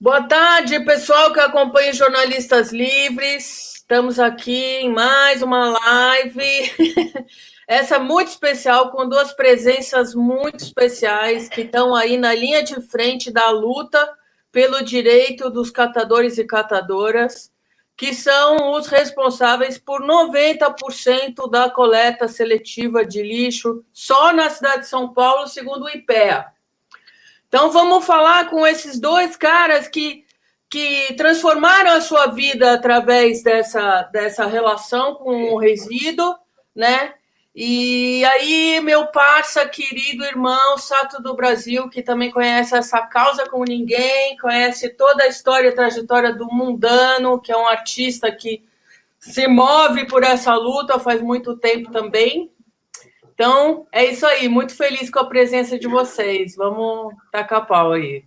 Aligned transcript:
Boa 0.00 0.22
tarde, 0.22 0.78
pessoal 0.84 1.32
que 1.32 1.40
acompanha 1.40 1.92
Jornalistas 1.92 2.70
Livres. 2.70 3.74
Estamos 3.74 4.20
aqui 4.20 4.76
em 4.76 4.92
mais 4.92 5.42
uma 5.42 5.76
live. 5.76 6.72
Essa 7.66 7.98
muito 7.98 8.28
especial, 8.28 8.92
com 8.92 9.08
duas 9.08 9.32
presenças 9.32 10.14
muito 10.14 10.62
especiais 10.62 11.48
que 11.48 11.62
estão 11.62 11.96
aí 11.96 12.16
na 12.16 12.32
linha 12.32 12.62
de 12.62 12.80
frente 12.80 13.28
da 13.32 13.50
luta 13.50 14.08
pelo 14.52 14.84
direito 14.84 15.50
dos 15.50 15.68
catadores 15.68 16.38
e 16.38 16.44
catadoras, 16.44 17.50
que 17.96 18.14
são 18.14 18.70
os 18.74 18.86
responsáveis 18.86 19.78
por 19.78 20.00
90% 20.00 21.50
da 21.50 21.68
coleta 21.68 22.28
seletiva 22.28 23.04
de 23.04 23.20
lixo 23.20 23.84
só 23.92 24.32
na 24.32 24.48
cidade 24.48 24.82
de 24.82 24.88
São 24.88 25.12
Paulo, 25.12 25.48
segundo 25.48 25.86
o 25.86 25.90
IPEA. 25.90 26.56
Então 27.48 27.70
vamos 27.70 28.04
falar 28.04 28.50
com 28.50 28.66
esses 28.66 29.00
dois 29.00 29.36
caras 29.36 29.88
que, 29.88 30.24
que 30.68 31.14
transformaram 31.14 31.92
a 31.92 32.00
sua 32.00 32.26
vida 32.26 32.74
através 32.74 33.42
dessa, 33.42 34.02
dessa 34.12 34.46
relação 34.46 35.14
com 35.14 35.54
o 35.54 35.58
resíduo, 35.58 36.36
né? 36.74 37.14
E 37.60 38.24
aí, 38.24 38.80
meu 38.80 39.08
parça, 39.08 39.66
querido 39.66 40.24
irmão 40.24 40.78
Sato 40.78 41.20
do 41.20 41.34
Brasil, 41.34 41.88
que 41.88 42.02
também 42.02 42.30
conhece 42.30 42.76
essa 42.76 43.00
causa 43.00 43.48
como 43.48 43.64
ninguém, 43.64 44.36
conhece 44.36 44.90
toda 44.90 45.24
a 45.24 45.26
história 45.26 45.68
e 45.68 45.74
trajetória 45.74 46.32
do 46.32 46.46
Mundano, 46.46 47.40
que 47.40 47.50
é 47.50 47.56
um 47.56 47.66
artista 47.66 48.30
que 48.30 48.62
se 49.18 49.48
move 49.48 50.06
por 50.06 50.22
essa 50.22 50.54
luta 50.54 51.00
faz 51.00 51.20
muito 51.20 51.56
tempo 51.56 51.90
também, 51.90 52.52
então, 53.38 53.86
é 53.92 54.04
isso 54.04 54.26
aí. 54.26 54.48
Muito 54.48 54.74
feliz 54.74 55.08
com 55.08 55.20
a 55.20 55.28
presença 55.28 55.78
de 55.78 55.86
vocês. 55.86 56.56
Vamos 56.56 57.14
tacar 57.30 57.64
pau 57.68 57.92
aí. 57.92 58.24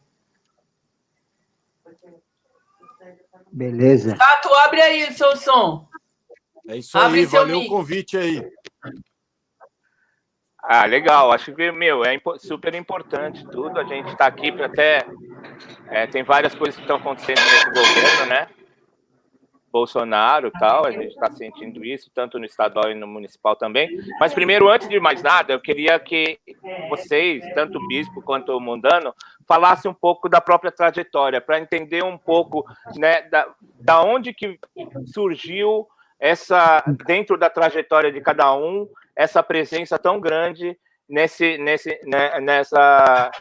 Beleza. 3.51 4.15
Tato, 4.15 4.53
abre 4.53 4.81
aí 4.81 5.09
o 5.09 5.11
seu 5.11 5.35
som. 5.35 5.85
É 6.65 6.77
isso 6.77 6.97
abre 6.97 7.19
aí, 7.19 7.25
valeu 7.25 7.59
o 7.59 7.67
convite 7.67 8.15
aí. 8.15 8.41
Ah, 10.63 10.85
legal. 10.85 11.33
Acho 11.33 11.53
que, 11.53 11.69
meu, 11.73 12.05
é 12.05 12.17
super 12.37 12.73
importante 12.73 13.45
tudo. 13.51 13.81
A 13.81 13.83
gente 13.83 14.07
está 14.13 14.27
aqui 14.27 14.49
para 14.49 14.67
até. 14.67 15.05
É, 15.89 16.07
tem 16.07 16.23
várias 16.23 16.55
coisas 16.55 16.75
que 16.77 16.83
estão 16.83 16.95
acontecendo 16.95 17.41
nesse 17.41 17.65
governo, 17.65 18.25
né? 18.27 18.47
Bolsonaro 19.71 20.47
e 20.47 20.51
tal, 20.51 20.85
a 20.85 20.91
gente 20.91 21.13
está 21.13 21.31
sentindo 21.31 21.83
isso, 21.83 22.11
tanto 22.13 22.37
no 22.37 22.45
estadual 22.45 22.91
e 22.91 22.95
no 22.95 23.07
municipal 23.07 23.55
também. 23.55 23.89
Mas 24.19 24.33
primeiro, 24.33 24.69
antes 24.69 24.89
de 24.89 24.99
mais 24.99 25.23
nada, 25.23 25.53
eu 25.53 25.59
queria 25.59 25.97
que 25.99 26.39
vocês, 26.89 27.43
tanto 27.53 27.77
o 27.77 27.87
Bispo 27.87 28.21
quanto 28.21 28.55
o 28.55 28.59
Mundano, 28.59 29.13
falassem 29.47 29.89
um 29.89 29.93
pouco 29.93 30.27
da 30.27 30.41
própria 30.41 30.71
trajetória, 30.71 31.39
para 31.39 31.59
entender 31.59 32.03
um 32.03 32.17
pouco 32.17 32.65
né, 32.97 33.21
da, 33.23 33.47
da 33.79 34.01
onde 34.03 34.33
que 34.33 34.59
surgiu 35.13 35.87
essa, 36.19 36.83
dentro 37.05 37.37
da 37.37 37.49
trajetória 37.49 38.11
de 38.11 38.21
cada 38.21 38.55
um, 38.55 38.87
essa 39.15 39.41
presença 39.41 39.97
tão 39.97 40.19
grande 40.19 40.77
nesse, 41.07 41.57
nesse, 41.57 41.99
né, 42.05 42.39
nessa, 42.39 43.31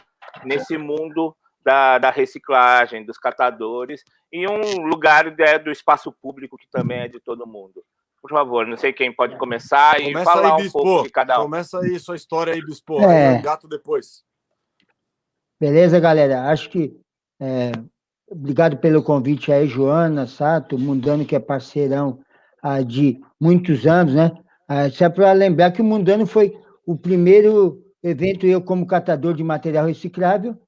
nesse 0.43 0.77
mundo 0.77 1.35
da, 1.63 1.97
da, 1.97 2.09
reciclagem, 2.09 3.05
dos 3.05 3.17
catadores, 3.17 4.03
e 4.31 4.47
um 4.47 4.85
lugar 4.85 5.33
é, 5.39 5.59
do 5.59 5.71
espaço 5.71 6.11
público 6.11 6.57
que 6.57 6.69
também 6.69 7.01
é 7.01 7.07
de 7.07 7.19
todo 7.19 7.47
mundo. 7.47 7.83
Por 8.21 8.29
favor, 8.29 8.67
não 8.67 8.77
sei 8.77 8.93
quem 8.93 9.11
pode 9.11 9.35
começar 9.37 9.99
e 9.99 10.13
Começa 10.13 10.31
falar 10.31 10.55
aí, 10.55 10.67
um 10.67 10.71
pouco 10.71 11.03
de 11.03 11.09
cada 11.09 11.39
um. 11.39 11.43
Começa 11.43 11.79
aí 11.79 11.99
sua 11.99 12.15
história 12.15 12.53
aí, 12.53 12.63
Bispo. 12.63 13.01
É. 13.01 13.41
Gato 13.41 13.67
depois. 13.67 14.23
Beleza, 15.59 15.99
galera? 15.99 16.49
Acho 16.49 16.69
que. 16.69 16.95
É, 17.39 17.71
obrigado 18.29 18.77
pelo 18.77 19.01
convite 19.01 19.51
aí, 19.51 19.67
Joana, 19.67 20.27
Sato, 20.27 20.77
Mundano, 20.77 21.25
que 21.25 21.35
é 21.35 21.39
parceirão 21.39 22.19
ah, 22.61 22.83
de 22.83 23.19
muitos 23.39 23.87
anos, 23.87 24.13
né? 24.13 24.31
Ah, 24.67 24.89
só 24.89 25.09
para 25.09 25.31
lembrar 25.33 25.71
que 25.71 25.81
o 25.81 25.85
Mundano 25.85 26.27
foi 26.27 26.55
o 26.85 26.95
primeiro 26.95 27.83
evento, 28.03 28.45
eu 28.45 28.61
como 28.61 28.85
catador 28.85 29.33
de 29.33 29.43
material 29.43 29.85
reciclável, 29.85 30.59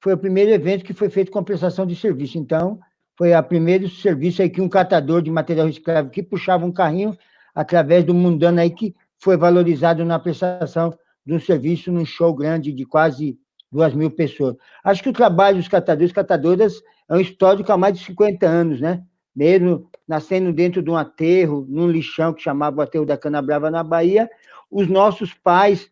foi 0.00 0.14
o 0.14 0.18
primeiro 0.18 0.50
evento 0.50 0.84
que 0.84 0.94
foi 0.94 1.10
feito 1.10 1.30
com 1.30 1.44
prestação 1.44 1.86
de 1.86 1.94
serviço. 1.94 2.38
Então, 2.38 2.78
foi 3.16 3.34
o 3.34 3.42
primeiro 3.42 3.88
serviço 3.88 4.40
aí 4.40 4.48
que 4.48 4.60
um 4.60 4.68
catador 4.68 5.20
de 5.20 5.30
material 5.30 5.66
reciclável 5.66 6.10
que 6.10 6.22
puxava 6.22 6.64
um 6.64 6.72
carrinho 6.72 7.16
através 7.54 8.04
do 8.04 8.14
mundano 8.14 8.60
aí 8.60 8.70
que 8.70 8.94
foi 9.18 9.36
valorizado 9.36 10.04
na 10.04 10.18
prestação 10.18 10.96
de 11.24 11.34
um 11.34 11.38
serviço 11.40 11.92
num 11.92 12.06
show 12.06 12.34
grande 12.34 12.72
de 12.72 12.86
quase 12.86 13.38
duas 13.70 13.94
mil 13.94 14.10
pessoas. 14.10 14.56
Acho 14.82 15.02
que 15.02 15.10
o 15.10 15.12
trabalho 15.12 15.58
dos 15.58 15.68
catadores 15.68 16.10
e 16.10 16.14
catadoras 16.14 16.80
é 17.08 17.14
um 17.14 17.20
histórico 17.20 17.70
há 17.70 17.76
mais 17.76 17.98
de 17.98 18.04
50 18.04 18.46
anos, 18.46 18.80
né? 18.80 19.02
Mesmo 19.36 19.88
nascendo 20.08 20.52
dentro 20.52 20.82
de 20.82 20.90
um 20.90 20.96
aterro, 20.96 21.66
num 21.68 21.88
lixão 21.88 22.32
que 22.32 22.42
chamava 22.42 22.78
o 22.78 22.80
aterro 22.80 23.04
da 23.04 23.16
Canabrava 23.16 23.70
na 23.70 23.84
Bahia, 23.84 24.28
os 24.70 24.88
nossos 24.88 25.34
pais 25.34 25.90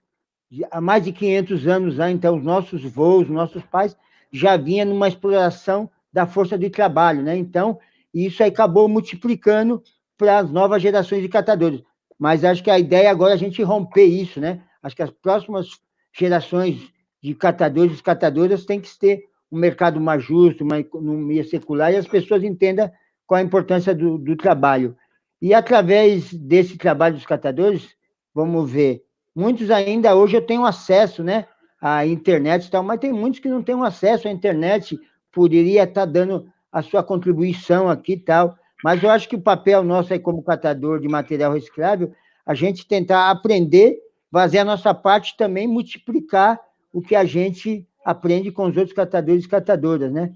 há 0.71 0.81
mais 0.81 1.05
de 1.05 1.13
500 1.13 1.67
anos 1.67 1.95
já, 1.95 2.11
então, 2.11 2.37
os 2.37 2.45
nossos 2.45 2.83
voos, 2.85 3.29
nossos 3.29 3.63
pais, 3.65 3.97
já 4.33 4.57
vinham 4.57 4.87
numa 4.87 5.09
exploração 5.09 5.91
da 6.13 6.27
força 6.27 6.59
de 6.59 6.71
trabalho, 6.71 7.23
né? 7.23 7.37
Então, 7.37 7.79
isso 8.13 8.43
aí 8.43 8.49
acabou 8.49 8.89
multiplicando 8.89 9.83
para 10.17 10.39
as 10.39 10.51
novas 10.51 10.83
gerações 10.83 11.23
de 11.23 11.29
catadores. 11.29 11.83
Mas 12.19 12.45
acho 12.45 12.63
que 12.63 12.71
a 12.71 12.79
ideia 12.79 13.11
agora 13.11 13.33
é 13.33 13.35
a 13.35 13.39
gente 13.39 13.63
romper 13.63 14.05
isso, 14.05 14.41
né? 14.41 14.63
Acho 14.83 14.97
que 14.97 15.03
as 15.03 15.11
próximas 15.11 15.69
gerações 16.17 16.93
de 17.23 17.35
catadores 17.35 17.99
e 17.99 18.03
catadoras 18.03 18.65
têm 18.65 18.81
que 18.81 18.99
ter 18.99 19.25
um 19.51 19.59
mercado 19.59 20.01
mais 20.01 20.23
justo, 20.23 20.65
uma 20.65 20.81
economia 20.81 21.45
secular, 21.45 21.93
e 21.93 21.97
as 21.97 22.07
pessoas 22.07 22.43
entendam 22.43 22.91
qual 23.27 23.39
a 23.39 23.45
importância 23.45 23.95
do, 23.95 24.19
do 24.19 24.37
trabalho. 24.37 24.97
E 25.41 25.55
através 25.55 26.33
desse 26.33 26.77
trabalho 26.77 27.15
dos 27.15 27.27
catadores, 27.27 27.89
vamos 28.35 28.71
ver, 28.71 29.05
Muitos 29.39 29.71
ainda 29.71 30.17
hoje 30.17 30.37
eu 30.37 30.45
tenho 30.45 30.67
acesso, 30.67 31.23
né, 31.23 31.47
à 31.81 32.05
internet 32.05 32.67
e 32.67 32.71
tal, 32.73 32.83
mas 32.83 32.99
tem 32.99 33.13
muitos 33.13 33.39
que 33.39 33.49
não 33.49 33.63
têm 33.63 33.81
acesso 33.85 34.27
à 34.27 34.33
internet, 34.33 34.99
poderia 35.31 35.85
estar 35.85 36.07
dando 36.07 36.51
a 36.73 36.83
sua 36.83 37.05
contribuição 37.05 37.89
aqui 37.89 38.15
e 38.15 38.19
tal. 38.19 38.59
Mas 38.83 39.01
eu 39.01 39.09
acho 39.09 39.29
que 39.29 39.37
o 39.37 39.41
papel 39.41 39.85
nosso 39.85 40.13
aí 40.13 40.19
como 40.19 40.43
catador 40.43 40.99
de 40.99 41.07
material 41.07 41.53
reciclável, 41.53 42.13
a 42.45 42.53
gente 42.53 42.85
tentar 42.89 43.31
aprender, 43.31 44.01
fazer 44.33 44.59
a 44.59 44.65
nossa 44.65 44.93
parte 44.93 45.37
também, 45.37 45.69
multiplicar 45.69 46.59
o 46.93 47.01
que 47.01 47.15
a 47.15 47.25
gente 47.25 47.87
aprende 48.05 48.51
com 48.51 48.65
os 48.65 48.77
outros 48.77 48.93
catadores 48.93 49.45
e 49.45 49.49
catadoras, 49.49 50.13
né? 50.13 50.33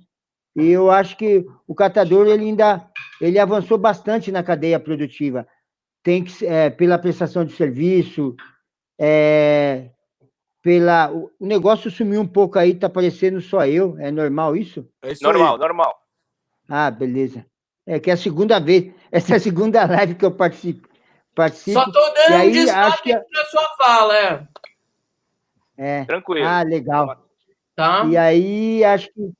E 0.54 0.68
eu 0.68 0.92
acho 0.92 1.16
que 1.16 1.44
o 1.66 1.74
catador 1.74 2.28
ele 2.28 2.44
ainda 2.44 2.88
ele 3.20 3.40
avançou 3.40 3.78
bastante 3.78 4.30
na 4.30 4.44
cadeia 4.44 4.78
produtiva. 4.78 5.44
Tem 6.04 6.22
que 6.22 6.46
é, 6.46 6.70
pela 6.70 6.98
prestação 6.98 7.44
de 7.44 7.52
serviço, 7.52 8.36
é, 8.98 9.90
pela, 10.62 11.10
o, 11.10 11.30
negócio 11.40 11.90
sumiu 11.90 12.20
um 12.20 12.26
pouco 12.26 12.58
aí, 12.58 12.74
tá 12.74 12.88
parecendo 12.88 13.40
só 13.40 13.66
eu. 13.66 13.98
É 13.98 14.10
normal 14.10 14.56
isso? 14.56 14.88
É 15.02 15.12
isso 15.12 15.24
normal, 15.24 15.54
aí. 15.54 15.60
normal. 15.60 15.98
Ah, 16.68 16.90
beleza. 16.90 17.44
É 17.84 17.98
que 17.98 18.10
é 18.10 18.14
a 18.14 18.16
segunda 18.16 18.60
vez, 18.60 18.92
essa 19.10 19.34
é 19.34 19.36
a 19.36 19.40
segunda 19.40 19.84
live 19.84 20.14
que 20.14 20.24
eu 20.24 20.30
participo. 20.30 20.88
participo 21.34 21.80
Só 21.80 21.84
tô 21.86 21.92
dando 21.92 22.34
aí, 22.34 22.66
um 22.66 22.70
acho 22.70 23.02
que... 23.02 23.12
na 23.12 23.44
sua 23.50 23.68
fala, 23.76 24.16
é. 24.16 24.48
É. 25.76 26.04
Tranquilo. 26.04 26.46
Ah, 26.46 26.62
legal. 26.62 27.26
Tá. 27.74 28.04
E 28.06 28.16
aí, 28.16 28.84
acho 28.84 29.08
que 29.12 29.32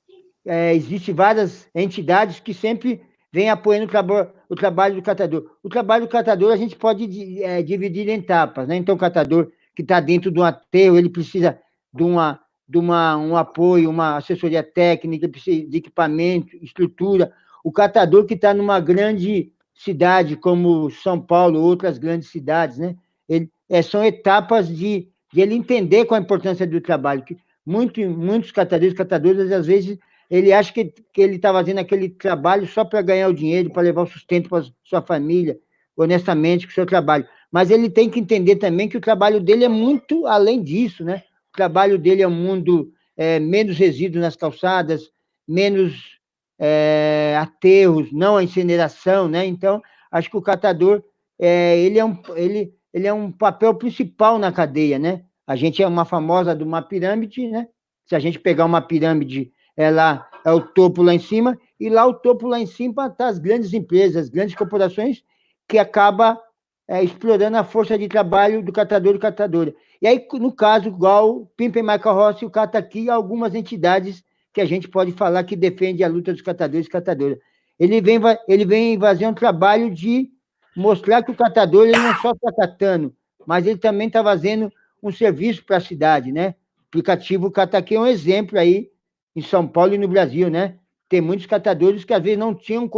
é, 0.44 0.74
existe 0.74 1.12
várias 1.12 1.68
entidades 1.74 2.40
que 2.40 2.52
sempre 2.52 3.00
vêm 3.32 3.48
apoiando 3.48 3.86
o, 3.86 4.32
o, 4.52 4.54
trabalho 4.54 4.96
do 4.96 5.02
catador. 5.02 5.50
O 5.62 5.68
trabalho 5.70 6.04
do 6.04 6.10
catador 6.10 6.52
a 6.52 6.56
gente 6.56 6.76
pode 6.76 7.42
é, 7.42 7.62
dividir 7.62 8.06
em 8.08 8.18
etapas, 8.18 8.68
né? 8.68 8.76
Então, 8.76 8.94
o 8.94 8.98
catador 8.98 9.50
que 9.74 9.80
está 9.80 9.98
dentro 9.98 10.30
de 10.30 10.38
um 10.38 10.42
aterro, 10.42 10.98
ele 10.98 11.08
precisa 11.08 11.58
de, 11.92 12.02
uma, 12.02 12.38
de 12.68 12.76
uma, 12.76 13.16
um 13.16 13.34
apoio, 13.34 13.88
uma 13.88 14.18
assessoria 14.18 14.62
técnica, 14.62 15.26
precisa 15.26 15.66
de 15.66 15.78
equipamento, 15.78 16.54
estrutura. 16.60 17.32
O 17.64 17.72
catador 17.72 18.26
que 18.26 18.34
está 18.34 18.52
numa 18.52 18.78
grande 18.78 19.50
cidade 19.74 20.36
como 20.36 20.90
São 20.90 21.18
Paulo, 21.18 21.58
outras 21.58 21.96
grandes 21.96 22.28
cidades, 22.28 22.76
né? 22.76 22.94
Ele, 23.26 23.50
é, 23.70 23.80
são 23.80 24.04
etapas 24.04 24.68
de, 24.68 25.08
de 25.32 25.40
ele 25.40 25.54
entender 25.54 26.04
qual 26.04 26.20
a 26.20 26.22
importância 26.22 26.66
do 26.66 26.78
trabalho. 26.78 27.22
Que 27.22 27.38
muito, 27.64 28.00
muitos 28.02 28.52
catadores, 28.52 28.92
catadoras, 28.92 29.50
às 29.50 29.66
vezes, 29.66 29.98
ele 30.34 30.52
acha 30.52 30.72
que, 30.72 30.86
que 31.12 31.20
ele 31.20 31.36
está 31.36 31.52
fazendo 31.52 31.78
aquele 31.78 32.08
trabalho 32.08 32.66
só 32.66 32.84
para 32.84 33.02
ganhar 33.02 33.28
o 33.28 33.34
dinheiro, 33.34 33.70
para 33.70 33.82
levar 33.82 34.02
o 34.02 34.06
sustento 34.06 34.48
para 34.48 34.64
sua 34.82 35.02
família, 35.02 35.58
honestamente, 35.96 36.66
com 36.66 36.72
o 36.72 36.74
seu 36.74 36.86
trabalho 36.86 37.26
mas 37.52 37.70
ele 37.70 37.90
tem 37.90 38.08
que 38.08 38.18
entender 38.18 38.56
também 38.56 38.88
que 38.88 38.96
o 38.96 39.00
trabalho 39.00 39.38
dele 39.38 39.62
é 39.62 39.68
muito 39.68 40.26
além 40.26 40.62
disso, 40.62 41.04
né? 41.04 41.22
O 41.50 41.56
trabalho 41.56 41.98
dele 41.98 42.22
é 42.22 42.26
um 42.26 42.30
mundo 42.30 42.90
é, 43.14 43.38
menos 43.38 43.76
resíduos 43.76 44.22
nas 44.22 44.34
calçadas, 44.34 45.10
menos 45.46 46.18
é, 46.58 47.36
aterros, 47.38 48.10
não 48.10 48.38
a 48.38 48.42
incineração, 48.42 49.28
né? 49.28 49.44
Então, 49.44 49.82
acho 50.10 50.30
que 50.30 50.36
o 50.36 50.42
catador 50.42 51.04
é, 51.38 51.78
ele, 51.78 51.98
é 51.98 52.04
um, 52.04 52.18
ele, 52.34 52.72
ele 52.94 53.06
é 53.06 53.12
um 53.12 53.30
papel 53.30 53.74
principal 53.74 54.38
na 54.38 54.50
cadeia, 54.50 54.98
né? 54.98 55.22
A 55.46 55.54
gente 55.54 55.82
é 55.82 55.86
uma 55.86 56.06
famosa 56.06 56.56
de 56.56 56.64
uma 56.64 56.80
pirâmide, 56.80 57.48
né? 57.48 57.68
Se 58.06 58.16
a 58.16 58.18
gente 58.18 58.38
pegar 58.38 58.64
uma 58.64 58.80
pirâmide, 58.80 59.52
ela 59.76 60.28
é 60.44 60.52
o 60.52 60.60
topo 60.60 61.02
lá 61.02 61.14
em 61.14 61.18
cima, 61.18 61.58
e 61.78 61.88
lá 61.88 62.06
o 62.06 62.14
topo 62.14 62.46
lá 62.46 62.60
em 62.60 62.66
cima 62.66 63.06
está 63.06 63.28
as 63.28 63.38
grandes 63.38 63.72
empresas, 63.72 64.24
as 64.24 64.28
grandes 64.28 64.54
corporações, 64.54 65.22
que 65.68 65.78
acaba 65.78 66.40
é, 66.86 67.02
explorando 67.02 67.56
a 67.56 67.64
força 67.64 67.98
de 67.98 68.08
trabalho 68.08 68.62
do 68.62 68.72
catador 68.72 69.14
e 69.14 69.18
catadora. 69.18 69.74
E 70.00 70.06
aí, 70.06 70.26
no 70.34 70.52
caso, 70.52 70.88
igual 70.88 71.50
Pimpa 71.56 71.78
e 71.78 71.82
Michael 71.82 72.14
Rossi 72.14 72.44
o 72.44 72.50
Cataqui, 72.50 73.08
algumas 73.08 73.54
entidades 73.54 74.22
que 74.52 74.60
a 74.60 74.64
gente 74.66 74.88
pode 74.88 75.12
falar 75.12 75.44
que 75.44 75.56
defende 75.56 76.04
a 76.04 76.08
luta 76.08 76.32
dos 76.32 76.42
catadores 76.42 76.86
e 76.86 76.90
catadoras. 76.90 77.38
Ele 77.78 78.00
vem, 78.00 78.20
ele 78.46 78.64
vem 78.64 78.98
fazer 78.98 79.26
um 79.26 79.32
trabalho 79.32 79.90
de 79.90 80.30
mostrar 80.76 81.22
que 81.22 81.30
o 81.30 81.36
catador 81.36 81.86
ele 81.86 81.98
não 81.98 82.14
só 82.16 82.32
está 82.32 82.52
catando, 82.52 83.14
mas 83.46 83.66
ele 83.66 83.78
também 83.78 84.08
está 84.08 84.22
fazendo 84.22 84.70
um 85.02 85.10
serviço 85.10 85.64
para 85.64 85.78
a 85.78 85.80
cidade, 85.80 86.30
né? 86.30 86.54
O 86.78 86.82
aplicativo 86.88 87.50
Cataqui 87.50 87.94
é 87.94 88.00
um 88.00 88.06
exemplo 88.06 88.58
aí 88.58 88.91
em 89.34 89.42
São 89.42 89.66
Paulo 89.66 89.94
e 89.94 89.98
no 89.98 90.08
Brasil, 90.08 90.50
né? 90.50 90.76
Tem 91.08 91.20
muitos 91.20 91.46
catadores 91.46 92.04
que 92.04 92.14
às 92.14 92.22
vezes 92.22 92.38
não 92.38 92.54
tinham 92.54 92.90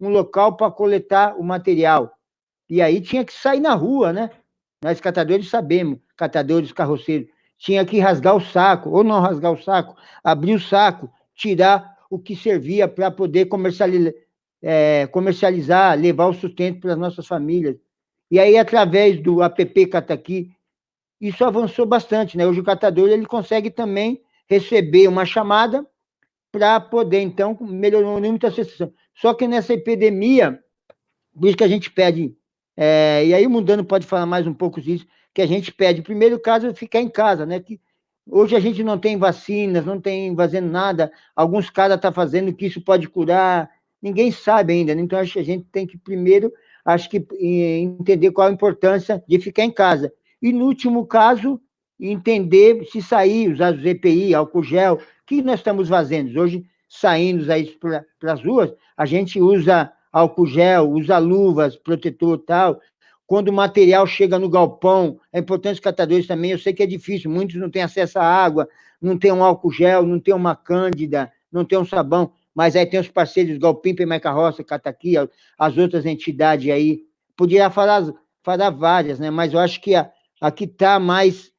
um 0.00 0.08
local 0.08 0.56
para 0.56 0.70
coletar 0.70 1.36
o 1.38 1.42
material. 1.42 2.12
E 2.68 2.82
aí 2.82 3.00
tinha 3.00 3.24
que 3.24 3.32
sair 3.32 3.60
na 3.60 3.74
rua, 3.74 4.12
né? 4.12 4.30
Nós 4.82 5.00
catadores 5.00 5.48
sabemos, 5.48 5.98
catadores 6.16 6.72
carroceiros, 6.72 7.28
tinha 7.56 7.84
que 7.84 7.98
rasgar 7.98 8.36
o 8.36 8.40
saco, 8.40 8.90
ou 8.90 9.02
não 9.02 9.20
rasgar 9.20 9.52
o 9.52 9.62
saco, 9.62 9.96
abrir 10.22 10.54
o 10.54 10.60
saco, 10.60 11.10
tirar 11.34 11.98
o 12.08 12.18
que 12.18 12.36
servia 12.36 12.86
para 12.86 13.10
poder 13.10 13.46
comercializar, 13.46 14.12
é, 14.62 15.06
comercializar, 15.08 15.98
levar 15.98 16.26
o 16.26 16.34
sustento 16.34 16.80
para 16.80 16.92
as 16.92 16.98
nossas 16.98 17.26
famílias. 17.26 17.76
E 18.30 18.38
aí, 18.38 18.56
através 18.56 19.20
do 19.20 19.42
app 19.42 19.86
Cataqui, 19.86 20.50
isso 21.20 21.44
avançou 21.44 21.84
bastante, 21.84 22.36
né? 22.36 22.46
Hoje 22.46 22.60
o 22.60 22.64
catador 22.64 23.08
ele 23.08 23.26
consegue 23.26 23.70
também 23.70 24.22
receber 24.48 25.08
uma 25.08 25.24
chamada 25.24 25.86
para 26.50 26.80
poder, 26.80 27.20
então, 27.20 27.56
melhorar 27.60 28.20
muito 28.20 28.46
a 28.46 28.50
situação. 28.50 28.92
Só 29.14 29.34
que 29.34 29.46
nessa 29.46 29.74
epidemia, 29.74 30.58
por 31.34 31.48
isso 31.48 31.56
que 31.56 31.64
a 31.64 31.68
gente 31.68 31.90
pede 31.90 32.38
é, 32.80 33.26
e 33.26 33.34
aí 33.34 33.44
o 33.44 33.50
Mundano 33.50 33.84
pode 33.84 34.06
falar 34.06 34.24
mais 34.24 34.46
um 34.46 34.54
pouco 34.54 34.80
disso, 34.80 35.04
que 35.34 35.42
a 35.42 35.46
gente 35.46 35.72
pede, 35.72 36.00
primeiro 36.00 36.38
caso, 36.38 36.72
ficar 36.72 37.00
em 37.00 37.10
casa, 37.10 37.44
né? 37.44 37.58
Que 37.58 37.80
hoje 38.24 38.54
a 38.54 38.60
gente 38.60 38.84
não 38.84 38.96
tem 38.96 39.16
vacinas, 39.16 39.84
não 39.84 40.00
tem 40.00 40.32
fazendo 40.36 40.70
nada, 40.70 41.10
alguns 41.34 41.68
caras 41.70 41.96
estão 41.96 42.12
tá 42.12 42.14
fazendo 42.14 42.54
que 42.54 42.66
isso 42.66 42.80
pode 42.80 43.08
curar, 43.08 43.68
ninguém 44.00 44.30
sabe 44.30 44.74
ainda, 44.74 44.94
né? 44.94 45.02
então 45.02 45.18
acho 45.18 45.32
que 45.32 45.38
a 45.40 45.44
gente 45.44 45.64
tem 45.72 45.88
que 45.88 45.98
primeiro, 45.98 46.52
acho 46.84 47.10
que 47.10 47.26
entender 47.40 48.30
qual 48.30 48.46
a 48.46 48.52
importância 48.52 49.24
de 49.26 49.40
ficar 49.40 49.64
em 49.64 49.72
casa. 49.72 50.12
E 50.40 50.52
no 50.52 50.66
último 50.66 51.04
caso, 51.04 51.60
entender 52.00 52.84
se 52.86 53.02
sair, 53.02 53.52
usar 53.52 53.74
os 53.74 53.84
EPI, 53.84 54.34
álcool 54.34 54.62
gel, 54.62 54.94
o 54.94 55.26
que 55.26 55.42
nós 55.42 55.60
estamos 55.60 55.88
fazendo? 55.88 56.38
Hoje, 56.40 56.64
saindo 56.88 57.50
aí 57.50 57.76
para 58.20 58.32
as 58.32 58.42
ruas, 58.42 58.72
a 58.96 59.04
gente 59.04 59.40
usa 59.40 59.92
álcool 60.12 60.46
gel, 60.46 60.90
usa 60.90 61.18
luvas, 61.18 61.76
protetor 61.76 62.38
tal. 62.38 62.80
Quando 63.26 63.48
o 63.48 63.52
material 63.52 64.06
chega 64.06 64.38
no 64.38 64.48
galpão, 64.48 65.20
é 65.32 65.38
importante 65.38 65.74
os 65.74 65.80
catadores 65.80 66.26
também, 66.26 66.52
eu 66.52 66.58
sei 66.58 66.72
que 66.72 66.82
é 66.82 66.86
difícil, 66.86 67.30
muitos 67.30 67.56
não 67.56 67.70
têm 67.70 67.82
acesso 67.82 68.18
à 68.18 68.24
água, 68.24 68.68
não 69.00 69.18
tem 69.18 69.30
um 69.30 69.44
álcool 69.44 69.70
gel, 69.70 70.04
não 70.06 70.18
tem 70.18 70.34
uma 70.34 70.56
cândida, 70.56 71.30
não 71.52 71.64
tem 71.64 71.78
um 71.78 71.84
sabão, 71.84 72.32
mas 72.54 72.74
aí 72.74 72.86
tem 72.86 72.98
os 72.98 73.08
parceiros, 73.08 73.58
Galpim, 73.58 73.94
Pemé 73.94 74.18
Carroça, 74.18 74.64
Cataqui, 74.64 75.14
as 75.58 75.76
outras 75.76 76.04
entidades 76.04 76.70
aí. 76.70 77.02
Podia 77.36 77.70
falar, 77.70 78.02
falar 78.42 78.70
várias, 78.70 79.20
né? 79.20 79.30
Mas 79.30 79.52
eu 79.52 79.60
acho 79.60 79.80
que 79.80 79.94
a, 79.94 80.10
a 80.40 80.50
que 80.50 80.64
está 80.64 80.98
mais, 80.98 81.52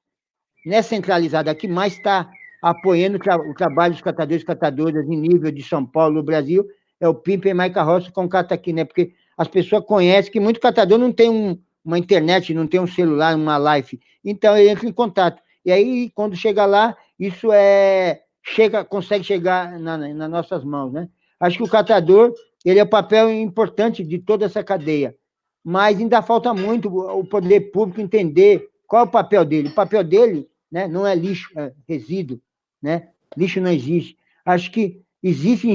não 0.65 0.77
é 0.77 0.81
centralizada, 0.81 1.51
a 1.51 1.55
que 1.55 1.67
mais 1.67 1.93
está 1.93 2.29
apoiando 2.61 3.17
o, 3.17 3.19
tra 3.19 3.37
o, 3.37 3.53
trabalho 3.53 3.93
dos 3.93 4.01
catadores 4.01 4.43
e 4.43 4.45
catadoras 4.45 5.07
em 5.07 5.17
nível 5.17 5.51
de 5.51 5.63
São 5.63 5.85
Paulo, 5.85 6.23
Brasil, 6.23 6.65
é 6.99 7.07
o 7.07 7.13
Pimpa 7.13 7.49
e 7.49 7.53
mais 7.53 7.73
carroça 7.73 8.11
com 8.11 8.27
aqui, 8.31 8.73
né? 8.73 8.83
Porque 8.83 9.13
as 9.37 9.47
pessoas 9.47 9.85
conhecem 9.85 10.31
que 10.31 10.39
muito 10.39 10.59
catador 10.59 10.97
não 10.97 11.13
tem 11.13 11.29
um, 11.29 11.57
uma 11.83 11.97
internet, 11.97 12.53
não 12.53 12.67
tem 12.67 12.79
um 12.79 12.87
celular, 12.87 13.35
uma 13.35 13.57
live. 13.57 13.99
Então 14.23 14.57
ele 14.57 14.69
entra 14.69 14.87
em 14.87 14.91
contato. 14.91 15.41
E 15.65 15.71
aí, 15.71 16.11
quando 16.13 16.35
chega 16.35 16.65
lá, 16.65 16.95
isso 17.17 17.51
é 17.53 18.21
chega, 18.43 18.83
consegue 18.83 19.23
chegar 19.23 19.79
na, 19.79 19.97
nas 19.97 20.29
nossas 20.29 20.63
mãos, 20.63 20.91
né? 20.91 21.07
Acho 21.39 21.57
que 21.57 21.63
o 21.63 21.69
catador 21.69 22.33
ele 22.65 22.79
é 22.79 22.83
o 22.83 22.89
papel 22.89 23.31
importante 23.31 24.03
de 24.03 24.19
toda 24.19 24.45
essa 24.45 24.63
cadeia, 24.63 25.15
mas 25.63 25.97
ainda 25.97 26.21
falta 26.21 26.53
muito 26.53 26.89
o 26.89 27.23
poder 27.23 27.71
público 27.71 28.01
entender 28.01 28.67
qual 28.89 29.03
é 29.03 29.05
o 29.07 29.11
papel 29.11 29.45
dele. 29.45 29.69
O 29.69 29.75
papel 29.75 30.03
dele, 30.03 30.49
né, 30.69 30.87
não 30.87 31.05
é 31.05 31.13
lixo, 31.13 31.47
é 31.55 31.71
resíduo, 31.87 32.41
né? 32.81 33.09
Lixo 33.37 33.61
não 33.61 33.71
existe. 33.71 34.17
Acho 34.43 34.71
que 34.71 34.99
existe 35.21 35.69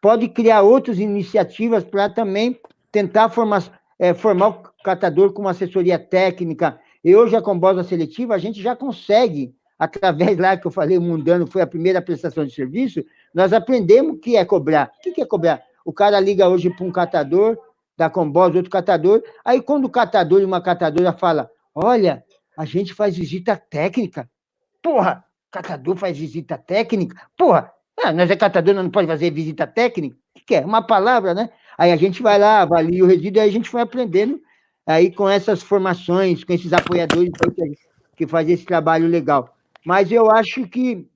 pode 0.00 0.28
criar 0.28 0.62
outras 0.62 0.98
iniciativas 0.98 1.84
para 1.84 2.08
também 2.08 2.58
tentar 2.90 3.28
formar, 3.28 3.80
é, 3.98 4.14
formar 4.14 4.48
o 4.48 4.62
catador 4.82 5.32
com 5.32 5.42
uma 5.42 5.50
assessoria 5.50 5.98
técnica. 5.98 6.80
E 7.04 7.14
hoje, 7.14 7.36
a 7.36 7.42
Combosa 7.42 7.84
Seletiva, 7.84 8.34
a 8.34 8.38
gente 8.38 8.62
já 8.62 8.74
consegue, 8.74 9.54
através 9.78 10.38
lá 10.38 10.56
que 10.56 10.66
eu 10.66 10.70
falei, 10.70 10.96
o 10.96 11.02
Mundano 11.02 11.46
foi 11.46 11.60
a 11.60 11.66
primeira 11.66 12.00
prestação 12.00 12.46
de 12.46 12.54
serviço, 12.54 13.04
nós 13.34 13.52
aprendemos 13.52 14.14
o 14.14 14.18
que 14.18 14.36
é 14.36 14.44
cobrar. 14.44 14.90
O 15.06 15.12
que 15.12 15.20
é 15.20 15.26
cobrar? 15.26 15.62
O 15.84 15.92
cara 15.92 16.18
liga 16.18 16.48
hoje 16.48 16.70
para 16.70 16.86
um 16.86 16.90
catador 16.90 17.58
da 17.96 18.08
Combosa, 18.08 18.56
outro 18.56 18.70
catador, 18.70 19.22
aí 19.44 19.60
quando 19.60 19.84
o 19.84 19.90
catador 19.90 20.40
e 20.40 20.44
uma 20.44 20.62
catadora 20.62 21.12
fala, 21.12 21.50
olha, 21.74 22.24
a 22.56 22.64
gente 22.64 22.94
faz 22.94 23.16
visita 23.16 23.56
técnica. 23.56 24.28
Porra, 24.82 25.24
catador 25.50 25.96
faz 25.96 26.16
visita 26.16 26.58
técnica? 26.58 27.20
Porra, 27.36 27.72
ah, 28.02 28.12
nós 28.12 28.30
é 28.30 28.36
catador, 28.36 28.74
não 28.74 28.90
pode 28.90 29.06
fazer 29.06 29.30
visita 29.30 29.66
técnica? 29.66 30.16
O 30.36 30.40
que 30.44 30.54
é? 30.54 30.60
Uma 30.64 30.82
palavra, 30.86 31.34
né? 31.34 31.50
Aí 31.78 31.92
a 31.92 31.96
gente 31.96 32.22
vai 32.22 32.38
lá, 32.38 32.62
avalia 32.62 33.04
o 33.04 33.06
resíduo, 33.06 33.38
e 33.38 33.40
aí 33.40 33.48
a 33.48 33.52
gente 33.52 33.68
foi 33.68 33.80
aprendendo 33.80 34.40
aí 34.86 35.12
com 35.12 35.28
essas 35.28 35.62
formações, 35.62 36.42
com 36.44 36.52
esses 36.52 36.72
apoiadores 36.72 37.30
que 38.16 38.26
fazem 38.26 38.54
esse 38.54 38.64
trabalho 38.64 39.06
legal. 39.06 39.54
Mas 39.84 40.10
eu 40.10 40.30
acho 40.30 40.66
que 40.66 41.06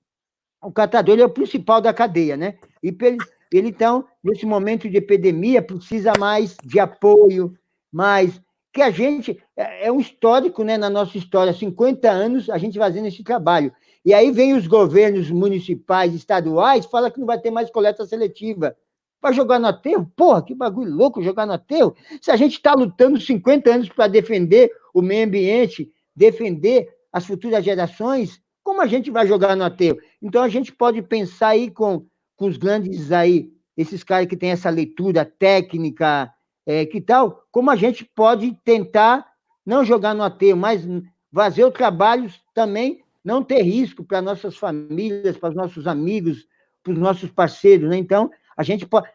o 0.63 0.73
catador 0.73 1.19
é 1.19 1.25
o 1.25 1.31
principal 1.31 1.81
da 1.81 1.93
cadeia, 1.93 2.37
né? 2.37 2.59
E 2.83 2.89
ele, 2.89 3.19
ele, 3.53 3.69
então, 3.69 4.07
nesse 4.23 4.47
momento 4.47 4.89
de 4.89 4.97
epidemia, 4.97 5.63
precisa 5.63 6.13
mais 6.19 6.57
de 6.65 6.79
apoio, 6.79 7.57
mais 7.93 8.41
que 8.77 8.83
a 8.83 8.91
gente 8.91 9.43
é, 9.57 9.87
é 9.87 9.93
um 9.93 9.99
histórico, 9.99 10.63
né, 10.63 10.77
na 10.77 10.91
nossa 10.91 11.17
história, 11.17 11.51
50 11.51 12.11
anos 12.11 12.51
a 12.51 12.59
gente 12.59 12.79
fazendo 12.79 13.07
esse 13.07 13.25
trabalho. 13.25 13.73
E 14.05 14.13
aí 14.13 14.31
vem 14.31 14.53
os 14.53 14.67
governos 14.67 15.31
municipais, 15.31 16.13
estaduais, 16.13 16.85
fala 16.85 17.11
que 17.11 17.19
não 17.19 17.27
vai 17.27 17.41
ter 17.41 17.51
mais 17.51 17.71
coleta 17.71 18.05
seletiva. 18.05 18.77
Vai 19.19 19.33
jogar 19.33 19.59
no 19.59 19.67
aterro? 19.67 20.13
Porra, 20.15 20.43
que 20.43 20.55
bagulho 20.55 20.95
louco 20.95 21.23
jogar 21.23 21.47
no 21.47 21.55
aterro. 21.55 21.97
Se 22.21 22.31
a 22.31 22.37
gente 22.37 22.53
está 22.53 22.75
lutando 22.75 23.19
50 23.19 23.71
anos 23.71 23.89
para 23.89 24.09
defender 24.09 24.71
o 24.93 25.01
meio 25.01 25.25
ambiente, 25.25 25.91
defender 26.15 26.87
as 27.11 27.25
futuras 27.25 27.65
gerações, 27.65 28.43
como 28.63 28.83
a 28.83 28.87
gente 28.87 29.11
vai 29.11 29.27
jogar 29.27 29.57
no 29.57 29.65
aterro? 29.65 29.97
Então 30.21 30.43
a 30.43 30.51
gente 30.51 30.71
pode 30.71 31.01
pensar 31.01 31.49
aí 31.49 31.71
com, 31.71 32.05
com 32.37 32.47
os 32.47 32.59
grandes 32.59 33.11
aí, 33.11 33.51
esses 33.75 34.05
caras 34.05 34.27
que 34.27 34.37
têm 34.37 34.51
essa 34.51 34.69
leitura 34.69 35.25
técnica, 35.25 36.31
é, 36.67 36.85
que 36.85 37.01
tal, 37.01 37.45
como 37.53 37.71
a 37.71 37.77
gente 37.77 38.05
pode 38.05 38.53
tentar 38.65 39.27
não 39.65 39.85
jogar 39.85 40.15
no 40.15 40.25
aterro, 40.25 40.59
mas 40.59 40.87
fazer 41.33 41.65
o 41.65 41.71
trabalho 41.71 42.31
também 42.53 43.03
não 43.25 43.43
ter 43.43 43.63
risco 43.63 44.05
para 44.05 44.23
nossas 44.23 44.57
famílias, 44.57 45.37
para 45.37 45.51
os 45.51 45.55
nossos 45.55 45.87
amigos, 45.87 46.47
para 46.83 46.93
os 46.93 46.99
nossos 46.99 47.31
parceiros. 47.31 47.89
Né? 47.89 47.97
Então, 47.97 48.31
a 48.57 48.63
gente 48.63 48.87
pode, 48.87 49.09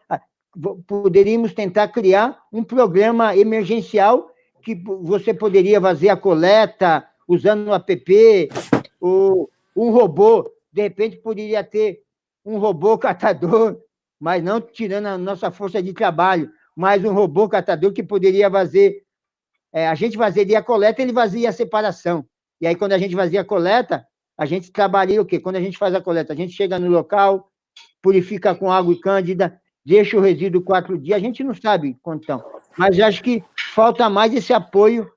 poderíamos 0.86 1.54
tentar 1.54 1.88
criar 1.88 2.38
um 2.52 2.62
programa 2.62 3.36
emergencial 3.36 4.30
que 4.62 4.74
você 4.74 5.34
poderia 5.34 5.80
fazer 5.80 6.08
a 6.08 6.16
coleta 6.16 7.06
usando 7.26 7.68
um 7.68 7.74
app, 7.74 8.48
ou 9.00 9.50
um 9.74 9.90
robô, 9.90 10.50
de 10.72 10.82
repente 10.82 11.16
poderia 11.16 11.64
ter 11.64 12.02
um 12.44 12.58
robô 12.58 12.96
catador, 12.98 13.78
mas 14.20 14.42
não 14.42 14.60
tirando 14.60 15.06
a 15.06 15.18
nossa 15.18 15.50
força 15.50 15.82
de 15.82 15.92
trabalho, 15.92 16.50
mas 16.76 17.04
um 17.04 17.12
robô 17.12 17.48
catador 17.48 17.92
que 17.92 18.02
poderia 18.02 18.50
fazer, 18.50 19.02
é, 19.72 19.88
a 19.88 19.94
gente 19.94 20.16
fazeria 20.16 20.58
a 20.58 20.62
coleta, 20.62 21.02
ele 21.02 21.12
fazia 21.12 21.48
a 21.48 21.52
separação. 21.52 22.24
E 22.60 22.66
aí, 22.66 22.74
quando 22.74 22.92
a 22.92 22.98
gente 22.98 23.14
fazia 23.14 23.40
a 23.40 23.44
coleta, 23.44 24.06
a 24.38 24.46
gente 24.46 24.70
trabalha 24.70 25.20
o 25.20 25.26
quê? 25.26 25.38
Quando 25.38 25.56
a 25.56 25.60
gente 25.60 25.78
faz 25.78 25.94
a 25.94 26.00
coleta, 26.00 26.32
a 26.32 26.36
gente 26.36 26.52
chega 26.52 26.78
no 26.78 26.88
local, 26.88 27.50
purifica 28.00 28.54
com 28.54 28.70
água 28.70 28.98
cândida, 29.00 29.60
deixa 29.84 30.16
o 30.16 30.20
resíduo 30.20 30.62
quatro 30.62 30.98
dias, 30.98 31.16
a 31.16 31.20
gente 31.20 31.44
não 31.44 31.54
sabe 31.54 31.96
quanto 32.02 32.22
estão. 32.22 32.42
Mas 32.76 32.98
acho 32.98 33.22
que 33.22 33.44
falta 33.74 34.08
mais 34.08 34.32
esse 34.34 34.52
apoio 34.52 35.10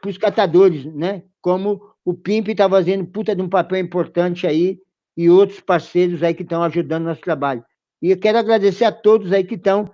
para 0.00 0.10
os 0.10 0.18
catadores, 0.18 0.84
né? 0.84 1.22
Como 1.40 1.80
o 2.04 2.14
PIMP 2.14 2.48
está 2.48 2.68
fazendo 2.68 3.06
puta 3.06 3.34
de 3.34 3.42
um 3.42 3.48
papel 3.48 3.78
importante 3.78 4.46
aí 4.46 4.78
e 5.16 5.28
outros 5.28 5.60
parceiros 5.60 6.22
aí 6.22 6.32
que 6.32 6.42
estão 6.42 6.62
ajudando 6.62 7.02
no 7.02 7.08
nosso 7.08 7.20
trabalho. 7.20 7.64
E 8.00 8.10
eu 8.10 8.18
quero 8.18 8.38
agradecer 8.38 8.84
a 8.84 8.92
todos 8.92 9.32
aí 9.32 9.44
que 9.44 9.56
estão 9.56 9.90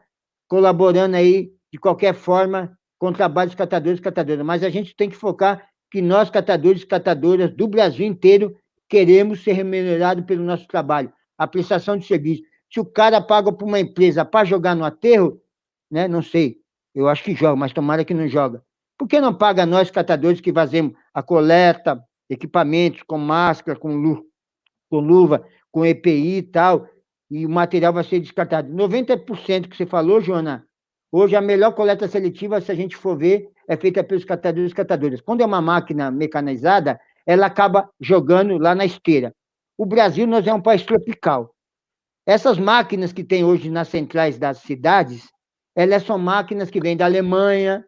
colaborando 0.49 1.17
aí 1.17 1.51
de 1.73 1.79
qualquer 1.79 2.15
forma 2.15 2.77
com 2.99 3.09
o 3.09 3.13
trabalho 3.13 3.51
dos 3.51 3.57
catadores 3.57 3.99
e 3.99 4.03
catadoras. 4.03 4.45
Mas 4.45 4.63
a 4.63 4.71
gente 4.71 4.95
tem 4.95 5.09
que 5.09 5.17
focar 5.17 5.69
que 5.91 6.01
nós, 6.01 6.31
catadores 6.31 6.83
e 6.83 6.87
catadoras 6.87 7.55
do 7.55 7.69
Brasil 7.69 8.07
inteiro, 8.07 8.57
queremos 8.89 9.43
ser 9.43 9.53
remunerados 9.53 10.25
pelo 10.25 10.45
nosso 10.45 10.67
trabalho, 10.67 11.13
a 11.37 11.47
prestação 11.47 11.97
de 11.97 12.07
serviço. 12.07 12.43
Se 12.73 12.81
o 12.81 12.85
cara 12.85 13.21
paga 13.21 13.53
para 13.53 13.67
uma 13.67 13.81
empresa 13.81 14.25
para 14.25 14.45
jogar 14.45 14.75
no 14.75 14.85
aterro, 14.85 15.41
né? 15.91 16.09
Não 16.09 16.23
sei. 16.23 16.59
Eu 16.95 17.09
acho 17.09 17.23
que 17.23 17.35
joga, 17.35 17.57
mas 17.57 17.73
tomara 17.73 18.05
que 18.05 18.15
não 18.15 18.27
joga. 18.27 18.63
Por 18.99 19.07
que 19.07 19.21
não 19.21 19.35
paga 19.35 19.67
nós, 19.67 19.91
catadores, 19.91 20.41
que 20.41 20.53
fazemos 20.53 20.95
a 21.13 21.23
coleta, 21.23 22.03
equipamentos 22.29 23.03
com 23.03 23.19
máscara, 23.19 23.79
com, 23.79 23.95
lu 23.95 24.27
com 24.89 25.01
luva, 25.01 25.47
com 25.71 25.85
EPI 25.85 26.39
e 26.39 26.43
tal, 26.43 26.89
e 27.31 27.45
o 27.45 27.51
material 27.51 27.93
vai 27.93 28.05
ser 28.05 28.21
descartado? 28.21 28.73
90% 28.73 29.69
que 29.69 29.77
você 29.77 29.87
falou, 29.87 30.21
Joana, 30.21 30.67
hoje 31.11 31.37
a 31.37 31.41
melhor 31.41 31.73
coleta 31.73 32.09
seletiva, 32.09 32.61
se 32.61 32.71
a 32.71 32.75
gente 32.75 32.97
for 32.97 33.17
ver, 33.17 33.49
é 33.69 33.77
feita 33.77 34.05
pelos 34.05 34.25
catadores 34.25 34.73
e 34.73 34.75
catadoras. 34.75 35.21
Quando 35.21 35.41
é 35.41 35.47
uma 35.47 35.61
máquina 35.61 36.11
mecanizada, 36.11 37.01
ela 37.27 37.47
acaba 37.47 37.91
jogando 38.01 38.57
lá 38.59 38.75
na 38.75 38.85
esteira. 38.85 39.35
O 39.77 39.85
Brasil, 39.85 40.27
nós 40.27 40.47
é 40.47 40.55
um 40.55 40.63
país 40.63 40.83
tropical. 40.83 41.53
Essas 42.25 42.59
máquinas 42.59 43.13
que 43.13 43.23
tem 43.23 43.45
hoje 43.45 43.71
nas 43.71 43.89
centrais 43.89 44.39
das 44.39 44.59
cidades, 44.59 45.29
elas 45.75 46.05
são 46.05 46.19
máquinas 46.19 46.71
que 46.71 46.81
vêm 46.81 46.97
da 46.97 47.05
Alemanha 47.05 47.85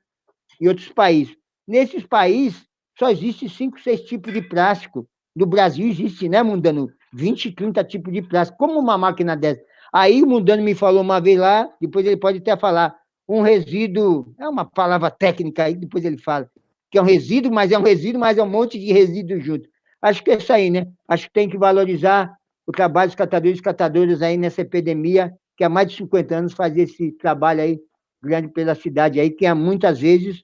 e 0.60 0.68
outros 0.68 0.88
países. 0.88 1.36
Nesses 1.66 2.04
países, 2.04 2.66
só 2.98 3.10
existe 3.10 3.48
cinco, 3.48 3.80
seis 3.80 4.02
tipos 4.02 4.32
de 4.32 4.42
plástico. 4.42 5.08
No 5.34 5.46
Brasil 5.46 5.88
existe, 5.88 6.28
né, 6.28 6.42
Mundano? 6.42 6.88
20, 7.12 7.52
30 7.52 7.84
tipos 7.84 8.12
de 8.12 8.22
plástico. 8.22 8.58
Como 8.58 8.78
uma 8.78 8.98
máquina 8.98 9.36
dessa? 9.36 9.62
Aí 9.92 10.22
o 10.22 10.26
Mundano 10.26 10.62
me 10.62 10.74
falou 10.74 11.00
uma 11.00 11.20
vez 11.20 11.38
lá, 11.38 11.68
depois 11.80 12.06
ele 12.06 12.16
pode 12.16 12.38
até 12.38 12.56
falar, 12.56 12.94
um 13.28 13.42
resíduo, 13.42 14.34
é 14.38 14.48
uma 14.48 14.64
palavra 14.64 15.10
técnica 15.10 15.64
aí, 15.64 15.74
depois 15.74 16.04
ele 16.04 16.18
fala, 16.18 16.48
que 16.90 16.98
é 16.98 17.02
um 17.02 17.04
resíduo, 17.04 17.52
mas 17.52 17.72
é 17.72 17.78
um 17.78 17.82
resíduo, 17.82 18.20
mas 18.20 18.38
é 18.38 18.42
um 18.42 18.48
monte 18.48 18.78
de 18.78 18.92
resíduo 18.92 19.40
junto. 19.40 19.68
Acho 20.00 20.22
que 20.22 20.30
é 20.30 20.38
isso 20.38 20.52
aí, 20.52 20.70
né? 20.70 20.86
Acho 21.06 21.26
que 21.26 21.32
tem 21.32 21.48
que 21.48 21.58
valorizar 21.58 22.32
o 22.66 22.72
trabalho 22.72 23.08
dos 23.08 23.16
catadores 23.16 23.58
e 23.58 23.62
catadoras 23.62 24.22
aí 24.22 24.36
nessa 24.36 24.60
epidemia, 24.62 25.32
que 25.56 25.64
há 25.64 25.68
mais 25.68 25.88
de 25.88 25.96
50 25.96 26.36
anos 26.36 26.52
faz 26.52 26.76
esse 26.76 27.12
trabalho 27.12 27.60
aí 27.60 27.80
grande 28.22 28.48
pela 28.48 28.74
cidade 28.74 29.20
aí, 29.20 29.30
que 29.30 29.46
há 29.46 29.54
muitas 29.54 29.98
vezes 30.00 30.42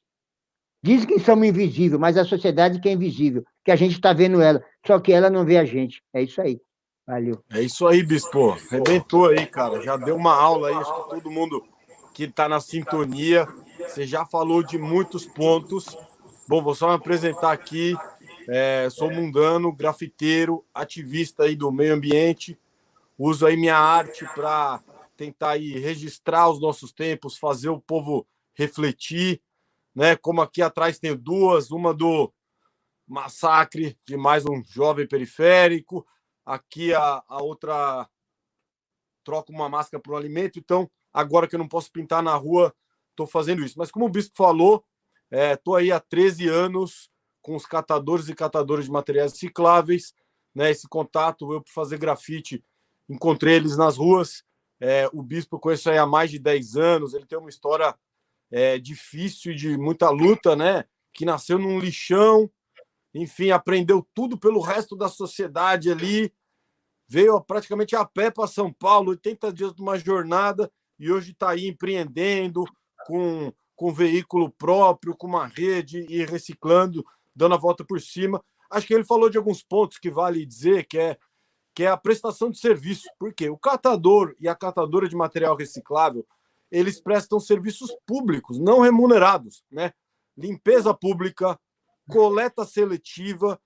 dizem 0.82 1.06
que 1.06 1.18
somos 1.18 1.46
invisíveis, 1.46 1.98
mas 1.98 2.16
a 2.16 2.24
sociedade 2.24 2.80
que 2.80 2.88
é 2.88 2.92
invisível, 2.92 3.44
que 3.64 3.70
a 3.70 3.76
gente 3.76 3.92
está 3.92 4.12
vendo 4.12 4.40
ela, 4.40 4.62
só 4.86 4.98
que 5.00 5.12
ela 5.12 5.30
não 5.30 5.44
vê 5.44 5.56
a 5.58 5.64
gente. 5.64 6.02
É 6.12 6.22
isso 6.22 6.40
aí. 6.40 6.60
Valeu. 7.06 7.42
É 7.50 7.60
isso 7.60 7.86
aí, 7.86 8.02
Bispo. 8.02 8.56
Rebentou 8.70 9.28
aí, 9.28 9.46
cara. 9.46 9.80
Já 9.82 9.96
deu 9.96 10.16
uma 10.16 10.34
aula 10.34 10.68
aí, 10.68 10.74
acho 10.74 10.94
que 10.94 11.10
todo 11.10 11.30
mundo 11.30 11.62
que 12.14 12.24
está 12.24 12.48
na 12.48 12.60
sintonia. 12.60 13.46
Você 13.78 14.06
já 14.06 14.24
falou 14.24 14.62
de 14.62 14.78
muitos 14.78 15.26
pontos. 15.26 15.96
Bom, 16.48 16.62
vou 16.62 16.74
só 16.74 16.88
me 16.88 16.94
apresentar 16.94 17.52
aqui. 17.52 17.94
É, 18.48 18.88
sou 18.90 19.10
mundano, 19.10 19.72
grafiteiro, 19.72 20.64
ativista 20.72 21.44
aí 21.44 21.56
do 21.56 21.70
meio 21.72 21.94
ambiente. 21.94 22.58
Uso 23.18 23.46
aí 23.46 23.56
minha 23.56 23.76
arte 23.76 24.26
para 24.34 24.82
tentar 25.16 25.50
aí 25.50 25.78
registrar 25.78 26.50
os 26.50 26.60
nossos 26.60 26.92
tempos, 26.92 27.38
fazer 27.38 27.68
o 27.68 27.80
povo 27.80 28.26
refletir, 28.54 29.40
né? 29.94 30.16
Como 30.16 30.42
aqui 30.42 30.60
atrás 30.60 30.98
tem 30.98 31.16
duas, 31.16 31.70
uma 31.70 31.94
do 31.94 32.32
massacre 33.06 33.98
de 34.06 34.16
mais 34.16 34.44
um 34.46 34.62
jovem 34.64 35.06
periférico, 35.06 36.06
aqui 36.44 36.94
a, 36.94 37.22
a 37.28 37.42
outra 37.42 38.08
troca 39.22 39.52
uma 39.52 39.68
máscara 39.68 40.02
por 40.02 40.14
um 40.14 40.16
alimento. 40.16 40.58
Então, 40.58 40.90
agora 41.12 41.48
que 41.48 41.54
eu 41.54 41.58
não 41.58 41.68
posso 41.68 41.90
pintar 41.90 42.22
na 42.22 42.34
rua, 42.34 42.74
estou 43.10 43.26
fazendo 43.26 43.64
isso. 43.64 43.78
Mas 43.78 43.90
como 43.90 44.06
o 44.06 44.10
bispo 44.10 44.36
falou, 44.36 44.84
estou 45.30 45.78
é, 45.78 45.82
aí 45.82 45.92
há 45.92 46.00
13 46.00 46.48
anos 46.48 47.10
com 47.40 47.56
os 47.56 47.66
catadores 47.66 48.28
e 48.28 48.34
catadoras 48.34 48.84
de 48.84 48.90
materiais 48.90 49.32
recicláveis, 49.32 50.14
né? 50.54 50.70
Esse 50.70 50.88
contato, 50.88 51.52
eu 51.52 51.60
para 51.60 51.72
fazer 51.72 51.98
grafite, 51.98 52.64
encontrei 53.08 53.54
eles 53.54 53.76
nas 53.76 53.96
ruas. 53.96 54.44
É, 54.80 55.08
o 55.12 55.22
bispo 55.22 55.56
eu 55.56 55.60
conheço 55.60 55.90
aí 55.90 55.98
há 55.98 56.06
mais 56.06 56.30
de 56.30 56.38
10 56.38 56.76
anos, 56.76 57.14
ele 57.14 57.26
tem 57.26 57.38
uma 57.38 57.48
história 57.48 57.94
é, 58.50 58.78
difícil 58.78 59.54
de 59.54 59.76
muita 59.76 60.10
luta, 60.10 60.54
né? 60.54 60.84
Que 61.12 61.24
nasceu 61.24 61.58
num 61.58 61.78
lixão, 61.78 62.50
enfim, 63.14 63.50
aprendeu 63.50 64.06
tudo 64.12 64.36
pelo 64.36 64.60
resto 64.60 64.96
da 64.96 65.08
sociedade 65.08 65.90
ali, 65.90 66.32
veio 67.06 67.40
praticamente 67.40 67.94
a 67.94 68.04
pé 68.04 68.30
para 68.30 68.48
São 68.48 68.72
Paulo, 68.72 69.10
80 69.10 69.52
dias 69.52 69.74
de 69.74 69.80
uma 69.80 69.98
jornada, 69.98 70.70
e 70.98 71.10
hoje 71.12 71.32
está 71.32 71.50
aí 71.50 71.68
empreendendo 71.68 72.64
com, 73.06 73.52
com 73.76 73.92
veículo 73.92 74.50
próprio, 74.50 75.16
com 75.16 75.26
uma 75.26 75.46
rede 75.46 76.04
e 76.08 76.24
reciclando 76.24 77.04
dando 77.34 77.54
a 77.54 77.58
volta 77.58 77.84
por 77.84 78.00
cima. 78.00 78.42
Acho 78.70 78.86
que 78.86 78.94
ele 78.94 79.04
falou 79.04 79.28
de 79.28 79.36
alguns 79.36 79.62
pontos 79.62 79.98
que 79.98 80.10
vale 80.10 80.46
dizer, 80.46 80.86
que 80.86 80.98
é, 80.98 81.18
que 81.74 81.82
é 81.82 81.88
a 81.88 81.96
prestação 81.96 82.50
de 82.50 82.58
serviço. 82.58 83.08
Porque 83.18 83.48
o 83.48 83.58
catador 83.58 84.34
e 84.40 84.48
a 84.48 84.54
catadora 84.54 85.08
de 85.08 85.16
material 85.16 85.56
reciclável, 85.56 86.26
eles 86.70 87.00
prestam 87.00 87.38
serviços 87.38 87.90
públicos, 88.06 88.58
não 88.58 88.80
remunerados, 88.80 89.62
né? 89.70 89.92
Limpeza 90.36 90.92
pública, 90.92 91.58
coleta 92.08 92.64
seletiva 92.64 93.60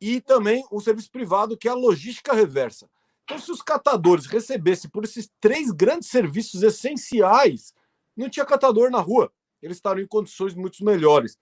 e 0.00 0.20
também 0.20 0.64
o 0.70 0.80
serviço 0.80 1.10
privado, 1.10 1.56
que 1.56 1.68
é 1.68 1.70
a 1.70 1.74
logística 1.74 2.32
reversa. 2.32 2.88
Então, 3.24 3.38
se 3.38 3.50
os 3.50 3.62
catadores 3.62 4.26
recebessem 4.26 4.90
por 4.90 5.04
esses 5.04 5.30
três 5.40 5.70
grandes 5.70 6.08
serviços 6.08 6.62
essenciais, 6.62 7.72
não 8.16 8.28
tinha 8.28 8.44
catador 8.44 8.90
na 8.90 9.00
rua. 9.00 9.32
Eles 9.62 9.78
estariam 9.78 10.04
em 10.04 10.08
condições 10.08 10.54
muito 10.54 10.84
melhores. 10.84 11.38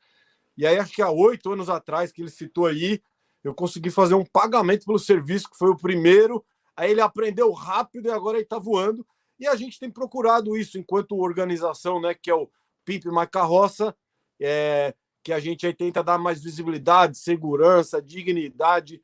E 0.57 0.64
aí, 0.64 0.79
acho 0.79 0.95
que 0.95 1.02
há 1.02 1.11
oito 1.11 1.50
anos 1.50 1.69
atrás, 1.69 2.12
que 2.12 2.23
ele 2.23 2.31
citou 2.31 2.67
aí, 2.67 3.02
eu 3.43 3.52
consegui 3.52 3.91
fazer 3.91 4.14
um 4.14 4.25
pagamento 4.25 4.87
pelo 4.87 4.99
serviço, 4.99 5.50
que 5.50 5.59
foi 5.59 5.71
o 5.71 5.76
primeiro. 5.76 6.45
Aí 6.76 6.93
ele 6.93 7.00
aprendeu 7.00 7.50
rápido 7.52 8.07
e 8.07 8.11
agora 8.11 8.37
ele 8.37 8.45
está 8.45 8.59
voando. 8.59 9.05
E 9.41 9.49
a 9.49 9.57
gente 9.57 9.81
tem 9.81 9.91
procurado 9.91 10.57
isso 10.57 10.79
enquanto 10.79 11.19
organização, 11.19 12.00
né? 12.00 12.14
Que 12.14 12.31
é 12.31 12.35
o 12.35 12.49
Pimp 12.85 13.07
My 13.07 13.26
Carroça, 13.26 13.97
é, 14.41 14.95
que 15.23 15.33
a 15.33 15.38
gente 15.38 15.67
aí 15.67 15.73
tenta 15.73 16.02
dar 16.02 16.19
mais 16.19 16.43
visibilidade, 16.43 17.17
segurança, 17.17 18.02
dignidade, 18.02 19.00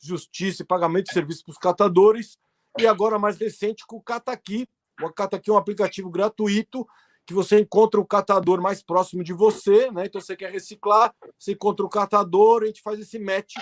justiça 0.00 0.62
e 0.62 0.66
pagamento 0.66 1.06
de 1.06 1.12
serviço 1.12 1.44
para 1.44 1.52
os 1.52 1.58
catadores. 1.58 2.38
E 2.78 2.86
agora, 2.86 3.18
mais 3.18 3.38
recente, 3.38 3.86
com 3.86 3.96
o 3.96 4.02
Cataqui. 4.02 4.68
O 5.02 5.12
Cataqui 5.12 5.50
é 5.50 5.52
um 5.52 5.56
aplicativo 5.56 6.10
gratuito 6.10 6.86
que 7.28 7.34
você 7.34 7.60
encontra 7.60 8.00
o 8.00 8.06
catador 8.06 8.58
mais 8.58 8.82
próximo 8.82 9.22
de 9.22 9.34
você, 9.34 9.90
né? 9.90 10.06
Então 10.06 10.18
você 10.18 10.34
quer 10.34 10.50
reciclar, 10.50 11.14
você 11.38 11.52
encontra 11.52 11.84
o 11.84 11.88
catador, 11.88 12.62
a 12.62 12.66
gente 12.66 12.80
faz 12.80 12.98
esse 12.98 13.18
match, 13.18 13.54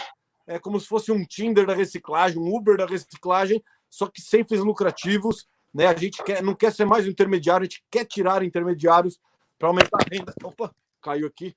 é 0.47 0.57
como 0.57 0.79
se 0.79 0.87
fosse 0.87 1.11
um 1.11 1.25
Tinder 1.25 1.67
da 1.67 1.75
reciclagem, 1.75 2.39
um 2.39 2.55
Uber 2.55 2.77
da 2.77 2.87
reciclagem, 2.87 3.61
só 3.91 4.07
que 4.07 4.21
sem 4.21 4.45
fins 4.45 4.61
lucrativos, 4.61 5.49
né? 5.75 5.89
A 5.89 5.97
gente 5.97 6.23
quer, 6.23 6.45
não 6.45 6.55
quer 6.55 6.73
ser 6.73 6.85
mais 6.85 7.07
um 7.07 7.11
intermediário, 7.11 7.65
a 7.65 7.69
gente 7.69 7.85
quer 7.91 8.05
tirar 8.05 8.45
intermediários 8.45 9.19
para 9.59 9.67
aumentar 9.67 9.99
a 10.01 10.15
renda. 10.15 10.33
Opa, 10.45 10.73
caiu 11.03 11.27
aqui. 11.27 11.53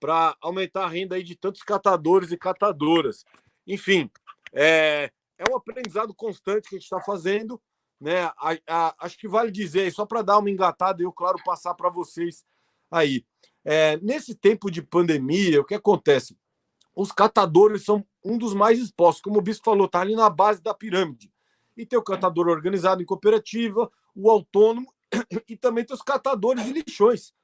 Para 0.00 0.36
aumentar 0.40 0.84
a 0.84 0.88
renda 0.88 1.16
aí 1.16 1.22
de 1.22 1.34
tantos 1.34 1.62
catadores 1.62 2.30
e 2.30 2.36
catadoras. 2.36 3.24
Enfim, 3.66 4.10
é, 4.52 5.10
é 5.38 5.50
um 5.50 5.56
aprendizado 5.56 6.14
constante 6.14 6.68
que 6.68 6.76
a 6.76 6.78
gente 6.78 6.84
está 6.84 7.00
fazendo 7.00 7.60
né? 8.00 8.24
A, 8.24 8.58
a, 8.68 8.94
acho 9.00 9.18
que 9.18 9.28
vale 9.28 9.50
dizer, 9.50 9.90
só 9.92 10.04
para 10.04 10.22
dar 10.22 10.38
uma 10.38 10.50
engatada, 10.50 11.02
eu, 11.02 11.12
claro, 11.12 11.38
passar 11.44 11.74
para 11.74 11.88
vocês 11.88 12.44
aí. 12.90 13.24
É, 13.64 13.96
nesse 13.98 14.34
tempo 14.34 14.70
de 14.70 14.82
pandemia, 14.82 15.60
o 15.60 15.64
que 15.64 15.74
acontece? 15.74 16.36
Os 16.94 17.10
catadores 17.10 17.84
são 17.84 18.06
um 18.24 18.38
dos 18.38 18.54
mais 18.54 18.78
expostos, 18.78 19.22
como 19.22 19.38
o 19.38 19.42
Bispo 19.42 19.64
falou, 19.64 19.86
está 19.86 20.00
ali 20.00 20.14
na 20.14 20.30
base 20.30 20.62
da 20.62 20.72
pirâmide. 20.72 21.32
E 21.76 21.84
tem 21.84 21.98
o 21.98 22.02
catador 22.02 22.48
organizado 22.48 23.02
em 23.02 23.06
cooperativa, 23.06 23.90
o 24.14 24.30
autônomo 24.30 24.90
e 25.48 25.56
também 25.56 25.84
tem 25.84 25.94
os 25.94 26.02
catadores 26.02 26.64
de 26.64 26.72
lixões. 26.72 27.34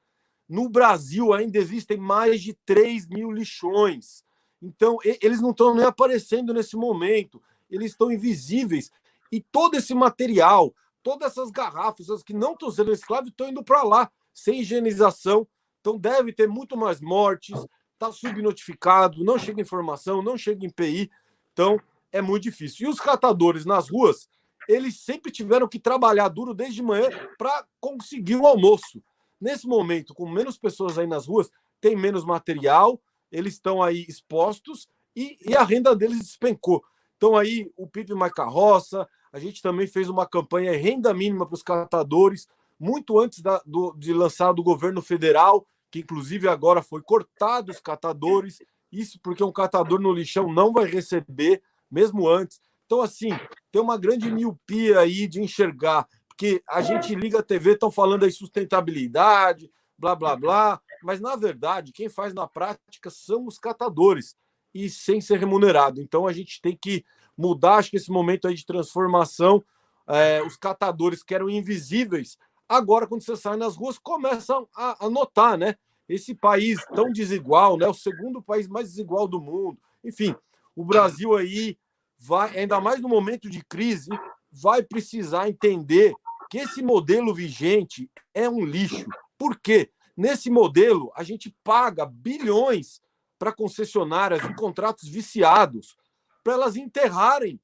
No 0.53 0.69
Brasil 0.69 1.33
ainda 1.33 1.57
existem 1.57 1.97
mais 1.97 2.43
de 2.43 2.53
3 2.67 3.07
mil 3.07 3.33
lixões. 3.33 4.23
Então, 4.61 4.99
eles 5.03 5.41
não 5.41 5.51
estão 5.51 5.75
nem 5.75 5.87
aparecendo 5.87 6.53
nesse 6.53 6.77
momento, 6.77 7.43
eles 7.71 7.93
estão 7.93 8.13
invisíveis. 8.13 8.91
E 9.33 9.41
todo 9.41 9.77
esse 9.77 9.95
material, 9.95 10.75
todas 11.03 11.33
essas 11.33 11.51
garrafas, 11.51 12.11
as 12.11 12.23
que 12.23 12.35
não 12.35 12.53
estão 12.53 12.71
sendo 12.71 12.91
recicláveis, 12.91 13.31
estão 13.31 13.49
indo 13.49 13.65
para 13.65 13.83
lá, 13.83 14.13
sem 14.35 14.61
higienização. 14.61 15.49
Então 15.81 15.97
deve 15.97 16.35
ter 16.35 16.51
muito 16.51 16.77
mais 16.77 17.01
mortes, 17.01 17.59
está 17.95 18.13
subnotificado, 18.13 19.25
não 19.25 19.39
chega 19.39 19.63
informação, 19.63 20.21
não 20.21 20.37
chega 20.37 20.67
em 20.67 20.71
PI. 20.71 21.11
Então 21.55 21.81
é 22.13 22.21
muito 22.21 22.43
difícil. 22.43 22.87
E 22.87 22.91
os 22.91 23.01
catadores 23.01 23.65
nas 23.65 23.89
ruas, 23.89 24.29
eles 24.69 25.01
sempre 25.01 25.33
tiveram 25.33 25.67
que 25.67 25.79
trabalhar 25.79 26.29
duro 26.29 26.53
desde 26.53 26.83
manhã 26.83 27.09
para 27.39 27.67
conseguir 27.81 28.37
o 28.37 28.47
almoço. 28.47 29.03
Nesse 29.43 29.67
momento, 29.67 30.15
com 30.15 30.31
menos 30.31 30.57
pessoas 30.57 30.97
aí 30.97 31.07
nas 31.09 31.27
ruas, 31.27 31.51
tem 31.81 31.97
menos 31.97 32.25
material, 32.25 33.03
eles 33.29 33.55
estão 33.55 33.83
aí 33.83 34.07
expostos 34.09 34.87
e, 35.17 35.37
e 35.45 35.57
a 35.57 35.65
renda 35.65 35.97
deles 35.97 36.21
despencou. 36.21 36.81
Então 37.17 37.37
aí 37.37 37.69
o 37.77 37.89
Pipe 37.89 38.15
Mais 38.15 38.33
Carroça, 38.33 39.05
a 39.33 39.41
gente 39.41 39.61
também 39.61 39.89
fez 39.89 40.09
uma 40.09 40.29
campanha 40.29 40.71
renda 40.79 41.13
mínima 41.13 41.45
para 41.45 41.57
os 41.57 41.63
catadores, 41.65 42.47
muito 42.79 43.19
antes 43.19 43.41
da, 43.41 43.61
do, 43.67 43.93
de 43.99 44.13
lançar 44.13 44.53
do 44.53 44.63
governo 44.63 45.03
federal, 45.03 45.67
que 45.91 45.99
inclusive 45.99 46.47
agora 46.47 46.81
foi 46.81 47.03
cortado 47.03 47.73
os 47.73 47.81
catadores. 47.81 48.59
Isso 48.93 49.19
porque 49.21 49.43
um 49.43 49.51
catador 49.51 50.01
no 50.01 50.13
lixão 50.13 50.53
não 50.53 50.73
vai 50.73 50.85
receber, 50.85 51.61
mesmo 51.91 52.29
antes. 52.29 52.61
Então, 52.87 53.01
assim, 53.01 53.31
tem 53.73 53.83
uma 53.83 53.99
grande 53.99 54.31
miopia 54.31 55.01
aí 55.01 55.27
de 55.27 55.41
enxergar, 55.41 56.07
porque 56.33 56.62
a 56.69 56.81
gente 56.81 57.15
liga 57.15 57.41
a 57.41 57.43
TV, 57.43 57.73
estão 57.73 57.91
falando 57.91 58.25
aí 58.25 58.33
sustentabilidade, 58.33 59.71
blá, 59.99 60.17
blá, 60.17 60.35
blá, 60.35 60.81
mas 61.03 61.21
na 61.21 61.37
verdade, 61.37 61.93
quem 61.93 62.09
faz 62.09 62.33
na 62.33 62.49
prática 62.49 63.11
são 63.11 63.47
os 63.47 63.59
catadores 63.59 64.35
e 64.75 64.89
sem 64.89 65.21
ser 65.21 65.39
remunerado. 65.39 66.01
Então 66.01 66.27
a 66.27 66.33
gente 66.33 66.61
tem 66.61 66.77
que 66.77 67.05
mudar, 67.37 67.77
acho 67.77 67.91
que 67.91 67.97
esse 67.97 68.11
momento 68.11 68.49
aí 68.49 68.55
de 68.55 68.65
transformação, 68.65 69.62
é, 70.09 70.43
os 70.43 70.57
catadores 70.57 71.23
que 71.23 71.35
eram 71.35 71.51
invisíveis, 71.51 72.39
agora 72.69 73.07
quando 73.07 73.23
você 73.23 73.37
sai 73.37 73.57
nas 73.57 73.77
ruas 73.77 73.99
começam 73.99 74.67
a, 74.75 75.05
a 75.05 75.11
notar, 75.11 75.59
né? 75.59 75.77
Esse 76.09 76.35
país 76.35 76.85
tão 76.95 77.12
desigual, 77.12 77.77
né? 77.77 77.87
O 77.87 77.95
segundo 77.95 78.43
país 78.43 78.67
mais 78.67 78.89
desigual 78.89 79.29
do 79.29 79.41
mundo. 79.41 79.79
Enfim, 80.03 80.35
o 80.75 80.85
Brasil 80.85 81.37
aí 81.37 81.79
vai, 82.19 82.59
ainda 82.59 82.81
mais 82.81 83.01
no 83.01 83.09
momento 83.09 83.49
de 83.51 83.62
crise, 83.65 84.11
vai 84.51 84.83
precisar 84.83 85.49
entender 85.49 86.15
que 86.53 86.59
esse 86.59 86.83
modelo 86.83 87.33
vigente 87.33 88.11
é 88.35 88.47
um 88.47 88.63
lixo. 88.63 89.07
Por 89.39 89.59
quê? 89.59 89.91
Nesse 90.15 90.51
modelo, 90.51 91.11
a 91.17 91.23
gente 91.23 91.57
paga 91.65 92.05
bilhões 92.05 93.01
para 93.39 93.55
concessionárias 93.55 94.45
em 94.45 94.55
contratos 94.55 95.09
viciados 95.09 95.97
para 96.45 96.53
elas 96.53 96.77
enterrarem 96.77 97.59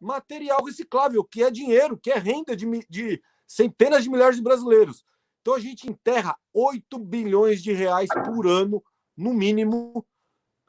material 0.00 0.62
reciclável, 0.64 1.24
que 1.24 1.42
é 1.42 1.50
dinheiro, 1.50 1.98
que 1.98 2.12
é 2.12 2.18
renda 2.18 2.54
de, 2.54 2.66
de 2.88 3.20
centenas 3.48 4.04
de 4.04 4.10
milhares 4.10 4.36
de 4.36 4.42
brasileiros. 4.44 5.04
Então 5.42 5.54
a 5.54 5.58
gente 5.58 5.90
enterra 5.90 6.38
8 6.54 7.00
bilhões 7.00 7.60
de 7.60 7.72
reais 7.72 8.10
por 8.24 8.46
ano, 8.46 8.80
no 9.16 9.34
mínimo, 9.34 10.06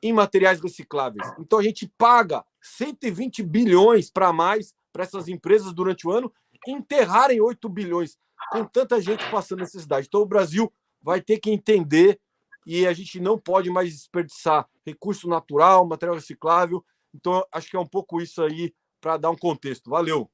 em 0.02 0.12
materiais 0.12 0.60
recicláveis. 0.60 1.32
Então 1.38 1.60
a 1.60 1.64
gente 1.64 1.88
paga 1.96 2.44
120 2.60 3.44
bilhões 3.44 4.10
para 4.10 4.34
mais 4.34 4.74
para 4.92 5.04
essas 5.04 5.28
empresas 5.28 5.72
durante 5.72 6.08
o 6.08 6.12
ano 6.12 6.34
enterrarem 6.68 7.42
8 7.42 7.68
bilhões 7.70 8.18
com 8.52 8.66
tanta 8.66 9.02
gente 9.02 9.30
passando 9.30 9.60
necessidade. 9.60 10.08
Então 10.08 10.22
o 10.22 10.26
Brasil 10.26 10.72
vai 11.02 11.22
ter 11.22 11.40
que 11.40 11.52
entender 11.52 12.20
e 12.66 12.86
a 12.86 12.94
gente 12.94 13.20
não 13.20 13.38
pode 13.38 13.70
mais 13.70 13.92
desperdiçar 13.92 14.68
recurso 14.86 15.28
natural, 15.28 15.86
material 15.88 16.16
reciclável. 16.16 16.84
Então 17.14 17.44
acho 17.52 17.70
que 17.70 17.76
é 17.76 17.80
um 17.80 17.88
pouco 17.88 18.22
isso 18.22 18.42
aí 18.42 18.74
para 19.00 19.18
dar 19.18 19.30
um 19.30 19.38
contexto. 19.38 19.90
Valeu. 19.90 20.30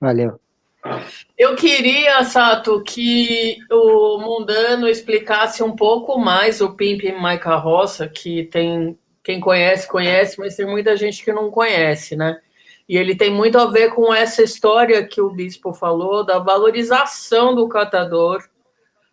Valeu. 0.00 0.38
Eu 1.36 1.56
queria, 1.56 2.22
Sato, 2.24 2.82
que 2.82 3.58
o 3.70 4.18
Mundano 4.18 4.88
explicasse 4.88 5.62
um 5.62 5.74
pouco 5.74 6.18
mais 6.18 6.60
o 6.60 6.74
Pimp 6.74 7.02
My 7.20 7.38
Carroça, 7.38 8.08
que 8.08 8.44
tem 8.44 8.96
quem 9.24 9.40
conhece, 9.40 9.88
conhece, 9.88 10.38
mas 10.38 10.54
tem 10.54 10.64
muita 10.64 10.96
gente 10.96 11.24
que 11.24 11.32
não 11.32 11.50
conhece, 11.50 12.14
né? 12.14 12.40
E 12.88 12.96
ele 12.96 13.16
tem 13.16 13.30
muito 13.30 13.58
a 13.58 13.66
ver 13.66 13.94
com 13.94 14.14
essa 14.14 14.42
história 14.42 15.06
que 15.06 15.20
o 15.20 15.30
bispo 15.30 15.72
falou 15.72 16.24
da 16.24 16.38
valorização 16.38 17.54
do 17.54 17.68
catador 17.68 18.42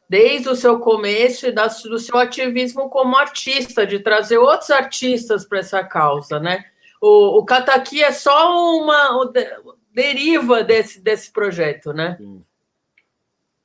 desde 0.08 0.48
o 0.50 0.56
seu 0.56 0.80
começo 0.80 1.48
e 1.48 1.52
do 1.52 1.98
seu 1.98 2.18
ativismo 2.18 2.88
como 2.90 3.18
artista, 3.18 3.86
de 3.86 4.00
trazer 4.00 4.38
outros 4.38 4.70
artistas 4.70 5.44
para 5.44 5.60
essa 5.60 5.84
causa, 5.84 6.40
né? 6.40 6.66
O, 7.02 7.40
o 7.40 7.46
Cataqui 7.46 8.04
é 8.04 8.12
só 8.12 8.78
uma 8.78 9.32
deriva 9.92 10.64
desse, 10.64 11.02
desse 11.02 11.32
projeto, 11.32 11.92
né? 11.94 12.18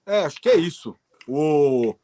É, 0.06 0.24
acho 0.24 0.40
que 0.40 0.48
é 0.48 0.56
isso. 0.56 0.96
O, 1.26 1.94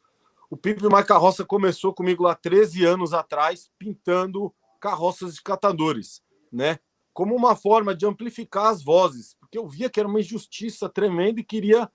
o 0.50 0.56
Pipe 0.56 0.86
Mais 0.88 1.06
Carroça 1.06 1.44
começou 1.44 1.94
comigo 1.94 2.24
lá 2.24 2.34
13 2.34 2.84
anos 2.84 3.14
atrás, 3.14 3.70
pintando 3.78 4.54
carroças 4.78 5.36
de 5.36 5.42
catadores, 5.42 6.22
né? 6.52 6.78
Como 7.14 7.34
uma 7.34 7.56
forma 7.56 7.94
de 7.94 8.04
amplificar 8.04 8.66
as 8.66 8.82
vozes, 8.82 9.34
porque 9.40 9.56
eu 9.56 9.66
via 9.66 9.88
que 9.88 9.98
era 9.98 10.08
uma 10.08 10.20
injustiça 10.20 10.88
tremenda 10.88 11.40
e 11.40 11.44
queria 11.44 11.90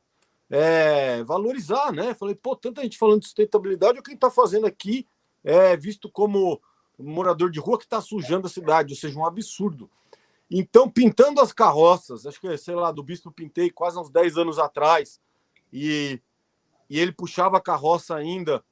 é, 0.49 1.21
valorizar, 1.23 1.91
né? 1.91 2.15
Falei, 2.15 2.33
pô, 2.33 2.55
tanta 2.55 2.81
gente 2.81 2.97
falando 2.97 3.19
de 3.19 3.27
sustentabilidade, 3.27 3.99
o 3.99 4.03
que 4.03 4.13
está 4.13 4.31
fazendo 4.31 4.65
aqui 4.65 5.05
é 5.43 5.77
visto 5.77 6.09
como 6.09 6.59
morador 6.97 7.51
de 7.51 7.59
rua 7.59 7.77
que 7.77 7.85
está 7.85 8.01
sujando 8.01 8.47
a 8.47 8.49
cidade, 8.49 8.93
ou 8.93 8.99
seja, 8.99 9.19
um 9.19 9.25
absurdo. 9.25 9.89
Então, 10.49 10.89
pintando 10.89 11.39
as 11.39 11.53
carroças, 11.53 12.25
acho 12.25 12.41
que, 12.41 12.57
sei 12.57 12.73
lá, 12.73 12.91
do 12.91 13.03
Bispo 13.03 13.31
pintei 13.31 13.69
quase 13.69 13.99
uns 13.99 14.09
10 14.09 14.37
anos 14.37 14.57
atrás, 14.57 15.21
e 15.71 16.19
e 16.89 16.99
ele 16.99 17.11
puxava 17.11 17.57
a 17.57 17.61
carroça 17.61 18.15
ainda. 18.15 18.63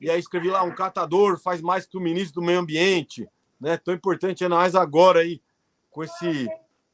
E 0.00 0.10
aí 0.10 0.18
escrevi 0.18 0.48
lá: 0.48 0.62
um 0.62 0.74
catador 0.74 1.38
faz 1.38 1.60
mais 1.60 1.86
que 1.86 1.98
o 1.98 2.00
ministro 2.00 2.40
do 2.40 2.46
Meio 2.46 2.60
Ambiente. 2.60 3.28
Né? 3.60 3.76
Tão 3.76 3.92
importante 3.92 4.42
é 4.42 4.48
mais 4.48 4.74
agora 4.74 5.20
aí, 5.20 5.42
com 5.98 6.04
esse 6.04 6.48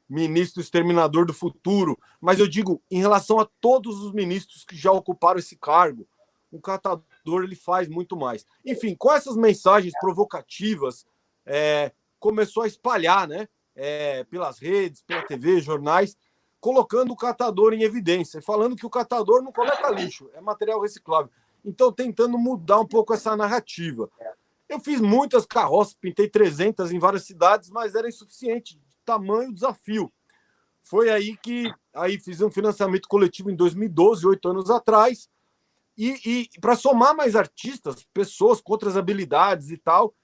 ministro 0.09 0.63
exterminador 0.63 1.27
do 1.27 1.35
futuro. 1.35 1.99
Mas 2.19 2.41
eu 2.41 2.49
digo, 2.49 2.81
em 2.91 3.01
relação 3.01 3.39
a 3.39 3.47
todos 3.61 4.01
os 4.01 4.15
ministros 4.15 4.65
que 4.65 4.75
já 4.75 4.91
ocuparam 4.91 5.39
esse 5.39 5.57
cargo, 5.57 6.09
um 6.51 6.59
catador 6.59 7.45
ele 7.45 7.55
faz 7.55 7.87
muito 7.87 8.17
mais. 8.17 8.47
Enfim, 8.65 8.95
com 8.97 9.13
essas 9.13 9.37
mensagens 9.37 9.93
provocativas, 10.01 11.05
é, 11.45 11.93
começou 12.19 12.63
a 12.63 12.67
espalhar, 12.67 13.29
né? 13.29 13.47
É, 13.77 14.25
pelas 14.25 14.59
redes, 14.59 15.03
pela 15.03 15.27
TV, 15.27 15.61
jornais, 15.61 16.17
colocando 16.59 17.13
o 17.13 17.17
catador 17.17 17.75
em 17.75 17.83
evidência, 17.83 18.41
falando 18.41 18.77
que 18.77 18.87
o 18.87 18.91
catador 18.91 19.43
não 19.43 19.53
coleta 19.53 19.91
lixo, 19.91 20.31
é 20.33 20.41
material 20.41 20.81
reciclável. 20.81 21.31
Então, 21.63 21.93
tentando 21.93 22.39
mudar 22.39 22.81
um 22.81 22.87
pouco 22.87 23.13
essa 23.13 23.37
narrativa. 23.37 24.09
Eu 24.69 24.81
fiz 24.81 25.01
muitas 25.01 25.45
carroças, 25.45 25.95
pintei 25.95 26.29
300 26.29 26.91
em 26.91 26.99
várias 26.99 27.25
cidades, 27.25 27.69
mas 27.69 27.95
era 27.95 28.09
insuficiente, 28.09 28.79
tamanho 29.05 29.53
desafio. 29.53 30.13
Foi 30.83 31.11
aí 31.11 31.37
que 31.37 31.73
aí 31.95 32.19
fiz 32.19 32.41
um 32.41 32.51
financiamento 32.51 33.09
coletivo 33.09 33.51
em 33.51 33.57
2012, 33.57 34.27
oito 34.27 34.49
anos 34.49 34.71
atrás, 34.71 35.29
e, 35.97 36.19
e 36.25 36.61
para 36.61 36.77
somar 36.77 37.15
mais 37.17 37.37
artistas, 37.37 38.05
pessoas 38.13 38.61
com 38.61 38.73
outras 38.73 38.97
habilidades 38.97 39.71
e 39.71 39.77
tal, 39.77 40.15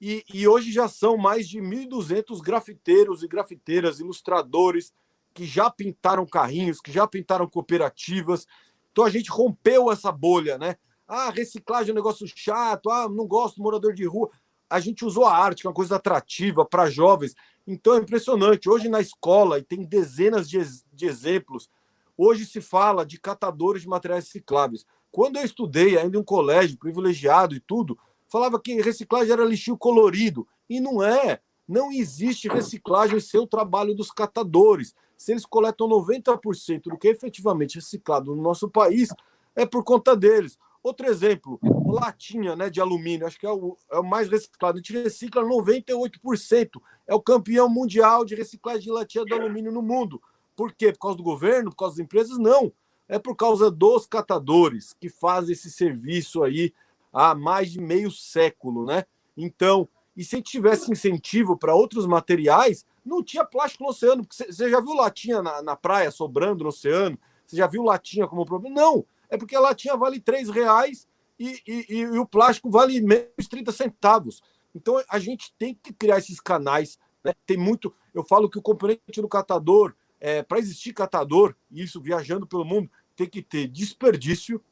e, 0.00 0.24
e 0.32 0.48
hoje 0.48 0.72
já 0.72 0.88
são 0.88 1.16
mais 1.16 1.48
de 1.48 1.60
1.200 1.60 2.40
grafiteiros 2.40 3.22
e 3.22 3.28
grafiteiras, 3.28 4.00
ilustradores, 4.00 4.92
que 5.34 5.44
já 5.44 5.70
pintaram 5.70 6.26
carrinhos, 6.26 6.80
que 6.80 6.90
já 6.90 7.06
pintaram 7.06 7.46
cooperativas. 7.46 8.46
Então 8.90 9.04
a 9.04 9.10
gente 9.10 9.30
rompeu 9.30 9.90
essa 9.92 10.10
bolha, 10.10 10.58
né? 10.58 10.76
Ah, 11.06 11.30
reciclagem 11.30 11.90
é 11.90 11.92
um 11.92 11.96
negócio 11.96 12.26
chato, 12.26 12.90
ah, 12.90 13.08
não 13.08 13.26
gosto 13.26 13.60
morador 13.60 13.92
de 13.92 14.04
rua. 14.04 14.30
A 14.68 14.80
gente 14.80 15.04
usou 15.04 15.24
a 15.24 15.36
arte, 15.36 15.62
que 15.62 15.66
é 15.66 15.70
uma 15.70 15.74
coisa 15.74 15.96
atrativa 15.96 16.64
para 16.64 16.88
jovens. 16.88 17.34
Então 17.72 17.94
é 17.94 17.98
impressionante. 17.98 18.68
Hoje 18.68 18.88
na 18.88 19.00
escola, 19.00 19.58
e 19.58 19.62
tem 19.62 19.84
dezenas 19.84 20.48
de, 20.48 20.58
de 20.92 21.06
exemplos, 21.06 21.70
hoje 22.16 22.44
se 22.44 22.60
fala 22.60 23.06
de 23.06 23.18
catadores 23.18 23.82
de 23.82 23.88
materiais 23.88 24.24
recicláveis. 24.24 24.84
Quando 25.12 25.36
eu 25.36 25.44
estudei 25.44 25.96
ainda 25.96 26.16
em 26.16 26.20
um 26.20 26.24
colégio 26.24 26.76
privilegiado 26.76 27.54
e 27.54 27.60
tudo, 27.60 27.96
falava 28.28 28.60
que 28.60 28.80
reciclagem 28.80 29.32
era 29.32 29.44
lixo 29.44 29.76
colorido. 29.76 30.46
E 30.68 30.80
não 30.80 31.02
é. 31.02 31.40
Não 31.66 31.92
existe 31.92 32.48
reciclagem 32.48 33.20
sem 33.20 33.40
o 33.40 33.46
trabalho 33.46 33.94
dos 33.94 34.10
catadores 34.10 34.94
se 35.20 35.32
eles 35.32 35.44
coletam 35.44 35.86
90% 35.86 36.84
do 36.84 36.96
que 36.96 37.08
é 37.08 37.10
efetivamente 37.10 37.74
reciclado 37.74 38.34
no 38.34 38.40
nosso 38.40 38.70
país, 38.70 39.10
é 39.54 39.66
por 39.66 39.84
conta 39.84 40.16
deles. 40.16 40.58
Outro 40.82 41.06
exemplo, 41.06 41.60
latinha 41.86 42.56
né, 42.56 42.70
de 42.70 42.80
alumínio, 42.80 43.26
acho 43.26 43.38
que 43.38 43.46
é 43.46 43.52
o, 43.52 43.76
é 43.90 43.98
o 43.98 44.04
mais 44.04 44.30
reciclado. 44.30 44.78
A 44.78 44.80
gente 44.80 44.94
recicla 44.94 45.42
98%. 45.42 46.80
É 47.06 47.14
o 47.14 47.20
campeão 47.20 47.68
mundial 47.68 48.24
de 48.24 48.34
reciclagem 48.34 48.82
de 48.82 48.90
latinha 48.90 49.24
de 49.24 49.32
alumínio 49.34 49.70
no 49.70 49.82
mundo. 49.82 50.20
Por 50.56 50.72
quê? 50.72 50.92
Por 50.92 51.00
causa 51.00 51.16
do 51.16 51.22
governo? 51.22 51.70
Por 51.70 51.76
causa 51.76 51.96
das 51.96 52.04
empresas? 52.04 52.38
Não. 52.38 52.72
É 53.08 53.18
por 53.18 53.36
causa 53.36 53.70
dos 53.70 54.06
catadores 54.06 54.94
que 54.98 55.08
fazem 55.08 55.52
esse 55.52 55.70
serviço 55.70 56.42
aí 56.42 56.72
há 57.12 57.34
mais 57.34 57.72
de 57.72 57.80
meio 57.80 58.10
século, 58.10 58.86
né? 58.86 59.04
Então, 59.36 59.88
e 60.16 60.24
se 60.24 60.40
tivesse 60.40 60.90
incentivo 60.90 61.56
para 61.56 61.74
outros 61.74 62.06
materiais, 62.06 62.86
não 63.04 63.22
tinha 63.22 63.44
plástico 63.44 63.84
no 63.84 63.90
oceano. 63.90 64.26
Você 64.30 64.70
já 64.70 64.80
viu 64.80 64.94
latinha 64.94 65.42
na, 65.42 65.62
na 65.62 65.76
praia 65.76 66.10
sobrando 66.10 66.62
no 66.62 66.70
oceano? 66.70 67.18
Você 67.46 67.56
já 67.56 67.66
viu 67.66 67.82
latinha 67.82 68.28
como 68.28 68.46
problema? 68.46 68.80
Não, 68.80 69.04
é 69.30 69.38
porque 69.38 69.56
a 69.56 69.60
latinha 69.60 69.96
vale 69.96 70.20
três 70.20 70.48
reais 70.48 71.06
e, 71.38 71.62
e, 71.66 71.86
e, 71.88 71.98
e 72.00 72.18
o 72.18 72.26
plástico 72.26 72.70
vale 72.70 73.00
menos 73.00 73.48
30 73.48 73.72
centavos. 73.72 74.42
Então 74.74 75.02
a 75.08 75.18
gente 75.18 75.54
tem 75.58 75.74
que 75.74 75.92
criar 75.92 76.18
esses 76.18 76.40
canais. 76.40 76.98
Né? 77.24 77.32
Tem 77.46 77.56
muito. 77.56 77.94
Eu 78.12 78.24
falo 78.24 78.50
que 78.50 78.58
o 78.58 78.62
componente 78.62 79.20
do 79.20 79.28
catador, 79.28 79.94
é, 80.20 80.42
para 80.42 80.58
existir 80.58 80.92
catador, 80.92 81.54
isso 81.70 82.00
viajando 82.00 82.46
pelo 82.46 82.64
mundo, 82.64 82.90
tem 83.16 83.28
que 83.28 83.42
ter 83.42 83.68
desperdício, 83.68 84.62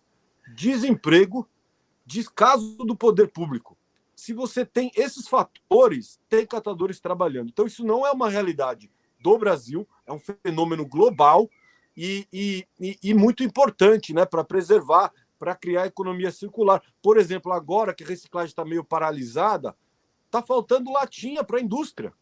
desemprego, 0.54 1.48
descaso 2.04 2.76
do 2.78 2.96
poder 2.96 3.28
público 3.28 3.78
se 4.18 4.32
você 4.32 4.66
tem 4.66 4.90
esses 4.96 5.28
fatores, 5.28 6.18
tem 6.28 6.44
catadores 6.44 6.98
trabalhando. 6.98 7.50
Então, 7.50 7.64
isso 7.66 7.84
não 7.84 8.04
é 8.04 8.10
uma 8.10 8.28
realidade 8.28 8.90
do 9.20 9.38
Brasil, 9.38 9.88
é 10.04 10.12
um 10.12 10.18
fenômeno 10.18 10.84
global 10.84 11.48
e, 12.00 12.64
e, 12.78 12.98
e, 13.02 13.12
muito 13.12 13.42
importante 13.42 14.14
né, 14.14 14.24
para 14.24 14.44
preservar, 14.44 15.12
para 15.36 15.56
criar 15.56 15.86
economia 15.88 16.30
circular. 16.30 16.80
Por 17.02 17.18
exemplo, 17.18 17.52
agora 17.52 17.92
que 17.92 18.04
a 18.04 18.06
reciclagem 18.06 18.50
está 18.50 18.64
meio 18.64 18.84
paralisada, 18.84 19.74
está 20.26 20.40
faltando 20.40 20.92
latinha 20.92 21.42
para 21.42 21.58
a 21.58 21.60
indústria. 21.60 22.12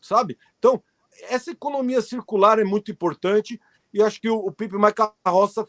sabe? 0.00 0.38
Então, 0.60 0.80
essa 1.22 1.50
economia 1.50 2.00
circular 2.00 2.60
é 2.60 2.64
muito 2.64 2.92
importante 2.92 3.60
e 3.92 4.00
acho 4.00 4.20
que 4.20 4.30
o, 4.30 4.36
o 4.36 4.52
Pipe 4.52 4.76
Mais 4.76 4.94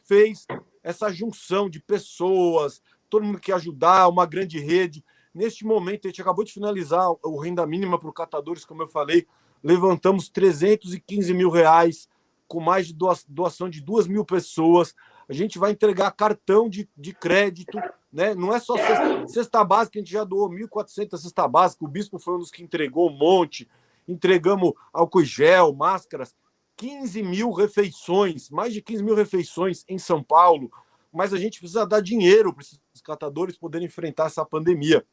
fez 0.03 0.45
essa 0.83 1.11
junção 1.11 1.67
de 1.67 1.79
pessoas, 1.79 2.83
todo 3.09 3.25
mundo 3.25 3.39
que 3.39 3.51
ajudar, 3.51 4.07
uma 4.09 4.27
grande 4.27 4.59
rede. 4.59 5.03
Neste 5.33 5.65
momento, 5.65 6.05
a 6.05 6.09
gente 6.09 6.21
acabou 6.21 6.45
de 6.45 6.53
finalizar 6.53 7.09
o 7.23 7.39
renda 7.39 7.65
mínima 7.65 7.97
para 7.97 8.09
os 8.09 8.13
catadores, 8.13 8.63
como 8.63 8.83
eu 8.83 8.87
falei, 8.87 9.25
levantamos 9.63 10.29
315 10.29 11.33
mil 11.33 11.49
reais 11.49 12.07
com 12.47 12.59
mais 12.59 12.87
de 12.87 12.95
doação 13.27 13.69
de 13.69 13.81
duas 13.81 14.07
mil 14.07 14.25
pessoas. 14.25 14.93
A 15.27 15.33
gente 15.33 15.57
vai 15.57 15.71
entregar 15.71 16.11
cartão 16.11 16.69
de, 16.69 16.87
de 16.95 17.13
crédito, 17.13 17.77
né? 18.11 18.35
Não 18.35 18.53
é 18.53 18.59
só 18.59 18.77
cesta, 18.77 19.27
cesta 19.27 19.63
básica, 19.63 19.97
a 19.97 20.01
gente 20.01 20.11
já 20.11 20.23
doou 20.23 20.49
1.400 20.49 21.17
cesta 21.17 21.47
básica. 21.47 21.83
O 21.83 21.87
bispo 21.87 22.19
foi 22.19 22.35
um 22.35 22.39
dos 22.39 22.51
que 22.51 22.63
entregou 22.63 23.09
um 23.09 23.17
monte. 23.17 23.67
Entregamos 24.07 24.73
álcool 24.93 25.23
gel, 25.23 25.73
máscaras, 25.73 26.35
15 26.77 27.23
mil 27.23 27.51
refeições, 27.51 28.49
mais 28.49 28.73
de 28.73 28.81
15 28.81 29.03
mil 29.03 29.15
refeições 29.15 29.83
em 29.87 29.97
São 29.97 30.21
Paulo. 30.21 30.71
Mas 31.11 31.33
a 31.33 31.37
gente 31.37 31.59
precisa 31.59 31.85
dar 31.85 32.01
dinheiro 32.01 32.53
para 32.53 32.61
esses 32.61 32.79
catadores 33.03 33.57
poderem 33.57 33.87
enfrentar 33.87 34.27
essa 34.27 34.45
pandemia. 34.45 35.05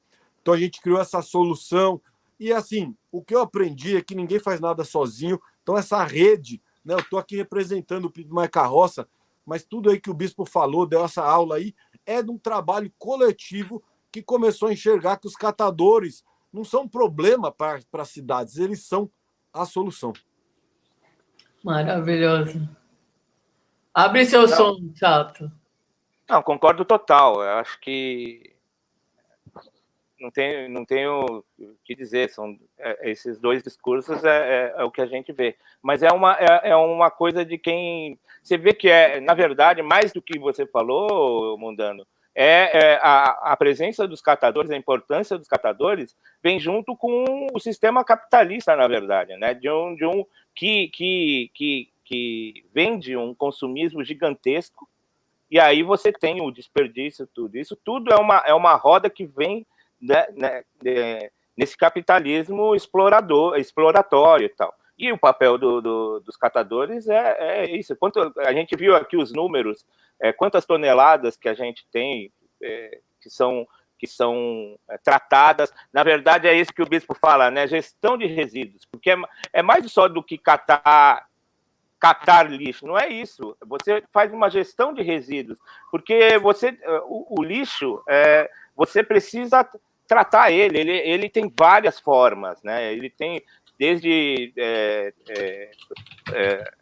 Então 0.42 0.52
a 0.52 0.58
gente 0.58 0.80
criou 0.80 1.00
essa 1.00 1.22
solução. 1.22 2.00
E 2.38 2.52
assim, 2.52 2.94
o 3.10 3.22
que 3.22 3.34
eu 3.34 3.40
aprendi 3.40 3.96
é 3.96 4.02
que 4.02 4.14
ninguém 4.14 4.40
faz 4.40 4.60
nada 4.60 4.84
sozinho. 4.84 5.40
Então, 5.62 5.78
essa 5.78 6.02
rede 6.04 6.60
né? 6.84 6.94
Eu 6.94 6.98
estou 6.98 7.18
aqui 7.18 7.36
representando 7.36 8.06
o 8.06 8.10
Pipo 8.10 8.34
Mais 8.34 8.50
Carroça, 8.50 9.08
mas 9.44 9.64
tudo 9.64 9.90
aí 9.90 10.00
que 10.00 10.10
o 10.10 10.14
bispo 10.14 10.44
falou, 10.44 10.86
deu 10.86 11.04
essa 11.04 11.22
aula 11.22 11.56
aí, 11.56 11.74
é 12.06 12.22
de 12.22 12.30
um 12.30 12.38
trabalho 12.38 12.92
coletivo 12.98 13.82
que 14.10 14.22
começou 14.22 14.68
a 14.68 14.72
enxergar 14.72 15.16
que 15.16 15.26
os 15.26 15.36
catadores 15.36 16.24
não 16.52 16.64
são 16.64 16.86
problema 16.86 17.50
para 17.50 17.80
as 17.94 18.08
cidades, 18.08 18.58
eles 18.58 18.84
são 18.84 19.10
a 19.52 19.64
solução. 19.64 20.12
Maravilhoso. 21.64 22.68
Abre 23.94 24.24
seu 24.26 24.42
não. 24.42 24.48
som, 24.48 24.92
Chato. 24.94 25.50
Não, 26.28 26.42
concordo 26.42 26.84
total. 26.84 27.42
Eu 27.42 27.58
acho 27.58 27.78
que 27.80 28.51
não 30.22 30.30
tenho, 30.30 30.70
não 30.70 30.84
tenho 30.84 31.44
o 31.58 31.74
que 31.84 31.94
dizer, 31.94 32.30
são 32.30 32.56
é, 32.78 33.10
esses 33.10 33.38
dois 33.38 33.62
discursos 33.62 34.24
é, 34.24 34.28
é, 34.28 34.74
é, 34.78 34.84
o 34.84 34.90
que 34.90 35.02
a 35.02 35.06
gente 35.06 35.32
vê. 35.32 35.56
Mas 35.82 36.02
é 36.02 36.10
uma, 36.10 36.36
é, 36.38 36.70
é, 36.70 36.76
uma 36.76 37.10
coisa 37.10 37.44
de 37.44 37.58
quem. 37.58 38.18
Você 38.42 38.56
vê 38.56 38.72
que 38.72 38.88
é, 38.88 39.20
na 39.20 39.34
verdade, 39.34 39.82
mais 39.82 40.12
do 40.12 40.22
que 40.22 40.38
você 40.38 40.64
falou, 40.64 41.58
Mundano, 41.58 42.06
é, 42.34 42.92
é 42.94 42.94
a, 43.02 43.52
a, 43.52 43.56
presença 43.56 44.06
dos 44.06 44.22
catadores, 44.22 44.70
a 44.70 44.76
importância 44.76 45.36
dos 45.36 45.48
catadores, 45.48 46.16
vem 46.42 46.58
junto 46.58 46.96
com 46.96 47.48
o 47.52 47.58
sistema 47.58 48.04
capitalista, 48.04 48.74
na 48.76 48.86
verdade, 48.86 49.36
né? 49.36 49.52
De 49.52 49.68
um, 49.68 49.94
de 49.94 50.06
um 50.06 50.24
que, 50.54 50.88
que, 50.88 51.50
que, 51.52 51.88
que 52.04 52.64
vende 52.72 53.16
um 53.16 53.34
consumismo 53.34 54.04
gigantesco, 54.04 54.88
e 55.50 55.60
aí 55.60 55.82
você 55.82 56.10
tem 56.10 56.40
o 56.40 56.50
desperdício, 56.50 57.26
tudo. 57.26 57.58
Isso 57.58 57.76
tudo 57.76 58.10
é 58.10 58.16
uma, 58.16 58.38
é 58.46 58.54
uma 58.54 58.74
roda 58.74 59.10
que 59.10 59.26
vem 59.26 59.66
né, 60.02 60.26
né, 60.36 60.64
é, 60.84 61.30
nesse 61.56 61.76
capitalismo 61.76 62.74
explorador, 62.74 63.56
exploratório 63.56 64.46
e 64.46 64.48
tal. 64.48 64.74
E 64.98 65.10
o 65.12 65.18
papel 65.18 65.56
do, 65.56 65.80
do, 65.80 66.20
dos 66.20 66.36
catadores 66.36 67.08
é, 67.08 67.36
é, 67.38 67.76
isso. 67.76 67.96
Quanto, 67.96 68.32
a 68.38 68.52
gente 68.52 68.76
viu 68.76 68.94
aqui 68.94 69.16
os 69.16 69.32
números, 69.32 69.86
é, 70.20 70.32
quantas 70.32 70.66
toneladas 70.66 71.36
que 71.36 71.48
a 71.48 71.54
gente 71.54 71.86
tem 71.90 72.32
é, 72.62 73.00
que 73.20 73.30
são, 73.30 73.66
que 73.98 74.06
são 74.06 74.78
é, 74.88 74.98
tratadas. 74.98 75.72
Na 75.92 76.02
verdade, 76.02 76.46
é 76.46 76.54
isso 76.54 76.72
que 76.72 76.82
o 76.82 76.88
bispo 76.88 77.14
fala, 77.14 77.50
né? 77.50 77.66
Gestão 77.66 78.18
de 78.18 78.26
resíduos, 78.26 78.84
porque 78.90 79.10
é, 79.10 79.16
é 79.52 79.62
mais 79.62 79.90
só 79.90 80.08
do 80.08 80.22
que 80.22 80.36
catar 80.36 81.26
catar 81.98 82.50
lixo, 82.50 82.84
não 82.84 82.98
é 82.98 83.08
isso. 83.08 83.56
Você 83.64 84.02
faz 84.12 84.32
uma 84.32 84.50
gestão 84.50 84.92
de 84.92 85.02
resíduos, 85.02 85.60
porque 85.88 86.36
você 86.38 86.76
o, 87.04 87.38
o 87.38 87.44
lixo 87.44 88.02
você 88.74 89.04
precisa 89.04 89.64
tratar 90.06 90.50
ele. 90.50 90.78
ele. 90.78 90.92
Ele 90.92 91.28
tem 91.28 91.52
várias 91.58 91.98
formas, 91.98 92.62
né? 92.62 92.92
Ele 92.92 93.10
tem 93.10 93.42
desde 93.78 94.52
é, 94.56 95.12
é, 95.28 95.70
é, 96.32 96.72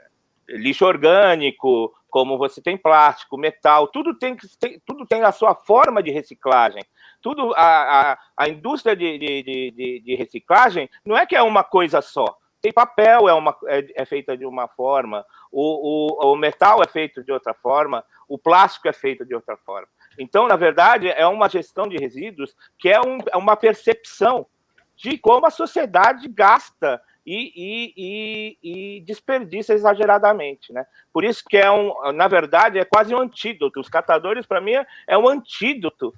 lixo 0.48 0.84
orgânico, 0.84 1.94
como 2.10 2.36
você 2.36 2.60
tem 2.60 2.76
plástico, 2.76 3.38
metal, 3.38 3.88
tudo 3.88 4.18
tem, 4.18 4.36
tem, 4.58 4.80
tudo 4.84 5.06
tem 5.06 5.22
a 5.22 5.32
sua 5.32 5.54
forma 5.54 6.02
de 6.02 6.10
reciclagem. 6.10 6.82
Tudo 7.22 7.54
a, 7.54 8.12
a, 8.12 8.18
a 8.36 8.48
indústria 8.48 8.96
de, 8.96 9.18
de, 9.18 9.42
de, 9.42 10.00
de, 10.00 10.14
reciclagem 10.14 10.90
não 11.04 11.16
é 11.16 11.24
que 11.24 11.36
é 11.36 11.42
uma 11.42 11.62
coisa 11.62 12.02
só. 12.02 12.36
Tem 12.60 12.72
papel 12.72 13.28
é, 13.28 13.32
uma, 13.32 13.56
é, 13.66 14.02
é 14.02 14.04
feita 14.04 14.36
de 14.36 14.44
uma 14.44 14.68
forma, 14.68 15.24
o, 15.50 16.28
o, 16.28 16.32
o 16.32 16.36
metal 16.36 16.82
é 16.82 16.86
feito 16.86 17.24
de 17.24 17.32
outra 17.32 17.54
forma, 17.54 18.04
o 18.28 18.38
plástico 18.38 18.88
é 18.88 18.92
feito 18.92 19.24
de 19.24 19.34
outra 19.34 19.56
forma. 19.56 19.88
Então, 20.18 20.46
na 20.46 20.56
verdade, 20.56 21.08
é 21.08 21.26
uma 21.26 21.48
gestão 21.48 21.88
de 21.88 21.96
resíduos 21.96 22.54
que 22.78 22.88
é, 22.88 23.00
um, 23.00 23.18
é 23.32 23.36
uma 23.36 23.56
percepção 23.56 24.46
de 24.94 25.16
como 25.16 25.46
a 25.46 25.50
sociedade 25.50 26.28
gasta 26.28 27.00
e, 27.24 27.52
e, 27.56 27.94
e, 27.96 28.58
e, 28.96 29.00
desperdiça 29.02 29.72
exageradamente, 29.72 30.72
né? 30.72 30.84
Por 31.12 31.24
isso 31.24 31.42
que 31.48 31.56
é 31.56 31.70
um, 31.70 32.12
na 32.12 32.28
verdade, 32.28 32.78
é 32.78 32.84
quase 32.84 33.14
um 33.14 33.20
antídoto. 33.20 33.80
Os 33.80 33.88
catadores, 33.88 34.46
para 34.46 34.60
mim, 34.60 34.72
é 35.06 35.16
um 35.16 35.28
antídoto 35.28 36.12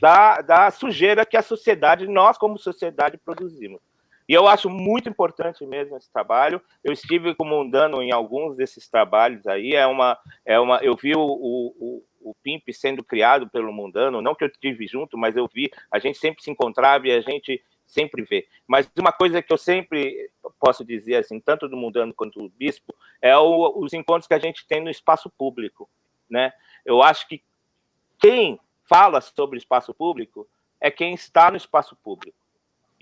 da, 0.00 0.40
da 0.40 0.70
sujeira 0.70 1.26
que 1.26 1.36
a 1.36 1.42
sociedade, 1.42 2.06
nós 2.08 2.36
como 2.36 2.58
sociedade, 2.58 3.18
produzimos. 3.18 3.80
E 4.28 4.32
eu 4.32 4.48
acho 4.48 4.70
muito 4.70 5.08
importante 5.08 5.64
mesmo 5.66 5.96
esse 5.96 6.10
trabalho. 6.10 6.60
Eu 6.82 6.92
estive 6.92 7.34
comandando 7.34 8.02
em 8.02 8.10
alguns 8.10 8.56
desses 8.56 8.88
trabalhos 8.88 9.46
aí. 9.46 9.74
É 9.74 9.86
uma, 9.86 10.18
é 10.44 10.58
uma. 10.58 10.78
Eu 10.78 10.96
vi 10.96 11.14
o, 11.14 11.20
o, 11.20 12.02
o 12.22 12.34
PIMP 12.42 12.72
sendo 12.72 13.04
criado 13.04 13.48
pelo 13.48 13.72
Mundano, 13.72 14.22
não 14.22 14.34
que 14.34 14.42
eu 14.42 14.48
estive 14.48 14.86
junto, 14.86 15.18
mas 15.18 15.36
eu 15.36 15.46
vi, 15.52 15.70
a 15.90 15.98
gente 15.98 16.18
sempre 16.18 16.42
se 16.42 16.50
encontrava 16.50 17.06
e 17.06 17.12
a 17.12 17.20
gente 17.20 17.62
sempre 17.86 18.22
vê. 18.22 18.48
Mas 18.66 18.90
uma 18.98 19.12
coisa 19.12 19.42
que 19.42 19.52
eu 19.52 19.58
sempre 19.58 20.30
posso 20.58 20.84
dizer, 20.84 21.16
assim, 21.16 21.38
tanto 21.38 21.68
do 21.68 21.76
Mundano 21.76 22.14
quanto 22.14 22.40
do 22.40 22.48
Bispo, 22.48 22.94
é 23.20 23.36
o, 23.36 23.78
os 23.78 23.92
encontros 23.92 24.26
que 24.26 24.34
a 24.34 24.38
gente 24.38 24.66
tem 24.66 24.80
no 24.80 24.90
espaço 24.90 25.30
público, 25.30 25.88
né? 26.28 26.52
Eu 26.84 27.02
acho 27.02 27.28
que 27.28 27.42
quem 28.18 28.58
fala 28.84 29.20
sobre 29.20 29.58
espaço 29.58 29.92
público 29.92 30.48
é 30.80 30.90
quem 30.90 31.14
está 31.14 31.50
no 31.50 31.56
espaço 31.56 31.94
público. 31.96 32.43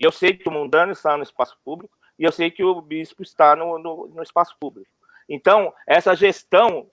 Eu 0.05 0.11
sei 0.11 0.35
que 0.35 0.47
o 0.47 0.51
Mundano 0.51 0.91
está 0.91 1.15
no 1.17 1.23
espaço 1.23 1.57
público 1.63 1.95
e 2.17 2.23
eu 2.23 2.31
sei 2.31 2.51
que 2.51 2.63
o 2.63 2.81
Bispo 2.81 3.23
está 3.23 3.55
no, 3.55 3.77
no, 3.79 4.07
no 4.07 4.23
espaço 4.23 4.55
público. 4.59 4.89
Então, 5.27 5.73
essa 5.87 6.15
gestão 6.15 6.87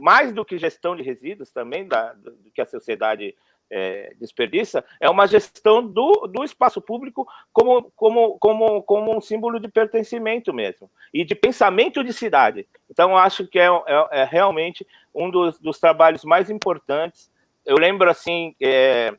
mais 0.00 0.32
do 0.32 0.44
que 0.44 0.58
gestão 0.58 0.94
de 0.96 1.02
resíduos 1.02 1.50
também, 1.50 1.86
da, 1.86 2.12
do 2.12 2.32
que 2.54 2.60
a 2.60 2.66
sociedade 2.66 3.34
é, 3.70 4.14
desperdiça, 4.18 4.84
é 5.00 5.10
uma 5.10 5.26
gestão 5.26 5.86
do, 5.86 6.26
do 6.26 6.42
espaço 6.44 6.80
público 6.80 7.28
como, 7.52 7.90
como, 7.94 8.38
como, 8.38 8.82
como 8.82 9.16
um 9.16 9.20
símbolo 9.20 9.60
de 9.60 9.68
pertencimento 9.68 10.54
mesmo, 10.54 10.90
e 11.12 11.24
de 11.24 11.34
pensamento 11.34 12.02
de 12.02 12.12
cidade. 12.12 12.66
Então, 12.90 13.16
acho 13.16 13.46
que 13.46 13.58
é, 13.58 13.66
é, 13.66 14.20
é 14.20 14.24
realmente 14.24 14.86
um 15.14 15.30
dos, 15.30 15.58
dos, 15.58 15.78
trabalhos 15.78 16.24
mais 16.24 16.48
importantes. 16.48 17.30
Eu 17.66 17.76
lembro, 17.76 18.08
assim, 18.08 18.54
é, 18.60 19.14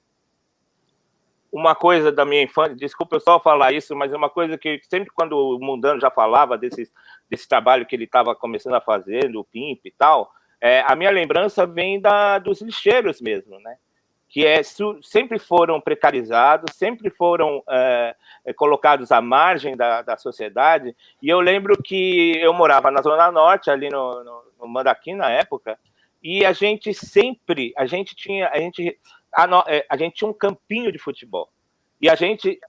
uma 1.52 1.76
coisa 1.76 2.12
da 2.12 2.26
minha 2.26 2.44
infância, 2.44 2.76
desculpa 2.76 3.16
eu 3.16 3.20
só 3.20 3.40
falar 3.40 3.72
isso, 3.74 3.96
mas 3.96 4.14
é 4.14 4.18
uma 4.18 4.30
coisa 4.30 4.58
que 4.58 4.80
sempre 4.90 5.12
quando 5.12 5.34
o 5.34 5.60
Mundano 5.60 6.00
já 6.00 6.12
falava 6.12 6.58
desse, 6.58 6.92
desse 7.30 7.48
trabalho 7.48 7.86
que 7.86 7.96
ele 7.96 8.04
estava 8.04 8.36
começando 8.36 8.76
a 8.76 8.82
fazer, 8.82 9.32
do 9.32 9.44
PIMP 9.44 9.86
e 9.86 9.92
tal, 9.92 10.32
é, 10.62 10.84
a 10.86 10.96
minha 10.96 11.10
lembrança 11.10 11.66
vem 11.66 12.00
da, 12.00 12.38
dos 12.38 12.62
lixeiros 12.62 13.22
mesmo, 13.22 13.60
né? 13.60 13.78
Que 14.28 14.46
é, 14.46 14.62
sempre 15.02 15.40
foram 15.40 15.82
precarizados, 15.82 16.76
sempre 16.76 17.10
foram 17.10 17.64
é, 17.68 18.16
é, 18.46 18.54
colocados 18.54 19.12
à 19.12 19.20
margem 19.20 19.76
da, 19.76 20.04
da 20.04 20.18
sociedade. 20.18 20.96
E 21.20 21.30
eu 21.30 21.40
lembro 21.40 21.82
que 21.82 22.38
eu 22.38 22.54
morava 22.54 22.92
na 22.92 23.02
Zona 23.02 23.32
Norte, 23.32 23.72
ali 23.72 23.90
no, 23.90 24.24
no, 24.24 24.44
no 24.60 24.68
Mandaqui 24.68 25.16
na 25.16 25.32
época, 25.32 25.80
e 26.22 26.46
a 26.46 26.52
gente 26.52 26.94
sempre, 26.94 27.74
a 27.78 27.86
gente 27.86 28.16
tinha, 28.16 28.50
a 28.50 28.60
gente, 28.60 29.00
a, 29.34 29.48
no, 29.48 29.64
é, 29.68 29.86
a 29.90 29.98
gente 29.98 30.16
tinha 30.16 30.30
um 30.30 30.34
campinho 30.34 30.92
de 30.92 31.00
futebol. 31.00 31.50
E 32.02 32.10
a 32.10 32.16
gente, 32.16 32.60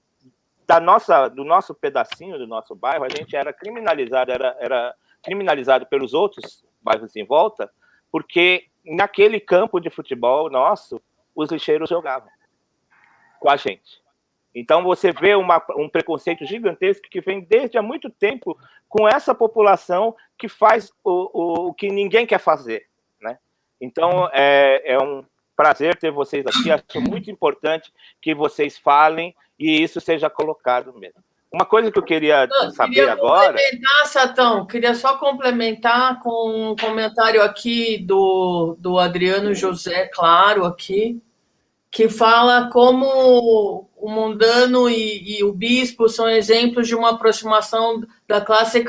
da 0.67 0.79
nossa, 0.79 1.27
do 1.29 1.43
nosso 1.43 1.73
pedacinho, 1.73 2.37
do 2.37 2.47
nosso 2.47 2.75
bairro, 2.75 3.05
a 3.05 3.09
gente 3.09 3.35
era 3.35 3.53
criminalizado, 3.53 4.31
era, 4.31 4.55
era 4.59 4.95
criminalizado 5.23 5.85
pelos 5.85 6.13
outros 6.13 6.65
bairros 6.81 7.15
em 7.15 7.25
volta, 7.25 7.71
porque 8.11 8.67
naquele 8.83 9.39
campo 9.39 9.79
de 9.79 9.89
futebol 9.89 10.49
nosso, 10.49 11.01
os 11.35 11.49
lixeiros 11.51 11.89
jogavam 11.89 12.29
com 13.39 13.49
a 13.49 13.55
gente. 13.55 14.01
Então 14.53 14.83
você 14.83 15.11
vê 15.13 15.33
uma, 15.35 15.63
um 15.77 15.87
preconceito 15.87 16.45
gigantesco 16.45 17.07
que 17.09 17.21
vem 17.21 17.41
desde 17.41 17.77
há 17.77 17.81
muito 17.81 18.09
tempo 18.09 18.57
com 18.89 19.07
essa 19.07 19.33
população 19.33 20.15
que 20.37 20.49
faz 20.49 20.91
o, 21.03 21.11
o, 21.33 21.67
o 21.69 21.73
que 21.73 21.87
ninguém 21.87 22.25
quer 22.25 22.39
fazer, 22.39 22.87
né? 23.21 23.39
Então 23.79 24.29
é, 24.33 24.93
é 24.93 24.97
um 25.01 25.23
prazer 25.61 25.95
ter 25.95 26.11
vocês 26.11 26.45
aqui. 26.47 26.71
Acho 26.71 26.83
muito 26.99 27.29
importante 27.29 27.93
que 28.19 28.33
vocês 28.33 28.77
falem 28.77 29.35
e 29.59 29.81
isso 29.81 30.01
seja 30.01 30.29
colocado 30.29 30.91
mesmo. 30.93 31.21
Uma 31.53 31.65
coisa 31.65 31.91
que 31.91 31.99
eu 31.99 32.03
queria 32.03 32.47
Não, 32.47 32.71
saber 32.71 32.95
queria 32.95 33.11
agora. 33.11 33.53
Complementar, 33.57 34.05
Satão, 34.05 34.65
queria 34.65 34.95
só 34.95 35.17
complementar 35.17 36.19
com 36.21 36.71
um 36.71 36.75
comentário 36.75 37.41
aqui 37.43 37.97
do, 37.97 38.75
do 38.79 38.97
Adriano 38.97 39.53
José, 39.53 40.07
claro, 40.07 40.65
aqui, 40.65 41.21
que 41.91 42.07
fala 42.07 42.69
como 42.71 43.85
o 43.97 44.09
mundano 44.09 44.89
e, 44.89 45.39
e 45.39 45.43
o 45.43 45.51
bispo 45.51 46.07
são 46.07 46.27
exemplos 46.27 46.87
de 46.87 46.95
uma 46.95 47.11
aproximação 47.11 48.01
da 48.27 48.39
classe 48.39 48.83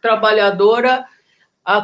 trabalhadora 0.00 1.06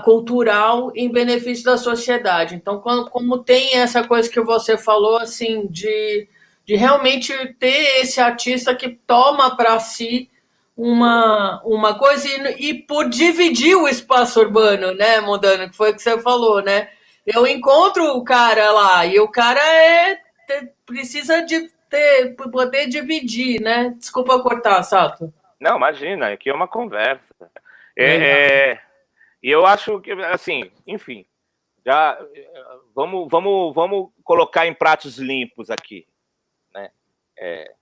cultural 0.04 0.90
em 0.94 1.10
benefício 1.10 1.64
da 1.64 1.76
sociedade. 1.76 2.54
Então, 2.54 2.80
quando, 2.80 3.08
como 3.10 3.38
tem 3.38 3.76
essa 3.76 4.02
coisa 4.02 4.28
que 4.28 4.40
você 4.40 4.76
falou, 4.76 5.18
assim, 5.18 5.66
de, 5.68 6.28
de 6.64 6.74
realmente 6.74 7.32
ter 7.54 8.00
esse 8.00 8.20
artista 8.20 8.74
que 8.74 8.88
toma 9.06 9.56
para 9.56 9.78
si 9.78 10.28
uma, 10.76 11.60
uma 11.64 11.98
coisa 11.98 12.28
e, 12.28 12.70
e, 12.70 12.74
por 12.74 13.08
dividir 13.08 13.76
o 13.76 13.88
espaço 13.88 14.40
urbano, 14.40 14.94
né, 14.94 15.20
Mondano, 15.20 15.68
que 15.68 15.76
foi 15.76 15.90
o 15.90 15.94
que 15.94 16.02
você 16.02 16.20
falou, 16.20 16.62
né? 16.62 16.88
Eu 17.26 17.46
encontro 17.46 18.16
o 18.16 18.24
cara 18.24 18.70
lá 18.70 19.04
e 19.04 19.20
o 19.20 19.28
cara 19.28 19.60
é 19.60 20.18
precisa 20.86 21.42
de 21.42 21.70
ter, 21.90 22.34
poder 22.50 22.86
dividir, 22.86 23.60
né? 23.60 23.94
Desculpa 23.98 24.40
cortar, 24.40 24.82
Sato. 24.82 25.32
Não, 25.60 25.76
imagina, 25.76 26.32
aqui 26.32 26.48
é 26.48 26.54
uma 26.54 26.68
conversa. 26.68 27.34
É, 27.96 28.70
é, 28.70 28.80
e 29.42 29.50
eu 29.50 29.66
acho 29.66 30.00
que, 30.00 30.12
assim, 30.12 30.70
enfim, 30.86 31.24
já 31.84 32.18
vamos, 32.94 33.28
vamos, 33.30 33.74
vamos 33.74 34.10
colocar 34.24 34.66
em 34.66 34.74
pratos 34.74 35.18
limpos 35.18 35.70
aqui, 35.70 36.06
né? 36.74 36.90
É, 37.38 37.74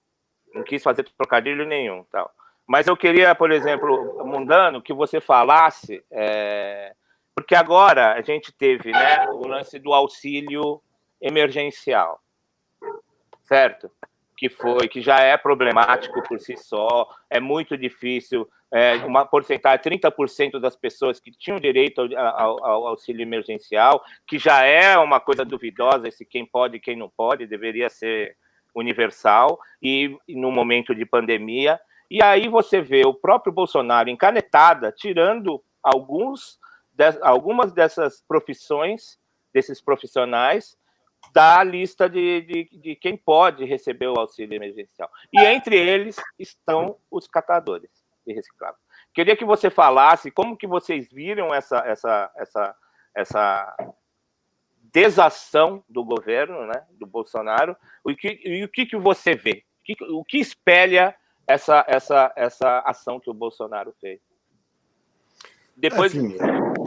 não 0.54 0.62
quis 0.62 0.82
fazer 0.82 1.04
trocadilho 1.16 1.66
nenhum, 1.66 2.04
tal. 2.04 2.30
Mas 2.66 2.86
eu 2.86 2.96
queria, 2.96 3.34
por 3.34 3.50
exemplo, 3.52 4.24
Mundano, 4.24 4.82
que 4.82 4.92
você 4.92 5.20
falasse, 5.20 6.04
é, 6.10 6.94
porque 7.34 7.54
agora 7.54 8.14
a 8.14 8.22
gente 8.22 8.52
teve, 8.52 8.90
né, 8.90 9.28
o 9.28 9.46
lance 9.46 9.78
do 9.78 9.92
auxílio 9.92 10.82
emergencial, 11.20 12.20
certo? 13.44 13.90
Que 14.36 14.48
foi, 14.48 14.86
que 14.88 15.00
já 15.00 15.20
é 15.20 15.36
problemático 15.36 16.22
por 16.22 16.38
si 16.38 16.56
só, 16.56 17.08
é 17.30 17.40
muito 17.40 17.76
difícil 17.76 18.46
é, 18.72 18.96
uma 18.96 19.24
porcentagem, 19.24 19.80
30% 19.98 20.58
das 20.58 20.76
pessoas 20.76 21.20
que 21.20 21.30
tinham 21.30 21.58
direito 21.58 22.00
ao, 22.00 22.16
ao, 22.16 22.64
ao, 22.64 22.86
auxílio 22.88 23.22
emergencial, 23.22 24.04
que 24.26 24.38
já 24.38 24.62
é 24.64 24.98
uma 24.98 25.20
coisa 25.20 25.44
duvidosa, 25.44 26.10
se 26.10 26.24
quem 26.24 26.44
pode 26.44 26.80
quem 26.80 26.96
não 26.96 27.08
pode, 27.08 27.46
deveria 27.46 27.88
ser 27.88 28.36
universal, 28.74 29.58
e, 29.80 30.16
e 30.28 30.34
no 30.34 30.50
momento 30.50 30.94
de 30.94 31.06
pandemia. 31.06 31.80
E 32.10 32.22
aí 32.22 32.48
você 32.48 32.80
vê 32.80 33.04
o 33.06 33.14
próprio 33.14 33.52
Bolsonaro 33.52 34.10
encanetada, 34.10 34.92
tirando 34.92 35.62
alguns, 35.82 36.58
de, 36.92 37.04
algumas 37.22 37.72
dessas 37.72 38.22
profissões, 38.26 39.18
desses 39.54 39.80
profissionais, 39.80 40.76
da 41.32 41.62
lista 41.62 42.08
de, 42.08 42.40
de, 42.42 42.78
de 42.78 42.96
quem 42.96 43.16
pode 43.16 43.64
receber 43.64 44.08
o 44.08 44.18
auxílio 44.18 44.56
emergencial. 44.56 45.10
E 45.32 45.44
entre 45.44 45.76
eles 45.76 46.16
estão 46.38 46.96
os 47.10 47.26
catadores 47.26 47.90
e 48.26 48.32
reciclável. 48.32 48.78
Queria 49.14 49.36
que 49.36 49.44
você 49.44 49.70
falasse 49.70 50.30
como 50.30 50.56
que 50.56 50.66
vocês 50.66 51.08
viram 51.10 51.54
essa, 51.54 51.78
essa, 51.78 52.30
essa, 52.36 52.76
essa 53.14 53.76
desação 54.92 55.82
do 55.88 56.04
governo, 56.04 56.66
né, 56.66 56.84
do 56.92 57.06
Bolsonaro, 57.06 57.76
e, 58.06 58.14
que, 58.14 58.40
e 58.44 58.64
o 58.64 58.68
que, 58.68 58.86
que 58.86 58.96
você 58.96 59.34
vê? 59.34 59.64
O 59.80 59.84
que, 59.84 60.04
o 60.04 60.24
que 60.24 60.38
espelha 60.38 61.14
essa, 61.46 61.84
essa, 61.86 62.32
essa 62.36 62.80
ação 62.80 63.20
que 63.20 63.30
o 63.30 63.34
Bolsonaro 63.34 63.94
fez? 64.00 64.20
Depois... 65.76 66.14
Enfim, 66.14 66.36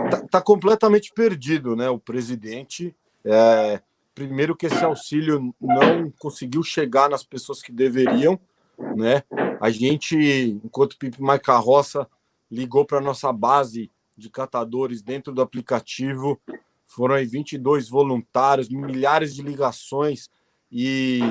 tá, 0.09 0.27
tá 0.31 0.41
completamente 0.41 1.11
perdido, 1.13 1.75
né, 1.75 1.89
o 1.89 1.99
presidente. 1.99 2.95
É, 3.23 3.81
primeiro 4.13 4.55
que 4.55 4.65
esse 4.65 4.83
auxílio 4.83 5.53
não 5.59 6.11
conseguiu 6.19 6.63
chegar 6.63 7.09
nas 7.09 7.23
pessoas 7.23 7.61
que 7.61 7.71
deveriam, 7.71 8.39
né? 8.95 9.23
A 9.61 9.69
gente, 9.69 10.17
enquanto 10.63 10.97
Pipe 10.97 11.21
Mais 11.21 11.41
Carroça, 11.41 12.07
ligou 12.51 12.85
para 12.85 13.01
nossa 13.01 13.31
base 13.31 13.91
de 14.17 14.29
catadores 14.29 15.01
dentro 15.01 15.33
do 15.33 15.41
aplicativo. 15.41 16.39
Foram 16.85 17.15
aí 17.15 17.25
22 17.25 17.89
voluntários, 17.89 18.69
milhares 18.69 19.35
de 19.35 19.41
ligações 19.41 20.29
e 20.71 21.21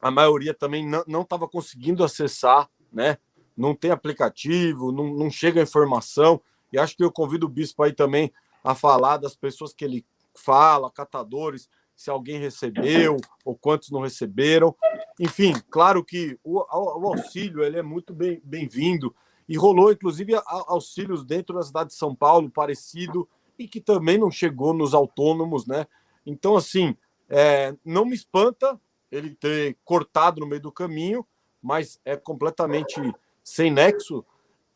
a 0.00 0.10
maioria 0.10 0.52
também 0.52 0.86
não 1.06 1.22
estava 1.22 1.48
conseguindo 1.48 2.04
acessar, 2.04 2.68
né? 2.92 3.16
Não 3.56 3.74
tem 3.74 3.90
aplicativo, 3.90 4.92
não, 4.92 5.14
não 5.14 5.30
chega 5.30 5.62
informação. 5.62 6.40
E 6.72 6.78
acho 6.78 6.96
que 6.96 7.04
eu 7.04 7.10
convido 7.10 7.46
o 7.46 7.48
bispo 7.48 7.82
aí 7.82 7.92
também 7.92 8.32
a 8.62 8.74
falar 8.74 9.16
das 9.16 9.36
pessoas 9.36 9.72
que 9.72 9.84
ele 9.84 10.04
fala, 10.34 10.90
catadores, 10.90 11.68
se 11.96 12.10
alguém 12.10 12.38
recebeu 12.38 13.16
ou 13.44 13.56
quantos 13.56 13.90
não 13.90 14.00
receberam. 14.00 14.74
Enfim, 15.18 15.54
claro 15.70 16.04
que 16.04 16.38
o, 16.42 16.58
o 16.58 17.08
auxílio 17.08 17.62
ele 17.62 17.78
é 17.78 17.82
muito 17.82 18.12
bem-vindo 18.12 19.10
bem 19.10 19.24
e 19.48 19.56
rolou, 19.56 19.92
inclusive, 19.92 20.34
auxílios 20.46 21.24
dentro 21.24 21.54
da 21.54 21.62
cidade 21.62 21.90
de 21.90 21.96
São 21.96 22.14
Paulo, 22.14 22.50
parecido, 22.50 23.28
e 23.58 23.68
que 23.68 23.80
também 23.80 24.18
não 24.18 24.30
chegou 24.30 24.72
nos 24.72 24.94
autônomos, 24.94 25.66
né? 25.66 25.86
Então, 26.24 26.56
assim, 26.56 26.96
é, 27.28 27.74
não 27.84 28.04
me 28.04 28.14
espanta 28.14 28.80
ele 29.12 29.30
ter 29.34 29.76
cortado 29.84 30.40
no 30.40 30.46
meio 30.46 30.62
do 30.62 30.72
caminho, 30.72 31.26
mas 31.62 32.00
é 32.04 32.16
completamente 32.16 33.00
sem 33.42 33.70
nexo, 33.70 34.24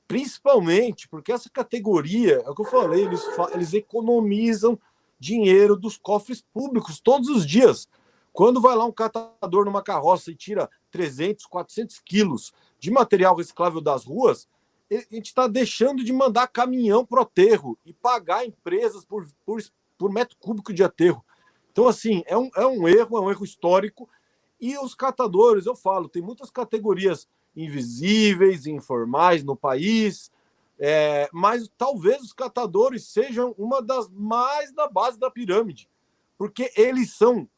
principalmente 0.06 1.08
porque 1.08 1.32
essa 1.32 1.50
categoria, 1.50 2.42
é 2.44 2.50
o 2.50 2.54
que 2.54 2.62
eu 2.62 2.66
falei, 2.66 3.04
eles, 3.04 3.22
eles 3.52 3.74
economizam 3.74 4.78
dinheiro 5.18 5.76
dos 5.76 5.96
cofres 5.96 6.40
públicos 6.40 7.00
todos 7.00 7.28
os 7.28 7.46
dias. 7.46 7.88
Quando 8.32 8.60
vai 8.60 8.76
lá 8.76 8.84
um 8.84 8.92
catador 8.92 9.64
numa 9.64 9.82
carroça 9.82 10.30
e 10.30 10.36
tira 10.36 10.70
300, 10.90 11.46
400 11.46 11.98
quilos 12.00 12.52
de 12.78 12.90
material 12.90 13.34
reciclável 13.34 13.80
das 13.80 14.04
ruas, 14.04 14.48
a 14.90 15.14
gente 15.14 15.26
está 15.26 15.46
deixando 15.46 16.02
de 16.02 16.12
mandar 16.12 16.46
caminhão 16.46 17.04
para 17.04 17.20
o 17.20 17.22
aterro 17.22 17.78
e 17.84 17.92
pagar 17.92 18.46
empresas 18.46 19.04
por, 19.04 19.26
por, 19.44 19.62
por 19.98 20.12
metro 20.12 20.36
cúbico 20.38 20.72
de 20.72 20.82
aterro. 20.82 21.24
Então, 21.70 21.86
assim, 21.86 22.22
é 22.26 22.36
um, 22.36 22.50
é 22.56 22.66
um 22.66 22.88
erro, 22.88 23.18
é 23.18 23.20
um 23.20 23.30
erro 23.30 23.44
histórico. 23.44 24.08
E 24.60 24.76
os 24.78 24.94
catadores, 24.94 25.66
eu 25.66 25.76
falo, 25.76 26.08
tem 26.08 26.22
muitas 26.22 26.50
categorias 26.50 27.28
invisíveis, 27.54 28.66
informais 28.66 29.44
no 29.44 29.56
país, 29.56 30.30
é, 30.78 31.28
mas 31.32 31.70
talvez 31.76 32.22
os 32.22 32.32
catadores 32.32 33.08
sejam 33.08 33.54
uma 33.58 33.82
das 33.82 34.08
mais 34.10 34.72
da 34.72 34.88
base 34.88 35.18
da 35.18 35.30
pirâmide, 35.30 35.88
porque 36.36 36.72
eles 36.76 37.12
são 37.14 37.48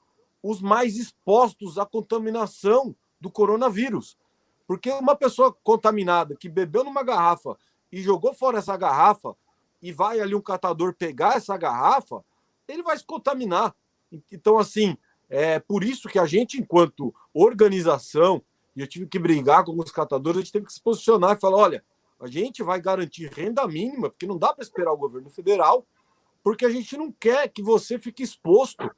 os 0.43 0.61
mais 0.63 0.97
expostos 0.97 1.79
à 1.79 1.85
contaminação 1.85 2.97
do 3.21 3.31
coronavírus. 3.31 4.17
Porque 4.67 4.91
uma 4.91 5.15
pessoa 5.17 5.55
contaminada 5.63 6.35
que 6.35 6.49
bebeu 6.49 6.85
numa 6.85 7.03
garrafa 7.03 7.59
e 7.93 8.01
jogou 8.01 8.33
fora 8.33 8.59
essa 8.59 8.77
garrafa 8.77 9.37
e 9.83 9.93
vai 9.93 10.21
ali 10.21 10.35
um 10.35 10.41
catador 10.41 10.95
pegar 10.95 11.37
essa 11.37 11.57
garrafa, 11.57 12.25
ele 12.69 12.83
vai 12.83 12.97
se 12.97 13.05
contaminar. 13.05 13.75
Então, 14.31 14.59
assim, 14.59 14.97
é 15.29 15.59
por 15.59 15.85
isso 15.85 16.09
que 16.09 16.19
a 16.19 16.27
gente, 16.27 16.59
enquanto 16.59 17.15
organização, 17.35 18.43
e 18.75 18.81
eu 18.81 18.87
tive 18.87 19.07
que 19.07 19.19
brigar 19.19 19.65
com 19.65 19.77
os 19.79 19.91
catadores, 19.91 20.39
a 20.39 20.41
gente 20.43 20.53
teve 20.53 20.67
que 20.67 20.73
se 20.73 20.81
posicionar 20.81 21.37
e 21.37 21.41
falar: 21.41 21.57
olha, 21.57 21.85
a 22.21 22.27
gente 22.27 22.63
vai 22.63 22.81
garantir 22.81 23.31
renda 23.33 23.67
mínima, 23.67 24.11
porque 24.11 24.27
não 24.27 24.39
dá 24.39 24.53
para 24.53 24.63
esperar 24.63 24.93
o 24.93 24.97
governo 24.97 25.31
federal, 25.31 25.87
porque 26.43 26.65
a 26.65 26.71
gente 26.71 26.97
não 26.97 27.11
quer 27.11 27.49
que 27.49 27.63
você 27.63 27.99
fique 27.99 28.23
exposto. 28.23 28.91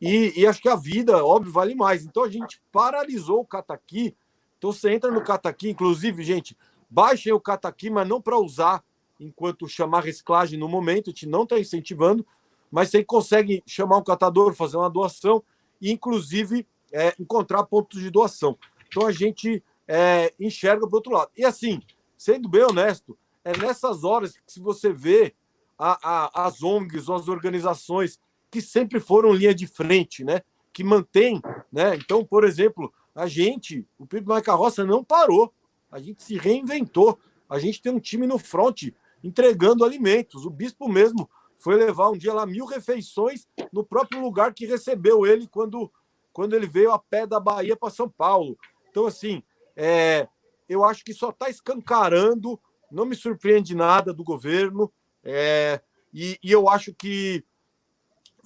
E, 0.00 0.32
e, 0.40 0.46
acho 0.46 0.62
que 0.62 0.68
a 0.68 0.76
vida, 0.76 1.24
óbvio, 1.24 1.52
vale 1.52 1.74
mais. 1.74 2.04
Então 2.04 2.22
a 2.22 2.30
gente 2.30 2.62
paralisou 2.70 3.40
o 3.40 3.44
Cataqui. 3.44 4.16
Então 4.56 4.72
você 4.72 4.92
entra 4.92 5.10
no 5.10 5.22
Cataqui, 5.22 5.70
inclusive, 5.70 6.22
gente, 6.22 6.56
baixem 6.88 7.32
o 7.32 7.40
Cataqui, 7.40 7.90
mas 7.90 8.06
não 8.06 8.20
para 8.20 8.38
usar 8.38 8.82
enquanto 9.20 9.68
chamar 9.68 10.04
reciclagem 10.04 10.58
no 10.58 10.68
momento, 10.68 11.10
a 11.10 11.12
gente 11.12 11.26
não 11.26 11.42
está 11.42 11.58
incentivando, 11.58 12.24
mas 12.70 12.90
você 12.90 13.04
consegue 13.04 13.62
chamar 13.66 13.96
um 13.96 14.04
catador, 14.04 14.54
fazer 14.54 14.76
uma 14.76 14.90
doação 14.90 15.42
e, 15.80 15.90
inclusive, 15.90 16.66
é, 16.92 17.14
encontrar 17.18 17.64
pontos 17.64 18.00
de 18.00 18.10
doação. 18.10 18.56
Então 18.86 19.06
a 19.06 19.12
gente 19.12 19.62
é, 19.86 20.32
enxerga 20.38 20.86
para 20.86 20.96
outro 20.96 21.12
lado. 21.12 21.30
E 21.36 21.44
assim, 21.44 21.80
sendo 22.18 22.48
bem 22.48 22.64
honesto, 22.64 23.16
é 23.44 23.56
nessas 23.56 24.04
horas 24.04 24.32
que 24.32 24.52
se 24.52 24.60
você 24.60 24.92
vê 24.92 25.34
a, 25.78 25.96
a, 26.02 26.46
as 26.46 26.62
ONGs 26.62 27.08
as 27.08 27.28
organizações 27.28 28.20
que 28.50 28.60
sempre 28.60 28.98
foram 28.98 29.32
linha 29.32 29.54
de 29.54 29.66
frente, 29.66 30.24
né? 30.24 30.42
Que 30.72 30.82
mantém, 30.82 31.40
né? 31.72 31.94
Então, 31.94 32.24
por 32.24 32.44
exemplo, 32.44 32.92
a 33.14 33.26
gente, 33.26 33.86
o 33.98 34.06
PIB 34.06 34.26
Mais 34.26 34.44
Carroça 34.44 34.84
não 34.84 35.04
parou, 35.04 35.52
a 35.90 36.00
gente 36.00 36.22
se 36.22 36.36
reinventou, 36.36 37.18
a 37.48 37.58
gente 37.58 37.80
tem 37.80 37.92
um 37.92 38.00
time 38.00 38.26
no 38.26 38.38
front 38.38 38.88
entregando 39.22 39.84
alimentos. 39.84 40.44
O 40.44 40.50
bispo 40.50 40.88
mesmo 40.88 41.28
foi 41.56 41.76
levar 41.76 42.10
um 42.10 42.16
dia 42.16 42.32
lá 42.32 42.44
mil 42.44 42.66
refeições 42.66 43.46
no 43.72 43.84
próprio 43.84 44.20
lugar 44.20 44.52
que 44.52 44.66
recebeu 44.66 45.26
ele 45.26 45.46
quando, 45.46 45.90
quando 46.32 46.54
ele 46.54 46.66
veio 46.66 46.92
a 46.92 46.98
pé 46.98 47.26
da 47.26 47.40
Bahia 47.40 47.76
para 47.76 47.90
São 47.90 48.08
Paulo. 48.08 48.58
Então, 48.90 49.06
assim, 49.06 49.42
é, 49.76 50.28
eu 50.68 50.84
acho 50.84 51.04
que 51.04 51.14
só 51.14 51.30
está 51.30 51.48
escancarando, 51.48 52.60
não 52.90 53.06
me 53.06 53.16
surpreende 53.16 53.74
nada 53.74 54.12
do 54.12 54.24
governo, 54.24 54.92
é, 55.24 55.80
e, 56.12 56.38
e, 56.42 56.52
eu 56.52 56.68
acho 56.68 56.94
que 56.94 57.44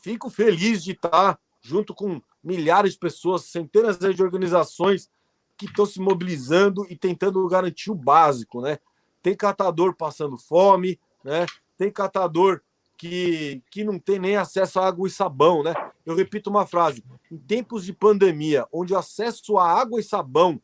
fico 0.03 0.29
feliz 0.31 0.83
de 0.83 0.93
estar 0.93 1.39
junto 1.61 1.95
com 1.95 2.21
milhares 2.43 2.95
de 2.95 2.99
pessoas, 2.99 3.45
centenas 3.45 3.99
de 3.99 4.23
organizações 4.23 5.09
que 5.57 5.67
estão 5.67 5.87
se 5.87 6.01
mobilizando 6.01 6.85
e 6.91 6.97
tentando 6.97 7.47
garantir 7.47 7.91
o 7.91 7.95
básico, 7.95 8.61
né? 8.61 8.79
Tem 9.23 9.37
catador 9.37 9.95
passando 9.95 10.37
fome, 10.37 10.99
né? 11.23 11.47
Tem 11.79 11.91
catador 11.91 12.61
que, 12.97 13.63
que 13.71 13.85
não 13.85 13.99
tem 13.99 14.19
nem 14.19 14.37
acesso 14.37 14.81
a 14.81 14.87
água 14.87 15.07
e 15.07 15.11
sabão, 15.11 15.63
né? 15.63 15.73
Eu 16.05 16.17
repito 16.17 16.51
uma 16.51 16.67
frase: 16.67 17.05
em 17.31 17.39
tempos 17.39 17.85
de 17.85 17.93
pandemia, 17.93 18.67
onde 18.73 18.93
o 18.93 18.99
acesso 18.99 19.57
a 19.57 19.71
água 19.71 20.01
e 20.01 20.03
sabão 20.03 20.61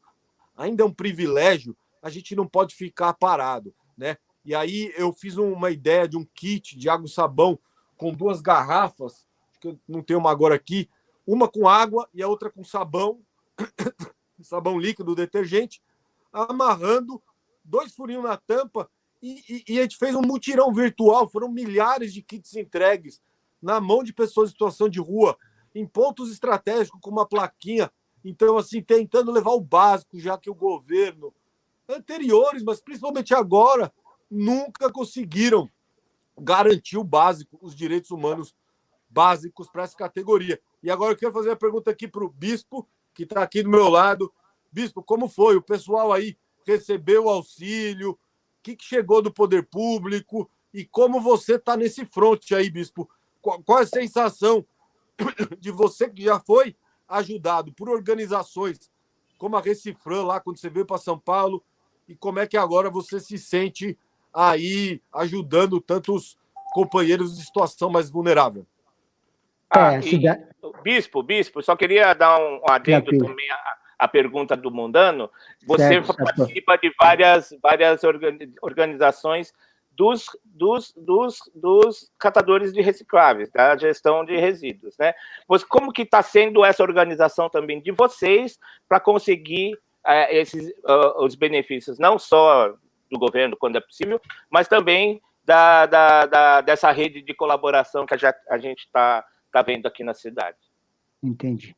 ainda 0.58 0.82
é 0.82 0.86
um 0.86 0.92
privilégio, 0.92 1.74
a 2.02 2.10
gente 2.10 2.34
não 2.36 2.46
pode 2.46 2.74
ficar 2.74 3.14
parado, 3.14 3.74
né? 3.96 4.18
E 4.44 4.54
aí 4.54 4.92
eu 4.96 5.12
fiz 5.12 5.36
uma 5.36 5.70
ideia 5.70 6.08
de 6.08 6.16
um 6.16 6.26
kit 6.34 6.76
de 6.76 6.88
água 6.88 7.06
e 7.06 7.10
sabão 7.10 7.58
com 7.96 8.12
duas 8.12 8.40
garrafas, 8.40 9.26
que 9.60 9.68
eu 9.68 9.78
não 9.88 10.02
tenho 10.02 10.18
uma 10.18 10.30
agora 10.30 10.54
aqui, 10.54 10.88
uma 11.26 11.48
com 11.48 11.68
água 11.68 12.08
e 12.12 12.22
a 12.22 12.28
outra 12.28 12.50
com 12.50 12.64
sabão, 12.64 13.20
sabão 14.42 14.78
líquido, 14.78 15.14
detergente, 15.14 15.82
amarrando 16.32 17.22
dois 17.64 17.94
furinhos 17.94 18.24
na 18.24 18.36
tampa 18.36 18.90
e, 19.22 19.42
e, 19.48 19.74
e, 19.74 19.78
a 19.78 19.82
gente 19.82 19.96
fez 19.96 20.14
um 20.14 20.22
mutirão 20.22 20.72
virtual. 20.72 21.28
Foram 21.28 21.48
milhares 21.50 22.12
de 22.12 22.22
kits 22.22 22.54
entregues 22.54 23.20
na 23.60 23.80
mão 23.80 24.02
de 24.02 24.12
pessoas 24.12 24.48
em 24.48 24.52
situação 24.52 24.88
de 24.88 25.00
rua, 25.00 25.36
em 25.74 25.86
pontos 25.86 26.30
estratégicos 26.30 27.00
com 27.00 27.10
uma 27.10 27.26
plaquinha. 27.26 27.90
Então, 28.28 28.58
assim, 28.58 28.82
tentando 28.82 29.32
levar 29.32 29.52
o 29.52 29.60
básico, 29.60 30.20
já 30.20 30.36
que 30.36 30.50
o 30.50 30.54
governo 30.54 31.32
anteriores, 31.88 32.62
mas 32.62 32.78
principalmente 32.78 33.34
agora, 33.34 33.90
nunca 34.30 34.92
conseguiram 34.92 35.70
garantir 36.36 36.98
o 36.98 37.04
básico, 37.04 37.58
os 37.62 37.74
direitos 37.74 38.10
humanos 38.10 38.54
básicos 39.08 39.70
para 39.70 39.84
essa 39.84 39.96
categoria. 39.96 40.60
E 40.82 40.90
agora 40.90 41.14
eu 41.14 41.16
quero 41.16 41.32
fazer 41.32 41.52
a 41.52 41.56
pergunta 41.56 41.90
aqui 41.90 42.06
para 42.06 42.22
o 42.22 42.28
Bispo, 42.28 42.86
que 43.14 43.22
está 43.22 43.42
aqui 43.42 43.62
do 43.62 43.70
meu 43.70 43.88
lado. 43.88 44.30
Bispo, 44.70 45.02
como 45.02 45.26
foi? 45.26 45.56
O 45.56 45.62
pessoal 45.62 46.12
aí 46.12 46.36
recebeu 46.66 47.24
o 47.24 47.30
auxílio? 47.30 48.10
O 48.10 48.18
que, 48.62 48.76
que 48.76 48.84
chegou 48.84 49.22
do 49.22 49.32
poder 49.32 49.66
público? 49.66 50.50
E 50.74 50.84
como 50.84 51.18
você 51.18 51.54
está 51.54 51.78
nesse 51.78 52.04
fronte 52.04 52.54
aí, 52.54 52.68
Bispo? 52.68 53.08
Qual, 53.40 53.62
qual 53.62 53.78
é 53.78 53.84
a 53.84 53.86
sensação 53.86 54.66
de 55.58 55.70
você 55.70 56.10
que 56.10 56.24
já 56.24 56.38
foi 56.38 56.76
ajudado 57.08 57.72
por 57.72 57.88
organizações 57.88 58.90
como 59.38 59.56
a 59.56 59.60
Recifran, 59.60 60.24
lá 60.24 60.40
quando 60.40 60.58
você 60.58 60.68
veio 60.68 60.84
para 60.84 60.98
São 60.98 61.18
Paulo, 61.18 61.62
e 62.08 62.14
como 62.14 62.40
é 62.40 62.46
que 62.46 62.56
agora 62.56 62.90
você 62.90 63.20
se 63.20 63.38
sente 63.38 63.96
aí 64.34 65.00
ajudando 65.14 65.80
tantos 65.80 66.36
companheiros 66.72 67.36
de 67.36 67.44
situação 67.44 67.88
mais 67.88 68.10
vulnerável? 68.10 68.66
Ah, 69.70 69.94
é, 69.94 70.00
e, 70.00 70.20
bispo, 70.82 71.22
bispo, 71.22 71.62
só 71.62 71.76
queria 71.76 72.14
dar 72.14 72.38
um 72.40 72.62
adendo 72.68 73.16
também 73.16 73.50
à, 73.50 73.76
à, 73.98 74.08
pergunta 74.08 74.56
do 74.56 74.70
Mundano. 74.70 75.30
Você 75.66 76.02
certo, 76.02 76.16
participa 76.16 76.72
certo. 76.72 76.82
de 76.82 76.94
várias, 76.98 77.54
várias 77.62 78.00
organizações 78.62 79.52
dos, 79.98 80.26
dos, 80.44 80.94
dos, 80.96 81.40
dos 81.52 82.08
catadores 82.16 82.72
de 82.72 82.80
recicláveis, 82.80 83.50
da 83.50 83.76
gestão 83.76 84.24
de 84.24 84.36
resíduos, 84.36 84.94
né? 84.96 85.12
Como 85.68 85.92
que 85.92 86.02
está 86.02 86.22
sendo 86.22 86.64
essa 86.64 86.84
organização 86.84 87.50
também 87.50 87.82
de 87.82 87.90
vocês 87.90 88.60
para 88.88 89.00
conseguir 89.00 89.74
uh, 90.06 90.30
esses 90.30 90.68
uh, 90.84 91.24
os 91.24 91.34
benefícios, 91.34 91.98
não 91.98 92.16
só 92.16 92.72
do 93.10 93.18
governo 93.18 93.56
quando 93.56 93.76
é 93.76 93.80
possível, 93.80 94.20
mas 94.48 94.68
também 94.68 95.20
da, 95.44 95.86
da, 95.86 96.26
da 96.26 96.60
dessa 96.60 96.92
rede 96.92 97.20
de 97.20 97.34
colaboração 97.34 98.06
que 98.06 98.14
a, 98.14 98.34
a 98.50 98.58
gente 98.58 98.84
está 98.84 99.24
tá 99.50 99.62
vendo 99.62 99.86
aqui 99.86 100.04
na 100.04 100.14
cidade. 100.14 100.58
Entendi. 101.20 101.74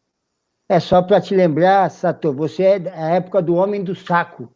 É 0.68 0.78
só 0.78 1.00
para 1.00 1.22
te 1.22 1.34
lembrar, 1.34 1.90
Sato, 1.90 2.34
você 2.34 2.62
é 2.64 2.78
da 2.78 3.10
época 3.12 3.40
do 3.40 3.54
homem 3.54 3.82
do 3.82 3.94
saco. 3.94 4.54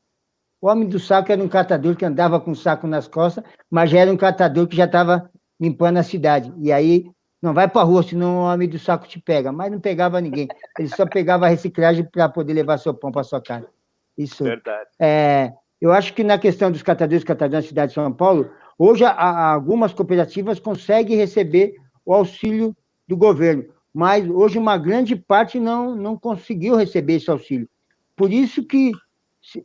O 0.64 0.66
homem 0.66 0.88
do 0.88 0.98
saco 0.98 1.30
era 1.30 1.42
um 1.42 1.46
catador 1.46 1.94
que 1.94 2.06
andava 2.06 2.40
com 2.40 2.52
o 2.52 2.56
saco 2.56 2.86
nas 2.86 3.06
costas, 3.06 3.44
mas 3.70 3.90
já 3.90 3.98
era 3.98 4.10
um 4.10 4.16
catador 4.16 4.66
que 4.66 4.74
já 4.74 4.86
estava 4.86 5.30
limpando 5.60 5.98
a 5.98 6.02
cidade. 6.02 6.50
E 6.56 6.72
aí, 6.72 7.04
não 7.42 7.52
vai 7.52 7.68
para 7.68 7.82
a 7.82 7.84
rua, 7.84 8.02
senão 8.02 8.38
o 8.38 8.44
homem 8.44 8.66
do 8.66 8.78
saco 8.78 9.06
te 9.06 9.20
pega. 9.20 9.52
Mas 9.52 9.70
não 9.70 9.78
pegava 9.78 10.22
ninguém. 10.22 10.48
Ele 10.78 10.88
só 10.88 11.04
pegava 11.04 11.44
a 11.44 11.50
reciclagem 11.50 12.02
para 12.10 12.30
poder 12.30 12.54
levar 12.54 12.78
seu 12.78 12.94
pão 12.94 13.12
para 13.12 13.22
sua 13.24 13.42
casa. 13.42 13.68
Isso. 14.16 14.42
Verdade. 14.42 14.88
É, 14.98 15.52
eu 15.78 15.92
acho 15.92 16.14
que 16.14 16.24
na 16.24 16.38
questão 16.38 16.72
dos 16.72 16.82
catadores 16.82 17.22
e 17.22 17.26
catadores 17.26 17.66
na 17.66 17.68
cidade 17.68 17.90
de 17.90 17.96
São 17.96 18.10
Paulo, 18.10 18.50
hoje 18.78 19.04
a, 19.04 19.52
algumas 19.52 19.92
cooperativas 19.92 20.58
conseguem 20.58 21.14
receber 21.14 21.74
o 22.06 22.14
auxílio 22.14 22.74
do 23.06 23.18
governo, 23.18 23.66
mas 23.92 24.26
hoje 24.26 24.58
uma 24.58 24.78
grande 24.78 25.14
parte 25.14 25.60
não, 25.60 25.94
não 25.94 26.16
conseguiu 26.16 26.74
receber 26.74 27.16
esse 27.16 27.30
auxílio. 27.30 27.68
Por 28.16 28.32
isso 28.32 28.64
que 28.64 28.92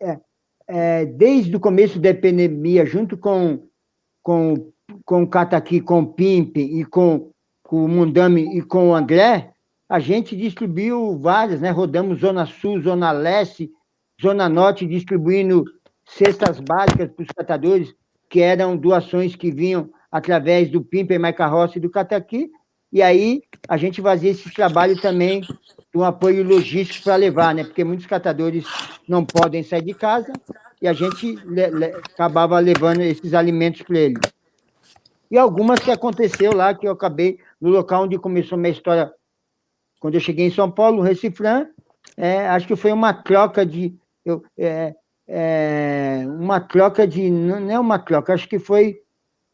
é, 0.01 0.19
é, 0.69 1.03
desde 1.03 1.55
o 1.55 1.59
começo 1.59 1.99
da 1.99 2.09
epidemia, 2.09 2.85
junto 2.85 3.17
com, 3.17 3.67
com, 4.21 4.71
com 5.03 5.23
o 5.23 5.27
Cataqui, 5.27 5.81
com 5.81 6.01
o 6.01 6.13
Pimp 6.13 6.57
e 6.57 6.85
com, 6.85 7.31
com 7.63 7.85
o 7.85 7.87
Mundame 7.87 8.55
e 8.55 8.61
com 8.61 8.89
o 8.89 8.95
André, 8.95 9.51
a 9.89 9.99
gente 9.99 10.37
distribuiu 10.37 11.17
várias, 11.17 11.59
né? 11.59 11.71
Rodamos 11.71 12.19
Zona 12.19 12.45
Sul, 12.45 12.79
Zona 12.81 13.11
Leste, 13.11 13.71
Zona 14.21 14.47
Norte, 14.47 14.85
distribuindo 14.85 15.65
cestas 16.05 16.59
básicas 16.59 17.09
para 17.09 17.23
os 17.23 17.31
catadores, 17.35 17.95
que 18.29 18.39
eram 18.39 18.77
doações 18.77 19.35
que 19.35 19.49
vinham 19.49 19.89
através 20.11 20.69
do 20.69 20.83
Pimp, 20.83 21.17
Maica 21.17 21.47
Rossi 21.47 21.79
e 21.79 21.81
do 21.81 21.89
Cataqui, 21.89 22.51
e 22.93 23.01
aí 23.01 23.41
a 23.67 23.75
gente 23.75 24.01
fazia 24.03 24.29
esse 24.29 24.53
trabalho 24.53 24.99
também 25.01 25.41
um 25.99 26.05
apoio 26.05 26.43
logístico 26.43 27.05
para 27.05 27.15
levar, 27.15 27.53
né? 27.53 27.63
Porque 27.63 27.83
muitos 27.83 28.05
catadores 28.05 28.65
não 29.07 29.25
podem 29.25 29.63
sair 29.63 29.83
de 29.83 29.93
casa 29.93 30.31
e 30.81 30.87
a 30.87 30.93
gente 30.93 31.35
le, 31.45 31.67
le, 31.67 31.85
acabava 31.85 32.59
levando 32.59 33.01
esses 33.01 33.33
alimentos 33.33 33.81
para 33.81 33.99
eles. 33.99 34.21
E 35.29 35.37
algumas 35.37 35.79
que 35.79 35.91
aconteceu 35.91 36.53
lá, 36.53 36.73
que 36.73 36.87
eu 36.87 36.91
acabei 36.91 37.39
no 37.61 37.69
local 37.69 38.03
onde 38.03 38.17
começou 38.17 38.57
minha 38.57 38.71
história, 38.71 39.13
quando 39.99 40.15
eu 40.15 40.21
cheguei 40.21 40.47
em 40.47 40.51
São 40.51 40.71
Paulo, 40.71 41.01
Recifran, 41.01 41.67
é, 42.17 42.47
acho 42.47 42.65
que 42.65 42.75
foi 42.75 42.91
uma 42.91 43.13
troca 43.13 43.65
de. 43.65 43.95
Eu, 44.25 44.43
é, 44.57 44.95
é, 45.27 46.23
uma 46.25 46.59
troca 46.59 47.05
de. 47.05 47.29
Não 47.29 47.69
é 47.69 47.79
uma 47.79 47.99
troca, 47.99 48.33
acho 48.33 48.47
que 48.47 48.57
foi 48.57 49.01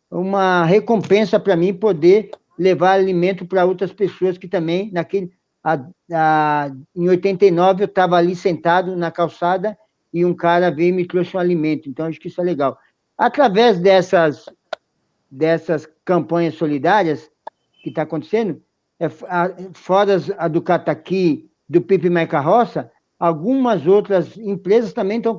uma 0.10 0.64
recompensa 0.64 1.40
para 1.40 1.56
mim 1.56 1.74
poder 1.74 2.32
levar 2.58 2.92
alimento 2.92 3.46
para 3.46 3.66
outras 3.66 3.92
pessoas 3.92 4.38
que 4.38 4.48
também, 4.48 4.90
naquele, 4.94 5.32
a, 5.66 5.84
a, 6.14 6.72
em 6.96 7.10
89, 7.10 7.84
eu 7.84 7.86
estava 7.86 8.18
ali 8.18 8.36
sentado 8.36 8.96
na 8.96 9.10
calçada 9.10 9.76
e 10.14 10.24
um 10.24 10.32
cara 10.32 10.70
veio 10.70 10.90
e 10.90 10.92
me 10.92 11.08
trouxe 11.08 11.36
um 11.36 11.40
alimento. 11.40 11.90
Então, 11.90 12.06
acho 12.06 12.20
que 12.20 12.28
isso 12.28 12.40
é 12.40 12.44
legal. 12.44 12.78
Através 13.18 13.80
dessas, 13.80 14.46
dessas 15.30 15.90
campanhas 16.06 16.54
solidárias 16.54 17.32
que 17.82 17.90
está 17.90 18.04
acontecendo, 18.04 18.62
é, 19.00 19.08
a, 19.28 19.50
fora 19.74 20.18
a 20.38 20.48
do 20.48 20.62
Cataqui, 20.62 21.50
do 21.68 21.82
Pipe 21.82 22.12
Mais 22.12 22.30
Carroça, 22.30 22.92
algumas 23.20 23.88
outras 23.88 24.38
empresas 24.38 24.94
também 24.94 25.18
estão 25.18 25.36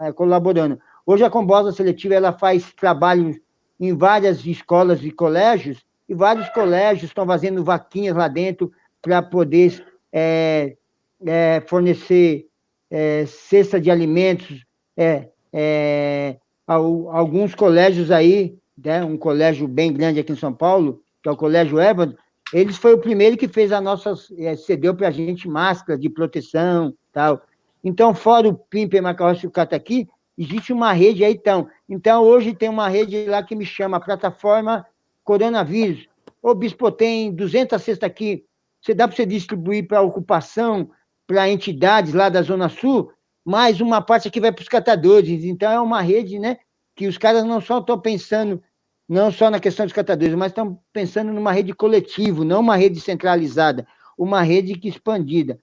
é, 0.00 0.12
colaborando. 0.12 0.78
Hoje 1.04 1.24
a 1.24 1.30
Combosa 1.30 1.72
Seletiva 1.72 2.14
ela 2.14 2.32
faz 2.32 2.72
trabalho 2.74 3.34
em 3.80 3.96
várias 3.96 4.46
escolas 4.46 5.02
e 5.02 5.10
colégios, 5.10 5.84
e 6.08 6.14
vários 6.14 6.48
colégios 6.50 7.10
estão 7.10 7.26
fazendo 7.26 7.64
vaquinhas 7.64 8.16
lá 8.16 8.28
dentro 8.28 8.70
para 9.02 9.22
poder 9.22 9.84
é, 10.12 10.76
é, 11.24 11.62
fornecer 11.66 12.46
é, 12.90 13.24
cesta 13.26 13.80
de 13.80 13.90
alimentos. 13.90 14.64
É, 14.96 15.28
é, 15.52 16.36
alguns 16.66 17.54
colégios 17.54 18.10
aí, 18.10 18.56
né, 18.76 19.04
um 19.04 19.16
colégio 19.16 19.66
bem 19.66 19.92
grande 19.92 20.20
aqui 20.20 20.32
em 20.32 20.36
São 20.36 20.52
Paulo, 20.52 21.02
que 21.22 21.28
é 21.28 21.32
o 21.32 21.36
Colégio 21.36 21.80
Evandro, 21.80 22.16
eles 22.52 22.76
foi 22.76 22.94
o 22.94 22.98
primeiro 22.98 23.36
que 23.36 23.48
fez 23.48 23.72
a 23.72 23.80
nossa, 23.80 24.14
é, 24.38 24.56
cedeu 24.56 24.94
para 24.94 25.08
a 25.08 25.12
gente 25.12 25.48
máscara 25.48 25.98
de 25.98 26.08
proteção 26.08 26.94
tal. 27.12 27.42
Então, 27.82 28.14
fora 28.14 28.48
o 28.48 28.54
Pimper, 28.54 29.02
Macarrão 29.02 29.38
e 29.42 29.46
o 29.46 29.50
Cataqui, 29.50 30.08
existe 30.36 30.72
uma 30.72 30.92
rede 30.92 31.24
aí, 31.24 31.32
então. 31.32 31.68
Então, 31.88 32.22
hoje 32.22 32.54
tem 32.54 32.68
uma 32.68 32.88
rede 32.88 33.24
lá 33.26 33.42
que 33.42 33.54
me 33.54 33.64
chama 33.64 34.00
Plataforma 34.00 34.86
Coronavírus. 35.24 36.08
Ô, 36.42 36.54
Bispo, 36.54 36.90
tem 36.90 37.32
200 37.32 37.80
cestas 37.80 38.08
aqui, 38.08 38.44
você 38.80 38.94
dá 38.94 39.06
para 39.06 39.16
você 39.16 39.26
distribuir 39.26 39.86
para 39.86 40.02
ocupação, 40.02 40.90
para 41.26 41.48
entidades 41.48 42.12
lá 42.12 42.28
da 42.28 42.42
Zona 42.42 42.68
Sul, 42.68 43.12
mais 43.44 43.80
uma 43.80 44.00
parte 44.00 44.28
aqui 44.28 44.40
vai 44.40 44.52
para 44.52 44.62
os 44.62 44.68
catadores. 44.68 45.44
Então, 45.44 45.70
é 45.70 45.80
uma 45.80 46.00
rede, 46.00 46.38
né? 46.38 46.58
Que 46.94 47.06
os 47.06 47.18
caras 47.18 47.44
não 47.44 47.60
só 47.60 47.78
estão 47.78 47.98
pensando, 47.98 48.62
não 49.08 49.30
só 49.30 49.50
na 49.50 49.60
questão 49.60 49.86
dos 49.86 49.92
catadores, 49.92 50.34
mas 50.34 50.50
estão 50.50 50.80
pensando 50.92 51.32
numa 51.32 51.52
rede 51.52 51.72
coletiva, 51.72 52.44
não 52.44 52.60
uma 52.60 52.76
rede 52.76 53.00
centralizada, 53.00 53.86
uma 54.16 54.42
rede 54.42 54.74
que 54.74 54.88
expandida. 54.88 55.58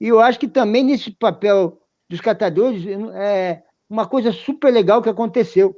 E 0.00 0.08
eu 0.08 0.20
acho 0.20 0.38
que 0.38 0.48
também 0.48 0.82
nesse 0.82 1.10
papel 1.10 1.80
dos 2.08 2.20
catadores, 2.20 2.84
é, 3.14 3.62
uma 3.88 4.06
coisa 4.06 4.32
super 4.32 4.72
legal 4.72 5.02
que 5.02 5.08
aconteceu. 5.08 5.76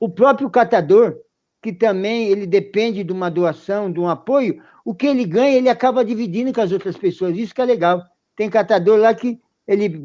O 0.00 0.08
próprio 0.08 0.48
catador, 0.48 1.16
que 1.68 1.72
também 1.74 2.28
ele 2.28 2.46
depende 2.46 3.04
de 3.04 3.12
uma 3.12 3.30
doação, 3.30 3.92
de 3.92 4.00
um 4.00 4.08
apoio, 4.08 4.62
o 4.86 4.94
que 4.94 5.06
ele 5.06 5.26
ganha, 5.26 5.54
ele 5.54 5.68
acaba 5.68 6.02
dividindo 6.02 6.50
com 6.50 6.62
as 6.62 6.72
outras 6.72 6.96
pessoas. 6.96 7.36
Isso 7.36 7.54
que 7.54 7.60
é 7.60 7.64
legal. 7.66 8.02
Tem 8.34 8.48
catador 8.48 8.98
lá 8.98 9.12
que 9.12 9.38
ele, 9.66 10.00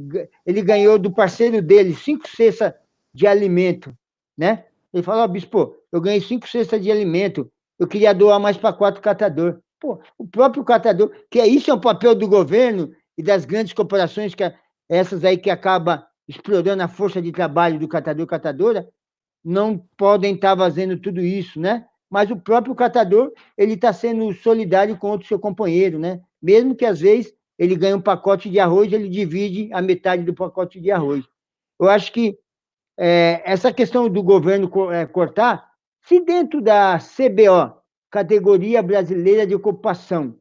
ele 0.45 0.61
ganhou 0.61 0.99
do 0.99 1.09
parceiro 1.09 1.61
dele 1.61 1.95
cinco 1.95 2.27
cestas 2.27 2.73
de 3.13 3.25
alimento, 3.25 3.95
né? 4.37 4.65
Ele 4.93 5.01
falou, 5.01 5.23
oh, 5.23 5.27
bispo, 5.29 5.73
eu 5.89 6.01
ganhei 6.01 6.19
cinco 6.19 6.49
cestas 6.49 6.83
de 6.83 6.91
alimento, 6.91 7.49
eu 7.79 7.87
queria 7.87 8.13
doar 8.13 8.41
mais 8.41 8.57
para 8.57 8.73
quatro 8.73 9.01
catadores. 9.01 9.55
Pô, 9.79 10.01
o 10.17 10.27
próprio 10.27 10.65
catador, 10.65 11.13
que 11.31 11.39
é 11.39 11.47
isso 11.47 11.71
é 11.71 11.73
um 11.73 11.79
papel 11.79 12.13
do 12.13 12.27
governo 12.27 12.91
e 13.17 13.23
das 13.23 13.45
grandes 13.45 13.71
corporações, 13.71 14.35
que 14.35 14.43
é 14.43 14.53
essas 14.89 15.23
aí 15.23 15.37
que 15.37 15.49
acaba 15.49 16.05
explorando 16.27 16.83
a 16.83 16.89
força 16.89 17.21
de 17.21 17.31
trabalho 17.31 17.79
do 17.79 17.87
catador 17.87 18.27
catadora, 18.27 18.85
não 19.43 19.77
podem 19.97 20.35
estar 20.35 20.55
fazendo 20.55 20.97
tudo 20.97 21.21
isso, 21.21 21.59
né? 21.59 21.85
Mas 22.09 22.31
o 22.31 22.35
próprio 22.35 22.75
catador, 22.75 23.31
ele 23.57 23.73
está 23.73 23.91
sendo 23.91 24.31
solidário 24.33 24.97
com 24.97 25.15
o 25.15 25.23
seu 25.23 25.39
companheiro, 25.39 25.99
né? 25.99 26.21
Mesmo 26.41 26.75
que 26.75 26.85
às 26.85 26.99
vezes 26.99 27.33
ele 27.57 27.75
ganhe 27.75 27.93
um 27.93 28.01
pacote 28.01 28.49
de 28.49 28.59
arroz, 28.59 28.91
ele 28.91 29.09
divide 29.09 29.69
a 29.73 29.81
metade 29.81 30.23
do 30.23 30.33
pacote 30.33 30.79
de 30.79 30.91
arroz. 30.91 31.23
Eu 31.79 31.89
acho 31.89 32.11
que 32.11 32.37
é, 32.97 33.41
essa 33.45 33.73
questão 33.73 34.07
do 34.07 34.21
governo 34.21 34.69
é, 34.91 35.05
cortar, 35.05 35.71
se 36.01 36.19
dentro 36.19 36.61
da 36.61 36.99
CBO, 36.99 37.81
Categoria 38.11 38.83
Brasileira 38.83 39.47
de 39.47 39.55
Ocupação, 39.55 40.37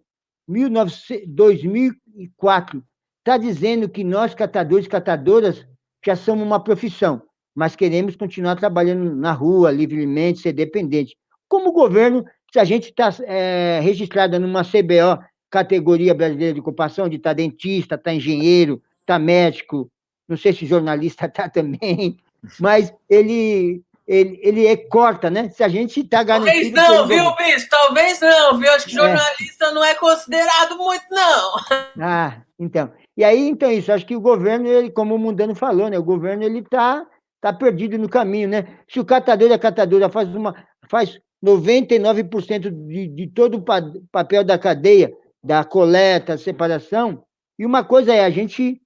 2004, 0.46 2.84
está 3.18 3.38
dizendo 3.38 3.88
que 3.88 4.04
nós, 4.04 4.34
catadores 4.34 4.86
e 4.86 4.88
catadoras, 4.88 5.66
já 6.04 6.16
somos 6.16 6.44
uma 6.44 6.62
profissão, 6.62 7.22
mas 7.54 7.76
queremos 7.76 8.16
continuar 8.16 8.56
trabalhando 8.56 9.14
na 9.14 9.32
rua, 9.32 9.70
livremente, 9.70 10.40
ser 10.40 10.52
dependente. 10.52 11.16
Como 11.48 11.72
governo, 11.72 12.24
se 12.52 12.58
a 12.58 12.64
gente 12.64 12.90
está 12.90 13.14
é, 13.24 13.80
registrada 13.82 14.38
numa 14.38 14.64
CBO, 14.64 15.22
categoria 15.50 16.14
brasileira 16.14 16.54
de 16.54 16.60
ocupação, 16.60 17.08
de 17.08 17.16
estar 17.16 17.30
tá 17.30 17.34
dentista, 17.34 17.94
está 17.94 18.12
engenheiro, 18.12 18.82
está 19.00 19.18
médico, 19.18 19.90
não 20.28 20.36
sei 20.36 20.52
se 20.52 20.66
jornalista 20.66 21.26
está 21.26 21.48
também, 21.50 22.16
mas 22.58 22.92
ele 23.08 23.82
ele, 24.06 24.40
ele 24.42 24.66
é, 24.66 24.76
corta, 24.76 25.30
né? 25.30 25.48
Se 25.48 25.62
a 25.62 25.68
gente 25.68 26.00
está 26.00 26.24
garantido... 26.24 26.74
Talvez 26.74 26.98
não, 26.98 27.06
viu. 27.06 27.36
Bispo? 27.36 27.70
Talvez 27.70 28.20
não, 28.20 28.58
viu? 28.58 28.72
Acho 28.72 28.86
que 28.86 28.92
é. 28.92 28.94
jornalista 28.94 29.64
é. 29.66 29.70
não 29.72 29.84
é 29.84 29.94
considerado 29.94 30.76
muito, 30.76 31.04
não. 31.08 31.52
Ah, 32.00 32.42
então. 32.58 32.92
E 33.16 33.22
aí, 33.22 33.48
então, 33.48 33.70
isso, 33.70 33.92
acho 33.92 34.04
que 34.04 34.16
o 34.16 34.20
governo, 34.20 34.66
ele, 34.66 34.90
como 34.90 35.14
o 35.14 35.18
Mundano 35.18 35.54
falou, 35.54 35.88
né? 35.88 35.98
O 35.98 36.02
governo, 36.02 36.42
ele 36.42 36.58
está 36.58 37.06
tá 37.42 37.52
perdido 37.52 37.98
no 37.98 38.08
caminho, 38.08 38.48
né? 38.48 38.78
Se 38.88 39.00
o 39.00 39.04
catador 39.04 39.50
e 39.50 39.52
a 39.52 39.58
catadora 39.58 40.08
faz, 40.08 40.32
uma, 40.32 40.54
faz 40.88 41.20
99% 41.44 42.70
de, 42.70 43.08
de 43.08 43.26
todo 43.26 43.56
o 43.56 44.06
papel 44.12 44.44
da 44.44 44.56
cadeia, 44.56 45.12
da 45.42 45.64
coleta, 45.64 46.38
separação, 46.38 47.24
e 47.58 47.66
uma 47.66 47.82
coisa 47.82 48.14
é, 48.14 48.24
a 48.24 48.30
gente, 48.30 48.80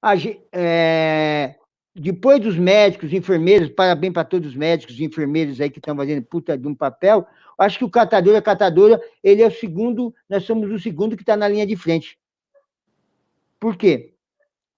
a, 0.00 0.14
é, 0.52 1.54
depois 1.94 2.40
dos 2.40 2.56
médicos, 2.56 3.12
enfermeiros, 3.12 3.68
parabéns 3.68 4.14
para 4.14 4.24
todos 4.24 4.48
os 4.48 4.56
médicos 4.56 4.98
e 4.98 5.04
enfermeiros 5.04 5.60
aí 5.60 5.68
que 5.68 5.78
estão 5.78 5.94
fazendo 5.94 6.24
puta 6.24 6.56
de 6.56 6.66
um 6.66 6.74
papel, 6.74 7.26
acho 7.58 7.76
que 7.76 7.84
o 7.84 7.90
catador 7.90 8.34
a 8.36 8.42
catadora, 8.42 8.98
ele 9.22 9.42
é 9.42 9.46
o 9.46 9.50
segundo, 9.50 10.14
nós 10.30 10.44
somos 10.44 10.70
o 10.70 10.78
segundo 10.78 11.14
que 11.14 11.22
está 11.22 11.36
na 11.36 11.46
linha 11.46 11.66
de 11.66 11.76
frente. 11.76 12.18
Por 13.60 13.76
quê? 13.76 14.14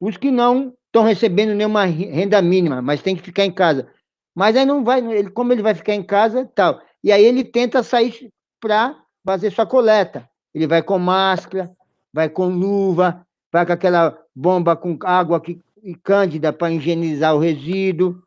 Os 0.01 0.17
que 0.17 0.33
não 0.33 0.75
estão 0.91 1.05
recebendo 1.05 1.55
nenhuma 1.55 1.85
renda 1.85 2.43
mínima, 2.43 2.83
mas 2.83 3.01
tem 3.01 3.15
que 3.15 3.23
ficar 3.23 3.45
em 3.45 3.53
casa. 3.53 3.89
Mas 4.35 4.57
aí 4.57 4.67
não 4.67 4.85
vai, 4.85 5.01
ele, 5.01 5.31
como 5.31 5.53
ele 5.53 5.63
vai 5.63 5.75
ficar 5.75 5.95
em 5.95 6.03
casa, 6.03 6.51
tal. 6.55 6.81
E 7.03 7.13
aí 7.13 7.25
ele 7.25 7.45
tenta 7.45 7.83
sair 7.83 8.29
para 8.61 9.01
fazer 9.25 9.51
sua 9.53 9.67
coleta. 9.67 10.29
Ele 10.53 10.67
vai 10.67 10.83
com 10.83 10.99
máscara, 10.99 11.71
vai 12.13 12.29
com 12.29 12.49
luva, 12.49 13.25
vai 13.53 13.65
com 13.65 13.73
aquela 13.73 14.19
bomba 14.35 14.77
com 14.77 14.99
água 15.05 15.41
que, 15.41 15.61
e 15.83 15.95
cândida 15.95 16.53
para 16.53 16.73
higienizar 16.73 17.35
o 17.35 17.39
resíduo. 17.39 18.23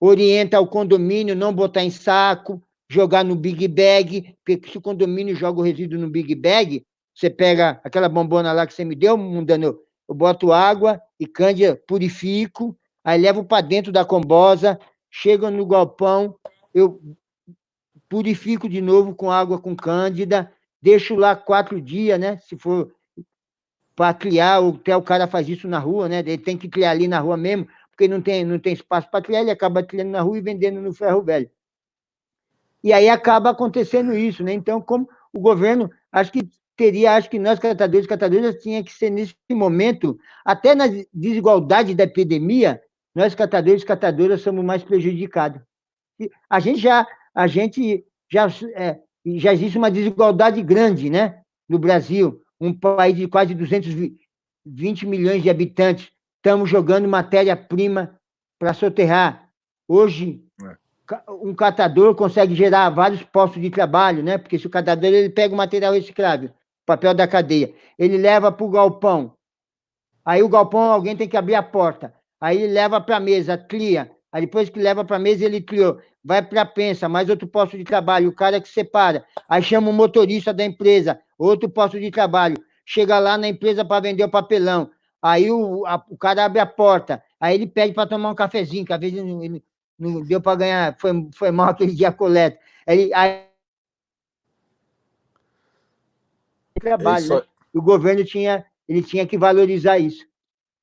Orienta 0.00 0.60
o 0.60 0.66
condomínio 0.66 1.34
não 1.34 1.52
botar 1.52 1.82
em 1.82 1.90
saco, 1.90 2.62
jogar 2.88 3.24
no 3.24 3.34
Big 3.34 3.66
Bag, 3.66 4.36
porque 4.44 4.70
se 4.70 4.78
o 4.78 4.80
condomínio 4.80 5.34
joga 5.34 5.58
o 5.58 5.64
resíduo 5.64 5.98
no 5.98 6.08
Big 6.08 6.34
Bag, 6.36 6.84
você 7.12 7.28
pega 7.28 7.80
aquela 7.82 8.08
bombona 8.08 8.52
lá 8.52 8.64
que 8.64 8.72
você 8.72 8.84
me 8.84 8.94
deu, 8.94 9.16
mudando, 9.18 9.80
eu 10.08 10.14
boto 10.14 10.52
água 10.52 11.00
e 11.20 11.26
cândida, 11.26 11.76
purifico, 11.86 12.76
aí 13.04 13.20
levo 13.20 13.44
para 13.44 13.60
dentro 13.60 13.92
da 13.92 14.04
combosa, 14.04 14.80
chego 15.10 15.50
no 15.50 15.66
galpão, 15.66 16.34
eu 16.72 17.00
purifico 18.08 18.68
de 18.68 18.80
novo 18.80 19.14
com 19.14 19.30
água 19.30 19.60
com 19.60 19.76
cândida, 19.76 20.50
deixo 20.80 21.14
lá 21.14 21.36
quatro 21.36 21.80
dias, 21.80 22.18
né? 22.18 22.38
Se 22.38 22.56
for 22.56 22.90
para 23.94 24.14
criar, 24.14 24.60
até 24.64 24.96
o 24.96 25.02
cara 25.02 25.26
faz 25.26 25.48
isso 25.48 25.68
na 25.68 25.78
rua, 25.78 26.08
né? 26.08 26.20
Ele 26.20 26.38
tem 26.38 26.56
que 26.56 26.68
criar 26.68 26.92
ali 26.92 27.06
na 27.06 27.18
rua 27.18 27.36
mesmo, 27.36 27.68
porque 27.90 28.08
não 28.08 28.22
tem, 28.22 28.44
não 28.44 28.58
tem 28.58 28.72
espaço 28.72 29.10
para 29.10 29.20
criar, 29.20 29.40
ele 29.40 29.50
acaba 29.50 29.82
criando 29.82 30.10
na 30.10 30.22
rua 30.22 30.38
e 30.38 30.40
vendendo 30.40 30.80
no 30.80 30.94
ferro 30.94 31.20
velho. 31.20 31.50
E 32.82 32.92
aí 32.92 33.08
acaba 33.08 33.50
acontecendo 33.50 34.14
isso, 34.14 34.42
né? 34.44 34.52
Então, 34.52 34.80
como 34.80 35.08
o 35.32 35.40
governo, 35.40 35.90
acho 36.12 36.30
que 36.30 36.48
teria, 36.78 37.16
acho 37.16 37.28
que 37.28 37.40
nós, 37.40 37.58
catadores 37.58 38.06
e 38.06 38.08
catadoras, 38.08 38.62
tinha 38.62 38.84
que 38.84 38.92
ser 38.92 39.10
nesse 39.10 39.34
momento, 39.50 40.16
até 40.44 40.76
na 40.76 40.84
desigualdade 41.12 41.92
da 41.92 42.04
epidemia, 42.04 42.80
nós, 43.12 43.34
catadores 43.34 43.82
e 43.82 43.86
catadoras, 43.86 44.42
somos 44.42 44.64
mais 44.64 44.84
prejudicados. 44.84 45.60
A 46.48 46.60
gente 46.60 46.78
já, 46.78 47.04
a 47.34 47.48
gente 47.48 48.04
já, 48.30 48.46
é, 48.76 48.96
já 49.26 49.52
existe 49.52 49.76
uma 49.76 49.90
desigualdade 49.90 50.62
grande, 50.62 51.10
né, 51.10 51.40
no 51.68 51.80
Brasil, 51.80 52.40
um 52.60 52.72
país 52.72 53.16
de 53.16 53.26
quase 53.26 53.54
220 53.54 55.04
milhões 55.04 55.42
de 55.42 55.50
habitantes, 55.50 56.12
estamos 56.36 56.70
jogando 56.70 57.08
matéria-prima 57.08 58.16
para 58.56 58.72
soterrar. 58.72 59.50
Hoje, 59.88 60.44
é. 60.62 60.76
um 61.42 61.54
catador 61.54 62.14
consegue 62.14 62.54
gerar 62.54 62.88
vários 62.90 63.22
postos 63.24 63.60
de 63.60 63.68
trabalho, 63.68 64.22
né? 64.22 64.38
Porque 64.38 64.58
se 64.58 64.66
o 64.66 64.70
catador 64.70 65.10
ele 65.10 65.30
pega 65.30 65.54
o 65.54 65.56
material 65.56 65.92
reciclável, 65.92 66.50
papel 66.88 67.12
da 67.12 67.28
cadeia. 67.28 67.72
Ele 67.98 68.16
leva 68.16 68.50
para 68.50 68.64
o 68.64 68.70
galpão. 68.70 69.34
Aí 70.24 70.42
o 70.42 70.48
galpão, 70.48 70.80
alguém 70.80 71.14
tem 71.14 71.28
que 71.28 71.36
abrir 71.36 71.54
a 71.54 71.62
porta. 71.62 72.14
Aí 72.40 72.62
ele 72.62 72.72
leva 72.72 72.98
para 72.98 73.16
a 73.16 73.20
mesa, 73.20 73.58
cria. 73.58 74.10
Aí 74.32 74.42
depois 74.42 74.70
que 74.70 74.80
leva 74.80 75.04
para 75.04 75.16
a 75.16 75.18
mesa, 75.18 75.44
ele 75.44 75.60
criou. 75.60 76.00
Vai 76.24 76.42
para 76.42 76.62
a 76.62 76.66
pensa, 76.66 77.08
mais 77.08 77.28
outro 77.28 77.46
posto 77.46 77.76
de 77.76 77.84
trabalho, 77.84 78.30
o 78.30 78.34
cara 78.34 78.60
que 78.60 78.68
separa. 78.68 79.24
Aí 79.48 79.62
chama 79.62 79.90
o 79.90 79.92
motorista 79.92 80.52
da 80.52 80.64
empresa, 80.64 81.20
outro 81.38 81.68
posto 81.68 82.00
de 82.00 82.10
trabalho. 82.10 82.56
Chega 82.86 83.18
lá 83.18 83.36
na 83.36 83.48
empresa 83.48 83.84
para 83.84 84.00
vender 84.00 84.24
o 84.24 84.30
papelão. 84.30 84.90
Aí 85.20 85.50
o, 85.50 85.84
a, 85.86 86.02
o 86.08 86.16
cara 86.16 86.44
abre 86.44 86.58
a 86.58 86.66
porta. 86.66 87.22
Aí 87.38 87.54
ele 87.54 87.66
pede 87.66 87.92
para 87.92 88.08
tomar 88.08 88.30
um 88.30 88.34
cafezinho, 88.34 88.84
que 88.84 88.92
às 88.92 89.00
vezes 89.00 89.18
ele, 89.18 89.44
ele 89.44 89.64
não 89.98 90.22
deu 90.22 90.40
para 90.40 90.56
ganhar, 90.56 90.96
foi, 90.98 91.28
foi 91.34 91.50
mal 91.50 91.68
aquele 91.70 91.94
dia 91.94 92.12
coleta. 92.12 92.58
Ele, 92.86 93.12
aí 93.12 93.47
trabalho, 96.78 97.24
isso... 97.24 97.34
né? 97.34 97.42
O 97.72 97.82
governo 97.82 98.24
tinha, 98.24 98.64
ele 98.88 99.02
tinha 99.02 99.26
que 99.26 99.36
valorizar 99.36 99.98
isso. 99.98 100.26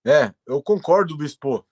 É, 0.06 0.34
eu 0.46 0.62
concordo, 0.62 1.18
Bispo. 1.18 1.66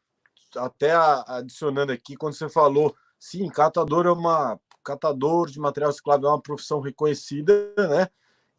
Até 0.55 0.91
adicionando 1.27 1.91
aqui, 1.91 2.15
quando 2.15 2.33
você 2.33 2.49
falou, 2.49 2.95
sim, 3.19 3.47
catador 3.49 4.05
é 4.05 4.11
uma 4.11 4.59
catador 4.83 5.49
de 5.49 5.59
material 5.59 5.91
reciclável 5.91 6.27
é 6.27 6.31
uma 6.31 6.41
profissão 6.41 6.81
reconhecida, 6.81 7.73
né? 7.77 8.09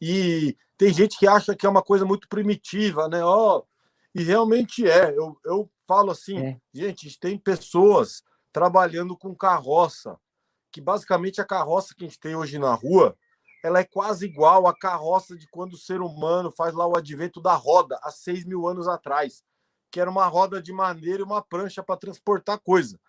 E 0.00 0.56
tem 0.76 0.92
gente 0.92 1.18
que 1.18 1.26
acha 1.26 1.54
que 1.54 1.66
é 1.66 1.68
uma 1.68 1.82
coisa 1.82 2.04
muito 2.04 2.28
primitiva, 2.28 3.08
né? 3.08 3.22
Ó, 3.22 3.58
oh, 3.58 3.64
e 4.14 4.22
realmente 4.22 4.88
é. 4.88 5.10
Eu, 5.10 5.38
eu 5.44 5.70
falo 5.86 6.10
assim, 6.10 6.38
é. 6.38 6.60
gente, 6.72 7.18
tem 7.18 7.36
pessoas 7.38 8.22
trabalhando 8.52 9.16
com 9.16 9.34
carroça, 9.34 10.18
que 10.72 10.80
basicamente 10.80 11.40
a 11.40 11.44
carroça 11.44 11.94
que 11.94 12.04
a 12.04 12.08
gente 12.08 12.18
tem 12.18 12.34
hoje 12.34 12.58
na 12.58 12.74
rua 12.74 13.16
ela 13.64 13.80
é 13.80 13.84
quase 13.84 14.26
igual 14.26 14.66
à 14.66 14.76
carroça 14.76 15.34
de 15.34 15.48
quando 15.48 15.72
o 15.72 15.78
ser 15.78 16.02
humano 16.02 16.52
faz 16.54 16.74
lá 16.74 16.86
o 16.86 16.98
advento 16.98 17.40
da 17.40 17.54
roda, 17.54 17.98
há 18.02 18.10
seis 18.10 18.44
mil 18.44 18.68
anos 18.68 18.86
atrás, 18.86 19.42
que 19.90 19.98
era 19.98 20.10
uma 20.10 20.26
roda 20.26 20.60
de 20.60 20.70
madeira 20.70 21.20
e 21.20 21.24
uma 21.24 21.40
prancha 21.40 21.82
para 21.82 21.96
transportar 21.96 22.60
coisa. 22.60 23.00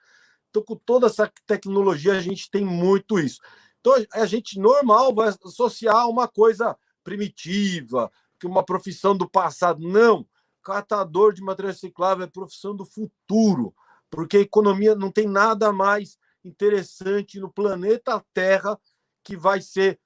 Então, 0.49 0.63
com 0.63 0.77
toda 0.77 1.07
essa 1.07 1.29
tecnologia, 1.45 2.13
a 2.13 2.21
gente 2.21 2.49
tem 2.49 2.63
muito 2.63 3.19
isso. 3.19 3.41
Então, 3.81 3.95
a 4.13 4.25
gente 4.25 4.57
normal 4.57 5.13
vai 5.13 5.27
associar 5.27 6.07
uma 6.07 6.25
coisa 6.25 6.77
primitiva, 7.03 8.09
que 8.39 8.47
uma 8.47 8.63
profissão 8.63 9.13
do 9.15 9.29
passado. 9.29 9.85
Não, 9.85 10.25
catador 10.63 11.33
de 11.33 11.41
material 11.41 11.73
reciclável 11.73 12.23
é 12.23 12.29
profissão 12.29 12.73
do 12.73 12.85
futuro, 12.85 13.75
porque 14.09 14.37
a 14.37 14.41
economia 14.41 14.95
não 14.95 15.11
tem 15.11 15.27
nada 15.27 15.73
mais 15.73 16.17
interessante 16.45 17.41
no 17.41 17.51
planeta 17.51 18.23
Terra 18.33 18.79
que 19.21 19.35
vai 19.35 19.59
ser 19.59 19.99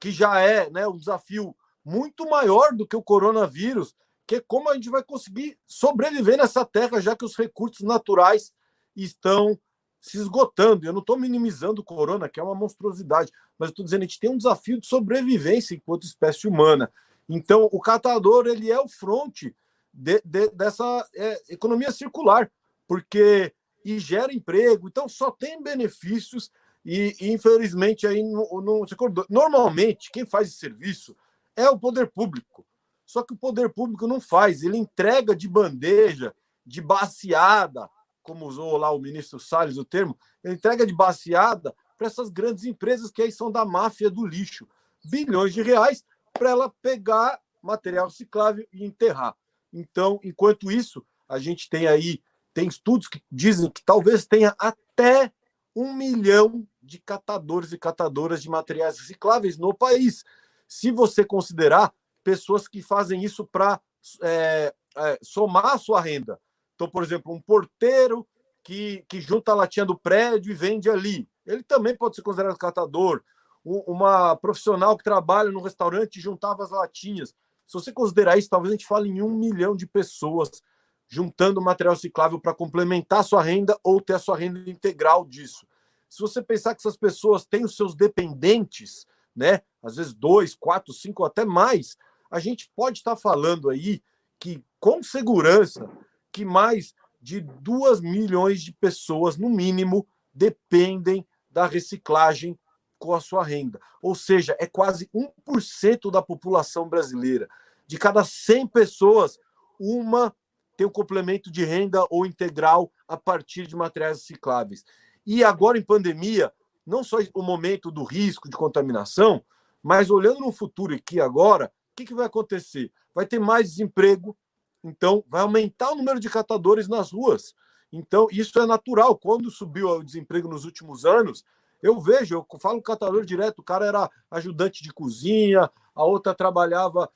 que 0.00 0.10
já 0.10 0.40
é 0.40 0.70
né, 0.70 0.88
um 0.88 0.96
desafio 0.96 1.54
muito 1.84 2.28
maior 2.28 2.74
do 2.74 2.86
que 2.86 2.96
o 2.96 3.02
coronavírus, 3.02 3.94
que 4.26 4.36
é 4.36 4.40
como 4.40 4.70
a 4.70 4.74
gente 4.74 4.88
vai 4.88 5.02
conseguir 5.02 5.58
sobreviver 5.66 6.38
nessa 6.38 6.64
terra, 6.64 7.00
já 7.00 7.14
que 7.14 7.24
os 7.24 7.36
recursos 7.36 7.86
naturais 7.86 8.52
estão 8.96 9.58
se 10.00 10.16
esgotando. 10.16 10.86
Eu 10.86 10.92
não 10.92 11.00
estou 11.00 11.18
minimizando 11.18 11.82
o 11.82 11.84
corona, 11.84 12.28
que 12.28 12.40
é 12.40 12.42
uma 12.42 12.54
monstruosidade, 12.54 13.30
mas 13.58 13.70
estou 13.70 13.84
dizendo 13.84 14.00
que 14.00 14.04
a 14.04 14.08
gente 14.08 14.20
tem 14.20 14.30
um 14.30 14.36
desafio 14.36 14.80
de 14.80 14.86
sobrevivência 14.86 15.74
enquanto 15.74 16.04
espécie 16.04 16.48
humana. 16.48 16.90
Então, 17.28 17.68
o 17.70 17.80
catador 17.80 18.46
ele 18.46 18.70
é 18.70 18.80
o 18.80 18.88
fronte 18.88 19.54
de, 19.92 20.22
de, 20.24 20.48
dessa 20.50 21.06
é, 21.14 21.42
economia 21.52 21.92
circular, 21.92 22.50
porque 22.88 23.52
e 23.84 23.98
gera 23.98 24.32
emprego, 24.32 24.88
então 24.88 25.08
só 25.08 25.30
tem 25.30 25.62
benefícios 25.62 26.50
e, 26.84 27.14
infelizmente 27.20 28.06
aí 28.06 28.22
não, 28.22 28.46
não 28.62 28.82
normalmente 29.28 30.10
quem 30.10 30.24
faz 30.24 30.48
esse 30.48 30.58
serviço 30.58 31.16
é 31.56 31.68
o 31.68 31.78
poder 31.78 32.10
público. 32.10 32.66
Só 33.04 33.22
que 33.22 33.34
o 33.34 33.36
poder 33.36 33.70
público 33.70 34.06
não 34.06 34.20
faz, 34.20 34.62
ele 34.62 34.76
entrega 34.76 35.34
de 35.34 35.48
bandeja, 35.48 36.34
de 36.64 36.80
baseada, 36.80 37.88
como 38.22 38.46
usou 38.46 38.76
lá 38.76 38.90
o 38.92 39.00
ministro 39.00 39.40
Salles 39.40 39.76
o 39.76 39.84
termo, 39.84 40.16
ele 40.44 40.54
entrega 40.54 40.86
de 40.86 40.94
baseada 40.94 41.74
para 41.98 42.06
essas 42.06 42.30
grandes 42.30 42.64
empresas 42.64 43.10
que 43.10 43.20
aí 43.20 43.32
são 43.32 43.50
da 43.50 43.64
máfia 43.64 44.10
do 44.10 44.24
lixo, 44.24 44.68
bilhões 45.04 45.52
de 45.52 45.62
reais 45.62 46.04
para 46.32 46.50
ela 46.50 46.72
pegar 46.80 47.40
material 47.60 48.06
reciclável 48.06 48.66
e 48.72 48.84
enterrar. 48.84 49.36
Então, 49.72 50.18
enquanto 50.22 50.70
isso, 50.70 51.04
a 51.28 51.38
gente 51.38 51.68
tem 51.68 51.86
aí, 51.86 52.22
tem 52.54 52.68
estudos 52.68 53.08
que 53.08 53.22
dizem 53.30 53.70
que 53.70 53.84
talvez 53.84 54.26
tenha 54.26 54.54
até 54.58 55.32
um 55.74 55.92
milhão 55.92 56.66
de 56.82 56.98
catadores 56.98 57.72
e 57.72 57.78
catadoras 57.78 58.42
de 58.42 58.48
materiais 58.48 58.98
recicláveis 58.98 59.58
no 59.58 59.74
país. 59.74 60.24
Se 60.66 60.90
você 60.90 61.24
considerar 61.24 61.92
pessoas 62.22 62.68
que 62.68 62.82
fazem 62.82 63.24
isso 63.24 63.44
para 63.44 63.80
é, 64.22 64.74
é, 64.96 65.18
somar 65.22 65.66
a 65.66 65.78
sua 65.78 66.00
renda. 66.00 66.40
Então, 66.74 66.88
por 66.88 67.02
exemplo, 67.02 67.32
um 67.32 67.40
porteiro 67.40 68.26
que, 68.62 69.04
que 69.08 69.20
junta 69.20 69.52
a 69.52 69.54
latinha 69.54 69.84
do 69.84 69.98
prédio 69.98 70.50
e 70.50 70.54
vende 70.54 70.88
ali. 70.88 71.28
Ele 71.46 71.62
também 71.62 71.96
pode 71.96 72.16
ser 72.16 72.22
considerado 72.22 72.56
catador. 72.56 73.22
Uma 73.62 74.36
profissional 74.36 74.96
que 74.96 75.04
trabalha 75.04 75.50
no 75.50 75.60
restaurante 75.60 76.16
e 76.16 76.20
juntava 76.20 76.62
as 76.62 76.70
latinhas. 76.70 77.34
Se 77.66 77.74
você 77.74 77.92
considerar 77.92 78.38
isso, 78.38 78.48
talvez 78.48 78.70
a 78.70 78.76
gente 78.76 78.86
fale 78.86 79.08
em 79.08 79.20
um 79.20 79.30
milhão 79.30 79.76
de 79.76 79.86
pessoas 79.86 80.62
juntando 81.06 81.60
material 81.60 81.94
reciclável 81.94 82.40
para 82.40 82.54
complementar 82.54 83.20
a 83.20 83.24
sua 83.24 83.42
renda 83.42 83.78
ou 83.82 84.00
ter 84.00 84.14
a 84.14 84.18
sua 84.18 84.36
renda 84.36 84.70
integral 84.70 85.26
disso. 85.26 85.66
Se 86.10 86.20
você 86.20 86.42
pensar 86.42 86.74
que 86.74 86.80
essas 86.80 86.96
pessoas 86.96 87.46
têm 87.46 87.64
os 87.64 87.76
seus 87.76 87.94
dependentes, 87.94 89.06
né? 89.34 89.62
Às 89.80 89.96
vezes 89.96 90.12
dois, 90.12 90.56
quatro, 90.56 90.92
cinco, 90.92 91.24
até 91.24 91.44
mais, 91.44 91.96
a 92.28 92.40
gente 92.40 92.70
pode 92.74 92.98
estar 92.98 93.16
falando 93.16 93.70
aí 93.70 94.02
que, 94.38 94.62
com 94.80 95.02
segurança, 95.02 95.88
que 96.32 96.44
mais 96.44 96.92
de 97.22 97.40
duas 97.40 98.00
milhões 98.00 98.60
de 98.60 98.72
pessoas, 98.72 99.36
no 99.36 99.48
mínimo, 99.48 100.06
dependem 100.34 101.24
da 101.48 101.66
reciclagem 101.66 102.58
com 102.98 103.14
a 103.14 103.20
sua 103.20 103.44
renda. 103.44 103.80
Ou 104.02 104.14
seja, 104.14 104.56
é 104.58 104.66
quase 104.66 105.08
1% 105.14 106.10
da 106.10 106.20
população 106.20 106.88
brasileira. 106.88 107.48
De 107.86 107.98
cada 107.98 108.24
100 108.24 108.66
pessoas, 108.66 109.38
uma 109.78 110.34
tem 110.76 110.86
um 110.86 110.90
complemento 110.90 111.50
de 111.50 111.62
renda 111.62 112.06
ou 112.08 112.24
integral 112.24 112.90
a 113.06 113.14
partir 113.14 113.66
de 113.66 113.76
materiais 113.76 114.18
recicláveis. 114.18 114.82
E 115.26 115.44
agora, 115.44 115.78
em 115.78 115.82
pandemia, 115.82 116.52
não 116.86 117.04
só 117.04 117.18
o 117.34 117.42
momento 117.42 117.90
do 117.90 118.04
risco 118.04 118.48
de 118.48 118.56
contaminação, 118.56 119.44
mas 119.82 120.10
olhando 120.10 120.40
no 120.40 120.52
futuro 120.52 120.94
aqui 120.94 121.20
agora, 121.20 121.66
o 121.92 121.96
que, 121.96 122.04
que 122.04 122.14
vai 122.14 122.26
acontecer? 122.26 122.92
Vai 123.14 123.26
ter 123.26 123.38
mais 123.38 123.70
desemprego, 123.70 124.36
então 124.82 125.24
vai 125.28 125.42
aumentar 125.42 125.92
o 125.92 125.96
número 125.96 126.18
de 126.18 126.28
catadores 126.28 126.88
nas 126.88 127.12
ruas. 127.12 127.54
Então, 127.92 128.28
isso 128.30 128.58
é 128.58 128.66
natural. 128.66 129.16
Quando 129.16 129.50
subiu 129.50 129.88
o 129.88 130.04
desemprego 130.04 130.48
nos 130.48 130.64
últimos 130.64 131.04
anos, 131.04 131.44
eu 131.82 131.98
vejo, 132.00 132.34
eu 132.34 132.58
falo 132.58 132.82
catador 132.82 133.24
direto, 133.24 133.60
o 133.60 133.64
cara 133.64 133.86
era 133.86 134.10
ajudante 134.30 134.82
de 134.82 134.92
cozinha, 134.92 135.70
a 135.94 136.04
outra 136.04 136.34
trabalhava, 136.34 137.10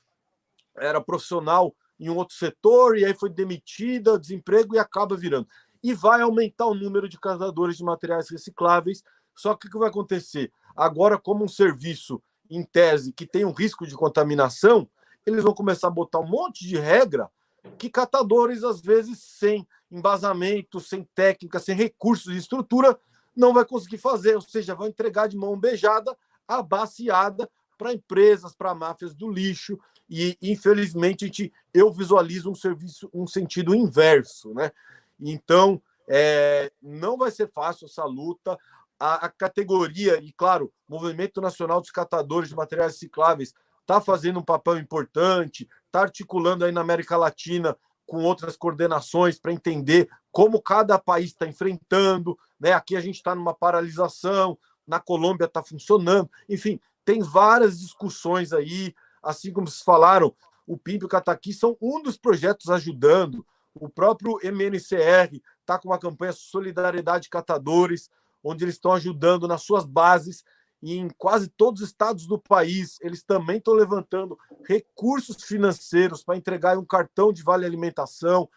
era 0.75 0.99
profissional 0.99 1.73
em 1.99 2.09
um 2.09 2.17
outro 2.17 2.35
setor, 2.35 2.97
e 2.97 3.05
aí 3.05 3.13
foi 3.13 3.29
demitida, 3.29 4.19
desemprego 4.19 4.75
e 4.75 4.79
acaba 4.79 5.15
virando. 5.15 5.47
E 5.85 5.93
vai 5.93 6.21
aumentar 6.21 6.65
o 6.65 6.73
número 6.73 7.07
de 7.07 7.19
catadores 7.19 7.77
de 7.77 7.83
materiais 7.83 8.27
recicláveis. 8.27 9.03
Só 9.35 9.53
que 9.53 9.67
o 9.67 9.69
que 9.69 9.77
vai 9.77 9.89
acontecer? 9.89 10.51
Agora, 10.75 11.15
como 11.15 11.43
um 11.43 11.47
serviço, 11.47 12.19
em 12.49 12.63
tese, 12.63 13.13
que 13.13 13.27
tem 13.27 13.45
um 13.45 13.51
risco 13.51 13.85
de 13.85 13.93
contaminação, 13.93 14.89
eles 15.27 15.43
vão 15.43 15.53
começar 15.53 15.87
a 15.89 15.91
botar 15.91 16.19
um 16.19 16.27
monte 16.27 16.67
de 16.67 16.75
regra 16.75 17.29
que 17.77 17.87
catadores, 17.87 18.63
às 18.63 18.81
vezes, 18.81 19.19
sem 19.19 19.67
embasamento, 19.91 20.79
sem 20.79 21.03
técnica, 21.13 21.59
sem 21.59 21.75
recursos 21.75 22.33
e 22.33 22.37
estrutura, 22.37 22.97
não 23.35 23.53
vai 23.53 23.63
conseguir 23.63 23.99
fazer, 23.99 24.33
ou 24.33 24.41
seja, 24.41 24.73
vai 24.73 24.89
entregar 24.89 25.27
de 25.27 25.37
mão 25.37 25.55
beijada, 25.55 26.17
abaciada 26.47 27.47
para 27.77 27.93
empresas, 27.93 28.55
para 28.55 28.73
máfias 28.73 29.13
do 29.13 29.29
lixo, 29.29 29.77
e 30.09 30.35
infelizmente 30.41 31.25
gente, 31.25 31.53
eu 31.71 31.91
visualizo 31.91 32.49
um 32.49 32.55
serviço, 32.55 33.07
um 33.13 33.27
sentido 33.27 33.75
inverso, 33.75 34.51
né? 34.53 34.71
Então, 35.19 35.81
é, 36.07 36.71
não 36.81 37.17
vai 37.17 37.31
ser 37.31 37.47
fácil 37.51 37.85
essa 37.85 38.03
luta. 38.05 38.57
A, 38.99 39.25
a, 39.25 39.29
categoria, 39.29 40.17
e 40.23 40.31
claro, 40.33 40.71
o 40.87 40.93
Movimento 40.93 41.41
Nacional 41.41 41.81
dos 41.81 41.91
Catadores 41.91 42.49
de 42.49 42.55
Materiais 42.55 42.93
Recicláveis 42.93 43.53
está 43.81 43.99
fazendo 43.99 44.39
um 44.39 44.43
papel 44.43 44.77
importante, 44.77 45.67
está 45.85 46.01
articulando 46.01 46.65
aí 46.65 46.71
na 46.71 46.81
América 46.81 47.17
Latina 47.17 47.77
com 48.05 48.23
outras 48.23 48.55
coordenações 48.55 49.39
para 49.39 49.51
entender 49.51 50.09
como 50.31 50.61
cada 50.61 50.97
país 50.97 51.31
está 51.31 51.45
enfrentando. 51.47 52.37
Né? 52.59 52.71
Aqui 52.73 52.95
a 52.95 53.01
gente 53.01 53.15
está 53.15 53.35
numa 53.35 53.53
paralisação, 53.53 54.57
na 54.87 54.99
Colômbia 54.99 55.45
está 55.45 55.63
funcionando. 55.63 56.29
Enfim, 56.47 56.79
tem 57.03 57.21
várias 57.21 57.79
discussões 57.79 58.53
aí, 58.53 58.93
assim 59.21 59.51
como 59.51 59.67
vocês 59.67 59.83
falaram, 59.83 60.33
o 60.67 60.77
PIB 60.77 61.03
e 61.03 61.05
o 61.05 61.09
Cataqui 61.09 61.53
são 61.53 61.77
um 61.81 62.01
dos 62.01 62.17
projetos 62.17 62.69
ajudando. 62.69 63.45
O 63.75 63.89
próprio 63.89 64.39
MNCR 64.41 65.41
está 65.59 65.77
com 65.77 65.89
uma 65.89 65.99
campanha 65.99 66.31
Solidariedade 66.31 67.29
Catadores, 67.29 68.09
onde 68.43 68.63
eles 68.63 68.75
estão 68.75 68.93
ajudando 68.93 69.47
nas 69.47 69.63
suas 69.63 69.85
bases 69.85 70.43
e 70.81 70.97
em 70.97 71.09
quase 71.17 71.47
todos 71.49 71.81
os 71.81 71.89
estados 71.89 72.27
do 72.27 72.37
país, 72.37 72.99
eles 73.01 73.23
também 73.23 73.57
estão 73.57 73.73
levantando 73.73 74.37
recursos 74.67 75.43
financeiros 75.43 76.23
para 76.23 76.37
entregar 76.37 76.77
um 76.77 76.85
cartão 76.85 77.33
de 77.33 77.43
vale 77.43 77.65
alimentação 77.65 78.47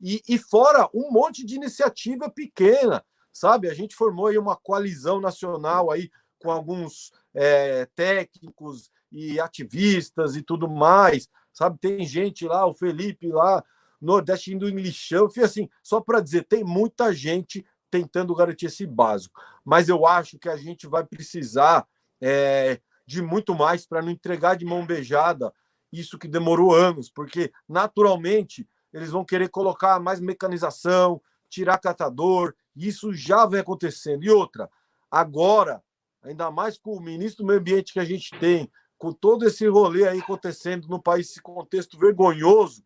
e, 0.00 0.22
e 0.28 0.38
fora 0.38 0.88
um 0.94 1.10
monte 1.10 1.44
de 1.44 1.56
iniciativa 1.56 2.30
pequena, 2.30 3.04
sabe? 3.32 3.68
A 3.68 3.74
gente 3.74 3.96
formou 3.96 4.26
aí 4.26 4.38
uma 4.38 4.54
coalizão 4.54 5.20
nacional 5.20 5.90
aí 5.90 6.10
com 6.38 6.50
alguns 6.50 7.10
é, 7.34 7.86
técnicos 7.96 8.90
e 9.10 9.40
ativistas 9.40 10.36
e 10.36 10.42
tudo 10.42 10.68
mais, 10.68 11.28
sabe? 11.52 11.78
Tem 11.78 12.06
gente 12.06 12.46
lá, 12.46 12.66
o 12.66 12.74
Felipe 12.74 13.28
lá, 13.28 13.64
Nordeste 14.00 14.54
indo 14.54 14.68
em 14.68 14.76
lixão, 14.76 15.28
assim, 15.42 15.68
só 15.82 16.00
para 16.00 16.20
dizer, 16.20 16.44
tem 16.44 16.62
muita 16.62 17.12
gente 17.12 17.64
tentando 17.90 18.34
garantir 18.34 18.66
esse 18.66 18.86
básico. 18.86 19.40
Mas 19.64 19.88
eu 19.88 20.06
acho 20.06 20.38
que 20.38 20.48
a 20.48 20.56
gente 20.56 20.86
vai 20.86 21.04
precisar 21.04 21.86
é, 22.20 22.80
de 23.06 23.22
muito 23.22 23.54
mais 23.54 23.86
para 23.86 24.02
não 24.02 24.10
entregar 24.10 24.56
de 24.56 24.64
mão 24.64 24.84
beijada 24.84 25.52
isso 25.92 26.18
que 26.18 26.28
demorou 26.28 26.74
anos, 26.74 27.08
porque 27.08 27.50
naturalmente 27.66 28.68
eles 28.92 29.10
vão 29.10 29.24
querer 29.24 29.48
colocar 29.48 29.98
mais 30.00 30.20
mecanização, 30.20 31.20
tirar 31.48 31.78
catador, 31.78 32.54
isso 32.76 33.12
já 33.12 33.46
vem 33.46 33.60
acontecendo. 33.60 34.22
E 34.24 34.30
outra, 34.30 34.68
agora, 35.10 35.82
ainda 36.22 36.50
mais 36.50 36.78
com 36.78 36.94
o 36.94 37.00
ministro 37.00 37.42
do 37.42 37.46
Meio 37.46 37.60
Ambiente 37.60 37.92
que 37.92 38.00
a 38.00 38.04
gente 38.04 38.30
tem, 38.38 38.70
com 38.96 39.12
todo 39.12 39.46
esse 39.46 39.66
rolê 39.66 40.06
aí 40.06 40.18
acontecendo 40.18 40.88
no 40.88 41.00
país, 41.00 41.30
esse 41.30 41.40
contexto 41.40 41.98
vergonhoso, 41.98 42.84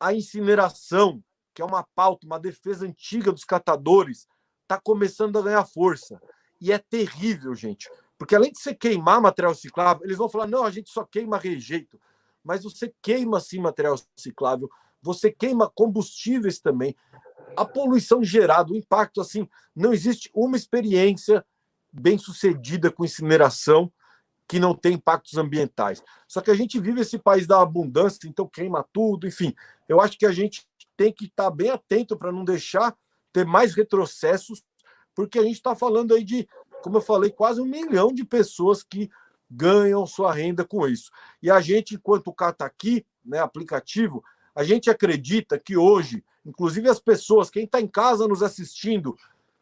a 0.00 0.14
incineração 0.14 1.22
que 1.54 1.62
é 1.62 1.64
uma 1.64 1.84
pauta, 1.94 2.26
uma 2.26 2.38
defesa 2.38 2.86
antiga 2.86 3.30
dos 3.30 3.44
catadores, 3.44 4.26
está 4.62 4.80
começando 4.80 5.38
a 5.38 5.42
ganhar 5.42 5.64
força. 5.64 6.20
E 6.60 6.72
é 6.72 6.78
terrível, 6.78 7.54
gente. 7.54 7.90
Porque 8.16 8.34
além 8.34 8.52
de 8.52 8.58
você 8.58 8.74
queimar 8.74 9.20
material 9.20 9.52
reciclável, 9.52 10.04
eles 10.04 10.16
vão 10.16 10.28
falar: 10.28 10.46
não, 10.46 10.64
a 10.64 10.70
gente 10.70 10.90
só 10.90 11.04
queima 11.04 11.38
rejeito. 11.38 12.00
Mas 12.42 12.62
você 12.64 12.94
queima 13.02 13.40
sim 13.40 13.60
material 13.60 13.96
reciclável, 14.16 14.70
você 15.02 15.30
queima 15.30 15.70
combustíveis 15.70 16.60
também. 16.60 16.96
A 17.56 17.64
poluição 17.64 18.22
gerada, 18.22 18.72
o 18.72 18.76
impacto, 18.76 19.20
assim, 19.20 19.48
não 19.74 19.92
existe 19.92 20.30
uma 20.32 20.56
experiência 20.56 21.44
bem 21.92 22.16
sucedida 22.16 22.90
com 22.90 23.04
incineração 23.04 23.92
que 24.50 24.58
não 24.58 24.74
tem 24.74 24.94
impactos 24.94 25.38
ambientais. 25.38 26.02
Só 26.26 26.40
que 26.40 26.50
a 26.50 26.54
gente 26.54 26.80
vive 26.80 27.02
esse 27.02 27.18
país 27.18 27.46
da 27.46 27.62
abundância, 27.62 28.26
então 28.26 28.48
queima 28.48 28.84
tudo, 28.92 29.26
enfim. 29.26 29.54
Eu 29.88 30.00
acho 30.00 30.18
que 30.18 30.26
a 30.26 30.32
gente 30.32 30.66
tem 30.96 31.12
que 31.12 31.26
estar 31.26 31.50
bem 31.50 31.70
atento 31.70 32.16
para 32.16 32.32
não 32.32 32.44
deixar 32.44 32.96
ter 33.32 33.46
mais 33.46 33.74
retrocessos, 33.74 34.64
porque 35.14 35.38
a 35.38 35.42
gente 35.42 35.54
está 35.54 35.76
falando 35.76 36.14
aí 36.14 36.24
de, 36.24 36.48
como 36.82 36.96
eu 36.96 37.00
falei, 37.00 37.30
quase 37.30 37.60
um 37.60 37.64
milhão 37.64 38.12
de 38.12 38.24
pessoas 38.24 38.82
que 38.82 39.08
ganham 39.48 40.04
sua 40.06 40.32
renda 40.32 40.64
com 40.64 40.86
isso. 40.86 41.12
E 41.40 41.50
a 41.50 41.60
gente, 41.60 41.94
enquanto 41.94 42.32
Cata 42.32 42.64
aqui, 42.64 43.06
né, 43.24 43.38
aplicativo, 43.38 44.22
a 44.54 44.64
gente 44.64 44.90
acredita 44.90 45.58
que 45.58 45.76
hoje 45.76 46.24
Inclusive 46.44 46.88
as 46.88 46.98
pessoas, 46.98 47.50
quem 47.50 47.64
está 47.64 47.80
em 47.80 47.86
casa 47.86 48.26
nos 48.26 48.42
assistindo, 48.42 49.16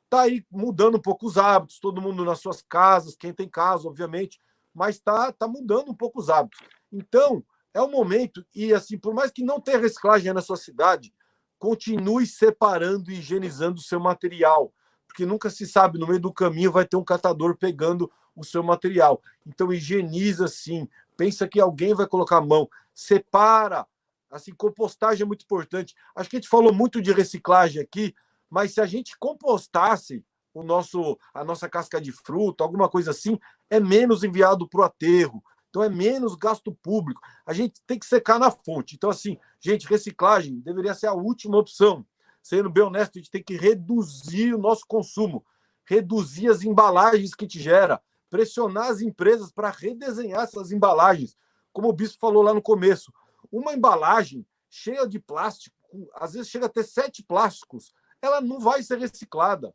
está 0.05 0.23
aí 0.23 0.45
mudando 0.51 0.97
um 0.97 1.01
pouco 1.01 1.27
os 1.27 1.37
hábitos, 1.37 1.81
todo 1.81 2.01
mundo 2.01 2.25
nas 2.25 2.41
suas 2.41 2.63
casas, 2.63 3.17
quem 3.17 3.33
tem 3.33 3.49
casa, 3.49 3.89
obviamente, 3.89 4.41
mas 4.79 4.95
está 4.95 5.33
tá 5.33 5.49
mudando 5.49 5.91
um 5.91 5.95
pouco 5.95 6.21
os 6.21 6.31
hábitos. 6.31 6.61
Então, 6.93 7.45
é 7.75 7.83
o 7.83 7.91
momento, 7.91 8.47
e 8.55 8.73
assim, 8.73 8.97
por 8.97 9.13
mais 9.13 9.33
que 9.33 9.43
não 9.43 9.61
tenha 9.61 9.77
reciclagem 9.77 10.33
na 10.33 10.41
sua 10.41 10.57
cidade, 10.57 11.13
continue 11.59 12.25
separando 12.25 13.11
e 13.11 13.19
higienizando 13.19 13.81
o 13.81 13.83
seu 13.83 13.99
material, 13.99 14.73
porque 15.05 15.27
nunca 15.27 15.51
se 15.51 15.67
sabe, 15.67 15.99
no 15.99 16.07
meio 16.07 16.21
do 16.21 16.33
caminho 16.33 16.71
vai 16.71 16.85
ter 16.85 16.97
um 16.97 17.03
catador 17.03 17.57
pegando 17.57 18.09
o 18.37 18.45
seu 18.45 18.63
material. 18.63 19.21
Então, 19.45 19.73
higieniza 19.73 20.47
sim, 20.47 20.89
pensa 21.17 21.49
que 21.49 21.61
alguém 21.61 21.93
vai 21.93 22.07
colocar 22.07 22.37
a 22.37 22.41
mão, 22.41 22.71
separa. 22.95 23.85
Assim, 24.31 24.55
compostagem 24.55 25.25
é 25.25 25.27
muito 25.27 25.43
importante. 25.43 25.97
Acho 26.15 26.31
que 26.31 26.37
a 26.37 26.39
gente 26.39 26.49
falou 26.49 26.73
muito 26.73 27.03
de 27.03 27.11
reciclagem 27.13 27.83
aqui, 27.83 28.15
mas 28.49 28.75
se 28.75 28.81
a 28.81 28.87
gente 28.87 29.19
compostasse 29.19 30.25
o 30.55 30.63
nosso 30.63 31.19
a 31.35 31.45
nossa 31.45 31.69
casca 31.69 32.01
de 32.01 32.13
fruta, 32.13 32.65
alguma 32.65 32.89
coisa 32.89 33.11
assim, 33.11 33.39
é 33.71 33.79
menos 33.81 34.25
enviado 34.25 34.69
para 34.69 34.81
o 34.81 34.85
aterro. 34.85 35.43
Então 35.71 35.83
é 35.83 35.89
menos 35.89 36.35
gasto 36.35 36.73
público. 36.83 37.21
A 37.45 37.53
gente 37.53 37.81
tem 37.87 37.99
que 37.99 38.07
secar 38.07 38.39
na 38.39 38.51
fonte. 38.51 38.95
Então, 38.97 39.11
assim, 39.11 39.39
gente, 39.61 39.87
reciclagem 39.87 40.61
deveria 40.61 40.95
ser 40.95 41.07
a 41.07 41.13
última 41.13 41.59
opção. 41.59 42.07
Sendo 42.43 42.71
bem 42.71 42.85
honesto, 42.85 43.17
a 43.17 43.19
gente 43.19 43.31
tem 43.31 43.43
que 43.43 43.57
reduzir 43.57 44.55
o 44.55 44.59
nosso 44.59 44.87
consumo, 44.87 45.45
reduzir 45.85 46.49
as 46.49 46.63
embalagens 46.63 47.35
que 47.35 47.47
te 47.47 47.61
gera, 47.61 48.01
pressionar 48.31 48.87
as 48.87 49.01
empresas 49.01 49.53
para 49.53 49.71
redesenhar 49.71 50.43
essas 50.43 50.73
embalagens. 50.73 51.37
Como 51.73 51.89
o 51.89 51.93
Bispo 51.93 52.19
falou 52.19 52.43
lá 52.43 52.55
no 52.55 52.63
começo, 52.63 53.13
uma 53.53 53.75
embalagem 53.75 54.47
cheia 54.71 55.07
de 55.07 55.19
plástico, 55.19 55.77
às 56.15 56.33
vezes 56.33 56.49
chega 56.49 56.67
a 56.67 56.71
ter 56.71 56.85
sete 56.85 57.23
plásticos, 57.23 57.93
ela 58.21 58.41
não 58.41 58.59
vai 58.59 58.83
ser 58.83 58.99
reciclada. 58.99 59.75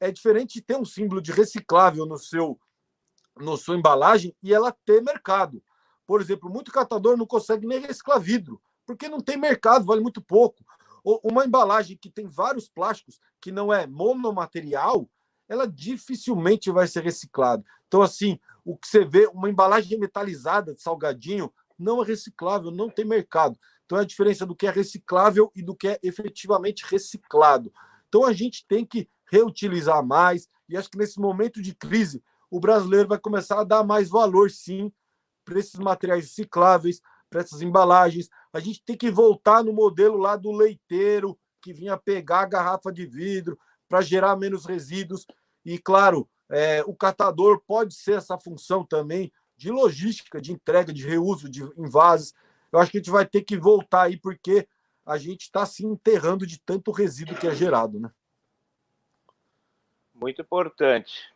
É 0.00 0.10
diferente 0.10 0.60
ter 0.60 0.76
um 0.76 0.84
símbolo 0.84 1.20
de 1.20 1.32
reciclável 1.32 2.06
no 2.06 2.18
seu 2.18 2.58
na 3.38 3.56
sua 3.56 3.76
embalagem 3.76 4.34
e 4.42 4.52
ela 4.52 4.74
ter 4.84 5.02
mercado. 5.02 5.62
Por 6.06 6.20
exemplo, 6.20 6.50
muito 6.50 6.70
catador 6.70 7.16
não 7.16 7.26
consegue 7.26 7.66
nem 7.66 7.80
reciclar 7.80 8.20
vidro, 8.20 8.60
porque 8.86 9.08
não 9.08 9.20
tem 9.20 9.36
mercado, 9.36 9.84
vale 9.84 10.00
muito 10.00 10.20
pouco. 10.20 10.64
Ou 11.02 11.20
uma 11.24 11.44
embalagem 11.44 11.96
que 11.96 12.10
tem 12.10 12.26
vários 12.26 12.68
plásticos, 12.68 13.20
que 13.40 13.52
não 13.52 13.72
é 13.72 13.86
monomaterial, 13.86 15.08
ela 15.48 15.66
dificilmente 15.66 16.70
vai 16.70 16.86
ser 16.86 17.02
reciclada. 17.02 17.64
Então, 17.86 18.02
assim, 18.02 18.38
o 18.64 18.76
que 18.76 18.88
você 18.88 19.04
vê, 19.04 19.26
uma 19.26 19.50
embalagem 19.50 19.98
metalizada 19.98 20.74
de 20.74 20.80
salgadinho, 20.80 21.52
não 21.78 22.02
é 22.02 22.06
reciclável, 22.06 22.70
não 22.70 22.88
tem 22.88 23.04
mercado. 23.04 23.58
Então, 23.84 23.98
é 23.98 24.02
a 24.02 24.06
diferença 24.06 24.46
do 24.46 24.56
que 24.56 24.66
é 24.66 24.70
reciclável 24.70 25.50
e 25.54 25.62
do 25.62 25.74
que 25.74 25.88
é 25.88 25.98
efetivamente 26.02 26.84
reciclado. 26.86 27.72
Então, 28.08 28.24
a 28.24 28.32
gente 28.32 28.66
tem 28.66 28.86
que 28.86 29.08
reutilizar 29.30 30.04
mais, 30.04 30.48
e 30.68 30.76
acho 30.76 30.90
que 30.90 30.98
nesse 30.98 31.20
momento 31.20 31.60
de 31.60 31.74
crise, 31.74 32.22
o 32.50 32.60
brasileiro 32.60 33.08
vai 33.08 33.18
começar 33.18 33.60
a 33.60 33.64
dar 33.64 33.84
mais 33.84 34.08
valor, 34.08 34.50
sim, 34.50 34.92
para 35.44 35.58
esses 35.58 35.78
materiais 35.78 36.24
recicláveis, 36.24 37.00
para 37.28 37.40
essas 37.40 37.62
embalagens. 37.62 38.28
A 38.52 38.60
gente 38.60 38.82
tem 38.84 38.96
que 38.96 39.10
voltar 39.10 39.62
no 39.62 39.72
modelo 39.72 40.16
lá 40.16 40.36
do 40.36 40.52
leiteiro, 40.52 41.38
que 41.60 41.72
vinha 41.72 41.96
pegar 41.96 42.40
a 42.40 42.46
garrafa 42.46 42.92
de 42.92 43.06
vidro 43.06 43.58
para 43.88 44.00
gerar 44.00 44.36
menos 44.36 44.64
resíduos. 44.64 45.26
E, 45.64 45.78
claro, 45.78 46.28
é, 46.50 46.82
o 46.86 46.94
catador 46.94 47.62
pode 47.66 47.94
ser 47.94 48.18
essa 48.18 48.38
função 48.38 48.84
também 48.84 49.32
de 49.56 49.70
logística, 49.70 50.40
de 50.40 50.52
entrega, 50.52 50.92
de 50.92 51.06
reuso 51.06 51.48
de 51.48 51.62
envases. 51.76 52.34
Eu 52.70 52.78
acho 52.78 52.90
que 52.90 52.98
a 52.98 53.00
gente 53.00 53.10
vai 53.10 53.26
ter 53.26 53.42
que 53.42 53.56
voltar 53.56 54.02
aí, 54.02 54.16
porque 54.16 54.68
a 55.06 55.16
gente 55.18 55.42
está 55.42 55.64
se 55.66 55.84
enterrando 55.84 56.46
de 56.46 56.58
tanto 56.58 56.90
resíduo 56.90 57.36
que 57.36 57.46
é 57.46 57.54
gerado, 57.54 58.00
né? 58.00 58.10
Muito 60.14 60.40
importante 60.40 61.33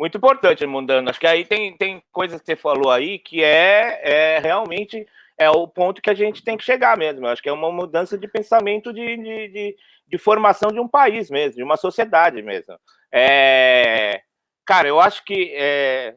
muito 0.00 0.16
importante, 0.16 0.64
Mundano. 0.64 1.10
Acho 1.10 1.20
que 1.20 1.26
aí 1.26 1.44
tem, 1.44 1.76
tem 1.76 2.02
coisas 2.10 2.40
que 2.40 2.46
você 2.46 2.56
falou 2.56 2.90
aí 2.90 3.18
que 3.18 3.44
é, 3.44 4.00
é 4.02 4.38
realmente 4.38 5.06
é 5.36 5.50
o 5.50 5.68
ponto 5.68 6.00
que 6.00 6.08
a 6.08 6.14
gente 6.14 6.42
tem 6.42 6.56
que 6.56 6.64
chegar 6.64 6.96
mesmo. 6.96 7.26
Acho 7.26 7.42
que 7.42 7.50
é 7.50 7.52
uma 7.52 7.70
mudança 7.70 8.16
de 8.16 8.26
pensamento 8.26 8.94
de, 8.94 9.16
de, 9.18 9.48
de, 9.48 9.76
de 10.08 10.18
formação 10.18 10.70
de 10.70 10.80
um 10.80 10.88
país 10.88 11.28
mesmo, 11.30 11.56
de 11.56 11.62
uma 11.62 11.76
sociedade 11.76 12.40
mesmo. 12.40 12.78
É, 13.12 14.22
cara, 14.64 14.88
eu 14.88 14.98
acho 14.98 15.22
que 15.22 15.52
é, 15.54 16.16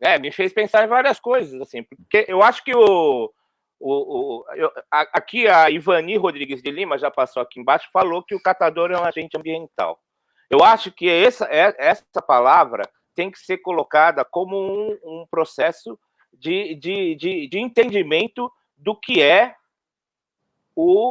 é, 0.00 0.18
me 0.18 0.32
fez 0.32 0.52
pensar 0.52 0.84
em 0.84 0.88
várias 0.88 1.20
coisas, 1.20 1.60
assim, 1.60 1.84
porque 1.84 2.24
eu 2.26 2.42
acho 2.42 2.64
que 2.64 2.74
o, 2.74 3.32
o, 3.78 3.92
o 3.92 4.44
eu, 4.56 4.72
a, 4.90 5.02
aqui 5.12 5.46
a 5.46 5.70
Ivani 5.70 6.16
Rodrigues 6.16 6.60
de 6.60 6.70
Lima 6.72 6.98
já 6.98 7.12
passou 7.12 7.40
aqui 7.40 7.60
embaixo, 7.60 7.88
falou 7.92 8.24
que 8.24 8.34
o 8.34 8.42
catador 8.42 8.90
é 8.90 8.98
um 8.98 9.04
agente 9.04 9.38
ambiental. 9.38 10.00
Eu 10.50 10.64
acho 10.64 10.90
que 10.90 11.08
essa, 11.08 11.44
é, 11.46 11.74
essa 11.78 12.22
palavra 12.26 12.82
tem 13.14 13.30
que 13.30 13.38
ser 13.38 13.58
colocada 13.58 14.24
como 14.24 14.56
um, 14.56 14.98
um 15.04 15.26
processo 15.30 15.98
de, 16.32 16.74
de, 16.76 17.14
de, 17.16 17.48
de, 17.48 17.58
entendimento 17.58 18.50
do 18.76 18.94
que 18.94 19.20
é 19.20 19.54
o 20.74 21.10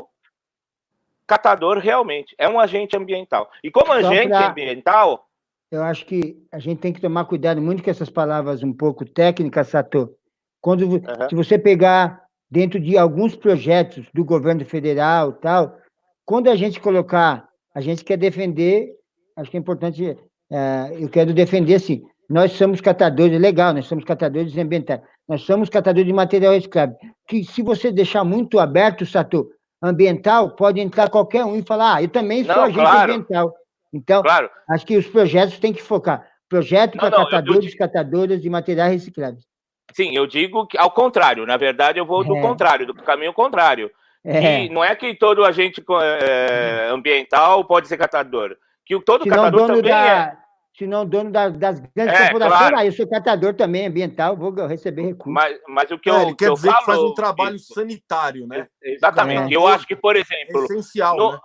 catador 1.28 1.80
realmente. 1.80 2.34
É 2.38 2.48
um 2.48 2.60
agente 2.60 2.96
ambiental. 2.96 3.52
E 3.62 3.70
como 3.70 3.92
agente 3.92 4.30
pra... 4.30 4.50
ambiental. 4.50 5.28
Eu 5.70 5.84
acho 5.84 6.06
que 6.06 6.42
a 6.50 6.60
gente 6.60 6.80
tem 6.80 6.94
que 6.94 7.02
tomar 7.02 7.26
cuidado 7.26 7.62
muito 7.62 7.84
com 7.84 7.90
essas 7.90 8.10
palavras 8.10 8.64
um 8.64 8.72
pouco 8.72 9.04
técnicas, 9.04 9.68
Sato. 9.68 10.16
Quando 10.62 10.86
uhum. 10.86 11.02
se 11.30 11.36
você 11.36 11.60
pegar 11.60 12.26
dentro 12.50 12.80
de 12.80 12.98
alguns 12.98 13.36
projetos 13.36 14.08
do 14.14 14.24
governo 14.24 14.64
federal 14.66 15.34
tal, 15.34 15.78
quando 16.26 16.50
a 16.50 16.56
gente 16.56 16.80
colocar, 16.80 17.50
a 17.76 17.82
gente 17.82 18.04
quer 18.04 18.18
defender 18.18 18.98
acho 19.38 19.52
que 19.52 19.58
é 19.58 19.60
importante, 19.60 20.18
é, 20.52 20.98
eu 21.00 21.08
quero 21.08 21.34
defender 21.34 21.76
assim, 21.76 22.04
nós 22.30 22.52
somos 22.54 22.82
catadores, 22.82 23.40
legal, 23.40 23.74
nós 23.74 23.86
somos 23.86 24.04
catadores 24.04 24.58
ambientais, 24.58 25.00
nós 25.28 25.42
somos 25.42 25.70
catadores 25.70 26.08
de 26.08 26.14
material 26.14 26.54
reciclável, 26.54 26.96
que 27.28 27.44
se 27.44 27.62
você 27.62 27.92
deixar 27.92 28.24
muito 28.24 28.60
aberto, 28.60 29.06
Sato, 29.06 29.50
ambiental, 29.82 30.56
pode 30.56 30.82
entrar 30.82 31.10
qualquer 31.10 31.46
um 31.46 31.56
e 31.56 31.62
falar, 31.62 31.96
ah, 31.96 32.04
eu 32.04 32.10
também 32.10 32.44
sou 32.44 32.56
não, 32.56 32.64
agente 32.64 32.80
claro. 32.80 33.14
ambiental. 33.14 33.54
Então, 33.94 34.22
claro. 34.24 34.50
acho 34.70 34.86
que 34.86 34.98
os 34.98 35.08
projetos 35.08 35.60
têm 35.60 35.72
que 35.72 35.82
focar. 35.82 36.28
Projeto 36.50 36.98
para 36.98 37.12
catadores, 37.12 37.74
e 37.74 37.78
catadoras 37.78 38.42
de 38.42 38.50
materiais 38.50 38.94
recicláveis. 38.94 39.46
Sim, 39.94 40.16
eu 40.16 40.26
digo 40.28 40.66
que 40.68 40.78
ao 40.78 40.92
contrário. 40.92 41.46
Na 41.46 41.58
verdade, 41.58 42.00
eu 42.00 42.06
vou 42.06 42.24
do 42.24 42.36
é. 42.36 42.42
contrário, 42.42 42.86
do 42.86 42.94
caminho 42.94 43.34
contrário. 43.34 43.92
É. 44.26 44.68
não 44.70 44.84
é 44.84 44.94
que 44.94 45.14
todo 45.16 45.46
agente 45.46 45.82
é, 46.02 46.90
ambiental 46.92 47.64
pode 47.64 47.88
ser 47.88 47.96
catador 47.96 48.58
que 48.88 49.00
todo 49.02 49.24
se 49.24 49.30
catador 49.30 49.68
também 49.68 49.82
da, 49.84 50.08
é. 50.08 50.38
Se 50.78 50.86
não 50.86 51.08
dono 51.08 51.32
da, 51.32 51.50
das 51.50 51.80
grandes 51.80 52.16
é, 52.16 52.24
corporações, 52.26 52.60
claro. 52.60 52.78
ah, 52.78 52.86
eu 52.86 52.92
sou 52.92 53.10
catador 53.10 53.56
também 53.56 53.88
ambiental, 53.88 54.38
vou 54.38 54.54
receber 54.68 55.02
recursos. 55.08 55.34
Mas, 55.34 55.60
mas 55.68 55.90
o 55.90 55.98
que 55.98 56.08
eu, 56.08 56.16
é, 56.16 56.22
ele 56.22 56.36
quer 56.36 56.50
que 56.50 56.54
dizer 56.54 56.70
falo, 56.70 56.80
que 56.80 56.86
faz 56.86 57.00
um 57.00 57.14
trabalho 57.16 57.56
isso. 57.56 57.74
sanitário, 57.74 58.46
né? 58.46 58.68
Exatamente. 58.84 59.52
É. 59.52 59.58
Eu 59.58 59.66
acho 59.66 59.88
que, 59.88 59.96
por 59.96 60.16
exemplo, 60.16 60.62
é 60.62 60.66
essencial, 60.66 61.18
no, 61.18 61.42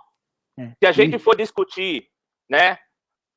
né? 0.55 0.75
se 0.77 0.85
a 0.85 0.91
gente 0.91 1.17
for 1.17 1.35
discutir, 1.35 2.07
né, 2.47 2.77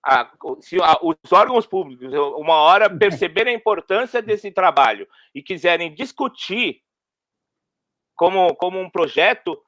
a, 0.05 0.31
se 0.61 0.77
a, 0.83 0.99
os 1.03 1.33
órgãos 1.33 1.67
públicos, 1.67 2.13
uma 2.13 2.57
hora 2.57 2.95
perceberem 2.95 3.55
a 3.55 3.57
importância 3.57 4.21
desse 4.21 4.51
trabalho 4.51 5.09
e 5.35 5.43
quiserem 5.43 5.95
discutir 5.95 6.83
como, 8.15 8.55
como 8.57 8.79
um 8.79 8.91
projeto 8.91 9.59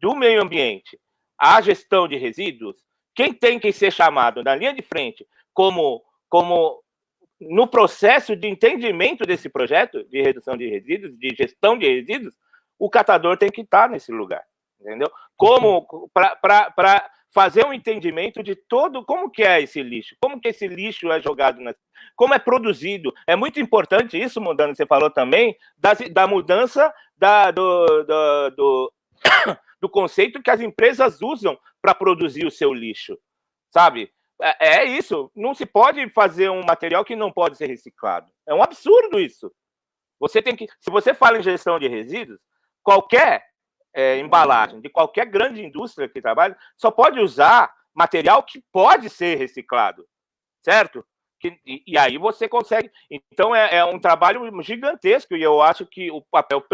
do 0.00 0.16
meio 0.16 0.42
ambiente 0.42 0.98
a 1.38 1.60
gestão 1.60 2.08
de 2.08 2.16
resíduos, 2.16 2.85
quem 3.16 3.32
tem 3.32 3.58
que 3.58 3.72
ser 3.72 3.90
chamado 3.90 4.44
na 4.44 4.54
linha 4.54 4.74
de 4.74 4.82
frente 4.82 5.26
como, 5.54 6.04
como 6.28 6.82
no 7.40 7.66
processo 7.66 8.36
de 8.36 8.46
entendimento 8.46 9.24
desse 9.24 9.48
projeto 9.48 10.04
de 10.04 10.22
redução 10.22 10.56
de 10.56 10.68
resíduos, 10.68 11.18
de 11.18 11.34
gestão 11.34 11.78
de 11.78 11.86
resíduos, 11.88 12.34
o 12.78 12.90
catador 12.90 13.38
tem 13.38 13.50
que 13.50 13.62
estar 13.62 13.88
nesse 13.88 14.12
lugar, 14.12 14.44
entendeu? 14.78 15.10
Como 15.34 15.86
para 16.12 17.10
fazer 17.32 17.64
um 17.66 17.72
entendimento 17.72 18.42
de 18.42 18.54
todo 18.54 19.04
como 19.04 19.30
que 19.30 19.42
é 19.42 19.60
esse 19.60 19.82
lixo, 19.82 20.14
como 20.20 20.40
que 20.40 20.48
esse 20.48 20.68
lixo 20.68 21.10
é 21.10 21.20
jogado, 21.20 21.60
na, 21.60 21.74
como 22.14 22.34
é 22.34 22.38
produzido. 22.38 23.14
É 23.26 23.34
muito 23.34 23.60
importante 23.60 24.20
isso, 24.20 24.40
mudando, 24.40 24.74
você 24.74 24.86
falou 24.86 25.10
também, 25.10 25.56
da, 25.76 25.92
da 26.10 26.26
mudança 26.26 26.92
da, 27.16 27.50
do, 27.50 28.04
do, 28.04 28.50
do 28.50 28.92
do 29.86 29.88
conceito 29.88 30.42
que 30.42 30.50
as 30.50 30.60
empresas 30.60 31.22
usam 31.22 31.56
para 31.80 31.94
produzir 31.94 32.44
o 32.44 32.50
seu 32.50 32.74
lixo, 32.74 33.16
sabe? 33.70 34.12
É, 34.42 34.78
é, 34.78 34.84
isso. 34.84 35.30
Não 35.34 35.54
se 35.54 35.64
pode 35.64 36.10
fazer 36.10 36.50
um 36.50 36.64
material 36.64 37.04
que 37.04 37.14
não 37.14 37.32
pode 37.32 37.56
ser 37.56 37.66
reciclado. 37.66 38.30
É 38.46 38.52
um 38.52 38.62
absurdo 38.62 39.20
isso. 39.20 39.50
Você 40.18 40.42
tem 40.42 40.56
que, 40.56 40.66
se 40.80 40.90
você 40.90 41.14
fala 41.14 41.38
em 41.38 41.42
gestão 41.42 41.78
de 41.78 41.86
resíduos, 41.86 42.40
qualquer 42.82 43.46
é, 43.94 44.18
embalagem 44.18 44.80
de 44.80 44.90
qualquer 44.90 45.26
grande 45.26 45.64
indústria 45.64 46.08
que 46.08 46.20
trabalha 46.20 46.58
só 46.76 46.90
pode 46.90 47.20
usar 47.20 47.72
material 47.94 48.42
que 48.42 48.62
pode 48.72 49.08
ser 49.08 49.38
reciclado, 49.38 50.04
certo? 50.62 51.06
E, 51.64 51.82
e, 51.86 51.98
aí 51.98 52.18
você 52.18 52.48
consegue. 52.48 52.90
Então 53.10 53.54
é, 53.54 53.76
é, 53.76 53.84
um 53.84 53.98
trabalho 53.98 54.40
gigantesco 54.62 55.34
e 55.36 55.42
eu 55.42 55.60
acho 55.62 55.86
que 55.86 56.10
o 56.10 56.22
papel 56.22 56.64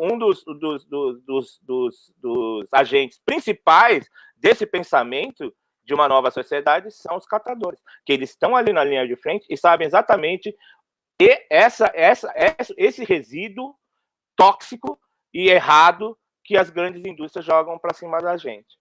um 0.00 0.18
dos, 0.18 0.44
dos, 0.44 0.84
dos, 0.84 1.60
dos, 1.62 2.12
dos 2.16 2.66
agentes 2.72 3.20
principais 3.24 4.08
desse 4.36 4.66
pensamento 4.66 5.54
de 5.84 5.94
uma 5.94 6.08
nova 6.08 6.30
sociedade 6.30 6.90
são 6.90 7.16
os 7.16 7.26
catadores, 7.26 7.80
que 8.04 8.12
eles 8.12 8.30
estão 8.30 8.56
ali 8.56 8.72
na 8.72 8.82
linha 8.82 9.06
de 9.06 9.16
frente 9.16 9.46
e 9.48 9.56
sabem 9.56 9.86
exatamente 9.86 10.54
essa, 11.48 11.90
essa, 11.94 12.32
essa, 12.34 12.74
esse 12.76 13.04
resíduo 13.04 13.74
tóxico 14.36 15.00
e 15.32 15.48
errado 15.48 16.18
que 16.44 16.56
as 16.56 16.70
grandes 16.70 17.04
indústrias 17.04 17.44
jogam 17.44 17.78
para 17.78 17.94
cima 17.94 18.20
da 18.20 18.36
gente. 18.36 18.76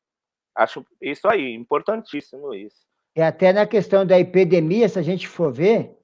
Acho 0.55 0.85
isso 1.01 1.27
aí, 1.27 1.53
importantíssimo 1.53 2.53
isso. 2.53 2.85
E 3.15 3.21
até 3.21 3.53
na 3.53 3.65
questão 3.65 4.05
da 4.05 4.19
epidemia, 4.19 4.89
se 4.89 4.99
a 4.99 5.01
gente 5.01 5.27
for 5.27 5.51
ver, 5.51 5.95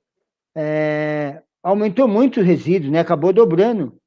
é, 0.55 1.41
aumentou 1.61 2.07
muito 2.07 2.39
o 2.39 2.43
resíduo, 2.43 2.89
né? 2.89 2.99
Acabou 2.99 3.33
dobrando. 3.33 3.97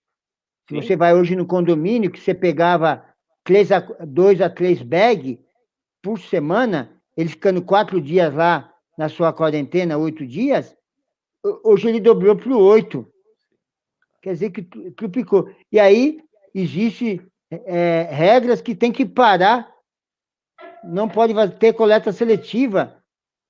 Se 0.68 0.74
você 0.74 0.96
vai 0.96 1.14
hoje 1.14 1.36
no 1.36 1.46
condomínio, 1.46 2.10
que 2.10 2.18
você 2.18 2.32
pegava 2.32 3.04
três 3.44 3.70
a, 3.70 3.80
dois 3.80 4.40
a 4.40 4.48
três 4.48 4.80
bags 4.80 5.38
por 6.02 6.18
semana, 6.18 6.90
ele 7.14 7.28
ficando 7.28 7.62
quatro 7.62 8.00
dias 8.00 8.32
lá 8.34 8.72
na 8.96 9.10
sua 9.10 9.32
quarentena, 9.32 9.98
oito 9.98 10.26
dias, 10.26 10.74
hoje 11.62 11.88
ele 11.88 12.00
dobrou 12.00 12.34
para 12.34 12.56
oito. 12.56 13.06
Quer 14.22 14.32
dizer 14.32 14.50
que 14.50 14.62
triplicou. 14.62 15.50
E 15.70 15.78
aí 15.78 16.20
existe 16.54 17.20
é, 17.50 18.08
regras 18.10 18.62
que 18.62 18.74
tem 18.74 18.90
que 18.90 19.04
parar 19.04 19.73
não 20.86 21.08
pode 21.08 21.34
ter 21.58 21.72
coleta 21.72 22.12
seletiva, 22.12 22.96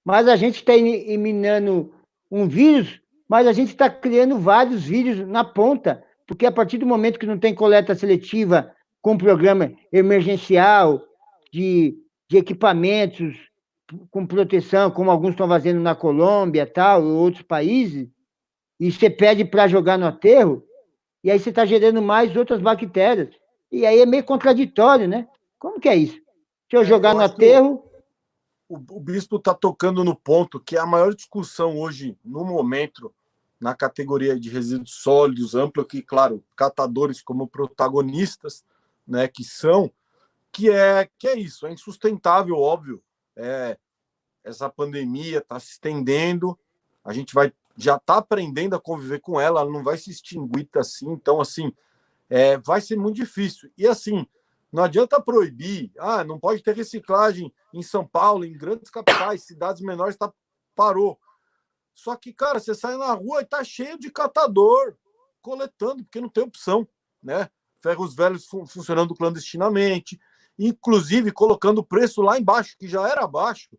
mas 0.04 0.28
a 0.28 0.36
gente 0.36 0.56
está 0.56 0.74
eliminando 0.74 1.92
um 2.30 2.46
vírus, 2.46 3.00
mas 3.28 3.46
a 3.46 3.52
gente 3.52 3.70
está 3.70 3.88
criando 3.88 4.38
vários 4.38 4.84
vírus 4.84 5.26
na 5.26 5.44
ponta, 5.44 6.04
porque 6.26 6.46
a 6.46 6.52
partir 6.52 6.78
do 6.78 6.86
momento 6.86 7.18
que 7.18 7.26
não 7.26 7.38
tem 7.38 7.54
coleta 7.54 7.94
seletiva 7.94 8.72
com 9.00 9.18
programa 9.18 9.72
emergencial 9.92 11.02
de, 11.52 11.96
de 12.28 12.38
equipamentos 12.38 13.36
com 14.10 14.26
proteção, 14.26 14.90
como 14.90 15.10
alguns 15.10 15.30
estão 15.30 15.46
fazendo 15.46 15.80
na 15.80 15.94
Colômbia, 15.94 16.66
tal, 16.66 17.04
ou 17.04 17.16
outros 17.16 17.42
países, 17.42 18.08
e 18.80 18.90
você 18.90 19.10
pede 19.10 19.44
para 19.44 19.68
jogar 19.68 19.98
no 19.98 20.06
aterro, 20.06 20.64
e 21.22 21.30
aí 21.30 21.38
você 21.38 21.50
está 21.50 21.64
gerando 21.64 22.02
mais 22.02 22.34
outras 22.36 22.60
bactérias. 22.60 23.28
E 23.70 23.86
aí 23.86 24.00
é 24.00 24.06
meio 24.06 24.24
contraditório, 24.24 25.08
né? 25.08 25.26
Como 25.58 25.80
que 25.80 25.88
é 25.88 25.96
isso? 25.96 26.23
Se 26.70 26.76
eu 26.76 26.82
é, 26.82 26.84
jogar 26.84 27.10
eu 27.12 27.18
no 27.18 27.22
aterro. 27.22 27.90
O, 28.68 28.76
o 28.76 29.00
bispo 29.00 29.36
está 29.36 29.52
tocando 29.54 30.02
no 30.02 30.16
ponto 30.16 30.58
que 30.58 30.76
é 30.76 30.80
a 30.80 30.86
maior 30.86 31.14
discussão 31.14 31.78
hoje, 31.78 32.16
no 32.24 32.44
momento, 32.44 33.12
na 33.60 33.74
categoria 33.74 34.38
de 34.38 34.48
resíduos 34.48 34.94
sólidos, 34.94 35.54
amplo, 35.54 35.84
que, 35.84 36.02
claro, 36.02 36.42
catadores 36.56 37.22
como 37.22 37.46
protagonistas, 37.46 38.64
né, 39.06 39.28
que 39.28 39.44
são, 39.44 39.92
que 40.50 40.70
é 40.70 41.08
que 41.18 41.28
é 41.28 41.38
isso, 41.38 41.66
é 41.66 41.72
insustentável, 41.72 42.56
óbvio. 42.56 43.02
É, 43.36 43.76
essa 44.42 44.68
pandemia 44.68 45.38
está 45.38 45.58
se 45.58 45.72
estendendo, 45.72 46.58
a 47.04 47.12
gente 47.12 47.34
vai 47.34 47.52
já 47.76 47.96
está 47.96 48.18
aprendendo 48.18 48.76
a 48.76 48.80
conviver 48.80 49.20
com 49.20 49.40
ela, 49.40 49.60
ela 49.60 49.70
não 49.70 49.82
vai 49.82 49.98
se 49.98 50.10
extinguir 50.10 50.68
assim, 50.76 51.10
então 51.10 51.40
assim, 51.40 51.72
é, 52.30 52.56
vai 52.58 52.80
ser 52.80 52.96
muito 52.96 53.16
difícil. 53.16 53.70
E 53.76 53.86
assim, 53.86 54.26
não 54.74 54.82
adianta 54.82 55.22
proibir, 55.22 55.92
ah, 56.00 56.24
não 56.24 56.40
pode 56.40 56.60
ter 56.60 56.74
reciclagem 56.74 57.54
em 57.72 57.80
São 57.80 58.04
Paulo, 58.04 58.44
em 58.44 58.58
grandes 58.58 58.90
capitais, 58.90 59.44
cidades 59.44 59.80
menores, 59.80 60.16
tá, 60.16 60.32
parou. 60.74 61.16
Só 61.94 62.16
que, 62.16 62.32
cara, 62.32 62.58
você 62.58 62.74
sai 62.74 62.96
na 62.96 63.12
rua 63.12 63.40
e 63.40 63.44
tá 63.44 63.62
cheio 63.62 63.96
de 63.96 64.10
catador 64.10 64.96
coletando, 65.40 66.02
porque 66.02 66.20
não 66.20 66.28
tem 66.28 66.42
opção, 66.42 66.88
né? 67.22 67.48
Ferros 67.80 68.16
velhos 68.16 68.46
fun 68.46 68.66
funcionando 68.66 69.14
clandestinamente, 69.14 70.18
inclusive 70.58 71.30
colocando 71.30 71.78
o 71.78 71.86
preço 71.86 72.20
lá 72.20 72.36
embaixo, 72.36 72.76
que 72.76 72.88
já 72.88 73.08
era 73.08 73.28
baixo. 73.28 73.78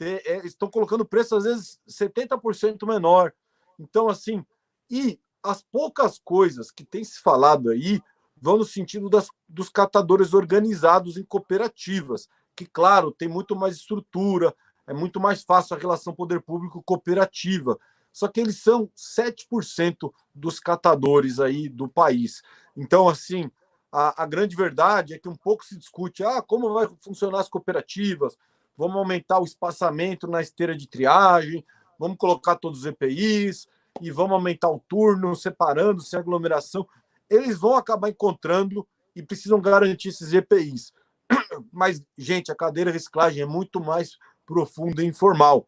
É, 0.00 0.44
estão 0.44 0.68
colocando 0.68 1.04
preço, 1.04 1.36
às 1.36 1.44
vezes, 1.44 1.78
70% 1.88 2.84
menor. 2.88 3.32
Então, 3.78 4.08
assim, 4.08 4.44
e 4.90 5.16
as 5.44 5.62
poucas 5.62 6.18
coisas 6.18 6.72
que 6.72 6.84
tem 6.84 7.04
se 7.04 7.20
falado 7.20 7.70
aí, 7.70 8.02
vão 8.44 8.58
no 8.58 8.64
sentido 8.64 9.08
das, 9.08 9.30
dos 9.48 9.70
catadores 9.70 10.34
organizados 10.34 11.16
em 11.16 11.24
cooperativas, 11.24 12.28
que, 12.54 12.66
claro, 12.66 13.10
tem 13.10 13.26
muito 13.26 13.56
mais 13.56 13.76
estrutura, 13.76 14.54
é 14.86 14.92
muito 14.92 15.18
mais 15.18 15.42
fácil 15.42 15.74
a 15.74 15.78
relação 15.78 16.12
poder 16.12 16.42
público-cooperativa. 16.42 17.78
Só 18.12 18.28
que 18.28 18.38
eles 18.38 18.58
são 18.58 18.90
7% 18.94 20.12
dos 20.34 20.60
catadores 20.60 21.40
aí 21.40 21.70
do 21.70 21.88
país. 21.88 22.42
Então, 22.76 23.08
assim, 23.08 23.50
a, 23.90 24.24
a, 24.24 24.26
grande 24.26 24.54
verdade 24.54 25.14
é 25.14 25.18
que 25.18 25.28
um 25.28 25.34
pouco 25.34 25.64
se 25.64 25.78
discute 25.78 26.22
ah, 26.22 26.42
como 26.42 26.74
vai 26.74 26.86
funcionar 27.00 27.40
as 27.40 27.48
cooperativas, 27.48 28.36
vamos 28.76 28.96
aumentar 28.96 29.40
o 29.40 29.44
espaçamento 29.44 30.26
na 30.26 30.42
esteira 30.42 30.76
de 30.76 30.86
triagem, 30.86 31.64
vamos 31.98 32.18
colocar 32.18 32.56
todos 32.56 32.80
os 32.80 32.86
EPIs 32.86 33.66
e 34.02 34.10
vamos 34.10 34.32
aumentar 34.32 34.68
o 34.68 34.82
turno, 34.86 35.34
separando, 35.34 36.02
sem 36.02 36.18
aglomeração 36.18 36.86
eles 37.28 37.58
vão 37.58 37.76
acabar 37.76 38.08
encontrando 38.08 38.86
e 39.14 39.22
precisam 39.22 39.60
garantir 39.60 40.08
esses 40.08 40.32
EPIs. 40.32 40.92
Mas, 41.72 42.02
gente, 42.16 42.50
a 42.50 42.54
cadeira 42.54 42.90
de 42.90 42.98
reciclagem 42.98 43.42
é 43.42 43.46
muito 43.46 43.80
mais 43.80 44.18
profunda 44.44 45.02
e 45.02 45.06
informal. 45.06 45.66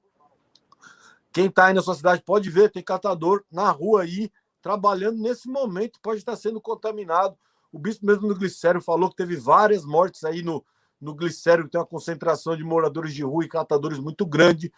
Quem 1.33 1.47
está 1.47 1.67
aí 1.67 1.75
na 1.75 1.83
sua 1.83 1.95
cidade 1.95 2.23
pode 2.25 2.49
ver, 2.51 2.71
tem 2.71 2.83
catador 2.83 3.45
na 3.51 3.71
rua 3.71 4.03
aí, 4.03 4.31
trabalhando 4.63 5.19
nesse 5.19 5.49
momento, 5.49 6.01
pode 6.01 6.19
estar 6.19 6.35
sendo 6.35 6.61
contaminado. 6.61 7.37
O 7.71 7.79
bispo 7.79 8.07
mesmo 8.07 8.27
no 8.27 8.35
Glicério 8.35 8.81
falou 8.81 9.11
que 9.11 9.17
teve 9.17 9.37
várias 9.37 9.85
mortes 9.85 10.25
aí 10.25 10.43
no, 10.43 10.65
no 11.01 11.15
Glicério, 11.15 11.65
que 11.65 11.71
tem 11.71 11.81
uma 11.81 11.87
concentração 11.87 12.57
de 12.57 12.65
moradores 12.65 13.15
de 13.15 13.23
rua 13.23 13.45
e 13.45 13.49
catadores 13.49 13.99
muito 13.99 14.25
grande, 14.25 14.73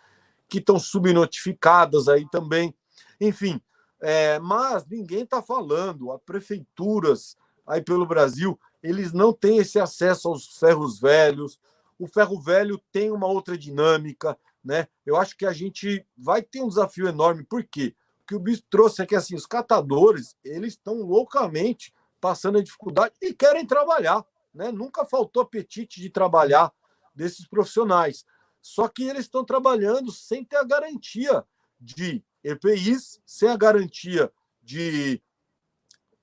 que 0.49 0.59
estão 0.59 0.79
subnotificadas 0.79 2.09
aí 2.09 2.29
também. 2.29 2.75
Enfim, 3.21 3.61
é, 4.01 4.39
mas 4.39 4.87
ninguém 4.87 5.23
está 5.23 5.43
falando, 5.43 6.13
as 6.13 6.21
prefeituras 6.23 7.37
aí 7.67 7.83
pelo 7.83 8.07
Brasil, 8.07 8.59
eles 8.83 9.13
não 9.13 9.33
têm 9.33 9.59
esse 9.59 9.79
acesso 9.79 10.29
aos 10.29 10.59
ferros 10.59 10.99
velhos. 10.99 11.61
O 11.99 12.07
ferro 12.07 12.41
velho 12.41 12.81
tem 12.91 13.11
uma 13.11 13.27
outra 13.27 13.59
dinâmica, 13.59 14.39
né? 14.65 14.89
Eu 15.05 15.17
acho 15.17 15.37
que 15.37 15.45
a 15.45 15.53
gente 15.53 16.07
vai 16.17 16.43
ter 16.43 16.63
um 16.63 16.69
desafio 16.69 17.09
enorme. 17.09 17.45
Por 17.45 17.65
quê? 17.65 17.95
Que 18.27 18.35
o 18.35 18.41
Bispo 18.41 18.67
trouxe 18.71 19.03
é 19.03 19.07
que 19.07 19.17
assim, 19.17 19.35
os 19.35 19.47
catadores, 19.47 20.37
eles 20.45 20.75
estão 20.75 20.95
loucamente 20.95 21.93
passando 22.21 22.59
a 22.59 22.63
dificuldade 22.63 23.15
e 23.21 23.33
querem 23.33 23.67
trabalhar, 23.67 24.25
né? 24.55 24.73
Nunca 24.73 25.05
faltou 25.05 25.43
apetite 25.43 26.01
de 26.01 26.09
trabalhar 26.09 26.73
desses 27.15 27.47
profissionais. 27.47 28.25
Só 28.61 28.89
que 28.89 29.05
eles 29.05 29.23
estão 29.23 29.45
trabalhando 29.45 30.11
sem 30.11 30.45
ter 30.45 30.57
a 30.57 30.65
garantia 30.65 31.45
de 31.81 32.23
EPIs 32.49 33.21
sem 33.27 33.49
a 33.49 33.57
garantia 33.57 34.33
de 34.63 35.21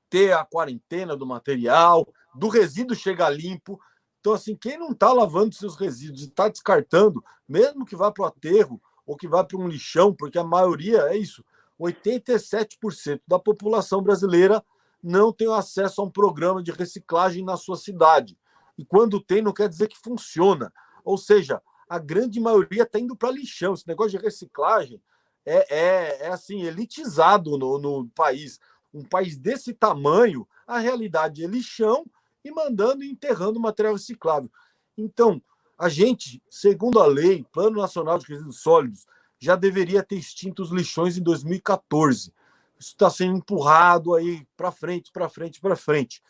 ter 0.09 0.33
a 0.33 0.45
quarentena 0.45 1.15
do 1.15 1.25
material, 1.25 2.07
do 2.33 2.47
resíduo 2.47 2.95
chegar 2.95 3.29
limpo. 3.29 3.79
Então, 4.19 4.33
assim, 4.33 4.55
quem 4.55 4.77
não 4.77 4.91
está 4.91 5.11
lavando 5.11 5.53
seus 5.53 5.75
resíduos 5.75 6.23
e 6.23 6.25
está 6.25 6.47
descartando, 6.47 7.23
mesmo 7.47 7.85
que 7.85 7.95
vá 7.95 8.11
para 8.11 8.23
o 8.23 8.27
aterro 8.27 8.81
ou 9.05 9.15
que 9.15 9.27
vá 9.27 9.43
para 9.43 9.57
um 9.57 9.67
lixão, 9.67 10.13
porque 10.13 10.39
a 10.39 10.43
maioria 10.43 10.99
é 11.09 11.17
isso, 11.17 11.43
87% 11.79 13.21
da 13.27 13.37
população 13.37 14.01
brasileira 14.01 14.63
não 15.03 15.31
tem 15.31 15.51
acesso 15.53 16.01
a 16.01 16.05
um 16.05 16.09
programa 16.09 16.63
de 16.63 16.71
reciclagem 16.71 17.43
na 17.43 17.57
sua 17.57 17.77
cidade. 17.77 18.37
E 18.77 18.83
quando 18.83 19.21
tem, 19.21 19.41
não 19.41 19.53
quer 19.53 19.69
dizer 19.69 19.87
que 19.87 19.97
funciona. 19.97 20.73
Ou 21.03 21.17
seja, 21.17 21.61
a 21.87 21.99
grande 21.99 22.39
maioria 22.39 22.83
está 22.83 22.99
indo 22.99 23.15
para 23.15 23.31
lixão. 23.31 23.73
Esse 23.73 23.87
negócio 23.87 24.17
de 24.17 24.25
reciclagem 24.25 24.99
é, 25.45 25.75
é, 25.75 26.17
é 26.25 26.27
assim, 26.29 26.63
elitizado 26.63 27.57
no, 27.57 27.77
no 27.77 28.07
país. 28.09 28.59
Um 28.93 29.03
país 29.03 29.37
desse 29.37 29.73
tamanho, 29.73 30.47
a 30.65 30.79
realidade 30.79 31.43
é 31.43 31.47
lixão 31.47 32.05
e 32.43 32.51
mandando 32.51 33.03
e 33.03 33.09
enterrando 33.09 33.59
material 33.59 33.93
reciclável. 33.93 34.49
Então, 34.97 35.41
a 35.77 35.89
gente, 35.89 36.41
segundo 36.49 36.99
a 36.99 37.05
lei, 37.05 37.45
Plano 37.51 37.81
Nacional 37.81 38.17
de 38.17 38.27
Resíduos 38.27 38.61
Sólidos, 38.61 39.05
já 39.37 39.55
deveria 39.55 40.01
ter 40.01 40.15
extinto 40.15 40.63
os 40.63 40.71
lixões 40.71 41.17
em 41.17 41.21
2014. 41.21 42.33
Isso 42.79 42.91
está 42.91 43.09
sendo 43.09 43.37
empurrado 43.37 44.13
aí 44.13 44.47
para 44.55 44.71
frente, 44.71 45.11
para 45.11 45.29
frente, 45.29 45.59
para 45.59 45.75
frente. 45.75 46.21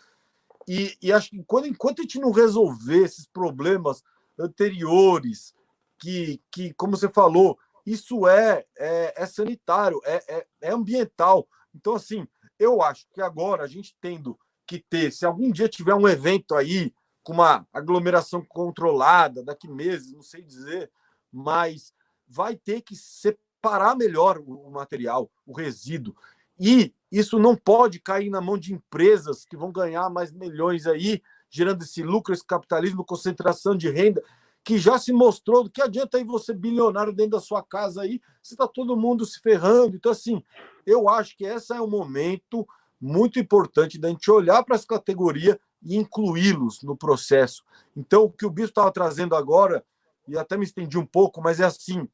E, 0.68 0.98
e, 1.02 1.12
acho 1.12 1.30
que 1.30 1.44
quando, 1.44 1.68
enquanto 1.68 2.00
a 2.00 2.02
gente 2.02 2.20
não 2.20 2.32
resolver 2.32 3.04
esses 3.04 3.28
problemas 3.28 4.04
anteriores, 4.38 5.54
que, 6.00 6.42
que 6.50 6.74
como 6.74 6.98
você 6.98 7.08
falou, 7.08 7.58
isso 7.86 8.28
é, 8.28 8.66
é, 8.78 9.14
é 9.24 9.26
sanitário, 9.26 10.02
é, 10.04 10.24
é, 10.28 10.48
é 10.62 10.72
ambiental. 10.72 11.48
Então, 11.74 11.96
assim, 11.96 12.28
eu 12.58 12.82
acho 12.82 13.06
que 13.14 13.22
agora 13.22 13.64
a 13.64 13.68
gente 13.68 13.96
tendo 14.02 14.38
que 14.66 14.80
ter, 14.80 15.12
se 15.12 15.26
algum 15.26 15.52
dia 15.52 15.70
tiver 15.70 15.94
um 15.94 16.08
evento 16.08 16.56
aí 16.56 16.94
com 17.24 17.34
uma 17.34 17.68
aglomeração 17.74 18.44
controlada, 18.44 19.44
daqui 19.44 19.68
meses, 19.68 20.14
não 20.14 20.22
sei 20.22 20.42
dizer, 20.42 20.92
mas 21.32 21.94
vai 22.28 22.56
ter 22.56 22.82
que 22.82 22.96
separar 22.96 23.96
melhor 23.96 24.40
o 24.40 24.70
material, 24.72 25.30
o 25.46 25.54
resíduo. 25.54 26.16
E 26.60 26.94
isso 27.12 27.38
não 27.38 27.56
pode 27.56 28.00
cair 28.00 28.30
na 28.30 28.42
mão 28.42 28.58
de 28.58 28.74
empresas 28.74 29.46
que 29.46 29.58
vão 29.58 29.72
ganhar 29.72 30.10
mais 30.10 30.32
milhões 30.32 30.88
aí, 30.88 31.22
gerando 31.50 31.84
esse 31.84 32.02
lucro, 32.02 32.34
esse 32.34 32.46
capitalismo, 32.46 33.06
concentração 33.06 33.76
de 33.76 33.90
renda, 33.90 34.24
que 34.66 34.80
já 34.80 34.98
se 34.98 35.14
mostrou. 35.14 35.70
Que 35.70 35.82
adianta 35.82 36.18
aí 36.18 36.24
você 36.24 36.54
bilionário 36.54 37.14
dentro 37.14 37.34
da 37.34 37.40
sua 37.40 37.64
casa 37.64 38.02
aí, 38.02 38.20
se 38.42 38.56
está 38.56 38.68
todo 38.68 38.98
mundo 38.98 39.24
se 39.26 39.40
ferrando. 39.40 39.96
Então, 39.96 40.12
assim, 40.12 40.44
eu 40.86 41.08
acho 41.08 41.38
que 41.38 41.46
esse 41.46 41.72
é 41.72 41.80
um 41.80 41.90
momento 41.90 42.68
muito 43.00 43.40
importante 43.40 44.00
da 44.00 44.10
gente 44.10 44.30
olhar 44.32 44.64
para 44.64 44.76
essa 44.76 44.88
categoria 44.88 45.60
e 45.84 45.96
incluí-los 45.96 46.82
no 46.82 46.98
processo. 46.98 47.64
Então, 47.96 48.24
o 48.24 48.32
que 48.32 48.46
o 48.46 48.50
Bispo 48.50 48.72
estava 48.72 48.92
trazendo 48.92 49.36
agora, 49.36 49.86
e 50.28 50.36
até 50.36 50.58
me 50.58 50.66
estendi 50.66 50.98
um 50.98 51.06
pouco, 51.06 51.42
mas 51.42 51.60
é 51.60 51.66
assim: 51.66 52.10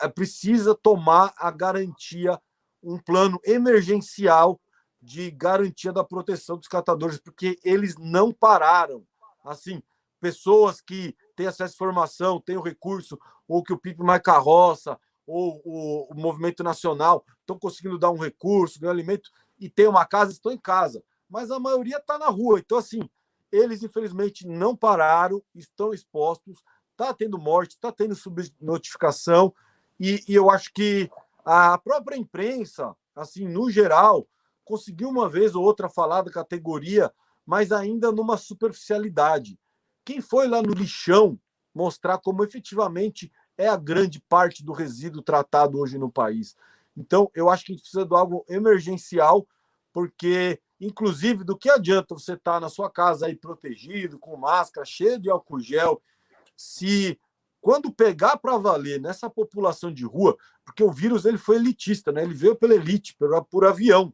é 0.00 0.08
precisa 0.08 0.76
tomar 0.76 1.34
a 1.36 1.50
garantia, 1.50 2.40
um 2.80 2.96
plano 2.98 3.40
emergencial 3.44 4.60
de 5.00 5.32
garantia 5.32 5.92
da 5.92 6.04
proteção 6.04 6.56
dos 6.56 6.68
catadores, 6.68 7.18
porque 7.18 7.58
eles 7.64 7.96
não 7.98 8.30
pararam. 8.30 9.04
Assim, 9.44 9.82
pessoas 10.22 10.80
que 10.80 11.14
têm 11.36 11.46
acesso 11.46 11.74
à 11.74 11.76
informação, 11.76 12.40
têm 12.40 12.56
o 12.56 12.62
recurso, 12.62 13.18
ou 13.46 13.62
que 13.62 13.72
o 13.72 13.78
PIB 13.78 14.02
mais 14.02 14.22
carroça, 14.22 14.98
ou 15.26 15.60
o, 15.64 16.12
o 16.12 16.14
movimento 16.14 16.62
nacional 16.62 17.24
estão 17.40 17.58
conseguindo 17.58 17.98
dar 17.98 18.10
um 18.10 18.18
recurso, 18.18 18.80
ganhar 18.80 18.92
alimento, 18.92 19.30
e 19.58 19.68
tem 19.68 19.86
uma 19.86 20.06
casa, 20.06 20.32
estão 20.32 20.52
em 20.52 20.58
casa 20.58 21.02
mas 21.32 21.50
a 21.50 21.58
maioria 21.58 21.96
está 21.96 22.18
na 22.18 22.28
rua. 22.28 22.58
Então, 22.58 22.76
assim, 22.76 23.08
eles 23.50 23.82
infelizmente 23.82 24.46
não 24.46 24.76
pararam, 24.76 25.42
estão 25.54 25.94
expostos, 25.94 26.62
está 26.90 27.14
tendo 27.14 27.38
morte, 27.38 27.70
está 27.70 27.90
tendo 27.90 28.14
subnotificação, 28.14 29.54
e, 29.98 30.22
e 30.28 30.34
eu 30.34 30.50
acho 30.50 30.70
que 30.74 31.10
a 31.42 31.78
própria 31.78 32.16
imprensa, 32.16 32.94
assim, 33.16 33.48
no 33.48 33.70
geral, 33.70 34.28
conseguiu 34.62 35.08
uma 35.08 35.26
vez 35.26 35.54
ou 35.54 35.64
outra 35.64 35.88
falar 35.88 36.20
da 36.20 36.30
categoria, 36.30 37.10
mas 37.46 37.72
ainda 37.72 38.12
numa 38.12 38.36
superficialidade. 38.36 39.58
Quem 40.04 40.20
foi 40.20 40.48
lá 40.48 40.62
no 40.62 40.72
lixão 40.72 41.38
mostrar 41.74 42.18
como 42.18 42.44
efetivamente 42.44 43.32
é 43.56 43.68
a 43.68 43.76
grande 43.76 44.20
parte 44.20 44.64
do 44.64 44.72
resíduo 44.72 45.22
tratado 45.22 45.78
hoje 45.78 45.98
no 45.98 46.10
país? 46.10 46.56
Então, 46.96 47.30
eu 47.34 47.48
acho 47.48 47.64
que 47.64 47.72
a 47.72 47.74
gente 47.74 47.82
precisa 47.82 48.04
de 48.04 48.14
algo 48.14 48.44
emergencial, 48.48 49.46
porque 49.92 50.60
Inclusive, 50.84 51.44
do 51.44 51.56
que 51.56 51.70
adianta 51.70 52.12
você 52.12 52.32
estar 52.32 52.54
tá 52.54 52.60
na 52.60 52.68
sua 52.68 52.90
casa 52.90 53.26
aí 53.26 53.36
protegido, 53.36 54.18
com 54.18 54.36
máscara, 54.36 54.84
cheio 54.84 55.16
de 55.16 55.30
álcool 55.30 55.60
gel, 55.60 56.02
se 56.56 57.16
quando 57.60 57.92
pegar 57.92 58.36
para 58.38 58.58
valer 58.58 59.00
nessa 59.00 59.30
população 59.30 59.92
de 59.92 60.04
rua, 60.04 60.36
porque 60.64 60.82
o 60.82 60.90
vírus 60.90 61.24
ele 61.24 61.38
foi 61.38 61.54
elitista, 61.54 62.10
né? 62.10 62.24
Ele 62.24 62.34
veio 62.34 62.56
pela 62.56 62.74
elite, 62.74 63.14
por, 63.14 63.44
por 63.44 63.64
avião. 63.64 64.12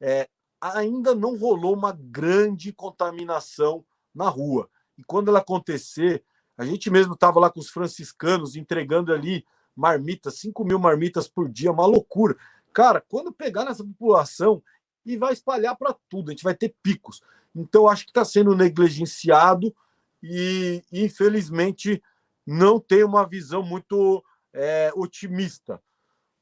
É, 0.00 0.28
ainda 0.60 1.14
não 1.14 1.38
rolou 1.38 1.72
uma 1.72 1.92
grande 1.92 2.72
contaminação 2.72 3.84
na 4.12 4.28
rua. 4.28 4.68
E 5.02 5.04
quando 5.04 5.28
ela 5.28 5.40
acontecer, 5.40 6.22
a 6.56 6.64
gente 6.64 6.88
mesmo 6.88 7.14
estava 7.14 7.40
lá 7.40 7.50
com 7.50 7.58
os 7.58 7.68
franciscanos 7.68 8.54
entregando 8.54 9.12
ali 9.12 9.44
marmitas, 9.74 10.38
5 10.38 10.64
mil 10.64 10.78
marmitas 10.78 11.26
por 11.26 11.48
dia, 11.48 11.72
uma 11.72 11.84
loucura. 11.84 12.36
Cara, 12.72 13.00
quando 13.08 13.32
pegar 13.32 13.64
nessa 13.64 13.82
população 13.82 14.62
e 15.04 15.16
vai 15.16 15.32
espalhar 15.32 15.76
para 15.76 15.92
tudo, 16.08 16.28
a 16.28 16.32
gente 16.32 16.44
vai 16.44 16.54
ter 16.54 16.72
picos. 16.80 17.20
Então, 17.52 17.88
acho 17.88 18.04
que 18.04 18.10
está 18.10 18.24
sendo 18.24 18.54
negligenciado 18.54 19.74
e, 20.22 20.84
infelizmente, 20.92 22.00
não 22.46 22.78
tem 22.78 23.02
uma 23.02 23.26
visão 23.26 23.60
muito 23.60 24.24
é, 24.52 24.92
otimista. 24.94 25.82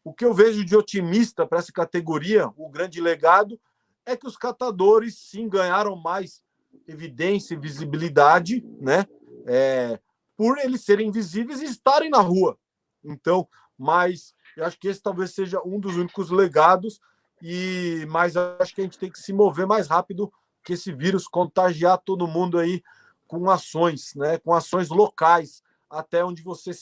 O 0.05 0.13
que 0.13 0.25
eu 0.27 0.35
vejo 0.35 0.67
de 0.67 0.77
otimista 0.77 1.47
para 1.47 1.61
essa 1.61 1.73
categoria, 1.73 2.53
o 2.59 2.69
grande 2.69 3.01
legado, 3.01 3.59
é 4.05 4.15
que 4.15 4.27
os 4.27 4.37
catadores 4.37 5.17
sim 5.19 5.49
ganharam 5.49 5.97
mais 5.97 6.43
evidência 6.87 7.55
e 7.55 7.59
visibilidade, 7.59 8.65
né? 8.81 9.07
É, 9.47 9.99
por 10.37 10.59
eles 10.59 10.85
serem 10.85 11.11
visíveis 11.11 11.61
e 11.61 11.67
estarem 11.67 12.11
na 12.11 12.21
rua. 12.21 12.59
Então, 13.05 13.49
mas 13.77 14.35
eu 14.57 14.65
acho 14.65 14.79
que 14.79 14.89
esse 14.89 15.03
talvez 15.03 15.35
seja 15.35 15.61
um 15.65 15.79
dos 15.79 15.97
únicos 15.97 16.31
legados 16.31 17.01
e 17.43 18.05
mas 18.09 18.37
acho 18.37 18.75
que 18.75 18.81
a 18.81 18.85
gente 18.85 18.99
tem 18.99 19.11
que 19.11 19.19
se 19.19 19.33
mover 19.33 19.67
mais 19.67 19.87
rápido 19.87 20.33
que 20.63 20.75
esse 20.75 20.93
vírus 20.93 21.27
contagiar 21.27 21.99
todo 21.99 22.27
mundo 22.27 22.59
aí 22.59 22.83
com 23.27 23.49
ações, 23.49 24.15
né? 24.15 24.39
Com 24.39 24.53
ações 24.53 24.89
locais 24.89 25.63
até 25.89 26.25
onde 26.25 26.43
você 26.43 26.73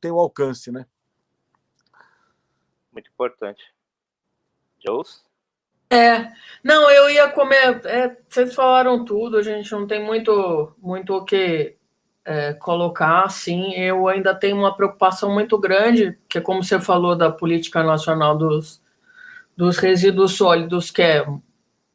tem 0.00 0.10
o 0.10 0.18
alcance, 0.18 0.70
né? 0.70 0.86
Muito 2.92 3.10
importante. 3.10 3.74
Jules? 4.78 5.25
É, 5.96 6.30
não, 6.62 6.90
eu 6.90 7.08
ia 7.08 7.28
comer. 7.28 7.80
É, 7.86 8.16
vocês 8.28 8.54
falaram 8.54 9.02
tudo, 9.04 9.38
a 9.38 9.42
gente 9.42 9.72
não 9.72 9.86
tem 9.86 10.04
muito, 10.04 10.74
muito 10.78 11.14
o 11.14 11.24
que 11.24 11.74
é, 12.24 12.52
colocar. 12.52 13.24
Assim, 13.24 13.72
eu 13.74 14.06
ainda 14.06 14.34
tenho 14.34 14.56
uma 14.56 14.76
preocupação 14.76 15.32
muito 15.32 15.58
grande, 15.58 16.18
que 16.28 16.36
é 16.36 16.40
como 16.40 16.62
você 16.62 16.78
falou 16.78 17.16
da 17.16 17.30
política 17.30 17.82
nacional 17.82 18.36
dos, 18.36 18.82
dos 19.56 19.78
resíduos 19.78 20.32
sólidos, 20.32 20.90
que 20.90 21.00
é, 21.00 21.24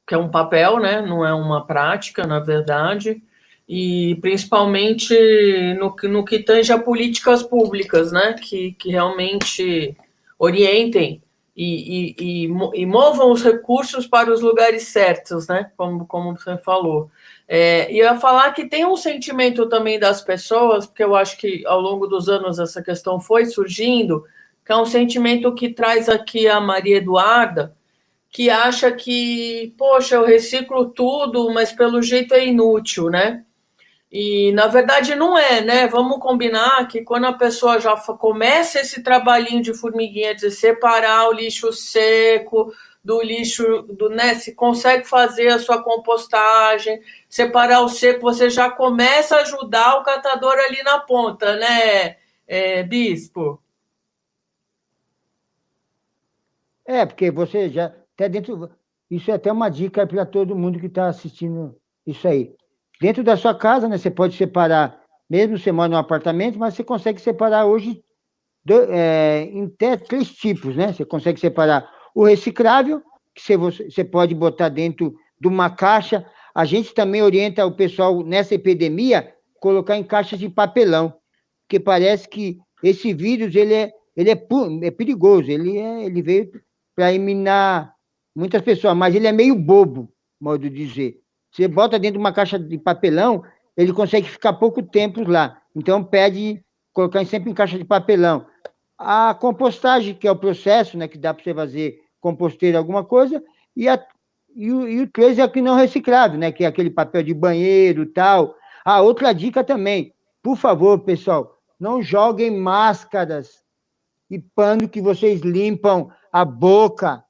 que 0.07 0.15
é 0.15 0.17
um 0.17 0.29
papel, 0.29 0.79
né? 0.79 1.01
não 1.01 1.25
é 1.25 1.33
uma 1.33 1.65
prática, 1.65 2.25
na 2.25 2.39
verdade, 2.39 3.21
e 3.69 4.17
principalmente 4.19 5.13
no, 5.75 5.95
no 6.09 6.25
que 6.25 6.39
tange 6.39 6.73
a 6.73 6.79
políticas 6.79 7.43
públicas, 7.43 8.11
né? 8.11 8.33
que, 8.33 8.73
que 8.73 8.89
realmente 8.89 9.95
orientem 10.39 11.21
e, 11.55 12.15
e, 12.17 12.45
e, 12.73 12.85
movam 12.85 13.31
os 13.31 13.43
recursos 13.43 14.07
para 14.07 14.31
os 14.31 14.41
lugares 14.41 14.87
certos, 14.87 15.47
né? 15.47 15.69
Como, 15.75 16.05
como 16.05 16.35
você 16.35 16.57
falou. 16.57 17.11
É, 17.47 17.91
e 17.91 17.99
eu 17.99 18.05
ia 18.05 18.19
falar 18.19 18.51
que 18.53 18.65
tem 18.65 18.85
um 18.85 18.95
sentimento 18.95 19.67
também 19.67 19.99
das 19.99 20.21
pessoas, 20.21 20.87
porque 20.87 21.03
eu 21.03 21.15
acho 21.15 21.37
que 21.37 21.65
ao 21.65 21.81
longo 21.81 22.07
dos 22.07 22.29
anos 22.29 22.57
essa 22.57 22.81
questão 22.81 23.19
foi 23.19 23.45
surgindo, 23.45 24.23
que 24.65 24.71
é 24.71 24.77
um 24.77 24.85
sentimento 24.85 25.53
que 25.53 25.69
traz 25.69 26.07
aqui 26.07 26.47
a 26.47 26.61
Maria 26.61 26.97
Eduarda, 26.97 27.75
que 28.29 28.49
acha 28.49 28.89
que, 28.91 29.75
poxa, 29.77 30.15
eu 30.15 30.25
reciclo 30.25 30.89
tudo, 30.89 31.53
mas 31.53 31.73
pelo 31.73 32.01
jeito 32.01 32.33
é 32.33 32.45
inútil, 32.45 33.09
né? 33.09 33.43
E 34.11 34.51
na 34.51 34.67
verdade 34.67 35.15
não 35.15 35.37
é, 35.37 35.61
né? 35.61 35.87
Vamos 35.87 36.19
combinar 36.19 36.85
que 36.87 37.01
quando 37.01 37.25
a 37.25 37.33
pessoa 37.33 37.79
já 37.79 37.95
começa 37.95 38.81
esse 38.81 39.01
trabalhinho 39.01 39.61
de 39.61 39.73
formiguinha 39.73 40.35
de 40.35 40.51
separar 40.51 41.29
o 41.29 41.33
lixo 41.33 41.71
seco 41.71 42.73
do 43.03 43.21
lixo, 43.21 43.83
do, 43.83 44.09
né? 44.09 44.35
Se 44.35 44.53
consegue 44.53 45.05
fazer 45.05 45.47
a 45.49 45.59
sua 45.59 45.81
compostagem, 45.81 47.01
separar 47.29 47.81
o 47.81 47.89
seco, 47.89 48.21
você 48.21 48.49
já 48.49 48.69
começa 48.69 49.37
a 49.37 49.41
ajudar 49.41 49.97
o 49.97 50.03
catador 50.03 50.53
ali 50.53 50.83
na 50.83 50.99
ponta, 50.99 51.55
né, 51.55 52.17
é, 52.47 52.83
Bispo? 52.83 53.61
É, 56.85 57.05
porque 57.05 57.31
você 57.31 57.69
já 57.69 57.85
até 58.13 58.27
dentro. 58.29 58.69
Isso 59.09 59.31
é 59.31 59.33
até 59.33 59.51
uma 59.51 59.69
dica 59.69 60.05
para 60.07 60.25
todo 60.25 60.55
mundo 60.55 60.79
que 60.79 60.85
está 60.85 61.07
assistindo 61.07 61.75
isso 62.05 62.27
aí. 62.27 62.55
Dentro 63.01 63.23
da 63.23 63.35
sua 63.35 63.55
casa, 63.55 63.89
né, 63.89 63.97
você 63.97 64.11
pode 64.11 64.35
separar, 64.35 65.01
mesmo 65.27 65.57
você 65.57 65.71
mora 65.71 65.89
num 65.89 65.97
apartamento, 65.97 66.59
mas 66.59 66.75
você 66.75 66.83
consegue 66.83 67.19
separar 67.19 67.65
hoje 67.65 67.99
do, 68.63 68.75
é, 68.91 69.45
em 69.45 69.65
até 69.65 69.97
três 69.97 70.31
tipos, 70.31 70.75
né? 70.75 70.93
Você 70.93 71.03
consegue 71.03 71.39
separar 71.39 71.89
o 72.13 72.23
reciclável, 72.23 73.01
que 73.33 73.57
você, 73.57 73.89
você 73.89 74.03
pode 74.03 74.35
botar 74.35 74.69
dentro 74.69 75.15
de 75.39 75.47
uma 75.47 75.67
caixa. 75.71 76.23
A 76.53 76.63
gente 76.63 76.93
também 76.93 77.23
orienta 77.23 77.65
o 77.65 77.71
pessoal 77.71 78.23
nessa 78.23 78.53
epidemia 78.53 79.33
colocar 79.59 79.97
em 79.97 80.03
caixas 80.03 80.37
de 80.37 80.47
papelão, 80.47 81.11
porque 81.63 81.79
parece 81.79 82.29
que 82.29 82.59
esse 82.83 83.15
vírus 83.15 83.55
ele 83.55 83.73
é, 83.73 83.91
ele 84.15 84.29
é, 84.29 84.47
é 84.83 84.91
perigoso, 84.91 85.49
ele, 85.49 85.75
é, 85.75 86.05
ele 86.05 86.21
veio 86.21 86.51
para 86.95 87.11
eliminar 87.11 87.95
muitas 88.35 88.61
pessoas, 88.61 88.95
mas 88.95 89.15
ele 89.15 89.25
é 89.25 89.31
meio 89.31 89.55
bobo, 89.55 90.13
modo 90.39 90.69
de 90.69 90.85
dizer. 90.85 91.20
Você 91.51 91.67
bota 91.67 91.99
dentro 91.99 92.17
de 92.17 92.23
uma 92.23 92.33
caixa 92.33 92.57
de 92.57 92.77
papelão, 92.77 93.43
ele 93.75 93.93
consegue 93.93 94.27
ficar 94.27 94.53
pouco 94.53 94.81
tempo 94.81 95.29
lá. 95.29 95.61
Então, 95.75 96.03
pede 96.03 96.63
colocar 96.93 97.25
sempre 97.25 97.51
em 97.51 97.53
caixa 97.53 97.77
de 97.77 97.83
papelão. 97.83 98.45
A 98.97 99.33
compostagem, 99.33 100.13
que 100.13 100.27
é 100.27 100.31
o 100.31 100.35
processo, 100.35 100.97
né, 100.97 101.07
que 101.07 101.17
dá 101.17 101.33
para 101.33 101.43
você 101.43 101.53
fazer 101.53 101.99
composteira, 102.19 102.77
alguma 102.77 103.03
coisa, 103.03 103.43
e, 103.75 103.89
a, 103.89 104.01
e, 104.55 104.71
o, 104.71 104.87
e 104.87 105.01
o 105.01 105.07
três 105.09 105.39
é 105.39 105.47
que 105.47 105.61
não 105.61 105.75
reciclável, 105.75 106.37
né, 106.37 106.51
que 106.51 106.63
é 106.63 106.67
aquele 106.67 106.89
papel 106.89 107.23
de 107.23 107.33
banheiro 107.33 108.05
tal. 108.05 108.55
Ah, 108.85 109.01
outra 109.01 109.33
dica 109.33 109.63
também, 109.63 110.13
por 110.41 110.55
favor, 110.55 110.99
pessoal, 110.99 111.57
não 111.79 112.01
joguem 112.01 112.51
máscaras 112.51 113.63
e 114.29 114.39
pano 114.39 114.87
que 114.87 115.01
vocês 115.01 115.41
limpam 115.41 116.09
a 116.31 116.45
boca 116.45 117.23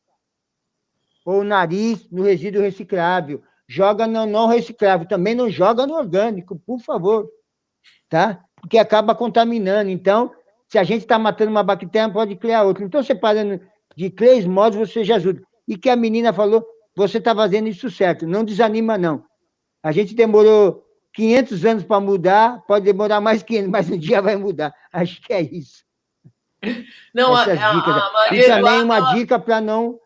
ou 1.26 1.41
o 1.41 1.43
nariz 1.43 2.09
no 2.11 2.24
resíduo 2.24 2.61
reciclável. 2.61 3.41
Joga 3.72 4.05
no 4.05 4.26
não 4.26 4.47
reciclável, 4.47 5.07
também 5.07 5.34
não 5.34 5.49
joga 5.49 5.88
no 5.88 5.93
orgânico, 5.93 6.59
por 6.65 6.82
favor, 6.82 7.30
tá? 8.09 8.43
Porque 8.59 8.78
acaba 8.78 9.15
contaminando. 9.15 9.89
Então, 9.89 10.30
Se 10.67 10.78
a 10.78 10.84
gente 10.84 11.03
está 11.03 11.17
matando 11.17 11.51
uma 11.51 11.63
bactéria, 11.63 12.11
pode 12.11 12.36
criar 12.36 12.63
outra. 12.63 12.84
Então, 12.84 13.01
separando 13.01 13.61
de 13.95 14.09
três 14.09 14.45
modos, 14.45 14.78
você 14.78 15.05
já 15.05 15.15
ajuda. 15.15 15.41
E 15.65 15.78
que 15.78 15.89
a 15.89 15.95
menina 15.95 16.34
falou, 16.34 16.65
você 16.93 17.17
está 17.17 17.34
fazendo 17.34 17.69
isso 17.69 17.89
certo, 17.89 18.28
não 18.28 18.43
desanima, 18.43 18.97
não. 18.97 19.24
A 19.82 19.93
gente 19.93 20.13
demorou 20.13 20.84
500 21.13 21.65
anos 21.65 21.84
para 21.86 21.99
mudar, 22.01 22.61
pode 22.67 22.84
demorar 22.84 23.22
mais 23.22 23.41
500, 23.41 23.69
mas 23.69 23.89
um 23.89 23.97
dia 23.97 24.22
vai 24.22 24.36
mudar. 24.36 24.74
Acho 24.91 25.22
que 25.22 25.32
é 25.32 25.41
isso. 25.41 25.86
Não, 27.13 27.38
Essas 27.39 27.57
a, 27.57 27.74
dicas. 27.74 27.95
A, 27.95 28.28
a 28.30 28.36
e 28.36 28.47
também 28.47 28.84
uma 28.84 29.13
dica 29.13 29.39
para 29.39 29.61
não. 29.61 29.97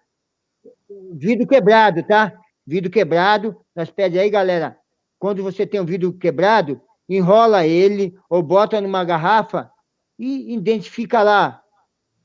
Vidro 1.13 1.47
quebrado, 1.47 2.03
tá? 2.03 2.31
Vidro 2.65 2.89
quebrado. 2.89 3.55
Nós 3.75 3.91
pedimos 3.91 4.23
aí, 4.23 4.29
galera, 4.29 4.77
quando 5.19 5.43
você 5.43 5.65
tem 5.65 5.79
um 5.79 5.85
vidro 5.85 6.13
quebrado, 6.13 6.81
enrola 7.07 7.65
ele 7.65 8.17
ou 8.29 8.41
bota 8.41 8.81
numa 8.81 9.03
garrafa 9.03 9.71
e 10.17 10.53
identifica 10.53 11.21
lá, 11.21 11.61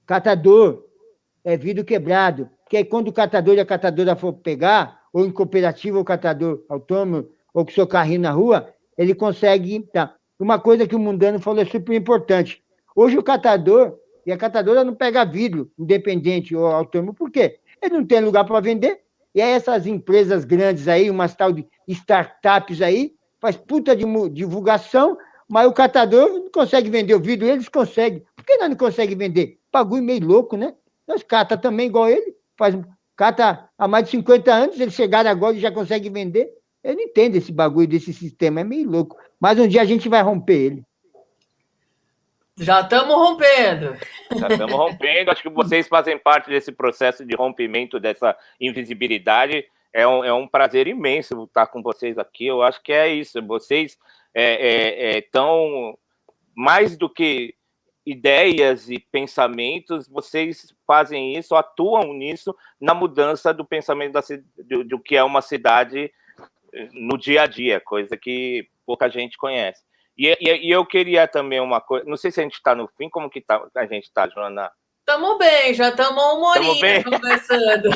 catador, 0.07 0.85
é 1.45 1.57
vidro 1.57 1.85
quebrado. 1.85 2.49
Que 2.69 2.77
aí 2.79 2.85
quando 2.85 3.09
o 3.09 3.13
catador 3.13 3.57
e 3.57 3.61
a 3.61 3.67
catadora 3.67 4.15
for 4.15 4.33
pegar, 4.33 5.01
ou 5.13 5.27
em 5.27 5.31
cooperativa 5.31 5.99
ou 5.99 6.05
catador 6.05 6.63
autônomo, 6.69 7.29
ou 7.53 7.65
com 7.65 7.73
seu 7.73 7.87
carrinho 7.87 8.21
na 8.21 8.31
rua, 8.31 8.73
ele 8.97 9.15
consegue. 9.15 9.81
Tá. 9.93 10.15
Uma 10.39 10.59
coisa 10.59 10.87
que 10.87 10.95
o 10.95 10.99
mundano 10.99 11.41
falou 11.41 11.61
é 11.61 11.65
super 11.65 11.95
importante. 11.95 12.63
Hoje 12.95 13.19
o 13.19 13.23
catador 13.23 13.99
e 14.25 14.33
a 14.33 14.37
catadora 14.37 14.85
não 14.85 14.95
pega 14.95 15.25
vidro, 15.25 15.71
independente 15.79 16.55
ou 16.55 16.67
autônomo, 16.67 17.15
por 17.15 17.31
quê? 17.31 17.59
Ele 17.83 17.95
não 17.95 18.07
tem 18.07 18.21
lugar 18.21 18.45
para 18.45 18.61
vender. 18.61 19.01
E 19.35 19.41
aí 19.41 19.53
essas 19.53 19.87
empresas 19.87 20.45
grandes 20.45 20.89
aí, 20.89 21.11
umas 21.11 21.35
tal 21.35 21.53
de 21.53 21.67
startups 21.87 22.83
aí, 22.83 23.13
faz 23.41 23.57
puta 23.57 23.95
de 23.95 24.05
divulgação, 24.31 25.17
mas 25.49 25.67
o 25.67 25.73
catador 25.73 26.29
não 26.29 26.51
consegue 26.51 26.91
vender 26.91 27.15
o 27.15 27.21
vidro, 27.21 27.47
eles 27.47 27.69
conseguem. 27.69 28.25
Por 28.37 28.45
que 28.45 28.57
não 28.57 28.75
conseguimos 28.77 29.19
vender? 29.19 29.59
Bagulho 29.73 30.03
meio 30.03 30.27
louco, 30.27 30.57
né? 30.57 30.75
Nós 31.07 31.23
cata 31.23 31.57
também 31.57 31.87
igual 31.87 32.09
ele, 32.09 32.35
faz 32.57 32.77
cata 33.17 33.69
há 33.77 33.89
mais 33.89 34.05
de 34.05 34.11
50 34.13 34.53
anos, 34.53 34.81
eles 34.81 34.95
chegaram 34.95 35.31
agora 35.31 35.57
e 35.57 35.61
já 35.61 35.71
conseguem 35.71 36.13
vender. 36.13 36.51
Eu 36.83 36.95
não 36.95 37.03
entendo 37.03 37.37
esse 37.37 37.53
bagulho 37.53 37.87
desse 37.87 38.13
sistema, 38.13 38.61
é 38.61 38.65
meio 38.65 38.89
louco. 38.89 39.17
Mas 39.39 39.59
um 39.59 39.69
dia 39.69 39.83
a 39.83 39.85
gente 39.85 40.09
vai 40.09 40.23
romper 40.23 40.55
ele. 40.55 40.85
Já 42.61 42.83
estamos 42.83 43.15
rompendo. 43.15 43.97
Já 44.39 44.49
estamos 44.49 44.73
rompendo. 44.75 45.31
Acho 45.31 45.43
que 45.43 45.49
vocês 45.49 45.89
fazem 45.89 46.19
parte 46.19 46.51
desse 46.51 46.71
processo 46.71 47.25
de 47.25 47.35
rompimento 47.35 47.99
dessa 47.99 48.37
invisibilidade. 48.61 49.65
É 49.93 50.07
um, 50.07 50.23
é 50.23 50.33
um 50.33 50.47
prazer 50.47 50.87
imenso 50.87 51.45
estar 51.45 51.67
com 51.67 51.83
vocês 51.83 52.19
aqui. 52.19 52.47
Eu 52.47 52.63
acho 52.63 52.83
que 52.83 52.93
é 52.93 53.09
isso. 53.09 53.41
Vocês 53.47 53.97
estão 54.35 54.35
é, 54.35 55.17
é, 55.17 55.19
é 55.19 55.95
mais 56.55 56.97
do 56.97 57.09
que 57.09 57.55
ideias 58.05 58.89
e 58.89 58.99
pensamentos, 58.99 60.09
vocês 60.09 60.75
fazem 60.87 61.37
isso, 61.37 61.55
atuam 61.55 62.13
nisso 62.13 62.55
na 62.81 62.95
mudança 62.95 63.53
do 63.53 63.65
pensamento 63.65 64.13
da, 64.13 64.21
do, 64.65 64.85
do 64.85 64.99
que 64.99 65.17
é 65.17 65.23
uma 65.23 65.43
cidade 65.43 66.13
eh, 66.73 66.89
no 66.93 67.19
dia 67.19 67.43
a 67.43 67.47
dia, 67.47 67.81
coisa 67.81 68.17
que 68.17 68.69
pouca 68.87 69.09
gente 69.09 69.37
conhece. 69.37 69.83
E, 70.17 70.37
e, 70.41 70.69
e 70.69 70.71
eu 70.71 70.85
queria 70.85 71.27
também 71.27 71.61
uma 71.61 71.81
coisa, 71.81 72.05
não 72.07 72.17
sei 72.17 72.31
se 72.31 72.41
a 72.41 72.43
gente 72.43 72.55
está 72.55 72.75
no 72.75 72.89
fim, 72.97 73.09
como 73.09 73.31
que 73.31 73.41
tá, 73.41 73.63
a 73.75 73.87
gente 73.87 74.05
está, 74.05 74.29
Joana? 74.29 74.71
Estamos 75.01 75.39
bem, 75.39 75.75
já 75.75 75.89
estamos 75.89 76.23
uma 76.23 76.51
horinha 76.51 77.03
conversando. 77.03 77.89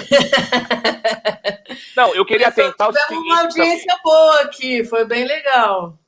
Não, 1.96 2.14
eu 2.14 2.24
queria 2.24 2.50
tentar 2.50 2.88
o 2.88 2.92
seguinte... 2.92 3.20
uma 3.20 3.42
audiência 3.42 3.86
também. 3.86 4.02
boa 4.02 4.40
aqui, 4.40 4.84
foi 4.84 5.04
bem 5.04 5.24
legal. 5.24 5.98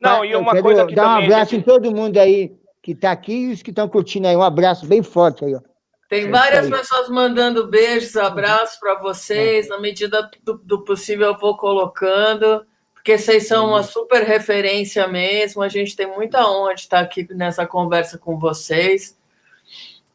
Não, 0.00 0.24
e 0.24 0.36
uma 0.36 0.60
coisa 0.60 0.86
que 0.86 0.94
Dá 0.94 1.08
um 1.08 1.24
abraço 1.24 1.52
gente... 1.52 1.60
em 1.60 1.64
todo 1.64 1.94
mundo 1.94 2.18
aí 2.18 2.54
que 2.82 2.92
está 2.92 3.12
aqui 3.12 3.32
e 3.32 3.52
os 3.52 3.62
que 3.62 3.70
estão 3.70 3.88
curtindo 3.88 4.28
aí. 4.28 4.36
Um 4.36 4.42
abraço 4.42 4.86
bem 4.86 5.02
forte 5.02 5.44
aí, 5.44 5.54
ó. 5.54 5.60
Tem 6.08 6.26
é 6.26 6.30
várias 6.30 6.68
pessoas 6.68 7.08
mandando 7.08 7.66
beijos, 7.66 8.16
abraços 8.16 8.78
para 8.78 8.94
vocês. 9.00 9.68
Na 9.68 9.80
medida 9.80 10.30
do, 10.44 10.58
do 10.58 10.84
possível, 10.84 11.28
eu 11.28 11.38
vou 11.38 11.56
colocando 11.56 12.64
porque 13.06 13.18
vocês 13.18 13.46
são 13.46 13.68
uma 13.68 13.84
super 13.84 14.24
referência 14.24 15.06
mesmo. 15.06 15.62
A 15.62 15.68
gente 15.68 15.94
tem 15.94 16.08
muita 16.08 16.44
honra 16.44 16.74
de 16.74 16.80
estar 16.80 16.98
aqui 16.98 17.24
nessa 17.32 17.64
conversa 17.64 18.18
com 18.18 18.36
vocês. 18.36 19.16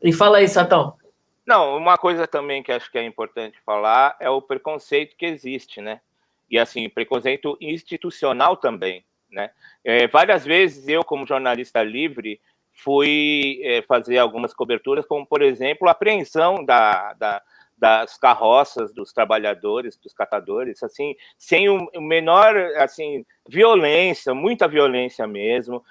E 0.04 0.12
fala 0.12 0.39
aí, 0.39 0.48
Satão. 0.50 0.98
Não, 1.48 1.78
uma 1.78 1.98
coisa 1.98 2.28
também 2.28 2.62
que 2.62 2.70
acho 2.70 2.92
que 2.92 2.98
é 2.98 3.06
importante 3.06 3.58
falar 3.66 4.18
é 4.20 4.30
o 4.30 4.42
preconceito 4.42 5.16
que 5.16 5.26
existe, 5.26 5.80
né? 5.80 6.02
E 6.50 6.60
assim, 6.60 6.89
preconceito 6.89 7.58
institucional 7.62 8.58
também, 8.58 9.06
né? 9.32 9.52
É, 9.86 10.06
várias 10.10 10.44
vezes 10.44 10.89
eu, 10.89 11.02
como 11.02 11.26
jornalista 11.26 11.82
livre, 11.82 12.42
fui 12.74 13.62
é, 13.64 13.82
fazer 13.84 14.18
algumas 14.18 14.54
coberturas, 14.54 15.06
como 15.06 15.26
por 15.26 15.42
exemplo 15.42 15.88
a 15.88 15.92
apreensão 15.92 16.66
da, 16.66 17.14
da 17.14 17.42
das 17.82 18.16
carroças 18.16 18.94
dos 18.94 19.12
trabalhadores, 19.12 19.98
dos 19.98 20.14
catadores, 20.14 20.84
assim, 20.84 21.16
sem 21.36 21.68
o 21.68 21.90
menor, 22.00 22.56
assim, 22.78 23.26
violência, 23.50 24.36
muita 24.36 24.68
violência 24.68 25.26
mesmo. 25.26 25.84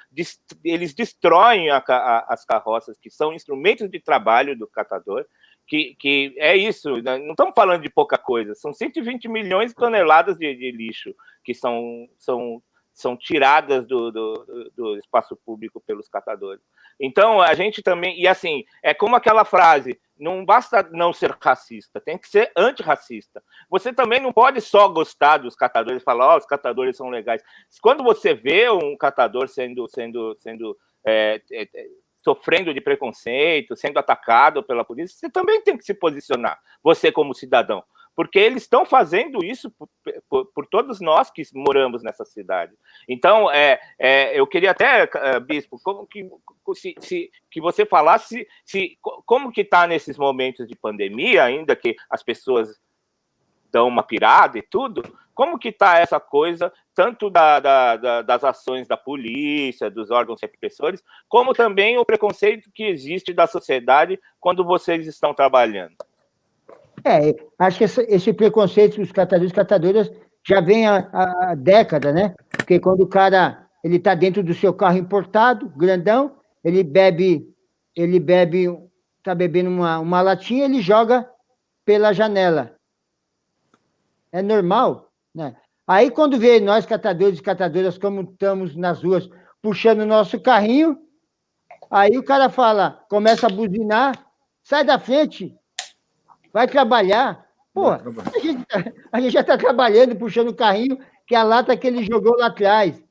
Eles 0.65 0.95
destroem 0.95 1.69
a, 1.69 1.79
a, 1.79 2.33
as 2.33 2.45
carroças, 2.45 2.97
que 2.97 3.11
são 3.11 3.33
instrumentos 3.33 3.91
de 3.91 3.99
trabalho 3.99 4.57
do 4.57 4.69
catador, 4.69 5.27
que, 5.67 5.97
que 5.99 6.33
é 6.39 6.57
isso, 6.57 7.03
né? 7.03 7.19
não 7.19 7.33
estamos 7.33 7.55
falando 7.57 7.83
de 7.83 7.91
pouca 7.91 8.17
coisa, 8.17 8.55
são 8.55 8.73
120 8.73 9.29
milhões 9.29 9.71
de 9.71 9.77
toneladas 9.77 10.37
de, 10.37 10.55
de 10.55 10.71
lixo 10.71 11.15
que 11.45 11.55
são, 11.55 12.09
são 12.19 12.63
são 12.93 13.17
tiradas 13.17 13.87
do, 13.87 14.11
do, 14.11 14.71
do, 14.77 14.99
espaço 14.99 15.37
público 15.37 15.81
pelos 15.81 16.09
catadores. 16.09 16.63
Então, 16.99 17.41
a 17.41 17.55
gente 17.55 17.83
também. 17.83 18.21
E 18.21 18.29
assim, 18.29 18.65
é 18.83 18.93
como 18.93 19.17
aquela 19.17 19.45
frase: 19.45 19.99
não 20.21 20.45
basta 20.45 20.89
não 20.93 21.13
ser 21.13 21.37
racista, 21.41 22.01
tem 22.01 22.19
que 22.19 22.29
ser 22.29 22.53
antirracista. 22.57 23.43
Você 23.69 23.93
também 23.93 24.21
não 24.21 24.33
pode 24.33 24.61
só 24.61 24.87
gostar 24.89 25.39
dos 25.39 25.57
catadores 25.57 26.03
falar, 26.03 26.29
ó, 26.29 26.35
oh, 26.35 26.39
os 26.39 26.47
catadores 26.47 26.97
são 26.97 27.09
legais. 27.09 27.43
Quando 27.81 28.05
você 28.05 28.35
vê 28.35 28.71
um 28.71 28.97
catador 28.97 29.49
sendo. 29.49 29.89
sendo, 29.89 30.37
sendo 30.39 30.77
é, 31.05 31.41
é, 31.51 31.63
é, 31.63 31.87
sofrendo 32.23 32.75
de 32.75 32.83
preconceito, 32.83 33.75
sendo 33.75 33.99
atacado 33.99 34.63
pela 34.63 34.85
polícia, 34.85 35.17
você 35.17 35.31
também 35.31 35.63
tem 35.63 35.79
que 35.79 35.85
se 35.85 35.95
posicionar, 35.95 36.61
você 36.83 37.11
como 37.11 37.35
cidadão 37.35 37.83
porque 38.21 38.39
eles 38.39 38.65
estão 38.65 38.85
fazendo 38.85 39.43
isso 39.43 39.71
por, 39.71 39.89
por, 40.29 40.45
por, 40.53 40.67
todos 40.67 41.01
nós 41.01 41.31
que 41.31 41.43
moramos 41.55 42.03
nessa 42.03 42.23
cidade. 42.23 42.71
Então, 43.09 43.51
é, 43.51 43.81
é 43.99 44.39
eu 44.39 44.47
queria 44.47 44.73
até, 44.73 45.05
uh, 45.05 45.41
Bispo, 45.41 45.81
como 45.83 46.07
que, 46.07 46.31
se, 46.75 46.95
se, 47.01 47.31
que 47.51 47.63
você 47.63 47.87
falasse 47.87 48.47
se, 48.63 48.99
como 49.25 49.51
que 49.51 49.63
está 49.63 49.87
nesses 49.87 50.19
momentos 50.19 50.69
de 50.69 50.77
pandemia, 50.77 51.45
ainda 51.45 51.75
que 51.75 51.97
as 52.11 52.23
pessoas 52.23 52.79
dão 53.73 53.89
uma 53.89 54.03
pirada 54.03 54.59
e 54.59 54.63
tudo, 54.63 55.03
como 55.33 55.59
que 55.59 55.69
está 55.69 55.99
essa 55.99 56.21
coisa, 56.21 56.71
tanto 56.95 57.31
da, 57.31 57.59
da, 57.59 57.97
da, 57.97 58.21
das 58.21 58.45
ações 58.45 58.87
da 58.87 58.99
polícia, 58.99 59.91
dos 59.91 60.11
órgãos 60.11 60.43
repressores, 60.43 61.03
como 61.27 61.55
também 61.55 61.97
o 61.97 62.05
preconceito 62.05 62.71
que 62.71 62.83
existe 62.83 63.33
da 63.33 63.47
sociedade 63.47 64.21
quando 64.39 64.63
vocês 64.63 65.07
estão 65.07 65.33
trabalhando? 65.33 65.97
É, 67.05 67.35
acho 67.59 67.79
que 67.79 67.85
esse, 67.85 68.33
preconceito 68.33 68.97
dos 68.97 69.13
catadores 69.13 69.53
e 69.53 69.55
catadoras 69.55 70.11
já 70.47 70.61
vem 70.61 70.87
há, 70.87 71.09
há 71.13 71.55
década, 71.55 72.13
né? 72.13 72.35
Porque 72.51 72.79
quando 72.79 73.03
o 73.03 73.09
cara 73.09 73.67
ele 73.83 73.97
está 73.97 74.15
dentro 74.15 74.43
do 74.43 74.55
seu 74.55 74.75
carro 74.75 74.99
importado, 74.99 75.69
grandão, 75.71 76.37
ele 76.63 76.83
bebe, 76.83 77.49
ele 77.97 78.21
bebe, 78.21 78.67
está 79.19 79.35
bebendo 79.35 79.71
uma, 79.71 79.99
uma 79.99 80.21
latinha, 80.21 80.67
ele 80.67 80.83
joga 80.83 81.29
pela 81.85 82.13
janela. 82.13 82.75
É 84.33 84.43
normal, 84.43 85.11
né? 85.35 85.57
Aí 85.87 86.11
quando 86.11 86.39
vê 86.39 86.61
nós 86.61 86.87
catadores 86.87 87.39
e 87.39 87.43
catadoras 87.43 87.99
como 87.99 88.21
estamos 88.23 88.77
nas 88.77 89.03
ruas 89.03 89.29
puxando 89.61 90.01
o 90.01 90.07
nosso 90.07 90.39
carrinho, 90.41 90.99
aí 91.91 92.17
o 92.17 92.23
cara 92.23 92.49
fala, 92.49 93.05
começa 93.09 93.47
a 93.47 93.51
buzinar, 93.51 94.15
sai 94.63 94.85
da 94.85 94.99
frente, 94.99 95.55
vai 96.53 96.67
trabalhar. 96.67 97.47
Pô, 97.73 97.91
a 97.91 98.01
gente, 98.43 98.65
tá, 98.67 98.85
a 99.13 99.21
gente 99.21 99.33
já 99.33 99.41
está 99.41 99.57
trabalhando, 99.57 100.17
puxando 100.17 100.49
o 100.49 100.55
carrinho, 100.55 100.99
que 101.27 101.35
é 101.35 101.39
a 101.39 101.43
lata 101.43 101.77
que 101.77 101.87
ele 101.87 102.05
jogou 102.05 102.37
lá 102.37 102.47
atrás. 102.47 103.03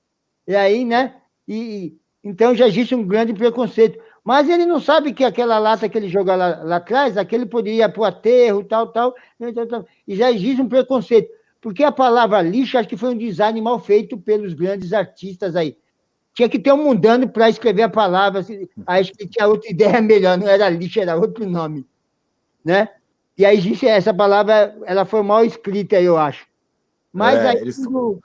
E 0.47 0.55
aí, 0.55 0.83
né? 0.83 1.15
E, 1.47 1.97
então 2.23 2.53
já 2.53 2.67
existe 2.67 2.93
um 2.93 3.07
grande 3.07 3.33
preconceito. 3.33 3.99
Mas 4.23 4.49
ele 4.49 4.65
não 4.65 4.79
sabe 4.79 5.13
que 5.13 5.23
aquela 5.23 5.57
lata 5.57 5.87
que 5.87 5.97
ele 5.97 6.09
jogou 6.09 6.35
lá, 6.35 6.61
lá 6.63 6.75
atrás, 6.75 7.17
aquele 7.17 7.45
poderia 7.45 7.85
ir 7.85 7.91
para 7.91 8.01
o 8.01 8.05
aterro, 8.05 8.63
tal, 8.63 8.87
tal, 8.87 9.15
né, 9.39 9.51
tal, 9.53 9.65
tal. 9.65 9.87
E 10.07 10.15
já 10.15 10.31
existe 10.31 10.61
um 10.61 10.67
preconceito. 10.69 11.29
Porque 11.61 11.83
a 11.83 11.91
palavra 11.91 12.41
lixo, 12.41 12.77
acho 12.77 12.87
que 12.87 12.97
foi 12.97 13.09
um 13.09 13.17
design 13.17 13.61
mal 13.61 13.79
feito 13.79 14.17
pelos 14.17 14.53
grandes 14.53 14.93
artistas 14.93 15.55
aí. 15.55 15.77
Tinha 16.33 16.47
que 16.47 16.59
ter 16.59 16.71
um 16.71 16.83
mundano 16.83 17.27
para 17.27 17.49
escrever 17.49 17.83
a 17.83 17.89
palavra. 17.89 18.45
Acho 18.85 19.11
que 19.13 19.27
tinha 19.27 19.47
outra 19.47 19.67
ideia 19.71 20.01
melhor, 20.01 20.37
não 20.37 20.47
era 20.47 20.69
lixo, 20.69 20.99
era 20.99 21.15
outro 21.15 21.45
nome. 21.45 21.85
Né? 22.63 22.87
E 23.39 23.45
aí 23.45 23.57
existe 23.57 23.87
essa 23.87 24.13
palavra, 24.13 24.75
ela 24.85 25.05
foi 25.05 25.23
mal 25.23 25.45
escrita, 25.45 25.99
eu 26.01 26.17
acho. 26.17 26.45
Mas 27.11 27.39
é, 27.39 27.49
aí 27.51 27.57
eles, 27.59 27.79
o, 27.87 28.19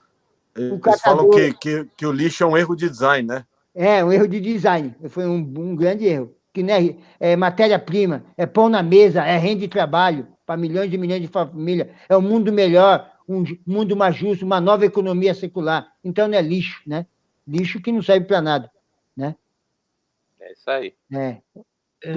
eles 0.56 0.80
catador... 0.80 1.00
falam 1.00 1.30
que, 1.30 1.54
que, 1.54 1.88
que, 1.96 2.04
o 2.04 2.10
lixo 2.10 2.42
é 2.42 2.46
um 2.48 2.56
erro 2.56 2.74
de 2.74 2.90
design, 2.90 3.28
né? 3.28 3.46
É, 3.72 4.04
um 4.04 4.10
erro 4.10 4.26
de 4.26 4.40
design. 4.40 4.92
Foi 5.08 5.24
um, 5.24 5.36
um 5.36 5.76
grande 5.76 6.04
erro. 6.04 6.34
Que 6.52 6.64
não 6.64 6.74
é, 6.74 6.96
é 7.20 7.36
matéria-prima, 7.36 8.24
é 8.36 8.44
pão 8.44 8.68
na 8.68 8.82
mesa, 8.82 9.24
é 9.24 9.38
renda 9.38 9.60
de 9.60 9.68
trabalho 9.68 10.26
para 10.44 10.56
milhões 10.56 10.92
e 10.92 10.98
milhões 10.98 11.22
de 11.22 11.28
famílias. 11.28 11.90
É 12.08 12.16
um 12.16 12.20
mundo 12.20 12.52
melhor, 12.52 13.08
um 13.28 13.44
mundo 13.64 13.94
mais 13.94 14.16
justo, 14.16 14.44
uma 14.44 14.60
nova 14.60 14.84
economia 14.84 15.32
secular. 15.32 15.92
Então 16.02 16.26
não 16.26 16.36
é 16.36 16.42
lixo, 16.42 16.82
né? 16.84 17.06
Lixo 17.46 17.80
que 17.80 17.92
não 17.92 18.02
serve 18.02 18.26
para 18.26 18.42
nada, 18.42 18.68
né? 19.16 19.36
É 20.40 20.52
isso 20.52 20.68
aí. 20.68 20.92
É. 21.12 21.36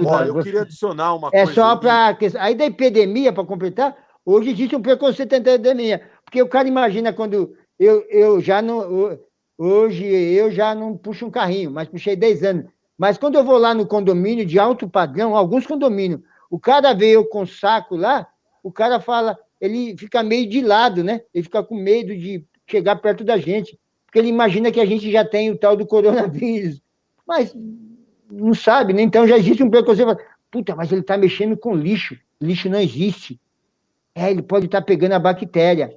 Olha, 0.04 0.28
eu 0.28 0.42
queria 0.42 0.62
adicionar 0.62 1.14
uma 1.14 1.28
é 1.28 1.44
coisa. 1.44 1.50
É 1.50 1.54
só 1.54 1.76
para. 1.76 2.16
Aí 2.38 2.54
da 2.54 2.66
epidemia, 2.66 3.32
para 3.32 3.44
completar, 3.44 3.96
hoje 4.24 4.50
existe 4.50 4.76
um 4.76 4.82
preconceito 4.82 5.32
entre 5.32 5.50
a 5.50 5.54
epidemia. 5.54 6.02
Porque 6.24 6.42
o 6.42 6.48
cara 6.48 6.68
imagina 6.68 7.12
quando 7.12 7.54
eu, 7.78 8.04
eu 8.08 8.40
já 8.40 8.60
não. 8.60 9.18
Hoje 9.56 10.04
eu 10.04 10.50
já 10.52 10.74
não 10.74 10.96
puxo 10.96 11.26
um 11.26 11.30
carrinho, 11.30 11.70
mas 11.70 11.88
puxei 11.88 12.14
10 12.14 12.44
anos. 12.44 12.64
Mas 12.96 13.18
quando 13.18 13.36
eu 13.36 13.44
vou 13.44 13.58
lá 13.58 13.74
no 13.74 13.86
condomínio 13.86 14.44
de 14.44 14.58
alto 14.58 14.88
padrão, 14.88 15.36
alguns 15.36 15.66
condomínios, 15.66 16.20
o 16.50 16.58
cara 16.58 16.92
veio 16.92 17.28
com 17.28 17.46
saco 17.46 17.96
lá, 17.96 18.26
o 18.62 18.72
cara 18.72 19.00
fala, 19.00 19.38
ele 19.60 19.96
fica 19.96 20.22
meio 20.22 20.48
de 20.48 20.60
lado, 20.60 21.02
né? 21.02 21.22
Ele 21.32 21.44
fica 21.44 21.62
com 21.62 21.76
medo 21.76 22.16
de 22.16 22.44
chegar 22.66 22.96
perto 22.96 23.24
da 23.24 23.36
gente, 23.38 23.78
porque 24.06 24.18
ele 24.18 24.28
imagina 24.28 24.70
que 24.70 24.80
a 24.80 24.86
gente 24.86 25.10
já 25.10 25.24
tem 25.24 25.50
o 25.50 25.58
tal 25.58 25.76
do 25.76 25.86
coronavírus. 25.86 26.80
Mas 27.26 27.54
não 28.30 28.54
sabe, 28.54 28.92
né? 28.92 29.02
Então 29.02 29.26
já 29.26 29.36
existe 29.36 29.62
um 29.62 29.70
preconceito. 29.70 30.16
Puta, 30.50 30.74
mas 30.74 30.90
ele 30.90 31.00
está 31.00 31.16
mexendo 31.16 31.56
com 31.56 31.74
lixo. 31.74 32.16
Lixo 32.40 32.68
não 32.68 32.80
existe. 32.80 33.40
É, 34.14 34.30
ele 34.30 34.42
pode 34.42 34.66
estar 34.66 34.80
tá 34.80 34.84
pegando 34.86 35.12
a 35.12 35.18
bactéria. 35.18 35.94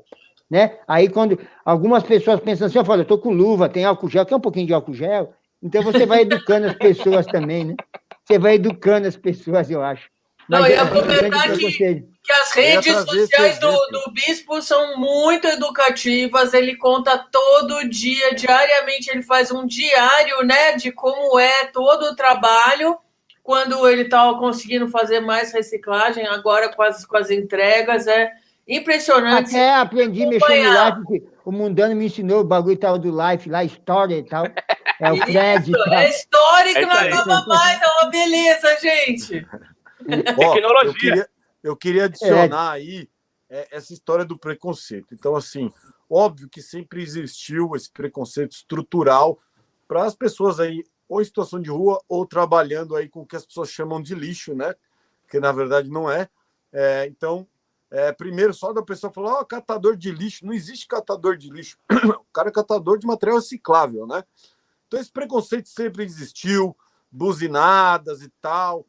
Né? 0.49 0.77
Aí 0.87 1.07
quando 1.07 1.39
algumas 1.63 2.03
pessoas 2.03 2.39
pensam 2.41 2.67
assim, 2.67 2.77
eu 2.77 2.83
falo, 2.83 3.01
eu 3.01 3.05
tô 3.05 3.17
com 3.17 3.31
luva, 3.31 3.69
tem 3.69 3.85
álcool 3.85 4.09
gel, 4.09 4.25
quer 4.25 4.35
um 4.35 4.41
pouquinho 4.41 4.67
de 4.67 4.73
álcool 4.73 4.93
gel? 4.93 5.33
Então 5.63 5.81
você 5.81 6.05
vai 6.05 6.21
educando 6.21 6.67
as 6.67 6.73
pessoas 6.73 7.25
também, 7.25 7.63
né? 7.63 7.75
Você 8.25 8.37
vai 8.37 8.55
educando 8.55 9.07
as 9.07 9.15
pessoas, 9.15 9.71
eu 9.71 9.81
acho. 9.81 10.09
Não, 10.47 10.67
e 10.67 10.75
aproveitar 10.75 11.51
que, 11.51 11.71
que 11.71 12.33
as 12.33 12.51
redes 12.51 12.93
sociais 12.93 13.59
do, 13.59 13.71
do 13.71 14.11
Bispo 14.11 14.61
são 14.61 14.97
muito 14.97 15.47
educativas, 15.47 16.53
ele 16.53 16.75
conta 16.75 17.17
todo 17.31 17.87
dia, 17.89 18.35
diariamente, 18.35 19.09
ele 19.09 19.21
faz 19.21 19.51
um 19.51 19.65
diário, 19.65 20.43
né, 20.43 20.73
de 20.73 20.91
como 20.91 21.39
é 21.39 21.65
todo 21.67 22.03
o 22.07 22.15
trabalho, 22.15 22.97
quando 23.43 23.87
ele 23.87 24.03
estava 24.03 24.33
tá 24.33 24.39
conseguindo 24.39 24.87
fazer 24.87 25.19
mais 25.19 25.51
reciclagem, 25.51 26.27
agora 26.27 26.69
com 26.69 26.83
as, 26.83 27.05
com 27.05 27.17
as 27.17 27.29
entregas, 27.29 28.07
é 28.07 28.31
impressionante. 28.67 29.49
Até 29.49 29.73
aprendi 29.75 30.23
a 30.23 30.27
mexer 30.27 30.63
no 30.63 30.73
live, 30.73 31.31
o 31.43 31.51
Mundano 31.51 31.95
me 31.95 32.05
ensinou 32.05 32.41
o 32.41 32.45
bagulho 32.45 32.77
tal 32.77 32.99
do 32.99 33.09
life, 33.09 33.49
lá, 33.49 33.63
história 33.63 34.17
e 34.17 34.23
tal. 34.23 34.45
É 34.99 35.11
o 35.11 35.17
Fred. 35.25 35.71
Isso, 35.71 35.89
é 35.89 36.09
história 36.09 36.73
que 36.73 36.79
é 36.79 36.85
não 36.85 36.93
acaba 36.93 37.45
mais, 37.47 37.81
é 37.81 37.87
uma 37.87 38.11
beleza, 38.11 38.77
gente. 38.79 39.47
Tecnologia. 40.11 40.89
Eu 40.89 40.93
queria, 40.93 41.29
eu 41.63 41.75
queria 41.75 42.05
adicionar 42.05 42.77
é. 42.77 42.81
aí 42.81 43.09
é, 43.49 43.67
essa 43.69 43.93
história 43.93 44.23
do 44.23 44.37
preconceito. 44.37 45.13
Então, 45.13 45.35
assim, 45.35 45.71
óbvio 46.09 46.49
que 46.49 46.61
sempre 46.61 47.03
existiu 47.03 47.75
esse 47.75 47.91
preconceito 47.91 48.53
estrutural 48.53 49.39
para 49.87 50.05
as 50.05 50.15
pessoas 50.15 50.59
aí, 50.59 50.83
ou 51.07 51.21
em 51.21 51.25
situação 51.25 51.59
de 51.59 51.69
rua, 51.69 52.01
ou 52.07 52.25
trabalhando 52.25 52.95
aí 52.95 53.09
com 53.09 53.21
o 53.21 53.25
que 53.25 53.35
as 53.35 53.45
pessoas 53.45 53.69
chamam 53.69 54.01
de 54.01 54.15
lixo, 54.15 54.55
né? 54.55 54.73
Que 55.29 55.39
na 55.39 55.51
verdade 55.51 55.89
não 55.89 56.09
é. 56.09 56.29
é 56.71 57.05
então, 57.07 57.45
é, 57.89 58.13
primeiro, 58.13 58.53
só 58.53 58.71
da 58.71 58.81
pessoa 58.81 59.11
falar, 59.11 59.33
ó, 59.33 59.41
oh, 59.41 59.45
catador 59.45 59.97
de 59.97 60.11
lixo. 60.11 60.45
Não 60.45 60.53
existe 60.53 60.87
catador 60.87 61.35
de 61.35 61.49
lixo. 61.49 61.77
o 61.91 62.33
cara 62.33 62.47
é 62.47 62.53
catador 62.53 62.97
de 62.97 63.05
material 63.05 63.37
reciclável, 63.37 64.07
né? 64.07 64.23
Então, 64.87 64.99
esse 64.99 65.11
preconceito 65.11 65.67
sempre 65.67 66.03
existiu, 66.03 66.75
buzinadas 67.11 68.21
e 68.21 68.29
tal 68.41 68.85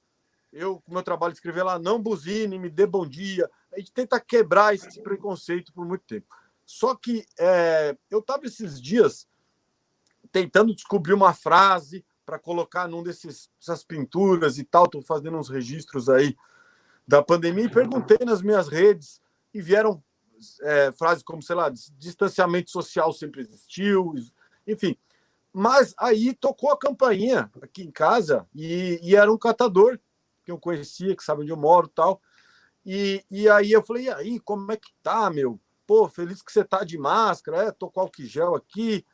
eu, 0.52 0.80
com 0.80 0.92
meu 0.92 1.02
trabalho, 1.02 1.32
escrever 1.32 1.62
lá, 1.62 1.78
não 1.78 2.00
buzine, 2.00 2.58
me 2.58 2.68
dê 2.68 2.86
bom 2.86 3.06
dia. 3.06 3.50
A 3.72 3.78
gente 3.78 3.92
tenta 3.92 4.20
quebrar 4.20 4.74
esse 4.74 5.00
preconceito 5.00 5.72
por 5.72 5.86
muito 5.86 6.04
tempo. 6.04 6.26
Só 6.64 6.94
que 6.94 7.26
é, 7.38 7.96
eu 8.10 8.18
estava 8.18 8.46
esses 8.46 8.80
dias 8.80 9.26
tentando 10.30 10.74
descobrir 10.74 11.14
uma 11.14 11.32
frase 11.34 12.04
para 12.24 12.38
colocar 12.38 12.86
num 12.86 13.02
desses 13.02 13.50
essas 13.60 13.82
pinturas 13.82 14.58
e 14.58 14.64
tal. 14.64 14.84
Estou 14.84 15.02
fazendo 15.02 15.38
uns 15.38 15.48
registros 15.48 16.08
aí 16.08 16.36
da 17.06 17.22
pandemia 17.22 17.64
e 17.64 17.70
perguntei 17.70 18.18
nas 18.24 18.42
minhas 18.42 18.68
redes 18.68 19.20
e 19.52 19.60
vieram 19.60 20.02
é, 20.62 20.92
frases 20.92 21.22
como, 21.22 21.42
sei 21.42 21.56
lá, 21.56 21.70
distanciamento 21.98 22.70
social 22.70 23.12
sempre 23.12 23.40
existiu, 23.40 24.14
enfim. 24.66 24.96
Mas 25.52 25.94
aí 25.98 26.34
tocou 26.34 26.70
a 26.70 26.78
campainha 26.78 27.50
aqui 27.60 27.82
em 27.82 27.90
casa 27.90 28.46
e, 28.54 28.98
e 29.02 29.14
era 29.14 29.30
um 29.30 29.38
catador 29.38 29.98
que 30.44 30.50
eu 30.50 30.58
conhecia, 30.58 31.16
que 31.16 31.24
sabe 31.24 31.42
onde 31.42 31.52
eu 31.52 31.56
moro 31.56 31.88
tal. 31.88 32.20
E, 32.84 33.24
e 33.30 33.48
aí 33.48 33.72
eu 33.72 33.82
falei, 33.82 34.04
e 34.04 34.10
aí, 34.10 34.40
como 34.40 34.70
é 34.72 34.76
que 34.76 34.92
tá, 35.02 35.30
meu? 35.30 35.60
Pô, 35.86 36.08
feliz 36.08 36.42
que 36.42 36.52
você 36.52 36.64
tá 36.64 36.84
de 36.84 36.98
máscara, 36.98 37.64
é, 37.64 37.70
tô 37.70 37.90
com 37.90 38.00
álcool 38.00 38.24
gel 38.24 38.54
aqui. 38.54 39.04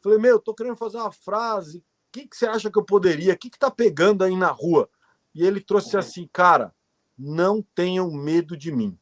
Falei, 0.00 0.18
meu, 0.18 0.38
tô 0.38 0.54
querendo 0.54 0.76
fazer 0.76 0.98
uma 0.98 1.10
frase. 1.10 1.78
O 1.78 1.82
que, 2.12 2.26
que 2.26 2.36
você 2.36 2.46
acha 2.46 2.70
que 2.70 2.78
eu 2.78 2.84
poderia? 2.84 3.34
O 3.34 3.38
que, 3.38 3.50
que 3.50 3.58
tá 3.58 3.70
pegando 3.70 4.22
aí 4.22 4.36
na 4.36 4.50
rua? 4.50 4.88
E 5.34 5.44
ele 5.44 5.60
trouxe 5.60 5.96
assim, 5.96 6.28
cara, 6.32 6.74
não 7.18 7.62
tenham 7.74 8.10
medo 8.12 8.56
de 8.56 8.70
mim. 8.70 8.98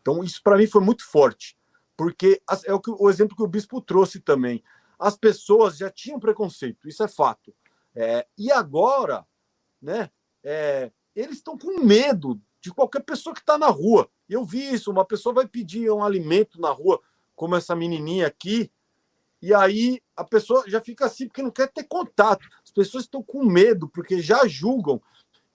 Então, 0.00 0.24
isso 0.24 0.42
para 0.42 0.56
mim 0.56 0.66
foi 0.66 0.80
muito 0.80 1.06
forte, 1.06 1.56
porque 1.96 2.42
é 2.64 2.74
o, 2.74 2.80
que, 2.80 2.90
o 2.90 3.08
exemplo 3.08 3.36
que 3.36 3.42
o 3.42 3.48
bispo 3.48 3.80
trouxe 3.80 4.18
também. 4.18 4.62
As 4.98 5.16
pessoas 5.16 5.76
já 5.76 5.90
tinham 5.90 6.18
preconceito, 6.18 6.88
isso 6.88 7.02
é 7.02 7.08
fato. 7.08 7.54
É, 7.94 8.26
e 8.36 8.50
agora, 8.50 9.26
né, 9.80 10.10
é, 10.42 10.90
eles 11.14 11.36
estão 11.36 11.56
com 11.56 11.84
medo 11.84 12.40
de 12.60 12.72
qualquer 12.72 13.02
pessoa 13.02 13.34
que 13.34 13.40
está 13.40 13.56
na 13.56 13.68
rua. 13.68 14.08
Eu 14.28 14.44
vi 14.44 14.72
isso, 14.72 14.90
uma 14.90 15.04
pessoa 15.04 15.34
vai 15.34 15.46
pedir 15.46 15.90
um 15.90 16.04
alimento 16.04 16.60
na 16.60 16.70
rua, 16.70 17.00
como 17.34 17.56
essa 17.56 17.74
menininha 17.74 18.26
aqui, 18.26 18.70
e 19.42 19.54
aí 19.54 20.02
a 20.14 20.22
pessoa 20.22 20.64
já 20.66 20.80
fica 20.80 21.06
assim 21.06 21.26
porque 21.26 21.42
não 21.42 21.50
quer 21.50 21.72
ter 21.72 21.84
contato. 21.84 22.46
As 22.62 22.70
pessoas 22.70 23.04
estão 23.04 23.22
com 23.22 23.44
medo 23.44 23.88
porque 23.88 24.20
já 24.20 24.46
julgam 24.46 25.00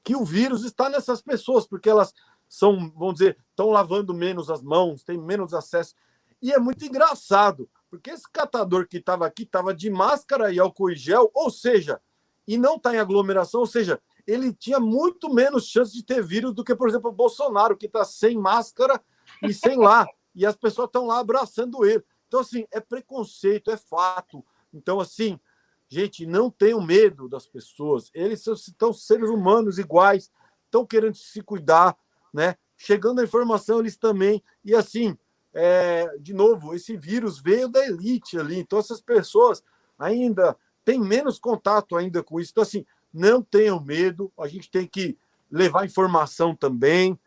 que 0.04 0.16
o 0.16 0.26
vírus 0.26 0.64
está 0.64 0.90
nessas 0.90 1.22
pessoas, 1.22 1.68
porque 1.68 1.90
elas 1.90 2.14
são, 2.48 2.92
vamos 2.96 3.16
dizer, 3.16 3.38
estão 3.50 3.70
lavando 3.70 4.14
menos 4.14 4.50
as 4.50 4.62
mãos, 4.62 5.04
têm 5.04 5.18
menos 5.18 5.54
acesso. 5.54 5.96
E 6.42 6.52
é 6.52 6.60
muito 6.60 6.84
engraçado, 6.86 7.70
porque 7.90 8.12
esse 8.12 8.30
catador 8.32 8.88
que 8.88 8.98
estava 8.98 9.26
aqui 9.26 9.44
estava 9.44 9.74
de 9.74 9.90
máscara 9.90 10.52
e 10.52 10.60
álcool 10.60 10.92
e 10.92 10.96
gel, 10.96 11.30
ou 11.34 11.50
seja, 11.50 12.02
e 12.48 12.58
não 12.58 12.76
está 12.76 12.94
em 12.94 13.00
aglomeração, 13.00 13.62
ou 13.62 13.68
seja, 13.68 14.00
ele 14.28 14.54
tinha 14.54 14.80
muito 14.80 15.34
menos 15.34 15.68
chance 15.68 15.94
de 15.94 16.04
ter 16.04 16.24
vírus 16.24 16.54
do 16.54 16.64
que, 16.64 16.76
por 16.76 16.90
exemplo, 16.90 17.10
o 17.10 17.14
Bolsonaro, 17.14 17.78
que 17.78 17.86
está 17.86 18.04
sem 18.04 18.38
máscara 18.38 19.02
e 19.44 19.54
sem 19.54 19.78
lá. 19.78 20.06
E 20.34 20.46
as 20.46 20.56
pessoas 20.56 20.88
estão 20.88 21.06
lá 21.06 21.20
abraçando 21.20 21.86
ele. 21.86 22.04
Então, 22.28 22.40
assim, 22.40 22.66
é 22.72 22.80
preconceito, 22.80 23.72
é 23.72 23.78
fato. 23.78 24.44
Então, 24.74 25.00
assim, 25.00 25.40
gente, 25.88 26.26
não 26.26 26.50
tenham 26.50 26.82
medo 26.82 27.30
das 27.30 27.48
pessoas. 27.48 28.10
Eles 28.14 28.44
são 28.44 28.94
seres 28.94 29.30
humanos 29.30 29.78
iguais, 29.78 30.32
estão 30.66 30.86
querendo 30.86 31.16
se 31.16 31.42
cuidar, 31.42 31.98
né? 32.34 32.56
Chegando 32.76 33.22
a 33.22 33.24
informação, 33.24 33.80
eles 33.80 33.96
também. 33.96 34.44
E 34.64 34.76
assim, 34.76 35.18
é, 35.54 36.18
de 36.20 36.34
novo, 36.34 36.76
esse 36.76 36.98
vírus 36.98 37.40
veio 37.40 37.70
da 37.70 37.86
elite 37.86 38.38
ali. 38.38 38.58
Então, 38.58 38.80
essas 38.80 39.00
pessoas 39.00 39.64
ainda 39.98 40.58
têm 40.84 41.00
menos 41.00 41.40
contato 41.40 41.96
ainda 41.96 42.22
com 42.22 42.40
isso. 42.40 42.52
Então, 42.52 42.64
assim, 42.64 42.86
não 43.16 43.42
tenham 43.42 43.80
medo, 43.80 44.32
a 44.38 44.46
gente 44.46 44.70
tem 44.70 44.86
que 44.86 45.18
levar 45.50 45.86
informação 45.86 46.54
também, 46.54 47.18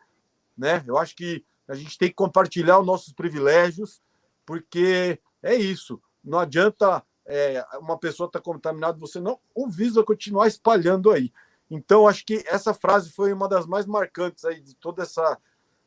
né? 0.55 0.83
Eu 0.85 0.99
acho 0.99 1.15
que 1.15 1.43
a 1.67 1.73
gente 1.73 1.97
tem 1.97 2.09
que 2.09 2.15
compartilhar 2.15 2.79
os 2.79 2.85
nossos 2.85 3.11
privilégios, 3.11 3.99
porque 4.45 5.19
é 5.41 5.55
isso. 5.55 5.99
Não 6.23 6.37
adianta 6.37 7.03
é, 7.25 7.65
uma 7.79 7.97
pessoa 7.97 8.27
estar 8.27 8.39
tá 8.39 8.45
contaminada, 8.45 8.99
você 8.99 9.19
não 9.19 9.39
o 9.55 9.67
vírus 9.67 10.03
continuar 10.05 10.47
espalhando 10.47 11.09
aí. 11.09 11.33
Então, 11.71 12.07
acho 12.07 12.23
que 12.23 12.43
essa 12.47 12.73
frase 12.73 13.11
foi 13.11 13.33
uma 13.33 13.47
das 13.47 13.65
mais 13.65 13.85
marcantes 13.87 14.45
aí 14.45 14.61
de 14.61 14.75
toda 14.75 15.03
essa 15.03 15.39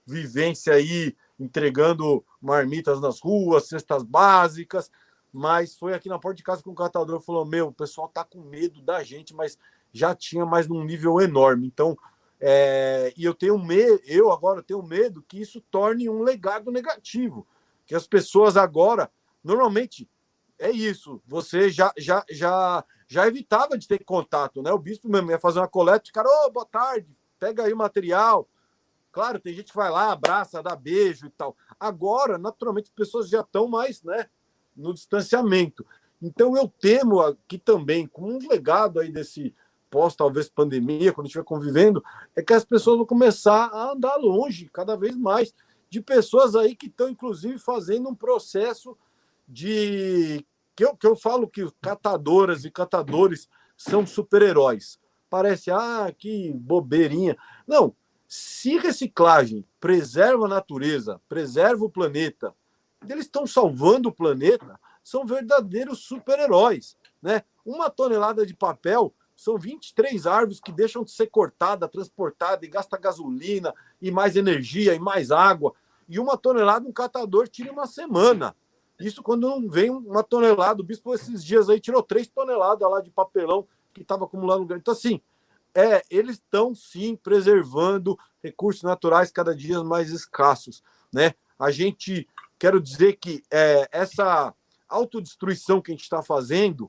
vivência 0.05 0.75
aí, 0.75 1.17
entregando 1.39 2.25
marmitas 2.41 3.01
nas 3.01 3.21
ruas, 3.21 3.69
cestas 3.69 4.03
básicas, 4.03 4.91
mas 5.33 5.77
foi 5.77 5.95
aqui 5.95 6.09
na 6.09 6.19
porta 6.19 6.37
de 6.37 6.43
casa 6.43 6.63
com 6.63 6.71
o 6.71 6.75
catador 6.75 7.21
falou: 7.21 7.45
Meu, 7.45 7.69
o 7.69 7.73
pessoal 7.73 8.09
tá 8.09 8.25
com 8.25 8.41
medo 8.41 8.83
da 8.83 9.03
gente, 9.03 9.35
mas 9.35 9.57
já 9.93 10.15
tinha, 10.15 10.47
mas 10.47 10.67
num 10.67 10.85
nível 10.85 11.21
enorme. 11.21 11.67
Então, 11.67 11.97
é, 12.41 13.13
e 13.17 13.25
eu 13.25 13.35
tenho 13.35 13.59
medo, 13.59 14.01
eu 14.05 14.33
agora 14.33 14.63
tenho 14.63 14.83
medo 14.83 15.23
que 15.23 15.41
isso 15.41 15.61
torne 15.71 16.09
um 16.09 16.23
legado 16.23 16.73
negativo, 16.73 17.47
que 17.87 17.95
as 17.95 18.07
pessoas 18.07 18.57
agora, 18.57 19.11
normalmente, 19.45 20.09
é 20.59 20.71
isso, 20.71 21.23
você 21.27 21.71
já, 21.71 21.93
já, 21.97 22.25
já, 22.31 22.85
já 23.07 23.27
evitava 23.27 23.77
de 23.77 23.87
ter 23.87 24.03
contato, 24.05 24.63
né? 24.63 24.73
O 24.73 24.79
bispo 24.79 25.09
mesmo 25.09 25.31
ia 25.31 25.39
fazer 25.39 25.59
uma 25.61 25.69
coleta, 25.69 26.11
cara, 26.13 26.29
ô, 26.29 26.47
oh, 26.47 26.51
boa 26.51 26.67
tarde, 26.67 27.09
pega 27.39 27.65
aí 27.65 27.73
o 27.73 27.77
material. 27.77 28.49
Claro, 29.13 29.39
tem 29.39 29.55
gente 29.55 29.71
que 29.71 29.77
vai 29.77 29.91
lá, 29.91 30.13
abraça, 30.13 30.63
dá 30.63 30.75
beijo 30.75 31.27
e 31.27 31.31
tal. 31.31 31.57
Agora, 31.79 32.39
naturalmente, 32.39 32.87
as 32.87 32.95
pessoas 32.95 33.29
já 33.29 33.41
estão 33.41 33.69
mais, 33.69 34.03
né, 34.03 34.29
no 34.75 34.95
distanciamento. 34.95 35.87
Então 36.21 36.57
eu 36.57 36.67
temo 36.67 37.21
aqui 37.21 37.59
também, 37.59 38.07
com 38.07 38.35
um 38.35 38.49
legado 38.49 39.01
aí 39.01 39.13
desse 39.13 39.55
pós 39.93 40.17
talvez 40.17 40.49
pandemia, 40.49 41.13
quando 41.13 41.27
estiver 41.27 41.45
convivendo, 41.45 42.03
é 42.35 42.43
que 42.43 42.55
as 42.55 42.65
pessoas 42.65 42.97
vão 42.97 43.05
começar 43.05 43.67
a 43.67 43.93
andar 43.93 44.17
longe 44.17 44.71
cada 44.73 44.97
vez 44.97 45.15
mais 45.15 45.55
de 45.91 46.01
pessoas 46.01 46.57
aí 46.57 46.75
que 46.75 46.87
estão 46.87 47.11
inclusive 47.11 47.59
fazendo 47.59 48.09
um 48.09 48.15
processo 48.15 48.97
de 49.47 50.47
que 50.75 50.83
eu, 50.83 50.97
que 50.97 51.07
eu 51.07 51.15
falo 51.15 51.47
que 51.47 51.71
catadoras 51.83 52.65
e 52.65 52.71
catadores 52.71 53.47
são 53.77 54.07
super-heróis. 54.07 54.99
Parece, 55.29 55.71
ah, 55.71 56.11
que 56.17 56.51
bobeirinha. 56.55 57.37
Não, 57.67 57.95
se 58.27 58.79
reciclagem 58.79 59.63
preserva 59.79 60.47
a 60.47 60.49
natureza, 60.49 61.21
preserva 61.29 61.85
o 61.85 61.91
planeta, 61.91 62.55
eles 63.07 63.27
estão 63.27 63.47
salvando 63.47 64.09
o 64.09 64.15
planeta, 64.15 64.81
são 65.05 65.27
verdadeiros 65.27 65.99
super-heróis. 65.99 66.97
Né? 67.21 67.43
Uma 67.63 67.91
tonelada 67.91 68.47
de 68.47 68.55
papel 68.55 69.13
são 69.43 69.59
23 69.59 70.25
árvores 70.27 70.61
que 70.61 70.71
deixam 70.71 71.03
de 71.03 71.11
ser 71.11 71.27
cortada, 71.27 71.89
transportada 71.89 72.65
e 72.65 72.69
gasta 72.69 72.97
gasolina 72.97 73.75
e 74.01 74.11
mais 74.11 74.37
energia 74.37 74.95
e 74.95 75.01
mais 75.01 75.33
água. 75.33 75.75
E 76.09 76.21
uma 76.21 76.37
tonelada 76.37 76.87
um 76.87 76.93
catador 76.93 77.49
tira 77.49 77.73
uma 77.73 77.87
semana. 77.87 78.55
Isso 79.01 79.21
quando 79.21 79.49
não 79.49 79.69
vem 79.69 79.91
uma 79.91 80.23
tonelada. 80.23 80.81
O 80.81 80.85
bispo 80.85 81.13
esses 81.13 81.45
dias 81.45 81.69
aí 81.69 81.81
tirou 81.81 82.05
três 82.05 82.29
toneladas 82.29 82.89
lá 82.89 83.01
de 83.01 83.11
papelão 83.11 83.67
que 83.93 84.03
estava 84.03 84.27
acumulando. 84.27 84.77
Então, 84.77 84.93
assim, 84.93 85.21
é, 85.75 86.03
eles 86.09 86.37
estão 86.37 86.73
sim 86.73 87.17
preservando 87.17 88.17
recursos 88.43 88.85
naturais 88.85 89.33
cada 89.33 89.57
dia 89.57 89.83
mais 89.83 90.11
escassos. 90.11 90.85
Né? 91.13 91.35
A 91.59 91.73
gente, 91.73 92.29
quero 92.59 92.81
dizer 92.81 93.15
que 93.15 93.43
é, 93.51 93.89
essa 93.91 94.55
autodestruição 94.89 95.81
que 95.81 95.91
a 95.91 95.95
gente 95.95 96.05
está 96.05 96.23
fazendo 96.23 96.89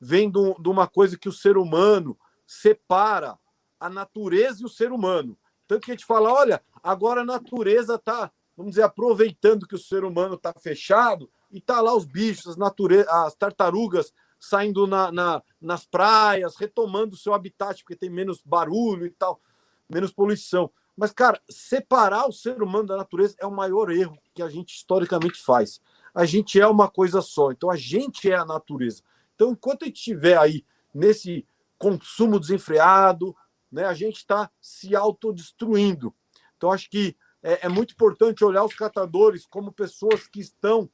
vem 0.00 0.30
de 0.30 0.68
uma 0.68 0.86
coisa 0.86 1.18
que 1.18 1.28
o 1.28 1.32
ser 1.32 1.56
humano 1.56 2.18
separa 2.46 3.38
a 3.78 3.88
natureza 3.88 4.62
e 4.62 4.64
o 4.64 4.68
ser 4.68 4.92
humano. 4.92 5.38
Tanto 5.66 5.84
que 5.84 5.90
a 5.90 5.94
gente 5.94 6.06
fala, 6.06 6.32
olha, 6.32 6.62
agora 6.82 7.22
a 7.22 7.24
natureza 7.24 7.96
está, 7.96 8.30
vamos 8.56 8.72
dizer, 8.72 8.82
aproveitando 8.82 9.66
que 9.66 9.74
o 9.74 9.78
ser 9.78 10.04
humano 10.04 10.34
está 10.34 10.52
fechado, 10.52 11.30
e 11.50 11.60
tá 11.60 11.80
lá 11.80 11.94
os 11.94 12.04
bichos, 12.04 12.48
as, 12.48 12.56
natureza, 12.56 13.10
as 13.10 13.34
tartarugas 13.34 14.12
saindo 14.38 14.86
na, 14.86 15.10
na, 15.10 15.42
nas 15.60 15.86
praias, 15.86 16.56
retomando 16.56 17.14
o 17.14 17.18
seu 17.18 17.32
habitat, 17.32 17.82
porque 17.82 17.96
tem 17.96 18.10
menos 18.10 18.42
barulho 18.44 19.06
e 19.06 19.10
tal, 19.10 19.40
menos 19.88 20.12
poluição. 20.12 20.70
Mas, 20.96 21.12
cara, 21.12 21.40
separar 21.48 22.26
o 22.28 22.32
ser 22.32 22.62
humano 22.62 22.86
da 22.86 22.96
natureza 22.96 23.36
é 23.38 23.46
o 23.46 23.50
maior 23.50 23.90
erro 23.90 24.18
que 24.34 24.42
a 24.42 24.48
gente 24.48 24.74
historicamente 24.74 25.42
faz. 25.42 25.80
A 26.14 26.24
gente 26.24 26.60
é 26.60 26.66
uma 26.66 26.88
coisa 26.88 27.20
só, 27.20 27.52
então 27.52 27.70
a 27.70 27.76
gente 27.76 28.30
é 28.30 28.34
a 28.34 28.44
natureza. 28.44 29.02
Então, 29.36 29.52
enquanto 29.52 29.84
a 29.84 29.86
gente 29.86 29.98
estiver 29.98 30.36
aí 30.36 30.64
nesse 30.92 31.46
consumo 31.78 32.40
desenfreado, 32.40 33.36
né, 33.70 33.84
a 33.84 33.94
gente 33.94 34.16
está 34.16 34.50
se 34.60 34.96
autodestruindo. 34.96 36.12
Então, 36.56 36.72
acho 36.72 36.90
que 36.90 37.16
é, 37.42 37.66
é 37.66 37.68
muito 37.68 37.92
importante 37.92 38.44
olhar 38.44 38.64
os 38.64 38.74
catadores 38.74 39.46
como 39.46 39.70
pessoas 39.70 40.26
que 40.26 40.40
estão 40.40 40.90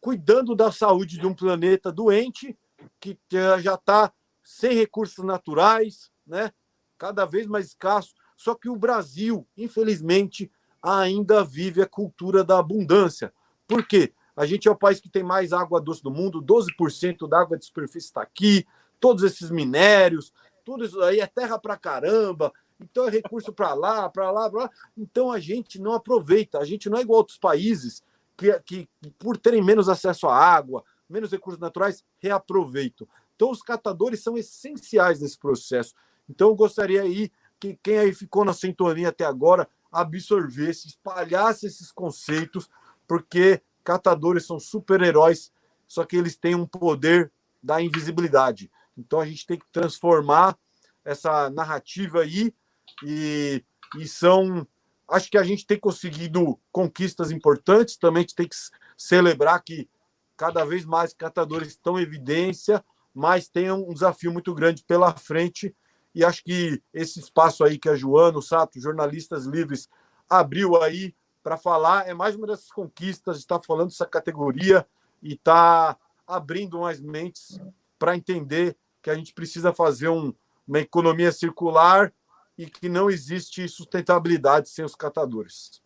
cuidando 0.00 0.54
da 0.54 0.70
saúde 0.70 1.18
de 1.18 1.26
um 1.26 1.32
planeta 1.32 1.90
doente, 1.90 2.58
que 3.00 3.18
já 3.62 3.74
está 3.74 4.12
sem 4.42 4.74
recursos 4.74 5.24
naturais, 5.24 6.10
né? 6.26 6.52
cada 6.98 7.24
vez 7.24 7.46
mais 7.46 7.68
escasso. 7.68 8.12
Só 8.36 8.54
que 8.54 8.68
o 8.68 8.76
Brasil, 8.76 9.46
infelizmente, 9.56 10.50
ainda 10.82 11.44
vive 11.44 11.80
a 11.80 11.86
cultura 11.86 12.44
da 12.44 12.58
abundância. 12.58 13.32
Por 13.66 13.86
quê? 13.86 14.12
A 14.36 14.46
gente 14.46 14.66
é 14.66 14.70
o 14.70 14.76
país 14.76 15.00
que 15.00 15.08
tem 15.08 15.22
mais 15.22 15.52
água 15.52 15.80
doce 15.80 16.02
do 16.02 16.10
mundo, 16.10 16.42
12% 16.42 17.28
da 17.28 17.40
água 17.40 17.56
de 17.56 17.64
superfície 17.64 18.06
está 18.06 18.22
aqui, 18.22 18.66
todos 18.98 19.22
esses 19.22 19.50
minérios, 19.50 20.32
tudo 20.64 20.84
isso 20.84 21.00
aí 21.02 21.20
é 21.20 21.26
terra 21.26 21.58
para 21.58 21.76
caramba, 21.76 22.52
então 22.80 23.06
é 23.06 23.10
recurso 23.10 23.52
para 23.52 23.74
lá, 23.74 24.08
para 24.08 24.30
lá, 24.30 24.50
para 24.50 24.62
lá. 24.64 24.70
Então 24.96 25.30
a 25.30 25.38
gente 25.38 25.80
não 25.80 25.92
aproveita, 25.92 26.58
a 26.58 26.64
gente 26.64 26.88
não 26.88 26.98
é 26.98 27.02
igual 27.02 27.18
a 27.18 27.20
outros 27.20 27.38
países 27.38 28.02
que, 28.36 28.52
que 28.60 28.88
por 29.18 29.36
terem 29.36 29.62
menos 29.62 29.88
acesso 29.88 30.26
à 30.26 30.36
água, 30.36 30.84
menos 31.08 31.30
recursos 31.30 31.60
naturais, 31.60 32.04
reaproveitam. 32.18 33.06
Então, 33.36 33.50
os 33.50 33.62
catadores 33.62 34.22
são 34.22 34.36
essenciais 34.36 35.20
nesse 35.20 35.38
processo. 35.38 35.94
Então, 36.28 36.48
eu 36.48 36.54
gostaria 36.54 37.02
aí 37.02 37.30
que 37.58 37.78
quem 37.82 37.98
aí 37.98 38.12
ficou 38.12 38.44
na 38.44 38.52
sintonia 38.52 39.08
até 39.08 39.24
agora 39.24 39.68
absorvesse, 39.90 40.88
espalhasse 40.88 41.66
esses 41.66 41.92
conceitos, 41.92 42.68
porque 43.06 43.62
catadores 43.84 44.46
são 44.46 44.58
super-heróis, 44.58 45.52
só 45.86 46.04
que 46.04 46.16
eles 46.16 46.36
têm 46.36 46.54
um 46.54 46.66
poder 46.66 47.30
da 47.62 47.80
invisibilidade. 47.80 48.70
Então, 48.96 49.20
a 49.20 49.26
gente 49.26 49.46
tem 49.46 49.58
que 49.58 49.66
transformar 49.70 50.56
essa 51.04 51.50
narrativa 51.50 52.20
aí 52.20 52.54
e, 53.04 53.62
e 53.98 54.08
são 54.08 54.66
Acho 55.08 55.30
que 55.30 55.38
a 55.38 55.42
gente 55.42 55.66
tem 55.66 55.78
conseguido 55.78 56.58
conquistas 56.72 57.30
importantes, 57.30 57.96
também 57.96 58.20
a 58.20 58.22
gente 58.22 58.34
tem 58.34 58.48
que 58.48 58.56
celebrar 58.96 59.62
que 59.62 59.88
cada 60.36 60.64
vez 60.64 60.84
mais 60.84 61.12
catadores 61.12 61.68
estão 61.68 61.98
em 61.98 62.02
evidência, 62.02 62.82
mas 63.12 63.48
tem 63.48 63.70
um 63.70 63.92
desafio 63.92 64.32
muito 64.32 64.54
grande 64.54 64.82
pela 64.82 65.14
frente. 65.14 65.74
E 66.14 66.24
acho 66.24 66.42
que 66.42 66.82
esse 66.92 67.20
espaço 67.20 67.62
aí 67.62 67.78
que 67.78 67.88
a 67.88 67.94
Joana, 67.94 68.38
o 68.38 68.42
Sato, 68.42 68.80
jornalistas 68.80 69.44
livres, 69.44 69.88
abriu 70.28 70.82
aí 70.82 71.14
para 71.44 71.58
falar 71.58 72.08
é 72.08 72.14
mais 72.14 72.34
uma 72.34 72.46
dessas 72.46 72.72
conquistas, 72.72 73.36
está 73.36 73.60
falando 73.60 73.90
dessa 73.90 74.06
categoria 74.06 74.86
e 75.22 75.34
está 75.34 75.94
abrindo 76.26 76.80
mais 76.80 77.00
mentes 77.02 77.60
para 77.98 78.16
entender 78.16 78.74
que 79.02 79.10
a 79.10 79.14
gente 79.14 79.34
precisa 79.34 79.70
fazer 79.70 80.08
um, 80.08 80.32
uma 80.66 80.80
economia 80.80 81.30
circular 81.30 82.10
e 82.56 82.64
que 82.64 82.88
não 82.88 83.10
existe 83.10 83.68
sustentabilidade 83.68 84.70
sem 84.70 84.84
os 84.84 84.94
catadores. 84.94 85.82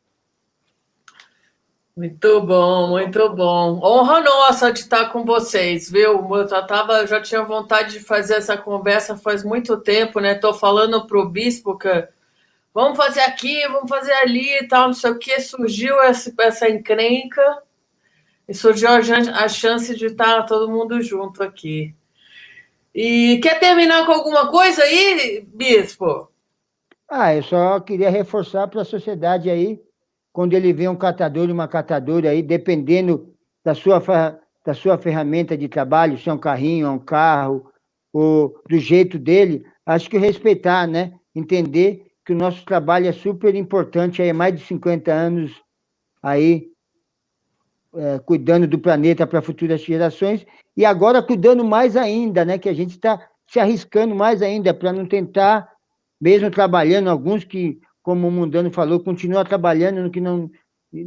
Muito 1.97 2.40
bom, 2.43 2.90
muito 2.90 3.28
bom. 3.30 3.80
Honra 3.82 4.20
nossa 4.20 4.72
de 4.72 4.80
estar 4.80 5.12
com 5.12 5.24
vocês, 5.24 5.90
viu? 5.90 6.32
Eu 6.36 6.48
já, 6.48 6.62
tava, 6.62 7.05
já 7.05 7.20
tinha 7.20 7.43
vontade 7.43 7.94
de 7.94 8.01
fazer 8.01 8.35
essa 8.35 8.56
conversa 8.56 9.16
faz 9.16 9.43
muito 9.43 9.76
tempo, 9.78 10.20
né? 10.20 10.36
Estou 10.36 10.55
falando 10.55 11.05
para 11.05 11.18
o 11.18 11.28
bispo 11.28 11.76
que 11.76 12.09
vamos 12.73 12.97
fazer 12.97 13.20
aqui, 13.20 13.66
vamos 13.69 13.89
fazer 13.89 14.12
ali 14.12 14.59
e 14.59 14.69
tal, 14.69 14.86
não 14.89 14.95
sei 14.95 15.11
o 15.11 15.19
que. 15.19 15.40
Surgiu 15.40 16.01
essa, 16.03 16.32
essa 16.40 16.69
encrenca 16.69 17.62
e 18.49 18.55
surgiu 18.55 18.89
a, 18.89 19.49
chance 19.49 19.95
de 19.95 20.07
estar 20.07 20.45
todo 20.45 20.70
mundo 20.70 21.03
junto 21.03 21.43
aqui. 21.43 21.95
E 22.95 23.39
quer 23.43 23.61
terminar 23.61 24.07
com 24.07 24.12
alguma 24.12 24.51
coisa 24.51 24.82
aí, 24.82 25.47
bispo? 25.47 26.31
Ah, 27.09 27.35
eu 27.35 27.43
só 27.43 27.78
queria 27.81 28.11
reforçar 28.11 28.66
para 28.69 28.82
a 28.82 28.85
sociedade 28.85 29.51
aí, 29.51 29.81
quando 30.32 30.55
ele 30.55 30.73
vê 30.73 30.89
um 30.89 30.97
catador 30.97 31.49
e 31.49 31.53
uma 31.53 31.69
catadora 31.69 32.31
aí, 32.31 32.43
dependendo 32.43 33.35
da 33.65 33.74
sua, 33.74 34.03
da 34.65 34.74
sua 34.74 34.97
ferramenta 34.97 35.57
de 35.57 35.69
trabalho, 35.69 36.19
se 36.19 36.28
é 36.28 36.32
um 36.32 36.39
carrinho, 36.39 36.86
é 36.86 36.90
um 36.90 36.99
carro, 36.99 37.70
ou 38.12 38.61
do 38.69 38.78
jeito 38.78 39.19
dele, 39.19 39.65
acho 39.85 40.09
que 40.09 40.19
respeitar, 40.19 40.86
né? 40.86 41.12
Entender 41.35 42.07
que 42.28 42.34
o 42.34 42.36
nosso 42.36 42.62
trabalho 42.62 43.06
é 43.06 43.12
super 43.12 43.55
importante, 43.55 44.20
aí 44.20 44.34
mais 44.34 44.55
de 44.55 44.62
50 44.66 45.10
anos 45.10 45.50
aí, 46.22 46.68
é, 47.96 48.18
cuidando 48.18 48.66
do 48.66 48.78
planeta 48.78 49.26
para 49.26 49.40
futuras 49.40 49.80
gerações, 49.80 50.44
e 50.76 50.84
agora 50.84 51.22
cuidando 51.22 51.64
mais 51.64 51.96
ainda, 51.96 52.44
né? 52.44 52.59
Que 52.59 52.68
a 52.68 52.74
gente 52.74 52.90
está 52.90 53.26
se 53.46 53.59
arriscando 53.59 54.14
mais 54.14 54.42
ainda 54.42 54.74
para 54.74 54.92
não 54.92 55.06
tentar 55.06 55.66
mesmo 56.20 56.50
trabalhando, 56.50 57.09
alguns 57.09 57.44
que, 57.44 57.80
como 58.02 58.28
o 58.28 58.30
Mundano 58.30 58.70
falou, 58.70 59.00
continuam 59.00 59.42
trabalhando 59.42 60.02
no 60.02 60.10
que 60.10 60.20
não. 60.20 60.50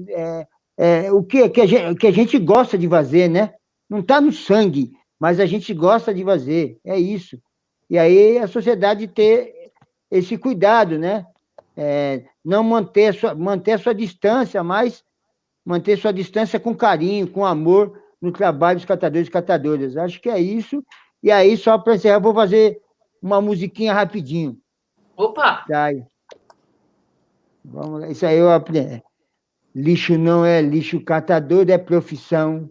É, 0.09 0.47
é, 0.75 1.11
o 1.11 1.21
que, 1.21 1.47
que, 1.49 1.61
a 1.61 1.67
gente, 1.67 1.99
que 1.99 2.07
a 2.07 2.11
gente 2.11 2.39
gosta 2.39 2.79
de 2.79 2.89
fazer, 2.89 3.29
né? 3.29 3.53
Não 3.87 3.99
está 3.99 4.19
no 4.19 4.31
sangue, 4.31 4.91
mas 5.19 5.39
a 5.39 5.45
gente 5.45 5.71
gosta 5.71 6.11
de 6.11 6.23
fazer, 6.23 6.79
é 6.83 6.97
isso. 6.97 7.39
E 7.87 7.95
aí 7.95 8.39
a 8.39 8.47
sociedade 8.47 9.07
ter 9.07 9.60
esse 10.11 10.37
cuidado, 10.37 10.99
né? 10.99 11.25
É, 11.75 12.25
não 12.43 12.63
manter 12.63 13.07
a, 13.07 13.13
sua, 13.13 13.33
manter 13.33 13.79
sua 13.79 13.95
distância, 13.95 14.61
mas 14.61 15.03
manter 15.65 15.97
sua 15.97 16.11
distância 16.11 16.59
com 16.59 16.75
carinho, 16.75 17.27
com 17.27 17.45
amor 17.45 17.97
no 18.21 18.31
trabalho 18.31 18.77
dos 18.77 18.85
catadores 18.85 19.27
e 19.27 19.31
catadoras. 19.31 19.95
Acho 19.97 20.21
que 20.21 20.29
é 20.29 20.39
isso. 20.39 20.83
E 21.23 21.31
aí, 21.31 21.55
só 21.55 21.77
para 21.77 21.95
encerrar, 21.95 22.19
vou 22.19 22.33
fazer 22.33 22.81
uma 23.21 23.41
musiquinha 23.41 23.93
rapidinho. 23.93 24.57
Opa! 25.15 25.63
Sai. 25.67 26.05
Vamos 27.63 28.01
lá. 28.01 28.09
Isso 28.09 28.25
aí 28.25 28.37
eu 28.37 28.51
aprendi. 28.51 29.01
Lixo 29.73 30.17
não 30.17 30.45
é 30.45 30.61
lixo, 30.61 30.99
catador 30.99 31.69
é 31.69 31.77
profissão. 31.77 32.69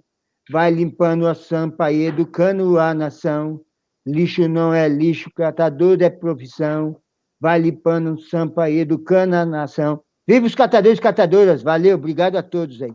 Vai 0.51 0.71
limpando 0.71 1.27
a 1.27 1.35
sampa 1.35 1.91
e 1.91 2.03
educando 2.03 2.79
a 2.79 2.93
nação. 2.93 3.61
Lixo 4.05 4.49
não 4.49 4.75
é 4.75 4.89
lixo, 4.89 5.31
catador 5.35 5.99
é 6.03 6.11
profissão. 6.11 7.01
Vai 7.41 7.59
limpando 7.59 8.21
sampa 8.21 8.69
educando 8.71 9.35
a 9.37 9.45
nação. 9.47 10.03
Viva 10.29 10.47
os 10.47 10.55
catadores 10.55 10.99
e 10.99 11.03
catadoras. 11.03 11.63
Valeu, 11.63 11.95
obrigado 11.97 12.37
a 12.37 12.43
todos 12.43 12.81
aí. 12.83 12.93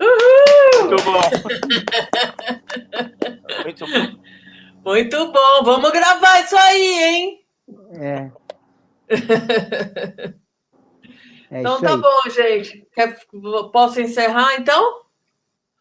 Uhul! 0.00 0.90
Muito 0.90 1.04
bom. 1.04 1.20
Muito 3.64 3.86
bom. 3.86 4.20
Muito 4.84 5.32
bom. 5.32 5.64
Vamos 5.64 5.90
gravar 5.90 6.40
isso 6.40 6.56
aí, 6.56 7.02
hein? 7.02 7.40
É. 7.98 8.30
É 11.52 11.58
então 11.58 11.74
isso 11.74 11.82
tá 11.82 11.94
aí. 11.94 12.00
bom, 12.00 12.20
gente. 12.30 12.86
Quer- 12.94 13.18
Posso 13.72 14.00
encerrar, 14.00 14.54
então? 14.54 15.00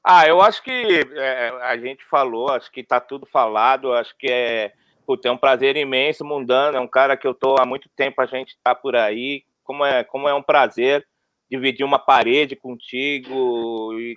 Ah, 0.03 0.27
eu 0.27 0.41
acho 0.41 0.63
que 0.63 0.71
é, 0.71 1.49
a 1.61 1.77
gente 1.77 2.03
falou, 2.09 2.49
acho 2.49 2.71
que 2.71 2.83
tá 2.83 2.99
tudo 2.99 3.27
falado, 3.27 3.93
acho 3.93 4.17
que 4.17 4.25
é, 4.31 4.73
puta, 5.09 5.27
é 5.27 5.31
um 5.31 5.37
prazer 5.37 5.75
imenso, 5.75 6.23
Mundano, 6.23 6.77
é 6.77 6.79
um 6.79 6.87
cara 6.87 7.17
que 7.17 7.25
eu 7.25 7.33
tô 7.33 7.55
há 7.59 7.65
muito 7.65 7.89
tempo, 7.95 8.21
a 8.21 8.27
gente 8.27 8.55
tá 8.63 8.75
por 8.75 8.95
aí, 8.95 9.43
como 9.63 9.83
é, 9.83 10.03
como 10.03 10.29
é 10.29 10.35
um 10.35 10.43
prazer 10.43 11.03
dividir 11.49 11.83
uma 11.83 11.97
parede 11.97 12.55
contigo 12.55 13.91
e 13.99 14.15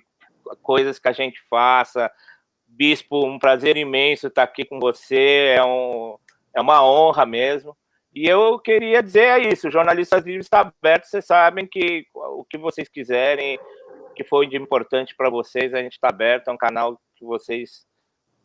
coisas 0.61 0.99
que 0.99 1.07
a 1.07 1.11
gente 1.11 1.41
faça. 1.49 2.11
Bispo, 2.67 3.25
um 3.25 3.39
prazer 3.39 3.75
imenso 3.75 4.27
estar 4.27 4.43
aqui 4.43 4.63
com 4.63 4.79
você, 4.79 5.55
é, 5.57 5.65
um, 5.65 6.15
é 6.55 6.61
uma 6.61 6.85
honra 6.85 7.25
mesmo. 7.25 7.75
E 8.13 8.29
eu 8.29 8.59
queria 8.59 9.01
dizer 9.01 9.23
é 9.23 9.51
isso, 9.51 9.71
Jornalistas 9.71 10.23
Livres 10.23 10.45
está 10.45 10.59
aberto, 10.59 11.05
vocês 11.05 11.25
sabem 11.25 11.65
que 11.65 12.05
o 12.13 12.45
que 12.45 12.59
vocês 12.59 12.87
quiserem, 12.87 13.57
que 14.15 14.23
foi 14.23 14.45
de 14.45 14.57
importante 14.57 15.15
para 15.15 15.31
vocês, 15.31 15.73
a 15.73 15.81
gente 15.81 15.93
está 15.93 16.09
aberto, 16.09 16.49
é 16.49 16.51
um 16.51 16.57
canal 16.57 17.01
que 17.15 17.25
vocês 17.25 17.83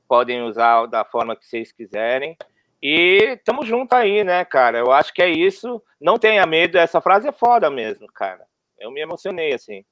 podem 0.09 0.43
usar 0.43 0.87
da 0.87 1.05
forma 1.05 1.37
que 1.37 1.47
vocês 1.47 1.71
quiserem. 1.71 2.37
E 2.83 3.35
estamos 3.37 3.67
junto 3.67 3.93
aí, 3.93 4.25
né, 4.25 4.45
cara? 4.45 4.79
Eu 4.79 4.91
acho 4.93 5.13
que 5.13 5.23
é 5.23 5.29
isso. 5.29 5.83
Não 6.01 6.19
tenha 6.19 6.47
medo, 6.47 6.79
essa 6.79 7.01
frase 7.01 7.29
é 7.29 7.33
foda 7.33 7.71
mesmo, 7.71 8.07
cara. 8.09 8.47
Eu 8.79 8.91
me 8.91 9.01
emocionei, 9.01 9.53
assim. 9.53 9.85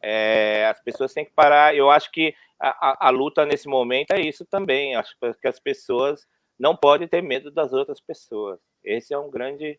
É, 0.00 0.66
as 0.66 0.80
pessoas 0.80 1.12
têm 1.12 1.24
que 1.24 1.32
parar. 1.32 1.76
Eu 1.76 1.90
acho 1.90 2.10
que 2.10 2.34
a, 2.58 2.68
a, 2.90 3.08
a 3.08 3.10
luta 3.10 3.46
nesse 3.46 3.68
momento 3.68 4.12
é 4.12 4.20
isso 4.20 4.44
também. 4.44 4.96
Acho 4.96 5.14
que 5.40 5.48
as 5.48 5.60
pessoas 5.60 6.26
não 6.58 6.76
podem 6.76 7.06
ter 7.06 7.22
medo 7.22 7.50
das 7.50 7.72
outras 7.72 8.00
pessoas. 8.00 8.58
Esse 8.82 9.12
é 9.14 9.18
um 9.18 9.30
grande, 9.30 9.78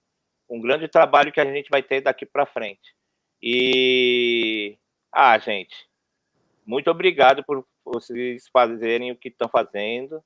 um 0.50 0.62
grande 0.62 0.88
trabalho 0.88 1.32
que 1.32 1.42
a 1.42 1.46
gente 1.46 1.70
vai 1.70 1.82
ter 1.82 2.02
daqui 2.02 2.26
para 2.26 2.46
frente. 2.46 2.96
E 3.42 4.78
ah, 5.12 5.38
gente, 5.38 5.76
muito 6.66 6.90
obrigado 6.90 7.44
por 7.44 7.66
vocês 7.86 8.48
fazerem 8.48 9.12
o 9.12 9.16
que 9.16 9.30
estão 9.30 9.48
fazendo. 9.48 10.24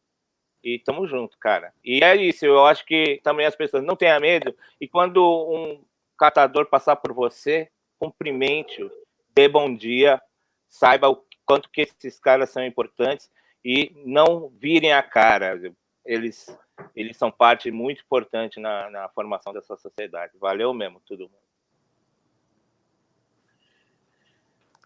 E 0.64 0.80
tamo 0.80 1.08
junto, 1.08 1.38
cara. 1.38 1.74
E 1.84 2.04
é 2.04 2.16
isso, 2.16 2.46
eu 2.46 2.66
acho 2.66 2.86
que 2.86 3.22
também 3.24 3.46
as 3.46 3.56
pessoas 3.56 3.84
não 3.84 3.96
tenham 3.96 4.20
medo. 4.20 4.56
E 4.82 4.88
quando 4.88 5.24
um 5.24 5.84
catador 6.18 6.66
passar 6.66 6.96
por 6.96 7.14
você, 7.14 7.70
cumprimente-o, 8.00 8.92
dê 9.36 9.48
bom 9.48 9.74
dia, 9.74 10.22
saiba 10.68 11.10
o 11.10 11.24
quanto 11.46 11.70
que 11.70 11.82
esses 11.82 12.20
caras 12.20 12.50
são 12.50 12.66
importantes 12.66 13.32
e 13.64 13.92
não 14.06 14.50
virem 14.50 14.94
a 14.94 15.04
cara. 15.04 15.60
Eles, 16.06 16.48
eles 16.96 17.18
são 17.18 17.32
parte 17.32 17.72
muito 17.72 18.02
importante 18.02 18.60
na, 18.60 18.90
na 18.90 19.10
formação 19.10 19.54
dessa 19.54 19.78
sociedade. 19.78 20.38
Valeu 20.40 20.74
mesmo, 20.74 21.02
todo 21.06 21.30
mundo. 21.30 21.47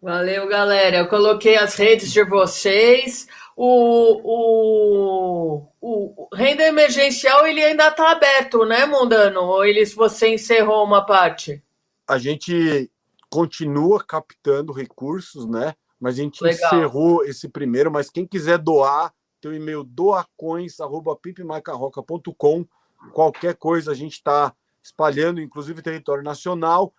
Valeu, 0.01 0.47
galera. 0.47 0.97
Eu 0.97 1.07
coloquei 1.07 1.55
as 1.55 1.75
redes 1.75 2.11
de 2.11 2.23
vocês. 2.23 3.27
O, 3.55 4.19
o, 4.23 5.67
o 5.79 6.27
renda 6.35 6.63
emergencial 6.63 7.45
ele 7.45 7.61
ainda 7.61 7.89
está 7.89 8.11
aberto, 8.11 8.65
né, 8.65 8.87
Mundano? 8.87 9.41
Ou 9.41 9.63
eles, 9.63 9.93
você 9.93 10.33
encerrou 10.33 10.83
uma 10.83 11.05
parte? 11.05 11.63
A 12.07 12.17
gente 12.17 12.89
continua 13.29 14.03
captando 14.03 14.73
recursos, 14.73 15.45
né? 15.45 15.75
Mas 15.99 16.15
a 16.15 16.23
gente 16.23 16.43
Legal. 16.43 16.73
encerrou 16.73 17.23
esse 17.23 17.47
primeiro. 17.47 17.91
Mas 17.91 18.09
quem 18.09 18.25
quiser 18.25 18.57
doar, 18.57 19.13
tem 19.39 19.51
o 19.51 19.53
e-mail 19.53 19.83
doacoins.pipmaicarroca.com. 19.83 22.65
Qualquer 23.13 23.53
coisa 23.55 23.91
a 23.91 23.95
gente 23.95 24.13
está 24.13 24.51
espalhando, 24.81 25.39
inclusive 25.39 25.83
território 25.83 26.23
nacional. 26.23 26.91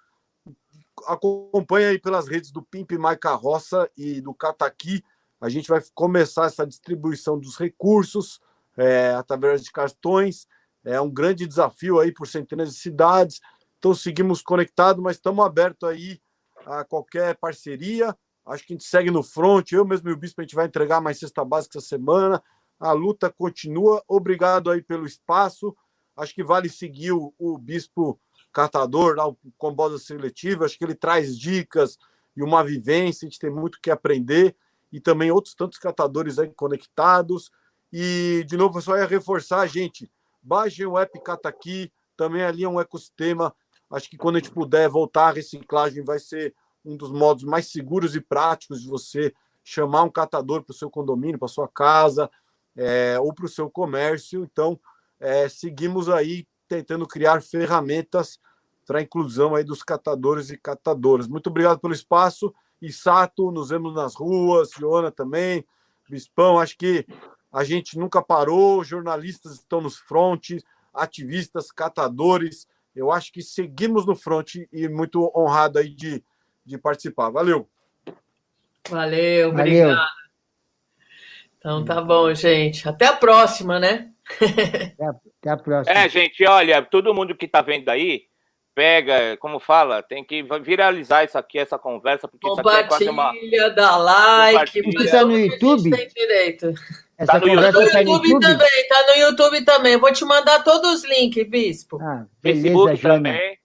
Acompanha 1.06 1.88
aí 1.88 1.98
pelas 1.98 2.28
redes 2.28 2.50
do 2.50 2.62
Pimp 2.62 2.92
My 2.92 3.16
Carroça 3.18 3.90
e 3.96 4.20
do 4.20 4.34
Cataqui. 4.34 5.02
A 5.40 5.48
gente 5.48 5.68
vai 5.68 5.82
começar 5.94 6.46
essa 6.46 6.66
distribuição 6.66 7.38
dos 7.38 7.56
recursos 7.56 8.40
é, 8.76 9.10
através 9.14 9.62
de 9.62 9.72
cartões. 9.72 10.46
É 10.84 11.00
um 11.00 11.10
grande 11.10 11.46
desafio 11.46 11.98
aí 11.98 12.12
por 12.12 12.26
centenas 12.26 12.70
de 12.70 12.76
cidades. 12.76 13.40
Então 13.78 13.94
seguimos 13.94 14.42
conectados, 14.42 15.02
mas 15.02 15.16
estamos 15.16 15.44
abertos 15.44 15.88
aí 15.88 16.20
a 16.66 16.84
qualquer 16.84 17.36
parceria. 17.36 18.16
Acho 18.46 18.66
que 18.66 18.72
a 18.72 18.76
gente 18.76 18.84
segue 18.84 19.10
no 19.10 19.22
front. 19.22 19.72
Eu 19.72 19.84
mesmo 19.84 20.08
e 20.08 20.12
o 20.12 20.16
Bispo 20.16 20.40
a 20.40 20.44
gente 20.44 20.54
vai 20.54 20.66
entregar 20.66 21.00
mais 21.00 21.18
cesta 21.18 21.44
básica 21.44 21.78
essa 21.78 21.88
semana. 21.88 22.42
A 22.78 22.92
luta 22.92 23.30
continua. 23.30 24.02
Obrigado 24.08 24.70
aí 24.70 24.82
pelo 24.82 25.06
espaço. 25.06 25.76
Acho 26.16 26.34
que 26.34 26.42
vale 26.42 26.68
seguir 26.68 27.12
o, 27.12 27.32
o 27.38 27.56
Bispo 27.56 28.20
Catador, 28.52 29.16
lá, 29.16 29.26
o 29.26 29.36
Combosa 29.56 29.98
Seletiva. 29.98 30.64
Acho 30.64 30.78
que 30.78 30.84
ele 30.84 30.94
traz 30.94 31.38
dicas 31.38 31.98
e 32.36 32.42
uma 32.42 32.62
vivência. 32.62 33.26
A 33.26 33.30
gente 33.30 33.38
tem 33.38 33.50
muito 33.50 33.80
que 33.80 33.90
aprender. 33.90 34.54
E 34.92 35.00
também 35.00 35.30
outros 35.30 35.54
tantos 35.54 35.78
catadores 35.78 36.38
aí 36.38 36.50
conectados. 36.50 37.50
E, 37.92 38.44
de 38.46 38.56
novo, 38.56 38.80
só 38.80 38.96
ia 38.96 39.06
reforçar, 39.06 39.66
gente. 39.66 40.10
Baixem 40.42 40.86
o 40.86 40.98
app 40.98 41.18
Cataqui. 41.22 41.92
Também 42.16 42.42
ali 42.42 42.64
é 42.64 42.68
um 42.68 42.80
ecossistema. 42.80 43.54
Acho 43.90 44.08
que 44.08 44.16
quando 44.16 44.36
a 44.36 44.38
gente 44.38 44.50
puder 44.50 44.88
voltar 44.88 45.28
à 45.28 45.32
reciclagem, 45.32 46.04
vai 46.04 46.18
ser 46.18 46.54
um 46.84 46.96
dos 46.96 47.10
modos 47.10 47.44
mais 47.44 47.70
seguros 47.70 48.14
e 48.14 48.20
práticos 48.20 48.82
de 48.82 48.88
você 48.88 49.32
chamar 49.64 50.02
um 50.02 50.10
catador 50.10 50.62
para 50.62 50.72
o 50.72 50.76
seu 50.76 50.90
condomínio, 50.90 51.38
para 51.38 51.48
sua 51.48 51.68
casa 51.68 52.30
é, 52.76 53.18
ou 53.20 53.32
para 53.32 53.46
o 53.46 53.48
seu 53.48 53.70
comércio. 53.70 54.42
Então, 54.44 54.78
é, 55.20 55.48
seguimos 55.48 56.08
aí 56.08 56.46
tentando 56.72 57.06
criar 57.06 57.42
ferramentas 57.42 58.40
para 58.86 58.98
a 58.98 59.02
inclusão 59.02 59.54
aí 59.54 59.62
dos 59.62 59.82
catadores 59.82 60.48
e 60.48 60.56
catadoras. 60.56 61.28
Muito 61.28 61.48
obrigado 61.50 61.78
pelo 61.78 61.92
espaço. 61.92 62.52
E 62.80 62.90
Sato, 62.90 63.52
nos 63.52 63.68
vemos 63.68 63.94
nas 63.94 64.14
ruas, 64.14 64.70
Joana 64.70 65.10
também, 65.10 65.64
Bispão, 66.08 66.58
acho 66.58 66.76
que 66.78 67.06
a 67.52 67.62
gente 67.62 67.98
nunca 67.98 68.22
parou, 68.22 68.82
jornalistas 68.82 69.52
estão 69.52 69.82
nos 69.82 69.98
frontes, 69.98 70.64
ativistas, 70.94 71.70
catadores. 71.70 72.66
Eu 72.96 73.12
acho 73.12 73.30
que 73.32 73.42
seguimos 73.42 74.06
no 74.06 74.16
fronte 74.16 74.66
e 74.72 74.88
muito 74.88 75.30
honrado 75.36 75.78
aí 75.78 75.90
de, 75.90 76.24
de 76.64 76.78
participar. 76.78 77.30
Valeu. 77.30 77.68
Valeu, 78.88 79.52
Valeu. 79.52 79.94
Então 81.62 81.84
tá 81.84 82.00
bom, 82.00 82.34
gente. 82.34 82.88
Até 82.88 83.06
a 83.06 83.12
próxima, 83.12 83.78
né? 83.78 84.08
Até 84.40 85.04
a, 85.04 85.10
até 85.40 85.50
a 85.50 85.56
próxima. 85.56 85.96
É, 85.96 86.08
gente, 86.08 86.44
olha, 86.44 86.82
todo 86.82 87.14
mundo 87.14 87.36
que 87.36 87.46
tá 87.46 87.60
vendo 87.60 87.88
aí, 87.88 88.22
pega, 88.74 89.36
como 89.38 89.60
fala, 89.60 90.02
tem 90.02 90.24
que 90.24 90.42
viralizar 90.62 91.24
isso 91.24 91.38
aqui, 91.38 91.58
essa 91.58 91.78
conversa, 91.78 92.26
porque 92.26 92.48
isso 92.48 92.60
aqui 92.60 92.68
é 92.68 92.84
quase 92.84 93.08
uma. 93.08 93.26
Compartilha, 93.26 93.70
dá 93.70 93.96
like. 93.96 94.82
Compartilha. 94.82 95.10
Tá 95.10 95.24
no 95.24 95.38
YouTube? 95.38 95.90
Tem 95.90 96.08
direito. 96.08 96.74
Essa 97.16 97.32
tá 97.32 97.40
no 97.40 97.54
No 97.54 97.62
está 97.62 97.72
no 97.72 97.80
YouTube, 97.80 98.28
YouTube? 98.28 98.40
também, 98.40 98.88
tá 98.88 99.06
no 99.08 99.20
YouTube 99.20 99.64
também. 99.64 99.96
Vou 99.96 100.12
te 100.12 100.24
mandar 100.24 100.64
todos 100.64 100.92
os 100.94 101.04
links, 101.04 101.48
Bispo. 101.48 102.00
Ah, 102.02 102.26
beleza, 102.42 102.62
Facebook 102.62 102.96
Jana. 102.96 103.14
também. 103.14 103.58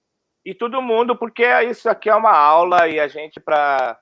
E 0.46 0.54
todo 0.54 0.82
mundo, 0.82 1.16
porque 1.16 1.44
isso 1.64 1.90
aqui 1.90 2.10
é 2.10 2.16
uma 2.16 2.36
aula 2.36 2.88
e 2.88 3.00
a 3.00 3.08
gente, 3.08 3.40
para 3.40 3.98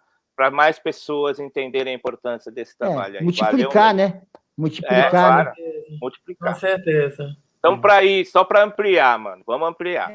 mais 0.51 0.79
pessoas 0.79 1.39
entenderem 1.39 1.93
a 1.93 1.95
importância 1.95 2.51
desse 2.51 2.77
trabalho 2.77 3.17
É, 3.17 3.21
multiplicar, 3.21 3.95
Valeu, 3.95 3.95
né? 3.95 4.21
É, 4.21 4.37
Multiplicar, 4.57 5.09
claro, 5.09 5.49
né? 5.49 5.53
Com 5.55 5.97
multiplicar. 6.01 6.55
certeza. 6.55 7.35
Então, 7.59 7.79
para 7.79 8.03
ir, 8.03 8.25
só 8.25 8.43
para 8.43 8.63
ampliar, 8.63 9.17
mano. 9.19 9.43
Vamos 9.45 9.67
ampliar. 9.67 10.13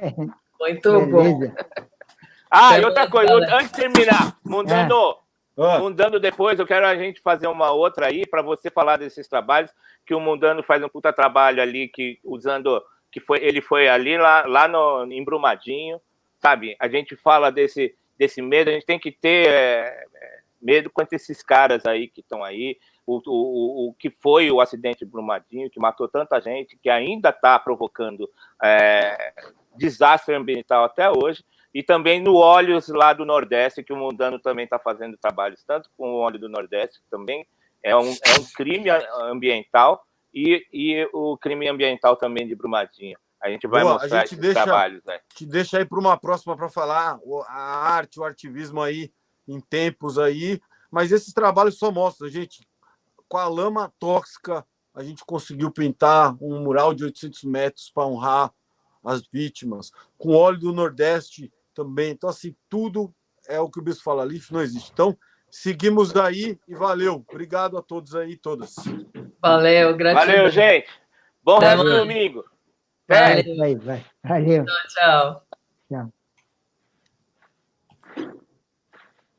Muito 0.58 0.92
bom. 1.06 1.38
Beleza. 1.38 1.56
Ah, 2.50 2.78
e 2.78 2.84
outra 2.84 3.08
coisa, 3.08 3.32
galera. 3.32 3.56
antes 3.56 3.70
de 3.70 3.76
terminar, 3.76 4.36
mudando, 4.44 5.16
Ah, 5.56 5.78
Mundano 5.78 6.18
depois, 6.18 6.58
eu 6.58 6.66
quero 6.66 6.86
a 6.86 6.96
gente 6.96 7.20
fazer 7.20 7.46
uma 7.46 7.70
outra 7.70 8.06
aí 8.06 8.26
para 8.26 8.40
você 8.42 8.70
falar 8.70 8.96
desses 8.96 9.28
trabalhos, 9.28 9.70
que 10.06 10.14
o 10.14 10.20
Mundano 10.20 10.62
faz 10.62 10.82
um 10.82 10.88
puta 10.88 11.12
trabalho 11.12 11.60
ali, 11.62 11.86
que 11.86 12.18
usando, 12.24 12.82
que 13.12 13.20
foi, 13.20 13.44
ele 13.44 13.60
foi 13.60 13.88
ali 13.88 14.16
lá, 14.16 14.44
lá 14.46 14.66
no, 14.66 15.04
em 15.12 15.22
Brumadinho, 15.22 16.00
sabe? 16.40 16.76
A 16.80 16.88
gente 16.88 17.14
fala 17.14 17.50
desse, 17.52 17.94
desse 18.18 18.40
medo, 18.40 18.70
a 18.70 18.72
gente 18.72 18.86
tem 18.86 18.98
que 18.98 19.12
ter 19.12 19.48
é, 19.48 19.50
é, 19.50 20.04
medo 20.60 20.90
quanto 20.90 21.12
esses 21.14 21.42
caras 21.42 21.86
aí 21.86 22.08
que 22.08 22.20
estão 22.20 22.42
aí, 22.44 22.76
o, 23.06 23.20
o, 23.26 23.88
o- 23.90 23.94
que 23.98 24.10
foi 24.10 24.50
o 24.50 24.60
acidente 24.60 25.04
de 25.04 25.10
Brumadinho, 25.10 25.70
que 25.70 25.80
matou 25.80 26.06
tanta 26.08 26.40
gente, 26.40 26.76
que 26.82 26.88
ainda 26.90 27.30
está 27.30 27.58
provocando 27.58 28.28
é, 28.62 29.32
desastre 29.76 30.34
ambiental 30.34 30.84
até 30.84 31.10
hoje, 31.10 31.44
e 31.72 31.82
também 31.82 32.20
no 32.20 32.34
Óleos 32.36 32.88
lá 32.88 33.12
do 33.12 33.24
Nordeste, 33.24 33.82
que 33.82 33.92
o 33.92 33.96
Mundano 33.96 34.38
também 34.38 34.64
está 34.64 34.78
fazendo 34.78 35.16
trabalhos, 35.16 35.62
tanto 35.64 35.88
com 35.96 36.12
o 36.14 36.16
óleo 36.18 36.38
do 36.38 36.48
Nordeste, 36.48 36.98
que 37.00 37.10
também 37.10 37.46
é 37.82 37.96
um, 37.96 38.10
é 38.10 38.40
um 38.40 38.44
crime 38.54 38.90
a- 38.90 39.02
ambiental, 39.24 40.04
e, 40.32 40.64
e 40.72 41.08
o 41.12 41.36
crime 41.38 41.68
ambiental 41.68 42.16
também 42.16 42.46
de 42.46 42.54
Brumadinho. 42.54 43.18
A 43.42 43.48
gente 43.48 43.66
vai 43.66 43.80
Boa, 43.82 43.92
a 43.94 43.98
mostrar 43.98 44.18
gente 44.20 44.26
esses 44.26 44.38
deixa- 44.38 44.62
trabalhos. 44.64 45.02
Né? 45.04 45.18
te 45.34 45.46
deixa 45.46 45.78
aí 45.78 45.84
para 45.84 45.98
uma 45.98 46.16
próxima 46.18 46.54
para 46.56 46.68
falar 46.68 47.18
a 47.48 47.94
arte, 47.94 48.20
o 48.20 48.24
ativismo 48.24 48.82
aí 48.82 49.10
em 49.54 49.60
tempos 49.60 50.18
aí. 50.18 50.60
Mas 50.90 51.12
esses 51.12 51.32
trabalhos 51.32 51.78
só 51.78 51.90
mostram, 51.90 52.28
gente, 52.28 52.66
com 53.28 53.38
a 53.38 53.48
lama 53.48 53.92
tóxica, 53.98 54.66
a 54.94 55.02
gente 55.02 55.24
conseguiu 55.24 55.70
pintar 55.70 56.36
um 56.42 56.60
mural 56.62 56.92
de 56.94 57.04
800 57.04 57.44
metros 57.44 57.90
para 57.90 58.06
honrar 58.06 58.52
as 59.04 59.22
vítimas. 59.32 59.92
Com 60.18 60.34
óleo 60.34 60.58
do 60.58 60.72
Nordeste 60.72 61.52
também. 61.74 62.10
Então, 62.10 62.28
assim, 62.28 62.54
tudo 62.68 63.14
é 63.48 63.60
o 63.60 63.70
que 63.70 63.78
o 63.78 63.82
Bispo 63.82 64.02
fala, 64.02 64.24
lixo 64.24 64.52
não 64.52 64.60
existe. 64.60 64.90
Então, 64.92 65.16
seguimos 65.50 66.14
aí 66.16 66.58
e 66.68 66.74
valeu. 66.74 67.24
Obrigado 67.28 67.78
a 67.78 67.82
todos 67.82 68.14
aí, 68.14 68.36
todas. 68.36 68.74
Valeu, 69.40 69.96
gratidão. 69.96 70.26
Valeu, 70.26 70.50
gente. 70.50 70.88
Bom 71.42 71.58
resto 71.58 71.84
do 71.84 71.96
domingo. 71.98 72.44
Valeu. 73.08 73.56
Vai, 73.56 73.74
vai. 73.76 74.04
Valeu. 74.22 74.64
Tchau. 74.88 75.46
Tchau. 75.88 76.19